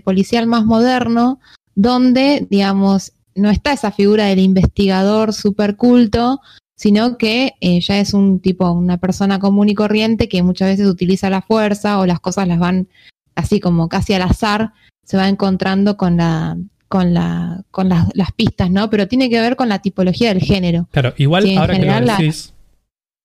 policial 0.00 0.46
más 0.46 0.64
moderno, 0.64 1.40
donde, 1.74 2.46
digamos, 2.50 3.12
no 3.34 3.50
está 3.50 3.72
esa 3.72 3.90
figura 3.90 4.26
del 4.26 4.40
investigador 4.40 5.32
súper 5.32 5.76
culto, 5.76 6.40
sino 6.76 7.16
que 7.16 7.54
eh, 7.60 7.80
ya 7.80 7.98
es 7.98 8.14
un 8.14 8.40
tipo, 8.40 8.70
una 8.70 8.98
persona 8.98 9.38
común 9.38 9.68
y 9.68 9.74
corriente 9.74 10.28
que 10.28 10.42
muchas 10.42 10.68
veces 10.68 10.86
utiliza 10.86 11.30
la 11.30 11.42
fuerza 11.42 11.98
o 11.98 12.06
las 12.06 12.20
cosas 12.20 12.48
las 12.48 12.58
van 12.58 12.88
así 13.34 13.60
como 13.60 13.88
casi 13.88 14.14
al 14.14 14.22
azar, 14.22 14.72
se 15.04 15.16
va 15.16 15.28
encontrando 15.28 15.96
con 15.96 16.16
la, 16.16 16.56
con, 16.90 17.14
la, 17.14 17.62
con 17.70 17.88
las, 17.88 18.32
pistas, 18.34 18.68
¿no? 18.68 18.90
Pero 18.90 19.06
tiene 19.06 19.30
que 19.30 19.40
ver 19.40 19.54
con 19.54 19.68
la 19.68 19.78
tipología 19.78 20.34
del 20.34 20.42
género. 20.42 20.88
Claro, 20.90 21.14
igual 21.18 21.48
ahora 21.56 21.78
que 21.78 21.86
lo 21.86 22.16
decís, 22.16 22.52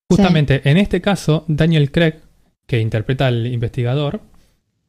justamente 0.07 0.61
en 0.69 0.77
este 0.77 1.01
caso, 1.01 1.45
Daniel 1.47 1.91
Craig, 1.91 2.13
que 2.67 2.79
interpreta 2.79 3.25
al 3.25 3.47
investigador, 3.47 4.21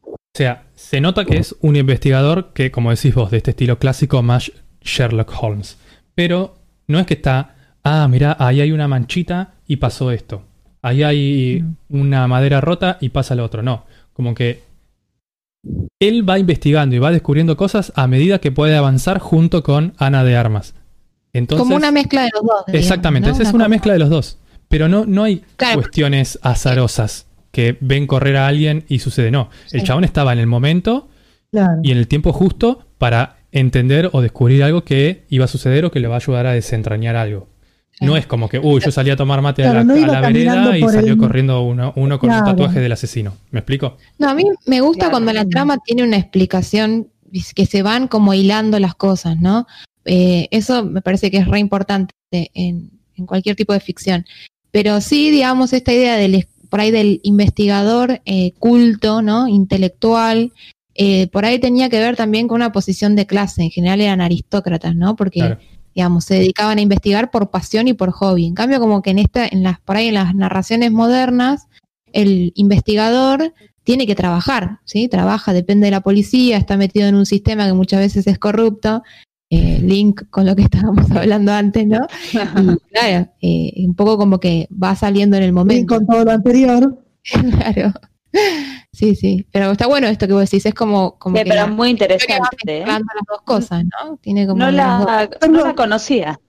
o 0.02 0.16
sea, 0.34 0.64
se 0.74 1.00
nota 1.00 1.24
que 1.24 1.38
es 1.38 1.56
un 1.62 1.76
investigador 1.76 2.52
que, 2.52 2.70
como 2.70 2.90
decís 2.90 3.14
vos, 3.14 3.30
de 3.30 3.38
este 3.38 3.52
estilo 3.52 3.78
clásico 3.78 4.22
más 4.22 4.52
Sherlock 4.82 5.32
Holmes. 5.40 5.78
Pero 6.14 6.58
no 6.86 6.98
es 6.98 7.06
que 7.06 7.14
está, 7.14 7.54
ah, 7.82 8.06
mira, 8.08 8.36
ahí 8.38 8.60
hay 8.60 8.72
una 8.72 8.88
manchita 8.88 9.54
y 9.66 9.76
pasó 9.76 10.10
esto. 10.10 10.42
Ahí 10.82 11.02
hay 11.02 11.62
mm. 11.62 11.96
una 11.96 12.28
madera 12.28 12.60
rota 12.60 12.98
y 13.00 13.08
pasa 13.08 13.34
lo 13.34 13.44
otro. 13.46 13.62
No, 13.62 13.86
como 14.12 14.34
que 14.34 14.60
él 16.00 16.28
va 16.28 16.38
investigando 16.38 16.94
y 16.94 16.98
va 16.98 17.10
descubriendo 17.10 17.56
cosas 17.56 17.92
a 17.96 18.06
medida 18.06 18.38
que 18.38 18.52
puede 18.52 18.76
avanzar 18.76 19.18
junto 19.18 19.62
con 19.62 19.94
Ana 19.98 20.24
de 20.24 20.36
Armas. 20.36 20.74
Entonces, 21.32 21.62
Como 21.62 21.76
una 21.76 21.90
mezcla 21.90 22.22
de 22.22 22.30
los 22.32 22.42
dos. 22.42 22.64
exactamente, 22.68 23.30
es 23.30 23.52
una, 23.52 23.68
mezcla 23.68 23.92
de 23.92 23.98
los 23.98 24.10
dos. 24.10 24.38
Pero 24.68 24.88
no, 24.88 25.04
no 25.04 25.24
hay 25.24 25.44
cuestiones 25.74 26.38
azarosas 26.42 27.26
que 27.50 27.76
ven 27.80 28.06
correr 28.06 28.36
a 28.36 28.46
alguien 28.46 28.84
y 28.88 28.98
sucede. 28.98 29.30
No, 29.30 29.50
el 29.72 29.82
chabón 29.82 30.04
estaba 30.04 30.32
en 30.32 30.38
el 30.38 30.46
momento 30.46 31.08
y 31.82 31.90
en 31.90 31.98
el 31.98 32.08
tiempo 32.08 32.32
justo 32.32 32.86
para 32.98 33.36
entender 33.52 34.10
o 34.12 34.20
descubrir 34.20 34.62
algo 34.62 34.84
que 34.84 35.24
iba 35.28 35.44
a 35.44 35.48
suceder 35.48 35.84
o 35.84 35.90
que 35.90 36.00
le 36.00 36.08
va 36.08 36.16
a 36.16 36.18
ayudar 36.18 36.46
a 36.46 36.52
desentrañar 36.52 37.16
algo. 37.16 37.48
No 38.00 38.16
es 38.16 38.26
como 38.26 38.48
que, 38.48 38.58
uy, 38.58 38.80
yo 38.84 38.90
salí 38.90 39.10
a 39.10 39.16
tomar 39.16 39.40
mate 39.40 39.64
a, 39.64 39.72
la, 39.72 40.20
vereda 40.20 40.76
y 40.76 40.82
salió 40.82 41.16
corriendo 41.16 41.62
uno, 41.62 41.92
uno 41.96 42.18
con 42.18 42.30
un 42.30 42.44
tatuaje 42.44 42.80
del 42.80 42.92
asesino. 42.92 43.34
¿Me 43.50 43.60
explico? 43.60 43.96
No, 44.18 44.28
a 44.28 44.34
mí 44.34 44.44
me 44.66 44.80
gusta 44.80 45.10
cuando 45.10 45.32
la 45.32 45.46
trama 45.46 45.78
tiene 45.84 46.02
una 46.02 46.16
explicación 46.18 47.08
que 47.54 47.66
se 47.66 47.82
van 47.82 48.08
como 48.08 48.34
hilando 48.34 48.78
las 48.78 48.94
cosas, 48.94 49.40
¿no? 49.40 49.66
Eh, 50.04 50.48
eso 50.50 50.84
me 50.84 51.02
parece 51.02 51.30
que 51.30 51.38
es 51.38 51.48
re 51.48 51.58
importante 51.58 52.14
en, 52.30 52.90
cualquier 53.26 53.56
tipo 53.56 53.72
de 53.72 53.80
ficción. 53.80 54.26
Pero 54.70 55.00
sí, 55.00 55.30
digamos, 55.30 55.72
esta 55.72 55.92
idea 55.92 56.16
del, 56.16 56.46
por 56.68 56.80
ahí 56.80 56.90
del 56.90 57.20
investigador 57.22 58.20
eh, 58.26 58.52
culto, 58.58 59.22
¿no? 59.22 59.48
Intelectual, 59.48 60.52
eh, 60.94 61.28
por 61.28 61.44
ahí 61.44 61.58
tenía 61.58 61.88
que 61.88 61.98
ver 61.98 62.16
también 62.16 62.46
con 62.46 62.56
una 62.56 62.72
posición 62.72 63.16
de 63.16 63.26
clase. 63.26 63.62
En 63.62 63.70
general 63.70 64.00
eran 64.00 64.20
aristócratas, 64.20 64.94
¿no? 64.94 65.16
Porque 65.16 65.56
digamos, 65.96 66.26
se 66.26 66.34
dedicaban 66.34 66.76
a 66.76 66.82
investigar 66.82 67.30
por 67.30 67.50
pasión 67.50 67.88
y 67.88 67.94
por 67.94 68.10
hobby. 68.10 68.44
En 68.44 68.54
cambio, 68.54 68.78
como 68.80 69.00
que 69.00 69.10
en 69.10 69.18
esta, 69.18 69.46
en 69.46 69.62
las, 69.62 69.80
por 69.80 69.96
ahí 69.96 70.08
en 70.08 70.14
las 70.14 70.34
narraciones 70.34 70.92
modernas, 70.92 71.68
el 72.12 72.52
investigador 72.54 73.54
tiene 73.82 74.06
que 74.06 74.14
trabajar, 74.14 74.80
¿sí? 74.84 75.08
Trabaja, 75.08 75.54
depende 75.54 75.86
de 75.86 75.92
la 75.92 76.02
policía, 76.02 76.58
está 76.58 76.76
metido 76.76 77.08
en 77.08 77.14
un 77.14 77.24
sistema 77.24 77.64
que 77.66 77.72
muchas 77.72 78.00
veces 78.00 78.26
es 78.26 78.38
corrupto, 78.38 79.02
eh, 79.48 79.80
link 79.80 80.24
con 80.28 80.44
lo 80.44 80.54
que 80.54 80.62
estábamos 80.68 81.10
hablando 81.12 81.50
antes, 81.52 81.86
¿no? 81.86 82.06
Y 82.34 82.76
claro, 82.92 83.30
eh, 83.40 83.72
un 83.86 83.94
poco 83.94 84.18
como 84.18 84.38
que 84.38 84.68
va 84.70 84.94
saliendo 84.96 85.38
en 85.38 85.44
el 85.44 85.54
momento. 85.54 85.78
Link 85.78 85.88
con 85.88 86.06
todo 86.06 86.26
lo 86.26 86.30
anterior. 86.30 87.02
claro. 87.24 87.94
Sí, 88.92 89.14
sí, 89.14 89.46
pero 89.52 89.72
está 89.72 89.86
bueno 89.86 90.06
esto 90.06 90.26
que 90.26 90.32
vos 90.32 90.48
decís, 90.48 90.64
es 90.64 90.74
como... 90.74 91.18
como 91.18 91.36
sí, 91.36 91.44
pero 91.46 91.68
muy 91.68 91.90
interesante. 91.90 92.78
¿eh? 92.78 92.84
las 92.86 93.00
dos 93.28 93.42
cosas, 93.44 93.84
¿no? 93.84 94.16
Tiene 94.18 94.46
como 94.46 94.64
no, 94.64 94.70
la, 94.70 95.28
no 95.48 95.64
la 95.64 95.74
conocía. 95.74 96.40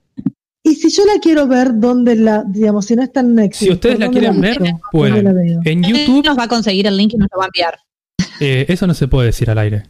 Y 0.64 0.76
si 0.76 0.90
yo 0.90 1.06
la 1.06 1.20
quiero 1.22 1.48
ver, 1.48 1.72
¿dónde 1.80 2.16
la, 2.16 2.44
digamos, 2.46 2.86
si 2.86 2.96
no 2.96 3.04
está 3.04 3.22
en 3.22 3.36
Netflix? 3.36 3.58
Si 3.58 3.72
ustedes 3.72 4.00
la 4.00 4.10
quieren 4.10 4.40
ver, 4.42 4.60
pueden. 4.92 5.62
En 5.66 5.84
YouTube... 5.84 6.26
Nos 6.26 6.38
va 6.38 6.44
a 6.44 6.48
conseguir 6.48 6.88
el 6.88 6.98
link 6.98 7.14
y 7.14 7.18
nos 7.18 7.30
lo 7.32 7.40
va 7.40 7.46
a 7.46 7.48
enviar. 7.48 7.80
Eh, 8.40 8.66
eso 8.68 8.86
no 8.86 8.94
se 8.94 9.08
puede 9.08 9.28
decir 9.28 9.50
al 9.50 9.58
aire. 9.60 9.84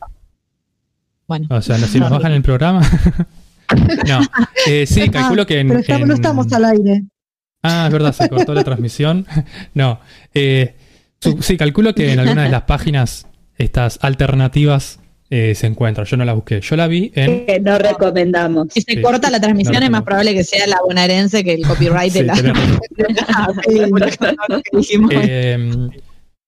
Bueno. 1.28 1.48
O 1.50 1.62
sea, 1.62 1.78
si 1.78 2.00
nos 2.00 2.10
bajan 2.10 2.32
el 2.32 2.44
programa... 2.44 2.82
no. 4.08 4.20
Eh, 4.68 4.86
sí, 4.86 5.02
ah, 5.02 5.12
calculo 5.12 5.46
que 5.46 5.60
en... 5.60 5.68
Pero 5.68 5.80
estamos, 5.80 6.08
no 6.08 6.14
estamos 6.14 6.54
al 6.54 6.66
aire. 6.66 7.04
Ah, 7.64 7.86
es 7.88 7.94
verdad, 7.94 8.14
se 8.14 8.30
cortó 8.30 8.54
la 8.54 8.64
transmisión. 8.64 9.26
no. 9.74 10.00
Eh, 10.34 10.76
Sí, 11.42 11.58
calculo 11.58 11.94
que 11.94 12.12
en 12.14 12.20
alguna 12.20 12.44
de 12.44 12.50
las 12.50 12.64
páginas 12.64 13.28
estas 13.58 14.00
alternativas 14.02 15.00
eh, 15.30 15.56
se 15.56 15.68
encuentran. 15.68 16.06
Yo 16.08 16.16
no 16.16 16.24
la 16.24 16.34
busqué. 16.34 16.62
Yo 16.62 16.78
la 16.78 16.88
vi 16.88 17.12
en. 17.14 17.46
no 17.64 17.78
recomendamos. 17.78 18.68
Si 18.72 18.82
se 18.82 19.02
corta 19.02 19.30
la 19.30 19.42
transmisión, 19.42 19.84
es 19.84 19.90
más 19.90 20.04
probable 20.04 20.34
que 20.34 20.44
sea 20.44 20.66
la 20.68 20.78
bonaerense 20.86 21.44
que 21.44 21.54
el 21.54 21.68
copyright 21.68 22.14
de 22.14 22.24
la. 22.24 22.34
Em, 25.10 25.90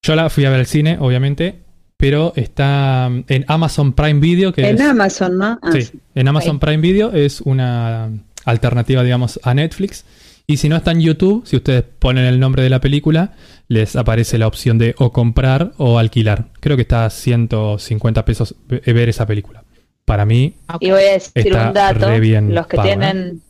yo 0.01 0.15
la 0.15 0.29
fui 0.29 0.45
a 0.45 0.49
ver 0.49 0.59
al 0.61 0.65
cine, 0.65 0.97
obviamente, 0.99 1.59
pero 1.97 2.31
está 2.35 3.11
en 3.27 3.45
Amazon 3.47 3.93
Prime 3.93 4.21
Video. 4.21 4.53
Que 4.53 4.69
en 4.69 4.81
Amazon, 4.81 5.37
¿no? 5.37 5.59
Ah, 5.61 5.71
sí, 5.73 5.99
en 6.15 6.27
Amazon 6.27 6.59
Prime 6.59 6.77
Video 6.77 7.11
es 7.11 7.41
una 7.41 8.09
alternativa, 8.45 9.03
digamos, 9.03 9.39
a 9.43 9.53
Netflix. 9.53 10.05
Y 10.51 10.57
si 10.57 10.67
no 10.67 10.75
está 10.77 10.91
en 10.91 11.01
YouTube, 11.01 11.43
si 11.45 11.57
ustedes 11.57 11.83
ponen 11.99 12.25
el 12.25 12.39
nombre 12.39 12.63
de 12.63 12.71
la 12.71 12.81
película, 12.81 13.33
les 13.67 13.95
aparece 13.95 14.39
la 14.39 14.47
opción 14.47 14.79
de 14.79 14.95
o 14.97 15.11
comprar 15.11 15.73
o 15.77 15.99
alquilar. 15.99 16.47
Creo 16.59 16.75
que 16.75 16.81
está 16.81 17.05
a 17.05 17.09
150 17.11 18.25
pesos 18.25 18.55
ve- 18.67 18.81
ver 18.91 19.09
esa 19.09 19.27
película. 19.27 19.63
Para 20.05 20.25
mí, 20.25 20.55
Y 20.79 20.89
voy 20.89 21.03
a 21.03 21.11
decir 21.13 21.31
Está 21.35 21.67
un 21.67 21.73
dato. 21.75 22.07
re 22.09 22.19
bien 22.19 22.55
los 22.55 22.65
que 22.65 22.77
pago, 22.77 22.87
¿eh? 22.89 22.91
tienen 22.91 23.41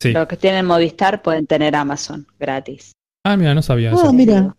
sí. 0.00 0.10
los 0.12 0.26
que 0.26 0.36
tienen 0.36 0.66
Movistar 0.66 1.22
pueden 1.22 1.46
tener 1.46 1.76
Amazon 1.76 2.26
gratis. 2.40 2.90
Ah, 3.24 3.36
mira, 3.36 3.54
no 3.54 3.62
sabía 3.62 3.90
Ah, 3.92 3.94
eso. 3.94 4.12
mira. 4.12 4.56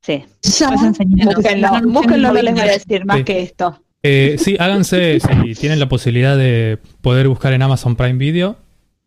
Sí. 0.00 0.24
Ya. 0.60 0.68
Enseñar. 0.68 1.34
Búsquenlo, 1.34 1.68
búsquenlo, 1.88 2.28
no, 2.32 2.40
les 2.40 2.52
voy 2.54 2.62
a 2.62 2.66
decir 2.66 3.04
más 3.04 3.16
Sí. 3.16 3.24
que 3.24 3.42
esto. 3.42 3.82
Eh, 4.04 4.36
sí, 4.38 4.56
háganse, 4.60 5.18
si 5.18 5.54
tienen 5.56 5.80
la 5.80 5.88
posibilidad 5.88 6.36
de 6.36 6.78
poder 7.00 7.26
buscar 7.26 7.52
en 7.52 7.62
Amazon 7.62 7.96
Prime 7.96 8.16
Video, 8.16 8.56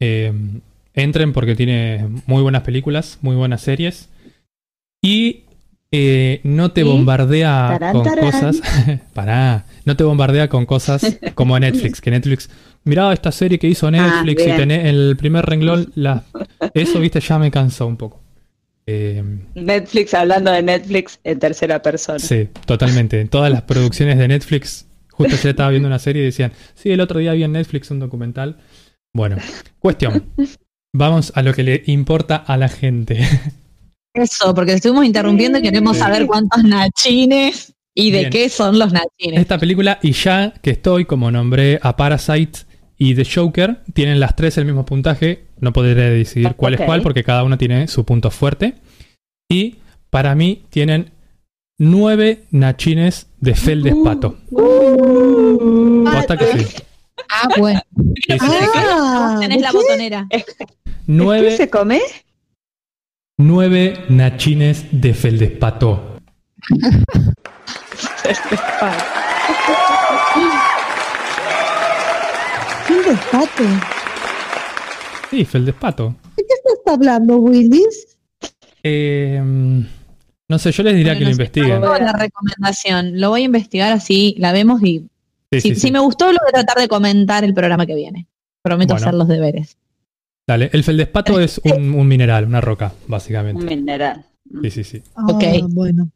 eh, 0.02 0.34
entren 0.94 1.34
porque 1.34 1.56
tiene 1.56 2.08
muy 2.26 2.42
buenas 2.42 2.64
películas, 2.64 3.18
muy 3.22 3.36
buenas 3.36 3.62
series. 3.62 4.10
Y 5.02 5.46
eh, 5.92 6.40
no 6.44 6.72
te 6.72 6.84
bombardea 6.84 7.68
Tarán, 7.80 7.94
con 7.94 8.04
tarán. 8.04 8.26
cosas. 8.26 8.62
Pará, 9.14 9.66
no 9.86 9.96
te 9.98 10.04
bombardea 10.04 10.48
con 10.48 10.66
cosas 10.66 11.20
como 11.36 11.60
Netflix. 11.60 12.00
Que 12.00 12.12
Netflix, 12.12 12.50
mirá 12.84 13.12
esta 13.12 13.32
serie 13.32 13.60
que 13.60 13.68
hizo 13.68 13.92
Netflix 13.92 14.42
y 14.44 14.52
tenés 14.52 14.80
en 14.82 14.88
el 14.88 15.18
primer 15.18 15.46
renglón. 15.46 15.92
La, 15.96 16.24
eso, 16.74 17.00
viste, 17.00 17.20
ya 17.20 17.40
me 17.40 17.52
cansó 17.52 17.88
un 17.88 17.98
poco. 17.98 18.22
Eh, 18.88 19.24
Netflix 19.56 20.14
hablando 20.14 20.52
de 20.52 20.64
Netflix 20.64 21.20
en 21.24 21.40
tercera 21.40 21.82
persona. 21.82 22.20
Sí, 22.20 22.48
totalmente. 22.66 23.20
En 23.20 23.28
todas 23.28 23.52
las 23.52 23.64
producciones 23.64 24.18
de 24.18 24.28
Netflix, 24.28 24.88
justo 25.12 25.36
ayer 25.36 25.50
estaba 25.52 25.70
viendo 25.70 25.88
una 25.88 26.00
serie 26.00 26.22
y 26.22 26.26
decían, 26.26 26.52
sí, 26.74 26.92
el 26.92 27.02
otro 27.02 27.20
día 27.20 27.34
vi 27.34 27.44
en 27.44 27.52
Netflix 27.52 27.92
un 27.92 28.00
documental. 28.00 28.58
Bueno, 29.14 29.38
cuestión. 29.80 30.24
Vamos 30.94 31.32
a 31.36 31.42
lo 31.42 31.54
que 31.54 31.64
le 31.64 31.84
importa 31.86 32.36
a 32.36 32.58
la 32.58 32.68
gente. 32.68 33.26
Eso, 34.14 34.54
porque 34.54 34.74
estuvimos 34.74 35.06
interrumpiendo 35.06 35.60
y 35.60 35.62
queremos 35.62 35.98
saber 35.98 36.26
cuántos 36.28 36.64
nachines 36.64 37.74
y 37.96 38.12
de 38.12 38.20
Bien. 38.20 38.30
qué 38.30 38.50
son 38.50 38.78
los 38.78 38.92
nachines. 38.92 39.40
Esta 39.40 39.58
película, 39.58 40.00
y 40.02 40.12
ya 40.12 40.54
que 40.62 40.72
estoy, 40.72 41.06
como 41.06 41.32
nombré 41.32 41.80
a 41.82 41.96
Parasite 41.96 42.60
y 42.98 43.16
The 43.16 43.26
Joker, 43.26 43.80
tienen 43.94 44.20
las 44.20 44.36
tres 44.36 44.58
el 44.58 44.66
mismo 44.66 44.86
puntaje. 44.86 45.46
No 45.60 45.72
podré 45.72 45.96
decidir 45.96 46.56
cuál 46.56 46.74
es 46.74 46.82
cuál 46.82 47.02
porque 47.02 47.24
cada 47.24 47.44
uno 47.44 47.58
tiene 47.58 47.88
su 47.88 48.04
punto 48.04 48.32
fuerte. 48.32 48.76
Y 49.50 49.78
para 50.10 50.36
mí 50.36 50.64
tienen 50.70 51.12
nueve 51.78 52.44
nachines 52.52 53.28
de 53.40 53.56
feldespato. 53.56 54.38
Posta 54.50 56.38
que 56.38 56.46
sí. 56.48 56.84
Ah, 57.32 57.48
bueno. 57.58 57.82
Ah, 58.40 59.38
tenés 59.40 59.62
la 59.62 59.72
¿qué? 59.72 59.78
botonera. 59.78 60.28
¿Qué 60.30 60.44
Nueve, 61.08 61.58
se 61.58 61.70
come? 61.70 62.02
nueve 63.38 64.06
nachines 64.10 64.86
de 64.92 65.14
feldespato. 65.14 66.18
¿Qué 72.88 72.94
despato? 73.10 73.64
Sí, 75.30 75.46
feldespato. 75.46 76.16
¿De 76.36 76.44
qué 76.44 76.54
estás 76.64 76.94
hablando, 76.94 77.38
Willis? 77.38 78.18
Eh, 78.84 79.42
no 80.48 80.60
sé, 80.60 80.72
yo 80.72 80.84
les 80.84 80.96
diría 80.96 81.14
que 81.14 81.22
lo 81.22 81.26
no 81.28 81.32
investiguen. 81.32 81.82
la 81.82 82.14
recomendación. 82.14 83.20
Lo 83.20 83.30
voy 83.30 83.44
a 83.44 83.46
investigar 83.46 83.92
así, 83.94 84.36
la 84.38 84.52
vemos 84.52 84.82
y 84.84 85.08
Sí, 85.52 85.60
si, 85.62 85.70
sí, 85.70 85.76
si 85.76 85.82
sí. 85.88 85.92
me 85.92 86.00
gustó, 86.00 86.26
lo 86.32 86.40
voy 86.40 86.50
a 86.50 86.52
tratar 86.54 86.78
de 86.78 86.88
comentar 86.88 87.44
el 87.44 87.54
programa 87.54 87.86
que 87.86 87.96
viene. 87.96 88.28
Prometo 88.62 88.94
Bueno. 88.94 89.06
hacer 89.08 89.18
los 89.18 89.28
deberes. 89.28 89.78
Dale, 90.48 90.70
el 90.74 90.84
feldespato 90.84 91.40
es 91.40 91.60
un, 91.64 91.94
un 91.94 92.08
mineral, 92.08 92.46
una 92.46 92.62
roca, 92.62 92.94
Un 93.06 93.12
básicamente. 93.12 93.64
mineral. 93.76 94.26
Sí, 94.64 94.72
sí, 94.72 94.84
sí. 94.84 95.04
Ah, 95.16 95.26
Ok. 95.30 95.44
bueno. 95.70 96.10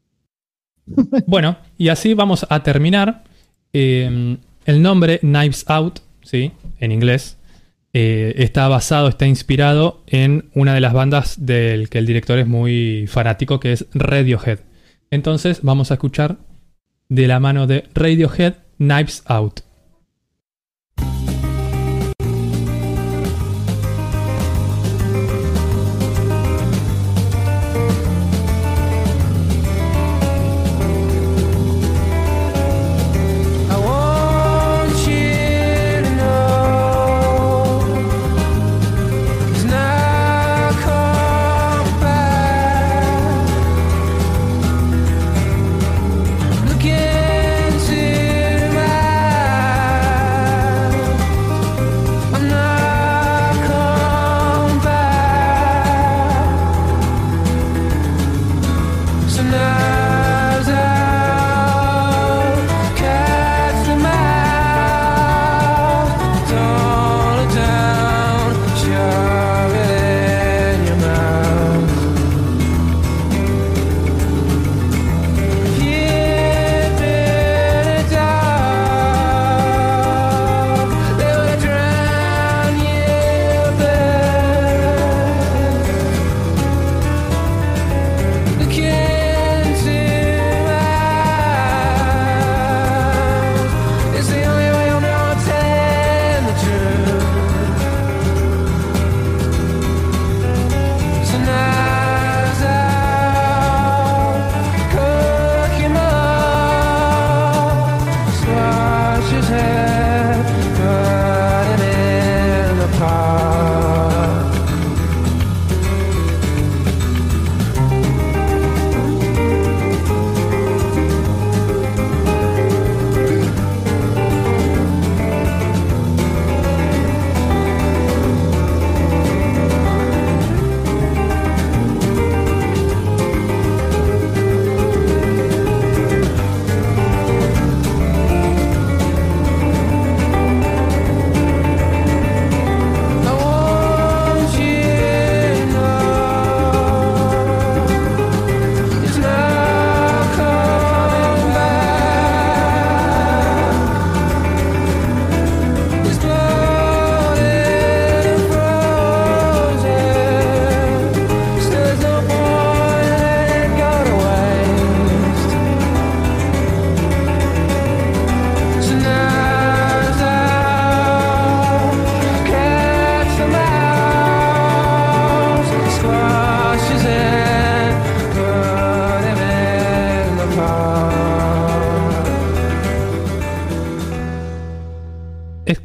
Bueno, 1.26 1.56
y 1.78 1.88
así 1.88 2.14
vamos 2.14 2.46
a 2.48 2.62
terminar. 2.62 3.24
Eh, 3.72 4.36
el 4.64 4.82
nombre 4.82 5.18
Knives 5.20 5.64
Out, 5.68 5.98
¿sí? 6.22 6.52
En 6.78 6.92
inglés, 6.92 7.38
eh, 7.92 8.34
está 8.38 8.68
basado, 8.68 9.08
está 9.08 9.26
inspirado 9.26 10.02
en 10.06 10.48
una 10.54 10.74
de 10.74 10.80
las 10.80 10.92
bandas 10.92 11.44
del 11.44 11.88
que 11.88 11.98
el 11.98 12.06
director 12.06 12.38
es 12.38 12.46
muy 12.46 13.06
fanático, 13.08 13.58
que 13.60 13.72
es 13.72 13.86
Radiohead. 13.94 14.60
Entonces 15.10 15.60
vamos 15.62 15.90
a 15.90 15.94
escuchar 15.94 16.36
de 17.08 17.26
la 17.26 17.40
mano 17.40 17.66
de 17.66 17.84
Radiohead 17.94 18.54
Knives 18.78 19.22
Out. 19.30 19.62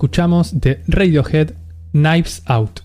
Escuchamos 0.02 0.60
de 0.60 0.82
Radiohead 0.88 1.54
Knives 1.92 2.42
Out. 2.48 2.80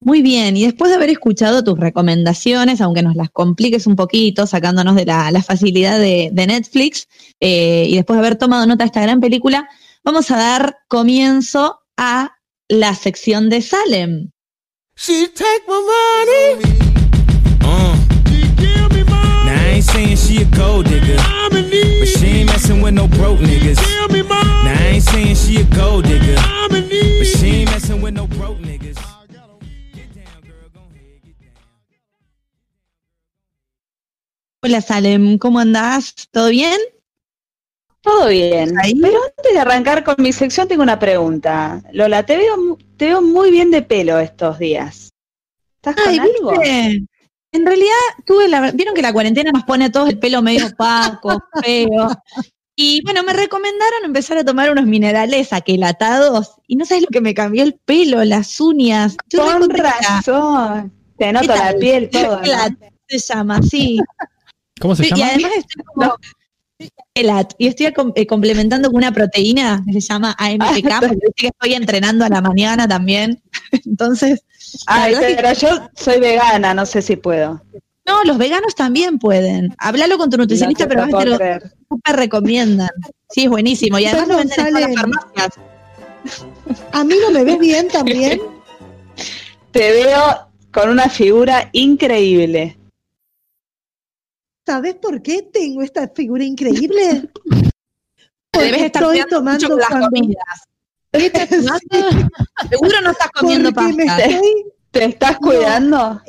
Muy 0.00 0.22
bien, 0.22 0.56
y 0.56 0.64
después 0.64 0.90
de 0.90 0.96
haber 0.96 1.10
escuchado 1.10 1.62
tus 1.62 1.78
recomendaciones, 1.78 2.80
aunque 2.80 3.02
nos 3.02 3.16
las 3.16 3.28
compliques 3.28 3.86
un 3.86 3.94
poquito, 3.94 4.46
sacándonos 4.46 4.96
de 4.96 5.04
la, 5.04 5.42
facilidad 5.46 5.98
de, 6.00 6.30
Netflix, 6.32 7.06
eh, 7.38 7.84
y 7.86 7.96
después 7.96 8.16
de 8.16 8.26
haber 8.26 8.38
tomado 8.38 8.66
nota 8.66 8.84
de 8.84 8.86
esta 8.86 9.02
gran 9.02 9.20
película, 9.20 9.68
vamos 10.02 10.30
a 10.30 10.38
dar 10.38 10.78
comienzo 10.88 11.80
a 11.98 12.30
la 12.68 12.94
sección 12.94 13.50
de 13.50 13.60
Salem. 13.60 14.30
She 14.96 15.28
take 15.28 15.64
my 15.68 15.82
money. 15.92 16.82
Uh. 17.60 18.12
Now 19.44 19.60
I 19.60 19.72
ain't 19.74 19.84
saying 19.84 20.16
she 20.16 20.42
a 20.42 20.44
gold 20.56 20.86
digger, 20.86 21.18
but 21.50 21.68
she 22.08 22.26
ain't 22.40 22.46
messing 22.46 22.80
with 22.80 22.94
no 22.94 23.06
broke 23.06 23.38
niggas. 23.38 23.76
Now 24.08 24.61
I 24.72 24.94
ain't 24.94 25.02
saying 25.02 25.36
she 25.36 25.60
a 25.60 25.64
gold 25.64 26.04
digger, 26.04 26.36
but 26.70 26.88
she 27.26 27.62
ain't 27.62 27.70
messing 27.70 28.00
with 28.02 28.14
no 28.14 28.26
broke 28.26 28.58
niggas. 28.60 28.96
Hola 34.64 34.80
Salem, 34.80 35.38
¿cómo 35.38 35.58
andás? 35.58 36.14
¿Todo 36.30 36.48
bien? 36.48 36.78
Todo 38.00 38.28
bien. 38.28 38.74
Pero 39.00 39.18
antes 39.24 39.52
de 39.52 39.58
arrancar 39.58 40.04
con 40.04 40.14
mi 40.18 40.32
sección 40.32 40.68
tengo 40.68 40.82
una 40.82 40.98
pregunta. 40.98 41.82
Lola, 41.92 42.24
te 42.24 42.36
veo, 42.36 42.78
te 42.96 43.06
veo 43.06 43.22
muy 43.22 43.50
bien 43.50 43.70
de 43.72 43.82
pelo 43.82 44.18
estos 44.20 44.58
días. 44.58 45.10
¿Estás 45.76 45.96
con 45.96 46.20
algo? 46.20 46.62
En 46.62 47.66
realidad 47.66 47.90
tuve 48.24 48.48
la 48.48 48.70
vieron 48.70 48.94
que 48.94 49.02
la 49.02 49.12
cuarentena 49.12 49.50
nos 49.52 49.64
pone 49.64 49.86
a 49.86 49.92
todos 49.92 50.08
el 50.08 50.18
pelo 50.18 50.40
medio 50.42 50.68
opaco, 50.68 51.42
feo. 51.62 52.08
Y 52.74 53.02
bueno, 53.04 53.22
me 53.22 53.32
recomendaron 53.32 54.04
empezar 54.04 54.38
a 54.38 54.44
tomar 54.44 54.70
unos 54.70 54.86
minerales 54.86 55.52
aquelatados 55.52 56.52
y 56.66 56.76
no 56.76 56.86
sabes 56.86 57.02
lo 57.02 57.08
que 57.08 57.20
me 57.20 57.34
cambió 57.34 57.62
el 57.62 57.74
pelo, 57.74 58.24
las 58.24 58.60
uñas. 58.60 59.16
con 59.34 59.70
razón. 59.70 60.92
Te 61.18 61.32
noto 61.32 61.48
la 61.48 61.74
piel 61.78 62.08
todo. 62.08 62.40
Se 63.08 63.18
llama, 63.18 63.60
sí. 63.62 64.00
¿Cómo 64.80 64.96
se 64.96 65.04
llama? 65.04 65.18
Y 65.18 65.22
además 65.22 65.52
estoy 65.56 65.84
como 65.84 66.16
y 67.58 67.66
estoy 67.66 67.86
eh, 67.86 68.26
complementando 68.26 68.88
con 68.88 68.96
una 68.96 69.12
proteína 69.12 69.82
que 69.86 69.92
se 69.92 70.00
llama 70.00 70.34
AMPK, 70.38 70.90
ah, 70.90 71.00
porque 71.00 71.26
que 71.36 71.46
estoy 71.48 71.74
entrenando 71.74 72.24
a 72.24 72.28
la 72.28 72.40
mañana 72.40 72.88
también. 72.88 73.42
Entonces. 73.86 74.44
Ay, 74.86 75.14
pero 75.18 75.52
yo 75.52 75.88
soy 75.94 76.18
vegana, 76.20 76.74
no 76.74 76.86
sé 76.86 77.02
si 77.02 77.16
puedo. 77.16 77.62
No, 78.06 78.24
los 78.24 78.36
veganos 78.38 78.74
también 78.74 79.18
pueden. 79.18 79.74
Háblalo 79.78 80.18
con 80.18 80.28
tu 80.30 80.36
nutricionista, 80.36 80.88
pero 80.88 81.06
te 81.06 81.26
lo 81.26 81.38
super 81.88 82.16
recomiendan. 82.16 82.90
Sí, 83.30 83.44
es 83.44 83.50
buenísimo. 83.50 83.98
Y 83.98 84.06
además 84.06 84.28
lo 84.28 84.36
venden 84.38 84.66
en 84.66 84.74
las 84.74 84.94
farmacias. 84.94 85.48
A 86.92 87.04
mí 87.04 87.14
no 87.20 87.30
me 87.30 87.44
ves 87.44 87.58
bien 87.58 87.88
también. 87.88 88.40
Te 89.72 89.90
veo 89.90 90.48
con 90.70 90.90
una 90.90 91.08
figura 91.08 91.70
increíble. 91.72 92.78
¿Sabes 94.66 94.94
por 94.96 95.22
qué 95.22 95.42
tengo 95.42 95.82
esta 95.82 96.08
figura 96.08 96.44
increíble? 96.44 97.30
Debes 98.52 98.82
estar 98.82 99.02
estoy 99.02 99.24
tomando 99.30 99.76
las 99.76 99.88
comidas. 99.88 100.68
Seguro 102.70 103.00
no 103.02 103.10
estás 103.10 103.30
comiendo 103.30 103.72
pasta. 103.72 104.16
¿Te 104.90 105.04
estás 105.04 105.36
cuidando? 105.38 106.20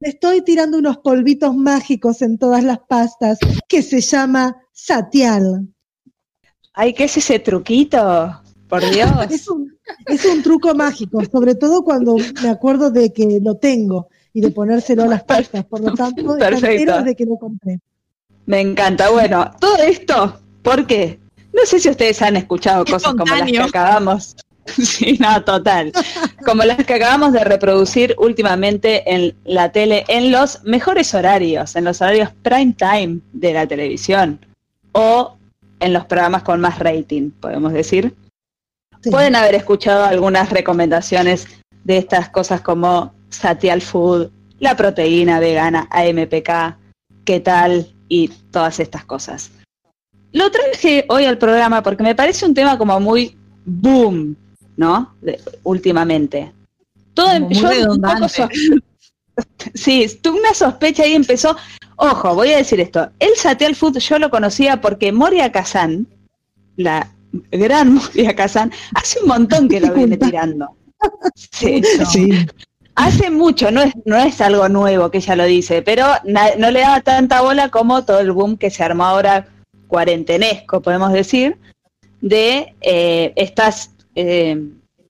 Me 0.00 0.10
estoy 0.10 0.42
tirando 0.42 0.78
unos 0.78 0.98
polvitos 0.98 1.56
mágicos 1.56 2.22
en 2.22 2.38
todas 2.38 2.62
las 2.62 2.78
pastas 2.78 3.38
que 3.68 3.82
se 3.82 4.00
llama 4.00 4.56
satial. 4.72 5.68
Ay, 6.72 6.94
¿qué 6.94 7.04
es 7.04 7.16
ese 7.16 7.40
truquito? 7.40 8.40
Por 8.68 8.80
Dios. 8.92 9.10
es, 9.30 9.48
un, 9.48 9.76
es 10.06 10.24
un 10.24 10.42
truco 10.42 10.72
mágico, 10.74 11.20
sobre 11.24 11.56
todo 11.56 11.82
cuando 11.82 12.16
me 12.42 12.48
acuerdo 12.48 12.90
de 12.90 13.12
que 13.12 13.40
lo 13.42 13.56
tengo 13.56 14.08
y 14.32 14.40
de 14.40 14.50
ponérselo 14.52 15.02
a 15.02 15.08
las 15.08 15.24
pastas. 15.24 15.64
Por 15.64 15.80
lo 15.80 15.92
tanto, 15.94 16.36
Perfecto. 16.38 17.02
de 17.02 17.16
que 17.16 17.24
lo 17.24 17.36
compré. 17.36 17.80
Me 18.46 18.60
encanta. 18.60 19.10
Bueno, 19.10 19.50
todo 19.58 19.76
esto, 19.78 20.40
¿por 20.62 20.86
qué? 20.86 21.18
No 21.52 21.66
sé 21.66 21.80
si 21.80 21.88
ustedes 21.88 22.22
han 22.22 22.36
escuchado 22.36 22.84
cosas 22.84 23.14
como 23.14 23.34
las 23.34 23.50
que 23.50 23.58
acabamos. 23.58 24.36
Sí, 24.76 25.18
no, 25.20 25.42
total. 25.44 25.92
Como 26.44 26.64
las 26.64 26.84
que 26.84 26.94
acabamos 26.94 27.32
de 27.32 27.44
reproducir 27.44 28.14
últimamente 28.18 29.12
en 29.12 29.34
la 29.44 29.70
tele, 29.72 30.04
en 30.08 30.30
los 30.30 30.62
mejores 30.64 31.14
horarios, 31.14 31.76
en 31.76 31.84
los 31.84 32.00
horarios 32.00 32.30
prime 32.42 32.74
time 32.76 33.20
de 33.32 33.52
la 33.52 33.66
televisión 33.66 34.44
o 34.92 35.36
en 35.80 35.92
los 35.92 36.04
programas 36.06 36.42
con 36.42 36.60
más 36.60 36.78
rating, 36.78 37.30
podemos 37.30 37.72
decir. 37.72 38.14
Pueden 39.10 39.36
haber 39.36 39.54
escuchado 39.54 40.04
algunas 40.04 40.50
recomendaciones 40.50 41.46
de 41.84 41.98
estas 41.98 42.28
cosas 42.30 42.60
como 42.60 43.14
Satial 43.30 43.80
Food, 43.80 44.30
la 44.58 44.76
proteína 44.76 45.38
vegana 45.38 45.88
AMPK, 45.90 46.76
qué 47.24 47.40
tal 47.40 47.94
y 48.08 48.28
todas 48.50 48.80
estas 48.80 49.04
cosas. 49.04 49.52
Lo 50.32 50.50
traje 50.50 51.04
hoy 51.08 51.24
al 51.24 51.38
programa 51.38 51.82
porque 51.82 52.02
me 52.02 52.14
parece 52.14 52.44
un 52.44 52.54
tema 52.54 52.76
como 52.76 52.98
muy 52.98 53.36
boom, 53.64 54.36
¿no? 54.78 55.14
últimamente. 55.64 56.50
Todo 57.12 57.32
empezó 57.32 57.68
un 57.90 58.00
poco 58.00 58.26
Sí, 59.74 60.06
tuve 60.22 60.40
una 60.40 60.54
sospecha 60.54 61.06
y 61.06 61.12
empezó. 61.12 61.56
Ojo, 61.96 62.34
voy 62.34 62.52
a 62.52 62.56
decir 62.56 62.80
esto. 62.80 63.10
El 63.18 63.36
Satial 63.36 63.76
Food 63.76 63.98
yo 63.98 64.18
lo 64.18 64.30
conocía 64.30 64.80
porque 64.80 65.12
Moria 65.12 65.52
Kazan, 65.52 66.06
la 66.76 67.12
gran 67.52 67.94
Moria 67.94 68.34
Kazan, 68.34 68.72
hace 68.94 69.20
un 69.20 69.28
montón 69.28 69.68
que 69.68 69.80
lo 69.80 69.92
viene 69.92 70.16
tirando. 70.16 70.74
Sí, 71.52 71.80
sí 72.10 72.28
hace 72.98 73.30
mucho, 73.30 73.70
no 73.70 73.80
es, 73.82 73.92
no 74.04 74.16
es 74.16 74.40
algo 74.40 74.68
nuevo 74.68 75.08
que 75.12 75.18
ella 75.18 75.36
lo 75.36 75.44
dice, 75.44 75.82
pero 75.82 76.04
no 76.24 76.70
le 76.72 76.80
daba 76.80 77.00
tanta 77.00 77.40
bola 77.42 77.68
como 77.68 78.04
todo 78.04 78.18
el 78.18 78.32
boom 78.32 78.56
que 78.58 78.70
se 78.70 78.82
armó 78.82 79.04
ahora 79.04 79.46
cuarentenesco, 79.86 80.82
podemos 80.82 81.12
decir, 81.12 81.56
de 82.20 82.74
eh, 82.80 83.32
estas, 83.36 83.92
eh, 84.20 84.60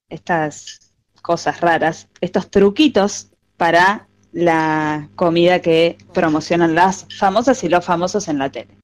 estas 0.07 0.91
cosas 1.23 1.61
raras, 1.61 2.07
estos 2.21 2.51
truquitos 2.51 3.29
para 3.57 4.07
la 4.31 5.09
comida 5.15 5.61
que 5.61 5.97
promocionan 6.13 6.75
las 6.75 7.07
famosas 7.17 7.63
y 7.63 7.69
los 7.69 7.83
famosos 7.83 8.27
en 8.27 8.37
la 8.37 8.51
tele. 8.51 8.77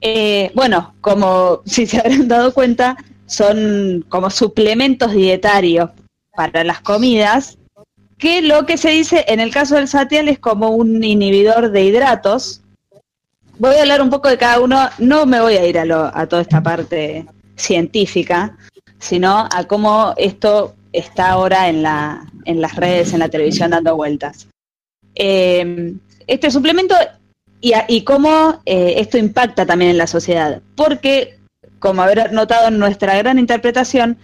Eh, 0.00 0.50
bueno, 0.56 0.96
como 1.00 1.62
si 1.66 1.86
se 1.86 1.98
habrán 1.98 2.26
dado 2.26 2.52
cuenta, 2.52 2.96
son 3.26 4.04
como 4.08 4.30
suplementos 4.30 5.12
dietarios 5.12 5.90
para 6.34 6.64
las 6.64 6.80
comidas 6.80 7.56
que 8.18 8.42
lo 8.42 8.66
que 8.66 8.76
se 8.76 8.90
dice 8.90 9.24
en 9.28 9.38
el 9.38 9.52
caso 9.52 9.76
del 9.76 9.86
satial 9.86 10.28
es 10.28 10.40
como 10.40 10.70
un 10.70 11.04
inhibidor 11.04 11.70
de 11.70 11.84
hidratos. 11.84 12.62
Voy 13.58 13.76
a 13.76 13.82
hablar 13.82 14.02
un 14.02 14.10
poco 14.10 14.28
de 14.28 14.38
cada 14.38 14.58
uno, 14.58 14.88
no 14.98 15.24
me 15.24 15.40
voy 15.40 15.54
a 15.54 15.66
ir 15.66 15.78
a, 15.78 16.26
toda 16.26 16.42
esta 16.42 16.60
parte 16.62 17.26
científica, 17.54 18.56
sino 19.02 19.48
a 19.52 19.64
cómo 19.64 20.14
esto 20.16 20.76
está 20.92 21.30
ahora 21.30 21.68
en, 21.68 21.82
la, 21.82 22.24
en 22.44 22.60
las 22.60 22.76
redes, 22.76 23.12
en 23.12 23.18
la 23.18 23.28
televisión 23.28 23.72
dando 23.72 23.96
vueltas. 23.96 24.46
Eh, 25.16 25.94
este 26.28 26.50
suplemento 26.52 26.94
y, 27.60 28.02
cómo 28.04 28.60
eh, 28.64 28.94
esto 28.98 29.18
impacta 29.18 29.66
también 29.66 29.90
en 29.90 29.98
la 29.98 30.06
sociedad, 30.06 30.62
porque, 30.76 31.38
como 31.80 32.02
haber 32.02 32.32
notado 32.32 32.68
en 32.68 32.78
nuestra 32.78 33.16
gran 33.18 33.40
interpretación, 33.40 34.18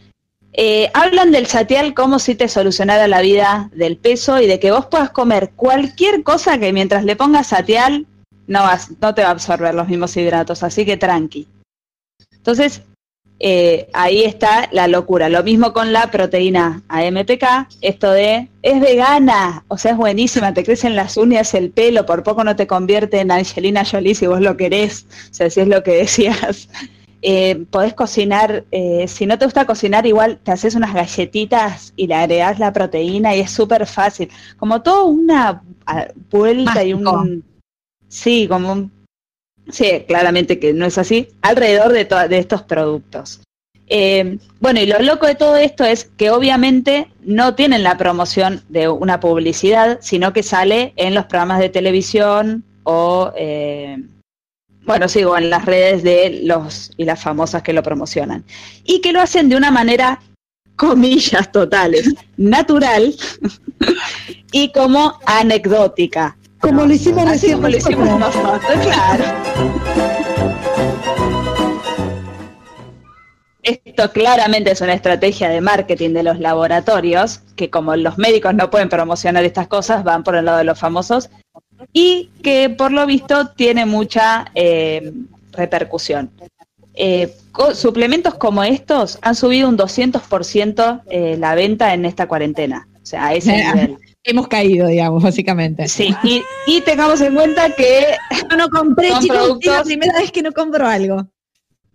eh, 0.52 0.90
hablan 0.94 1.32
del 1.32 1.46
satial 1.46 1.92
como 1.92 2.20
si 2.20 2.36
te 2.36 2.48
solucionara 2.48 3.08
la 3.08 3.20
vida 3.20 3.70
del 3.74 3.96
peso 3.96 4.40
y 4.40 4.46
de 4.46 4.60
que 4.60 4.70
vos 4.70 4.86
puedas 4.86 5.10
comer 5.10 5.50
cualquier 5.56 6.22
cosa 6.22 6.58
que 6.58 6.72
mientras 6.72 7.04
le 7.04 7.16
pongas 7.16 7.48
satial 7.48 8.06
no, 8.46 8.62
vas, 8.62 8.92
no 9.00 9.14
te 9.14 9.22
va 9.22 9.28
a 9.28 9.32
absorber 9.32 9.74
los 9.74 9.88
mismos 9.88 10.16
hidratos, 10.16 10.62
así 10.62 10.84
que 10.84 10.96
tranqui. 10.96 11.48
Entonces, 12.32 12.82
eh, 13.40 13.88
ahí 13.92 14.24
está 14.24 14.68
la 14.72 14.88
locura. 14.88 15.28
Lo 15.28 15.42
mismo 15.44 15.72
con 15.72 15.92
la 15.92 16.10
proteína 16.10 16.82
AMPK, 16.88 17.68
esto 17.80 18.10
de 18.10 18.48
es 18.62 18.80
vegana, 18.80 19.64
o 19.68 19.78
sea, 19.78 19.92
es 19.92 19.96
buenísima, 19.96 20.52
te 20.54 20.64
crecen 20.64 20.96
las 20.96 21.16
uñas, 21.16 21.54
el 21.54 21.70
pelo, 21.70 22.04
por 22.04 22.24
poco 22.24 22.42
no 22.42 22.56
te 22.56 22.66
convierte 22.66 23.20
en 23.20 23.30
Angelina 23.30 23.84
Jolie 23.84 24.14
si 24.14 24.26
vos 24.26 24.40
lo 24.40 24.56
querés, 24.56 25.06
o 25.30 25.34
sea, 25.34 25.50
si 25.50 25.60
es 25.60 25.68
lo 25.68 25.82
que 25.82 25.92
decías. 25.96 26.68
Eh, 27.20 27.64
podés 27.70 27.94
cocinar, 27.94 28.64
eh, 28.70 29.06
si 29.08 29.26
no 29.26 29.38
te 29.38 29.44
gusta 29.44 29.66
cocinar, 29.66 30.06
igual 30.06 30.38
te 30.42 30.52
haces 30.52 30.76
unas 30.76 30.94
galletitas 30.94 31.92
y 31.96 32.06
le 32.06 32.14
agregas 32.14 32.60
la 32.60 32.72
proteína 32.72 33.34
y 33.34 33.40
es 33.40 33.50
súper 33.50 33.86
fácil. 33.86 34.30
Como 34.56 34.82
todo 34.82 35.06
una 35.06 35.62
ah, 35.86 36.06
vuelta 36.30 36.84
y 36.84 36.94
un... 36.94 37.44
Sí, 38.08 38.46
como 38.48 38.72
un... 38.72 38.97
Sí, 39.70 40.04
claramente 40.06 40.58
que 40.58 40.72
no 40.72 40.86
es 40.86 40.98
así, 40.98 41.28
alrededor 41.42 41.92
de, 41.92 42.04
de 42.28 42.38
estos 42.38 42.62
productos. 42.62 43.40
Eh, 43.90 44.38
bueno, 44.60 44.80
y 44.80 44.86
lo 44.86 44.98
loco 45.00 45.26
de 45.26 45.34
todo 45.34 45.56
esto 45.56 45.84
es 45.84 46.04
que 46.16 46.30
obviamente 46.30 47.08
no 47.22 47.54
tienen 47.54 47.82
la 47.82 47.96
promoción 47.96 48.62
de 48.68 48.88
una 48.88 49.20
publicidad, 49.20 49.98
sino 50.02 50.32
que 50.32 50.42
sale 50.42 50.92
en 50.96 51.14
los 51.14 51.24
programas 51.26 51.60
de 51.60 51.70
televisión 51.70 52.64
o 52.82 53.32
bueno, 54.88 55.06
sigo 55.06 55.36
en 55.36 55.50
las 55.50 55.66
redes 55.66 56.02
de 56.02 56.40
los 56.44 56.92
y 56.96 57.04
las 57.04 57.22
famosas 57.22 57.62
que 57.62 57.74
lo 57.74 57.82
promocionan. 57.82 58.42
Y 58.84 59.02
que 59.02 59.12
lo 59.12 59.20
hacen 59.20 59.50
de 59.50 59.56
una 59.56 59.70
manera, 59.70 60.18
comillas 60.76 61.52
totales, 61.52 62.14
natural 62.38 63.14
y 64.52 64.72
como 64.72 65.18
anecdótica. 65.26 66.37
Como 66.60 66.86
lo 66.86 66.92
hicimos 66.92 67.24
Así 67.26 67.54
recién. 67.54 67.56
como 67.56 67.68
lo 67.68 67.76
hicimos 67.76 68.18
nosotros, 68.18 68.60
claro. 68.82 69.24
Esto 73.62 74.12
claramente 74.12 74.70
es 74.70 74.80
una 74.80 74.94
estrategia 74.94 75.48
de 75.50 75.60
marketing 75.60 76.10
de 76.14 76.22
los 76.22 76.38
laboratorios, 76.38 77.40
que 77.54 77.68
como 77.68 77.94
los 77.96 78.16
médicos 78.16 78.54
no 78.54 78.70
pueden 78.70 78.88
promocionar 78.88 79.44
estas 79.44 79.66
cosas, 79.66 80.04
van 80.04 80.24
por 80.24 80.36
el 80.36 80.46
lado 80.46 80.58
de 80.58 80.64
los 80.64 80.78
famosos, 80.78 81.28
y 81.92 82.30
que 82.42 82.70
por 82.70 82.92
lo 82.92 83.04
visto 83.06 83.48
tiene 83.48 83.84
mucha 83.84 84.46
eh, 84.54 85.12
repercusión. 85.52 86.30
Eh, 86.94 87.32
suplementos 87.74 88.34
como 88.34 88.64
estos 88.64 89.18
han 89.22 89.34
subido 89.34 89.68
un 89.68 89.76
200% 89.76 91.02
eh, 91.10 91.36
la 91.38 91.54
venta 91.54 91.94
en 91.94 92.04
esta 92.04 92.26
cuarentena. 92.26 92.88
O 93.02 93.06
sea, 93.06 93.26
a 93.26 93.34
ese 93.34 93.56
nivel. 93.56 93.98
Hemos 94.24 94.48
caído, 94.48 94.88
digamos, 94.88 95.22
básicamente. 95.22 95.88
Sí, 95.88 96.14
y, 96.22 96.42
y 96.66 96.80
tengamos 96.82 97.20
en 97.20 97.34
cuenta 97.34 97.74
que 97.74 98.16
Yo 98.50 98.56
no 98.56 98.68
compré, 98.68 99.10
Son 99.10 99.22
chicos, 99.22 99.36
es 99.36 99.42
la 99.42 99.48
productos- 99.48 99.84
primera 99.86 100.18
vez 100.18 100.32
que 100.32 100.42
no 100.42 100.52
compro 100.52 100.86
algo. 100.86 101.26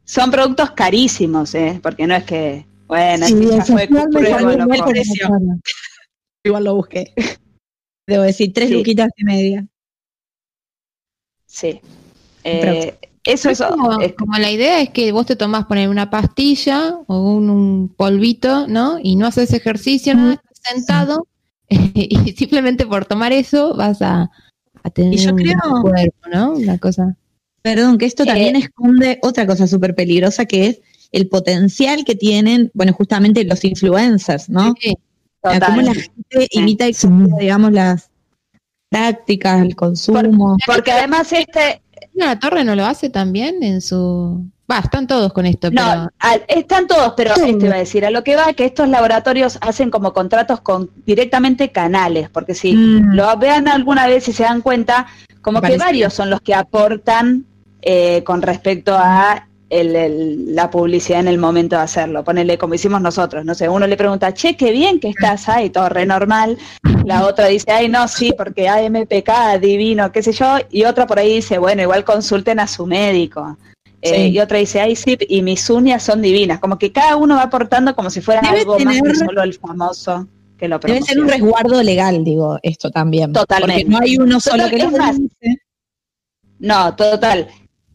son 0.06 0.32
productos 0.32 0.72
carísimos, 0.72 1.54
¿eh? 1.56 1.80
Porque 1.82 2.08
no 2.08 2.16
es 2.16 2.24
que, 2.24 2.66
bueno, 2.88 3.26
Sí, 3.28 3.34
si 3.38 3.48
ya 3.48 3.56
el 3.58 3.62
fue 3.64 3.88
precio. 3.88 5.28
cara. 5.30 5.40
Igual 6.44 6.64
lo 6.64 6.76
busqué. 6.76 7.14
Debo 8.08 8.24
decir, 8.24 8.52
tres 8.54 8.70
Sí. 8.70 8.76
luquitas 8.76 9.10
y 9.16 9.24
media. 9.24 9.66
Sí. 11.46 11.80
Eh, 12.44 12.98
eso 13.24 13.50
es, 13.50 13.62
Es 13.62 13.68
como, 13.68 14.02
es- 14.02 14.14
como 14.16 14.38
la 14.38 14.52
idea 14.52 14.82
es 14.82 14.90
que 14.90 15.12
vos 15.12 15.26
te 15.26 15.36
tomás 15.36 15.66
poner 15.66 15.88
una 15.88 16.10
pastilla 16.10 16.98
o 17.08 17.20
un, 17.36 17.50
un 17.50 17.90
polvito, 17.90 18.68
¿no? 18.68 18.98
Y 19.02 19.16
no 19.16 19.28
haces 19.28 19.54
ejercicio, 19.54 20.16
nada, 20.16 20.34
estás 20.34 20.74
sentado 20.74 21.28
y 21.94 22.32
simplemente 22.34 22.86
por 22.86 23.06
tomar 23.06 23.32
eso 23.34 23.76
vas 23.76 24.02
a, 24.02 24.30
a 24.84 24.90
tener 24.90 25.14
Y 25.14 25.18
yo 25.18 25.32
un 25.32 25.38
creo- 25.38 25.82
cuerpo, 25.82 26.30
¿no? 26.32 26.54
Una 26.54 26.78
cosa. 26.78 27.16
Perdón, 27.62 27.98
que 27.98 28.06
esto 28.06 28.24
Eh, 28.24 28.28
también 28.28 28.56
esconde 28.56 29.20
otra 29.22 29.46
cosa 29.48 29.68
súper 29.68 29.96
peligrosa 29.96 30.46
que 30.46 30.68
es 30.68 30.82
el 31.12 31.30
potencial 31.30 32.04
que 32.06 32.16
tienen, 32.16 32.72
bueno, 32.74 32.92
justamente 32.94 33.44
los 33.46 33.64
influencers, 33.64 34.50
¿no? 34.50 34.74
Sí, 34.82 34.96
total. 35.42 35.62
cómo 35.68 35.82
la 35.84 35.94
gente 35.94 36.48
imita 36.52 36.88
y 36.90 36.94
copia, 36.94 37.36
digamos, 37.40 37.72
las 37.72 38.10
prácticas, 38.90 39.62
el 39.62 39.76
consumo. 39.76 40.58
Porque 40.66 40.92
además 40.92 41.32
este, 41.32 41.83
La 42.14 42.40
Torre 42.40 42.64
no 42.64 42.76
lo 42.76 42.86
hace 42.86 43.10
también 43.10 43.64
en 43.64 43.82
su. 43.82 44.46
Va, 44.72 44.80
están 44.80 45.08
todos 45.08 45.34
con 45.34 45.46
esto, 45.46 45.70
pero. 45.70 45.84
no, 45.84 46.10
al- 46.20 46.44
están 46.48 46.88
todos, 46.88 47.14
pero 47.18 47.32
esto 47.36 47.66
iba 47.66 47.76
a 47.76 47.80
decir, 47.80 48.06
a 48.06 48.12
lo 48.12 48.24
que 48.24 48.36
va 48.36 48.54
que 48.54 48.66
estos 48.66 48.88
laboratorios 48.88 49.58
hacen 49.62 49.90
como 49.92 50.14
contratos 50.14 50.62
con 50.62 50.90
directamente 51.06 51.72
canales, 51.72 52.30
porque 52.30 52.54
si 52.56 52.74
Mm. 52.74 53.14
lo 53.14 53.36
vean 53.38 53.68
alguna 53.68 54.08
vez 54.08 54.28
y 54.30 54.34
se 54.34 54.44
dan 54.44 54.62
cuenta, 54.62 55.08
como 55.42 55.60
Me 55.60 55.70
que 55.72 55.78
varios 55.78 56.14
son 56.14 56.30
los 56.30 56.40
que 56.42 56.56
aportan 56.56 57.46
eh, 57.82 58.24
con 58.24 58.42
respecto 58.42 58.96
a 58.98 59.48
el- 59.80 59.96
el- 59.96 60.56
la 60.56 60.70
publicidad 60.70 61.20
en 61.20 61.28
el 61.28 61.38
momento 61.38 61.76
de 61.76 61.82
hacerlo. 61.82 62.24
Ponele 62.24 62.58
como 62.58 62.74
hicimos 62.76 63.02
nosotros, 63.02 63.44
no 63.46 63.56
sé, 63.56 63.68
uno 63.70 63.88
le 63.88 63.98
pregunta, 63.98 64.34
che, 64.34 64.56
qué 64.56 64.72
bien 64.72 65.00
que 65.00 65.10
estás 65.10 65.50
ahí, 65.50 65.70
todo 65.70 65.90
re 65.90 66.06
normal. 66.06 66.58
La 67.06 67.26
otra 67.26 67.48
dice, 67.48 67.72
ay, 67.72 67.90
no, 67.90 68.08
sí, 68.08 68.34
porque 68.38 68.70
AMPK, 68.70 69.60
divino, 69.60 70.12
qué 70.12 70.22
sé 70.24 70.32
yo. 70.32 70.58
Y 70.70 70.84
otra 70.86 71.06
por 71.08 71.20
ahí 71.20 71.36
dice, 71.36 71.58
bueno, 71.58 71.82
igual 71.82 72.04
consulten 72.06 72.60
a 72.60 72.68
su 72.68 72.86
médico. 72.86 73.58
Eh, 74.02 74.28
y 74.28 74.40
otra 74.40 74.58
dice, 74.58 74.82
ay, 74.82 74.96
sí, 74.98 75.18
y 75.30 75.42
mis 75.42 75.70
uñas 75.70 76.04
son 76.04 76.22
divinas. 76.22 76.60
Como 76.60 76.78
que 76.78 76.92
cada 76.92 77.16
uno 77.16 77.36
va 77.36 77.44
aportando 77.44 77.96
como 77.96 78.10
si 78.10 78.20
fuera 78.22 78.42
Debe 78.42 78.60
algo 78.60 78.78
más 78.80 78.96
que 78.96 79.02
tener- 79.02 79.16
solo 79.16 79.44
el 79.44 79.54
famoso 79.54 80.28
que 80.58 80.68
lo 80.68 80.78
Debe 80.80 81.02
ser 81.02 81.20
un 81.20 81.28
resguardo 81.30 81.82
legal, 81.82 82.24
digo, 82.24 82.60
esto 82.64 82.90
también. 82.92 83.32
Totalmente. 83.34 83.84
Porque 83.86 83.90
no 83.92 84.00
hay 84.04 84.18
uno 84.18 84.40
solo 84.40 84.64
Total, 84.64 84.72
que 84.72 84.84
lo 84.84 84.90
dice. 85.14 85.58
No, 86.60 86.96
total. 86.96 87.48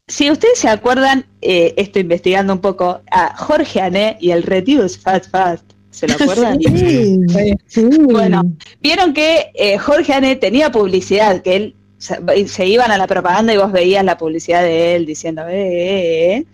Si 0.09 0.30
ustedes 0.30 0.59
se 0.59 0.68
acuerdan, 0.68 1.26
eh, 1.43 1.74
estoy 1.76 2.02
investigando 2.02 2.55
un 2.55 2.60
poco, 2.60 3.02
a 3.10 3.36
Jorge 3.36 3.80
Ané 3.80 4.16
y 4.20 4.30
el 4.30 4.43
Reduce 4.43 4.98
Fast 4.98 5.30
Fast, 5.30 5.64
¿se 5.90 6.09
lo 6.09 6.14
acuerdan? 6.20 6.59
Sí, 6.60 7.20
sí. 7.66 7.89
Bueno, 8.01 8.43
Vieron 8.80 9.12
que 9.12 9.51
eh, 9.55 9.78
Jorge 9.78 10.14
Ané 10.14 10.36
tenía 10.36 10.72
publicidad, 10.72 11.43
que 11.43 11.56
él 11.56 11.76
se, 11.98 12.48
se 12.48 12.66
iban 12.66 12.90
a 12.90 12.98
la 12.98 13.06
propaganda 13.06 13.52
y 13.52 13.59
vos 13.59 13.70
veías 13.70 14.05
la 14.05 14.16
publicidad 14.16 14.62
de 14.62 14.97
él 14.97 15.05
diciendo, 15.05 15.43
eh, 15.48 15.52
eh, 15.52 16.36
eh. 16.36 16.47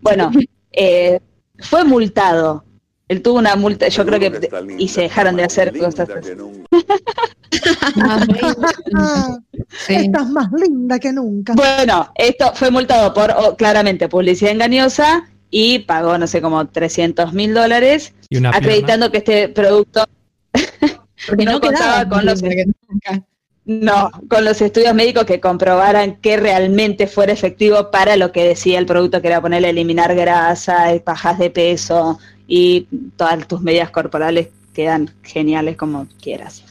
bueno, 0.00 0.30
eh, 0.72 1.20
fue 1.60 1.84
multado. 1.84 2.64
Él 3.08 3.22
tuvo 3.22 3.38
una 3.38 3.56
multa, 3.56 3.88
yo 3.88 4.04
creo 4.04 4.20
que, 4.20 4.50
y 4.76 4.88
se 4.88 5.02
dejaron 5.02 5.36
de 5.36 5.44
hacer 5.44 5.76
cosas 5.78 6.10
así. 6.10 6.32
sí. 9.86 9.94
Estás 9.94 10.28
más 10.30 10.50
linda 10.52 10.98
que 10.98 11.12
nunca. 11.12 11.54
Bueno, 11.54 12.10
esto 12.14 12.52
fue 12.54 12.70
multado 12.70 13.12
por 13.14 13.30
oh, 13.36 13.56
claramente 13.56 14.08
publicidad 14.08 14.52
engañosa 14.52 15.28
y 15.50 15.80
pagó, 15.80 16.18
no 16.18 16.26
sé, 16.26 16.42
como 16.42 16.66
300 16.66 17.32
mil 17.32 17.54
dólares, 17.54 18.12
Y 18.28 18.38
una 18.38 18.50
pierna. 18.50 18.66
acreditando 18.66 19.10
que 19.10 19.18
este 19.18 19.48
producto 19.48 20.04
no 21.38 21.52
no, 21.52 21.60
contaba 21.60 22.04
quedaba 22.04 22.08
con 22.08 22.26
los- 22.26 22.42
que 22.42 22.66
nunca. 22.88 23.22
No, 23.70 24.10
con 24.30 24.46
los 24.46 24.62
estudios 24.62 24.94
médicos 24.94 25.26
que 25.26 25.40
comprobaran 25.40 26.16
que 26.22 26.38
realmente 26.38 27.06
fuera 27.06 27.34
efectivo 27.34 27.90
para 27.90 28.16
lo 28.16 28.32
que 28.32 28.42
decía 28.42 28.78
el 28.78 28.86
producto, 28.86 29.20
que 29.20 29.28
era 29.28 29.42
ponerle 29.42 29.68
eliminar 29.68 30.14
grasa, 30.14 30.94
y 30.94 31.00
bajas 31.00 31.38
de 31.38 31.50
peso 31.50 32.18
y 32.46 32.86
todas 33.16 33.46
tus 33.46 33.60
medidas 33.60 33.90
corporales 33.90 34.48
quedan 34.72 35.10
geniales 35.22 35.76
como 35.76 36.06
quieras. 36.22 36.64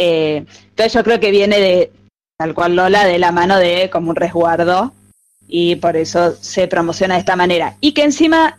Eh, 0.00 0.44
entonces 0.70 0.92
yo 0.92 1.02
creo 1.02 1.18
que 1.18 1.32
viene 1.32 1.58
de, 1.58 1.92
tal 2.38 2.54
cual 2.54 2.76
Lola, 2.76 3.04
de 3.04 3.18
la 3.18 3.32
mano 3.32 3.58
de 3.58 3.90
como 3.90 4.10
un 4.10 4.16
resguardo 4.16 4.92
y 5.48 5.74
por 5.76 5.96
eso 5.96 6.34
se 6.36 6.68
promociona 6.68 7.14
de 7.14 7.20
esta 7.20 7.34
manera. 7.34 7.76
Y 7.80 7.92
que 7.92 8.04
encima, 8.04 8.58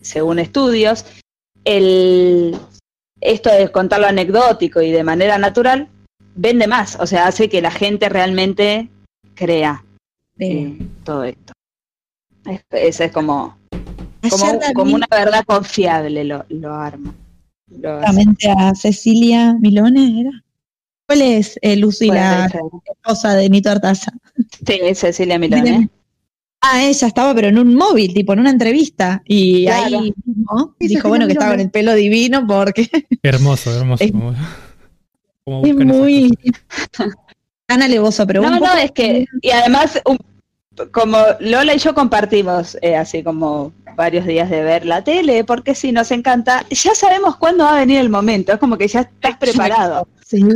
según 0.00 0.38
estudios, 0.38 1.04
el, 1.64 2.56
esto 3.20 3.50
de 3.50 3.70
contarlo 3.70 4.06
anecdótico 4.06 4.80
y 4.80 4.90
de 4.90 5.04
manera 5.04 5.36
natural 5.36 5.88
vende 6.34 6.66
más, 6.66 6.96
o 7.00 7.06
sea, 7.06 7.26
hace 7.26 7.48
que 7.48 7.60
la 7.60 7.70
gente 7.70 8.08
realmente 8.08 8.88
crea 9.34 9.84
eh, 10.38 10.78
todo 11.04 11.24
esto. 11.24 11.52
Es, 12.46 12.62
es- 12.70 13.00
es 13.00 13.12
como, 13.12 13.58
como, 14.72 14.94
una 14.94 15.06
verdad 15.10 15.44
confiable 15.44 16.24
lo, 16.24 16.44
lo 16.48 16.72
arma. 16.74 17.14
Lo 17.70 17.98
hace. 17.98 18.24
a 18.56 18.74
Cecilia 18.74 19.54
Milone, 19.60 20.20
¿era? 20.20 20.30
¿Cuál 21.08 21.22
es 21.22 21.58
eh, 21.62 21.74
Lucy, 21.76 22.08
la 22.08 22.50
esposa 22.84 23.34
de 23.34 23.48
Nito 23.48 23.70
Artaza? 23.70 24.12
Sí, 24.66 24.78
Cecilia 24.94 25.38
Milán, 25.38 25.66
¿eh? 25.66 25.88
Ah, 26.60 26.82
ella 26.84 27.06
estaba, 27.06 27.34
pero 27.34 27.48
en 27.48 27.58
un 27.58 27.74
móvil, 27.74 28.12
tipo 28.12 28.34
en 28.34 28.40
una 28.40 28.50
entrevista. 28.50 29.22
Y 29.24 29.64
Claro. 29.64 30.00
ahí 30.00 30.12
mismo 30.26 30.44
dijo, 30.52 30.74
Cecilia 30.78 31.02
bueno, 31.04 31.26
que 31.26 31.32
estaba 31.32 31.52
con 31.52 31.56
Milone. 31.56 31.62
el 31.62 31.70
pelo 31.70 31.94
divino 31.94 32.46
porque 32.46 32.90
Hermoso, 33.22 33.74
hermoso. 33.74 34.04
Es- 34.04 34.12
como- 34.12 34.34
como 35.44 35.66
es 35.66 35.74
muy 35.76 36.28
cosas. 36.30 37.14
tan 37.66 37.80
alevoso, 37.82 38.26
pero 38.26 38.42
No, 38.42 38.48
un 38.48 38.54
no, 38.54 38.60
poco- 38.60 38.72
es 38.76 38.90
que, 38.92 39.24
y 39.40 39.50
además, 39.50 39.98
un- 40.04 40.18
como 40.92 41.18
Lola 41.40 41.74
y 41.74 41.78
yo 41.78 41.94
compartimos 41.94 42.76
eh, 42.82 42.96
así 42.96 43.22
como 43.22 43.72
varios 43.96 44.26
días 44.26 44.48
de 44.48 44.62
ver 44.62 44.86
la 44.86 45.02
tele, 45.02 45.44
porque 45.44 45.74
si 45.74 45.90
nos 45.92 46.10
encanta, 46.10 46.64
ya 46.70 46.94
sabemos 46.94 47.36
cuándo 47.36 47.64
va 47.64 47.76
a 47.76 47.80
venir 47.80 47.98
el 47.98 48.08
momento, 48.08 48.52
es 48.52 48.58
como 48.58 48.78
que 48.78 48.88
ya 48.88 49.00
estás 49.00 49.36
preparado. 49.36 50.06
Sí. 50.24 50.42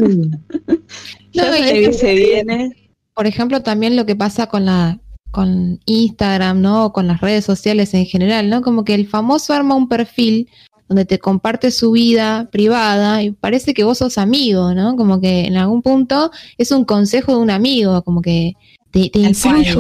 Ya 1.35 1.49
No, 1.49 1.57
y 1.57 1.61
es 1.63 1.89
que 1.89 1.93
se 1.95 2.15
viene. 2.15 2.93
por 3.15 3.27
ejemplo, 3.27 3.63
también 3.63 3.97
lo 3.97 4.05
que 4.05 4.15
pasa 4.15 4.49
con 4.49 4.67
la 4.67 5.01
con 5.31 5.81
Instagram, 5.87 6.61
¿no? 6.61 6.85
O 6.85 6.93
con 6.93 7.09
las 7.09 7.23
redes 7.23 7.47
sociales 7.47 7.95
en 7.95 8.05
general, 8.05 8.51
¿no? 8.51 8.61
Como 8.61 8.85
que 8.85 8.95
el 8.95 9.09
famoso 9.09 9.55
arma 9.55 9.75
un 9.75 9.89
perfil 9.89 10.49
donde 10.89 11.07
te 11.07 11.19
comparte 11.19 11.71
su 11.71 11.93
vida 11.93 12.51
privada 12.53 13.23
y 13.23 13.33
parece 13.33 13.73
que 13.73 13.83
vos 13.83 13.99
sos 13.99 14.19
amigo, 14.19 14.75
¿no? 14.75 14.95
Como 14.95 15.21
que 15.21 15.47
en 15.47 15.57
algún 15.57 15.81
punto 15.81 16.31
es 16.59 16.71
un 16.71 16.85
consejo 16.85 17.33
de 17.33 17.39
un 17.39 17.51
amigo, 17.51 18.03
como 18.03 18.21
que 18.21 18.53
te, 18.93 19.11
te 19.11 19.19
impone. 19.19 19.75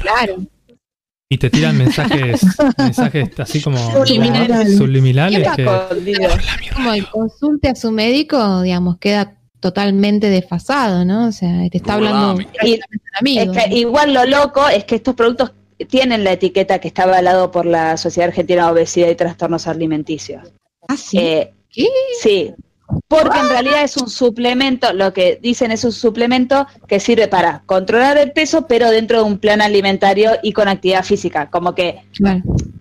Claro. 0.00 0.36
Y 1.30 1.36
te 1.36 1.50
tiran 1.50 1.76
mensajes, 1.76 2.40
mensajes 2.78 3.28
así 3.38 3.60
como 3.60 3.76
Subliminales. 4.06 4.78
Como 6.74 6.92
el 6.92 7.06
consulte 7.10 7.68
a 7.68 7.74
su 7.74 7.90
médico, 7.92 8.62
digamos, 8.62 8.98
queda 8.98 9.34
totalmente 9.60 10.30
desfasado, 10.30 11.04
¿no? 11.04 11.28
O 11.28 11.32
sea, 11.32 11.68
te 11.68 11.78
está 11.78 11.94
hablando 11.94 12.40
Y- 12.64 12.80
amigo. 13.20 13.52
Es 13.52 13.64
que 13.64 13.74
igual 13.76 14.14
lo 14.14 14.24
loco 14.24 14.66
es 14.68 14.84
que 14.84 14.94
estos 14.94 15.14
productos 15.14 15.52
tienen 15.88 16.24
la 16.24 16.32
etiqueta 16.32 16.78
que 16.78 16.88
está 16.88 17.02
avalado 17.02 17.50
por 17.50 17.66
la 17.66 17.96
Sociedad 17.96 18.28
Argentina 18.30 18.64
de 18.66 18.72
Obesidad 18.72 19.08
y 19.08 19.14
Trastornos 19.16 19.66
Alimenticios. 19.66 20.52
Ah, 20.88 20.96
sí. 20.96 21.18
Eh, 21.18 21.52
¿Qué? 21.70 21.86
sí, 22.22 22.52
porque 23.06 23.38
en 23.38 23.48
realidad 23.48 23.82
es 23.82 23.96
un 23.96 24.08
suplemento, 24.08 24.92
lo 24.92 25.12
que 25.12 25.38
dicen 25.42 25.70
es 25.72 25.84
un 25.84 25.92
suplemento 25.92 26.66
que 26.86 27.00
sirve 27.00 27.28
para 27.28 27.62
controlar 27.66 28.16
el 28.18 28.32
peso, 28.32 28.66
pero 28.66 28.90
dentro 28.90 29.18
de 29.18 29.24
un 29.24 29.38
plan 29.38 29.60
alimentario 29.60 30.32
y 30.42 30.52
con 30.52 30.68
actividad 30.68 31.04
física, 31.04 31.50
como 31.50 31.74
que, 31.74 32.02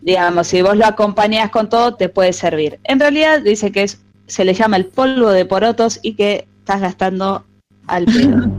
digamos, 0.02 0.48
si 0.48 0.62
vos 0.62 0.78
lo 0.78 0.86
acompañas 0.86 1.50
con 1.50 1.70
todo, 1.70 1.96
te 1.96 2.10
puede 2.10 2.34
servir. 2.34 2.80
En 2.84 3.00
realidad 3.00 3.42
dice 3.42 3.72
que 3.72 3.84
es, 3.84 4.02
se 4.28 4.46
le 4.46 4.54
llama 4.54 4.78
el 4.78 4.86
polvo 4.86 5.30
de 5.30 5.46
porotos 5.46 6.00
y 6.02 6.16
que 6.16 6.48
estás 6.60 6.82
gastando 6.82 7.46
al 7.88 8.06
pedo. 8.06 8.52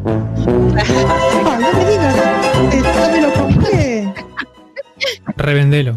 Revendelo. 5.36 5.94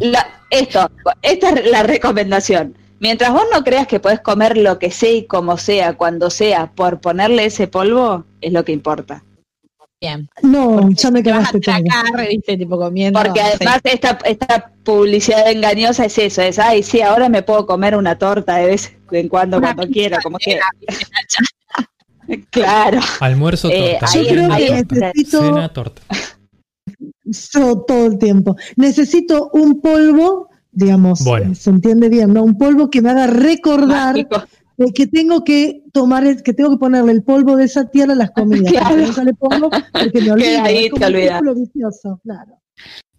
esto, 0.50 0.90
esta 1.22 1.50
es 1.50 1.72
la 1.72 1.84
recomendación. 1.84 2.76
Mientras 3.02 3.34
vos 3.34 3.44
no 3.52 3.64
creas 3.64 3.88
que 3.88 4.00
podés 4.00 4.20
comer 4.22 4.56
lo 4.58 4.78
que 4.78 4.92
sea 4.92 5.12
y 5.12 5.26
como 5.26 5.58
sea, 5.58 5.98
cuando 5.98 6.30
sea, 6.30 6.72
por 6.72 7.02
ponerle 7.02 7.46
ese 7.46 7.68
polvo, 7.68 8.26
es 8.42 8.54
lo 8.54 8.64
que 8.64 8.72
importa. 8.74 9.24
Bien. 10.00 10.30
No, 10.44 10.88
ya 10.92 11.10
me 11.10 11.24
quedaste 11.24 11.60
¿viste? 12.30 12.58
Tipo 12.58 12.78
comiendo. 12.78 13.20
Porque 13.20 13.42
además 13.42 13.82
esta, 13.84 14.20
esta 14.26 14.72
publicidad 14.84 15.50
engañosa 15.52 16.06
es 16.06 16.18
eso, 16.20 16.44
es, 16.44 16.60
ay, 16.60 16.84
sí, 16.84 17.02
ahora 17.02 17.28
me 17.28 17.42
puedo 17.42 17.66
comer 17.66 17.96
una 17.96 18.18
torta 18.20 18.58
de 18.58 18.68
vez 18.68 18.96
en 19.12 19.28
cuando, 19.30 19.60
cuando 19.60 19.88
quiera, 19.88 20.20
como 20.22 20.38
quiera. 20.38 20.64
claro. 22.52 23.00
Almuerzo, 23.20 23.70
Eh, 23.72 23.98
torta. 24.00 24.16
Yo 24.16 24.28
creo 24.28 24.50
que 24.58 24.68
Torta. 24.68 24.96
necesito 25.06 25.40
Cena, 25.42 25.74
torta. 25.74 26.02
so- 27.32 27.82
todo 27.88 28.06
el 28.06 28.18
tiempo. 28.20 28.56
Necesito 28.76 29.50
un 29.54 29.82
polvo, 29.82 30.50
digamos, 30.72 31.24
Bueno. 31.24 31.54
se 31.56 31.70
entiende 31.70 32.10
bien, 32.10 32.34
¿no? 32.34 32.44
Un 32.44 32.58
polvo 32.58 32.90
que 32.90 33.02
me 33.02 33.10
haga 33.10 33.28
recordar 33.28 34.14
Mágico. 34.16 34.44
que 34.96 35.06
tengo 35.08 35.44
que 35.44 35.84
tomar, 35.94 36.26
el- 36.26 36.42
que 36.44 36.54
tengo 36.54 36.72
que 36.72 36.78
ponerle 36.78 37.12
el 37.12 37.24
polvo 37.24 37.56
de 37.56 37.66
esa 37.66 37.90
tierra 37.90 38.14
a 38.14 38.16
las 38.16 38.32
comidas. 38.32 38.72
Claro. 38.74 38.90
porque 38.90 39.06
nunca 39.08 39.24
le 39.24 39.34
pongo 39.34 39.70
porque 39.70 40.22
me 40.22 40.32
olvido. 40.32 40.36
Queda 40.50 40.64
ahí, 40.64 40.86
es 40.86 40.92
como 40.92 41.06
te 41.06 41.40
un 41.50 41.56
vicioso, 41.64 42.20
claro. 42.24 42.58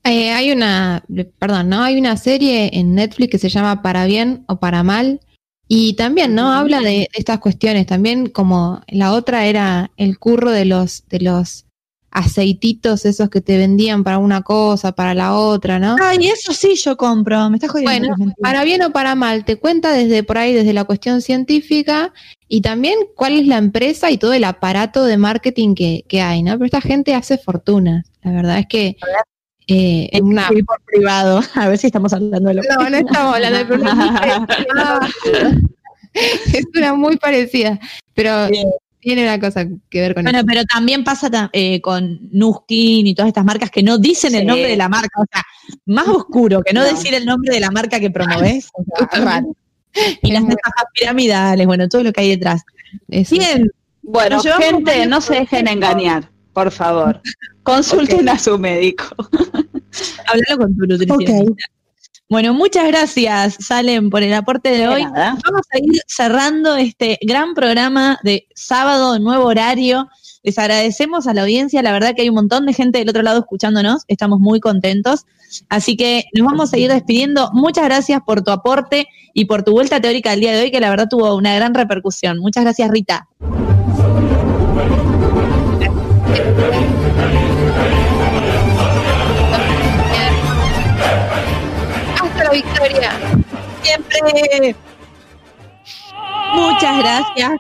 Eh, 0.04 0.30
hay 0.32 0.50
una, 0.50 1.04
perdón, 1.38 1.68
¿no? 1.68 1.82
Hay 1.82 1.96
una 1.98 2.16
serie 2.16 2.70
en 2.72 2.94
Netflix 2.96 3.30
que 3.30 3.38
se 3.38 3.48
llama 3.48 3.82
Para 3.82 4.04
bien 4.06 4.44
o 4.48 4.58
para 4.58 4.82
mal. 4.82 5.20
Y 5.68 5.94
también, 5.94 6.34
¿no? 6.34 6.52
Habla 6.52 6.80
de, 6.80 6.90
de 6.90 7.08
estas 7.14 7.38
cuestiones. 7.38 7.86
También 7.86 8.26
como 8.28 8.82
la 8.88 9.12
otra 9.12 9.46
era 9.46 9.92
el 9.96 10.18
curro 10.18 10.50
de 10.50 10.64
los, 10.64 11.04
de 11.08 11.20
los 11.20 11.66
aceititos 12.12 13.06
esos 13.06 13.30
que 13.30 13.40
te 13.40 13.56
vendían 13.56 14.04
para 14.04 14.18
una 14.18 14.42
cosa, 14.42 14.92
para 14.92 15.14
la 15.14 15.34
otra, 15.34 15.78
¿no? 15.78 15.96
Ay, 16.00 16.28
eso 16.28 16.52
sí 16.52 16.76
yo 16.76 16.96
compro. 16.96 17.48
Me 17.48 17.56
estás 17.56 17.70
jodiendo. 17.70 18.14
Bueno, 18.16 18.34
para 18.40 18.62
bien 18.64 18.82
o 18.82 18.92
para 18.92 19.14
mal, 19.14 19.44
te 19.44 19.56
cuenta 19.56 19.92
desde 19.92 20.22
por 20.22 20.38
ahí, 20.38 20.52
desde 20.52 20.74
la 20.74 20.84
cuestión 20.84 21.22
científica 21.22 22.12
y 22.48 22.60
también 22.60 22.98
cuál 23.16 23.32
es 23.38 23.46
la 23.46 23.56
empresa 23.56 24.10
y 24.10 24.18
todo 24.18 24.34
el 24.34 24.44
aparato 24.44 25.04
de 25.04 25.16
marketing 25.16 25.74
que, 25.74 26.04
que 26.06 26.20
hay, 26.20 26.42
¿no? 26.42 26.52
Pero 26.52 26.66
esta 26.66 26.82
gente 26.82 27.14
hace 27.14 27.38
fortunas. 27.38 28.04
La 28.22 28.32
verdad 28.32 28.58
es 28.58 28.66
que 28.66 28.96
eh, 29.66 30.08
Es 30.12 30.20
una, 30.20 30.48
por 30.48 30.82
privado. 30.84 31.40
A 31.54 31.68
ver 31.68 31.78
si 31.78 31.86
estamos 31.86 32.12
hablando 32.12 32.48
de 32.48 32.54
lo 32.54 32.62
no, 32.62 32.90
no 32.90 32.96
estamos 32.96 33.34
hablando 33.34 33.58
de 33.58 33.66
es 36.52 36.64
una 36.76 36.94
muy 36.94 37.16
parecida, 37.16 37.80
pero 38.14 38.48
Bien. 38.48 38.68
Tiene 39.02 39.24
una 39.24 39.40
cosa 39.40 39.66
que 39.90 40.00
ver 40.00 40.14
con 40.14 40.22
Bueno, 40.22 40.38
eso. 40.38 40.46
pero 40.46 40.62
también 40.64 41.02
pasa 41.02 41.50
eh, 41.52 41.80
con 41.80 42.20
Nuskin 42.30 43.04
y 43.04 43.14
todas 43.16 43.26
estas 43.28 43.44
marcas 43.44 43.68
que 43.68 43.82
no 43.82 43.98
dicen 43.98 44.34
el 44.36 44.46
nombre 44.46 44.68
de 44.68 44.76
la 44.76 44.88
marca. 44.88 45.20
O 45.20 45.24
sea, 45.30 45.42
más 45.86 46.06
oscuro 46.06 46.62
que 46.62 46.72
no, 46.72 46.80
No. 46.82 46.86
decir 46.86 47.12
el 47.12 47.26
nombre 47.26 47.52
de 47.52 47.58
la 47.60 47.72
marca 47.72 47.98
que 47.98 48.10
promovés. 48.10 48.68
O 48.74 48.84
sea, 48.84 49.08
es 49.12 49.24
raro. 49.24 49.56
Y 50.22 50.28
Es 50.28 50.32
las 50.32 50.44
estafas 50.44 50.84
piramidales, 50.94 51.66
bueno, 51.66 51.88
todo 51.88 52.04
lo 52.04 52.12
que 52.12 52.20
hay 52.20 52.30
detrás. 52.30 52.62
Eso. 53.08 53.34
Bien, 53.34 53.68
Bueno, 54.02 54.40
gente, 54.40 55.04
no 55.06 55.20
se 55.20 55.34
dejen 55.34 55.66
engañar, 55.66 56.30
por 56.52 56.70
favor. 56.70 57.20
Consulten 57.64 58.28
a 58.28 58.38
su 58.38 58.56
médico. 58.58 59.04
hablalo 60.26 60.58
con 60.58 60.76
tu 60.76 60.86
nutricionista. 60.86 61.32
Ok. 61.52 61.58
Bueno, 62.32 62.54
muchas 62.54 62.86
gracias, 62.86 63.58
Salem, 63.60 64.08
por 64.08 64.22
el 64.22 64.32
aporte 64.32 64.70
de 64.70 64.88
hoy. 64.88 65.02
nada. 65.02 65.36
Vamos 65.44 65.66
a 65.70 65.76
ir 65.76 66.00
cerrando 66.06 66.76
este 66.76 67.18
gran 67.20 67.52
programa 67.52 68.18
de 68.22 68.48
sábado, 68.54 69.18
nuevo 69.18 69.44
horario. 69.44 70.08
Les 70.42 70.56
agradecemos 70.56 71.26
a 71.26 71.34
la 71.34 71.42
audiencia, 71.42 71.82
la 71.82 71.92
verdad 71.92 72.14
que 72.16 72.22
hay 72.22 72.30
un 72.30 72.36
montón 72.36 72.64
de 72.64 72.72
gente 72.72 73.00
del 73.00 73.10
otro 73.10 73.20
lado 73.20 73.40
escuchándonos, 73.40 74.04
estamos 74.08 74.40
muy 74.40 74.60
contentos. 74.60 75.26
Así 75.68 75.94
que 75.94 76.24
nos 76.32 76.46
vamos 76.46 76.72
a 76.72 76.78
ir 76.78 76.90
despidiendo. 76.90 77.50
Muchas 77.52 77.84
gracias 77.84 78.22
por 78.24 78.40
tu 78.40 78.50
aporte 78.50 79.08
y 79.34 79.44
por 79.44 79.62
tu 79.62 79.72
vuelta 79.72 80.00
teórica 80.00 80.30
del 80.30 80.40
día 80.40 80.52
de 80.52 80.62
hoy, 80.62 80.70
que 80.70 80.80
la 80.80 80.88
verdad 80.88 81.08
tuvo 81.10 81.36
una 81.36 81.54
gran 81.54 81.74
repercusión. 81.74 82.38
Muchas 82.38 82.64
gracias, 82.64 82.90
Rita. 82.90 83.28
Victoria. 92.92 93.12
Siempre. 93.82 94.76
Muchas 96.54 96.98
gracias. 96.98 97.50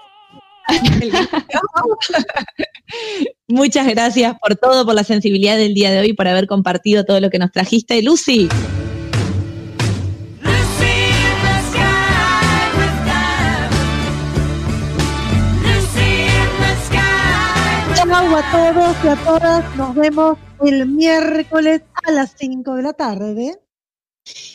Muchas 3.48 3.86
gracias 3.88 4.34
por 4.40 4.56
todo, 4.56 4.84
por 4.84 4.94
la 4.94 5.04
sensibilidad 5.04 5.56
del 5.56 5.74
día 5.74 5.90
de 5.90 6.00
hoy, 6.00 6.12
por 6.12 6.28
haber 6.28 6.46
compartido 6.46 7.04
todo 7.04 7.20
lo 7.20 7.30
que 7.30 7.38
nos 7.38 7.50
trajiste. 7.50 8.02
Lucy, 8.02 8.48
Chau 17.94 18.36
a 18.36 18.52
todos 18.52 18.96
y 19.04 19.08
a 19.08 19.16
todas. 19.24 19.76
Nos 19.76 19.94
vemos 19.94 20.38
el 20.64 20.86
miércoles 20.86 21.82
a 22.06 22.12
las 22.12 22.34
5 22.36 22.76
de 22.76 22.82
la 22.82 22.92
tarde. 22.92 23.61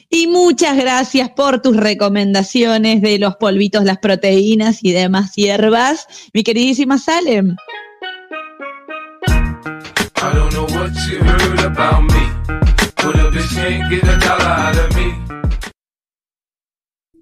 Y 0.10 0.28
muchas 0.28 0.78
gracias 0.78 1.30
por 1.30 1.62
tus 1.62 1.76
recomendaciones 1.76 3.02
de 3.02 3.20
los 3.20 3.36
polvitos, 3.36 3.84
las 3.84 3.98
proteínas 3.98 4.84
y 4.84 4.94
demás 4.94 5.34
hierbas. 5.36 6.08
Mi 6.34 6.44
queridísima 6.44 6.98
Salem. 6.98 7.56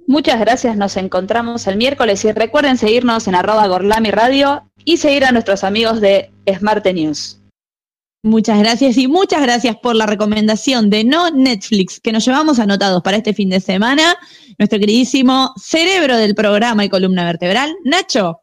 Muchas 0.08 0.40
gracias, 0.40 0.78
nos 0.78 0.98
encontramos 0.98 1.66
el 1.68 1.78
miércoles 1.78 2.24
y 2.26 2.32
recuerden 2.32 2.78
seguirnos 2.78 3.28
en 3.28 3.36
arroba 3.36 3.68
Gorlami 3.68 4.12
Radio 4.12 4.70
y 4.86 4.98
seguir 4.98 5.26
a 5.26 5.32
nuestros 5.32 5.64
amigos 5.64 6.00
de 6.00 6.32
Smart 6.48 6.86
News. 6.86 7.42
Muchas 8.26 8.57
gracias 8.57 8.97
y 8.97 9.07
muchas 9.07 9.39
gracias 9.43 9.76
por 9.76 9.95
la 9.95 10.07
recomendación 10.07 10.89
de 10.89 11.03
No 11.03 11.30
Netflix 11.30 11.99
que 11.99 12.11
nos 12.11 12.26
llevamos 12.26 12.57
anotados 12.57 13.03
para 13.03 13.18
este 13.18 13.35
fin 13.35 13.52
de 13.52 13.60
semana. 13.60 14.15
Nuestro 14.57 14.80
queridísimo 14.80 15.53
cerebro 15.57 16.18
del 16.18 16.34
programa 16.34 16.84
y 16.84 16.89
columna 16.89 17.23
vertebral, 17.23 17.76
Nacho. 17.84 18.39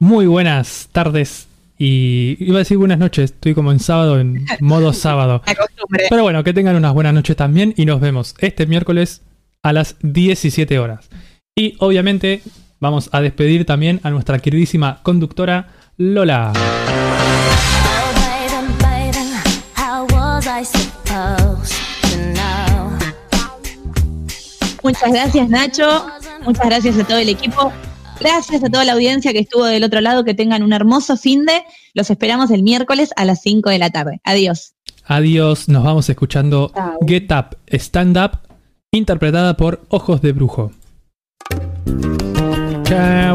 Muy 0.00 0.26
buenas 0.26 0.88
tardes 0.90 1.49
y 1.82 2.36
iba 2.38 2.56
a 2.56 2.58
decir 2.58 2.76
buenas 2.76 2.98
noches, 2.98 3.32
estoy 3.32 3.54
como 3.54 3.72
en 3.72 3.80
sábado, 3.80 4.20
en 4.20 4.44
modo 4.60 4.92
sábado. 4.92 5.42
Pero 6.10 6.22
bueno, 6.22 6.44
que 6.44 6.52
tengan 6.52 6.76
unas 6.76 6.92
buenas 6.92 7.14
noches 7.14 7.34
también 7.36 7.72
y 7.74 7.86
nos 7.86 8.02
vemos 8.02 8.34
este 8.38 8.66
miércoles 8.66 9.22
a 9.62 9.72
las 9.72 9.96
17 10.02 10.78
horas. 10.78 11.08
Y 11.56 11.76
obviamente 11.78 12.42
vamos 12.80 13.08
a 13.12 13.22
despedir 13.22 13.64
también 13.64 13.98
a 14.02 14.10
nuestra 14.10 14.40
queridísima 14.40 15.00
conductora 15.02 15.68
Lola. 15.96 16.52
Muchas 24.82 25.12
gracias, 25.12 25.48
Nacho. 25.48 26.06
Muchas 26.44 26.66
gracias 26.66 26.98
a 26.98 27.04
todo 27.04 27.16
el 27.16 27.30
equipo. 27.30 27.72
Gracias 28.20 28.62
a 28.62 28.68
toda 28.68 28.84
la 28.84 28.92
audiencia 28.92 29.32
que 29.32 29.40
estuvo 29.40 29.64
del 29.64 29.84
otro 29.84 30.00
lado. 30.00 30.24
Que 30.24 30.34
tengan 30.34 30.62
un 30.62 30.72
hermoso 30.72 31.16
fin 31.16 31.44
de. 31.44 31.62
Los 31.94 32.10
esperamos 32.10 32.50
el 32.50 32.62
miércoles 32.62 33.10
a 33.16 33.24
las 33.24 33.40
5 33.42 33.70
de 33.70 33.78
la 33.78 33.90
tarde. 33.90 34.20
Adiós. 34.24 34.74
Adiós, 35.06 35.68
nos 35.68 35.82
vamos 35.82 36.08
escuchando 36.08 36.70
Chao. 36.74 36.98
Get 37.06 37.32
Up, 37.32 37.56
Stand 37.66 38.16
Up, 38.16 38.38
interpretada 38.92 39.56
por 39.56 39.84
Ojos 39.88 40.22
de 40.22 40.32
Brujo. 40.32 40.70
Chao. 42.84 43.29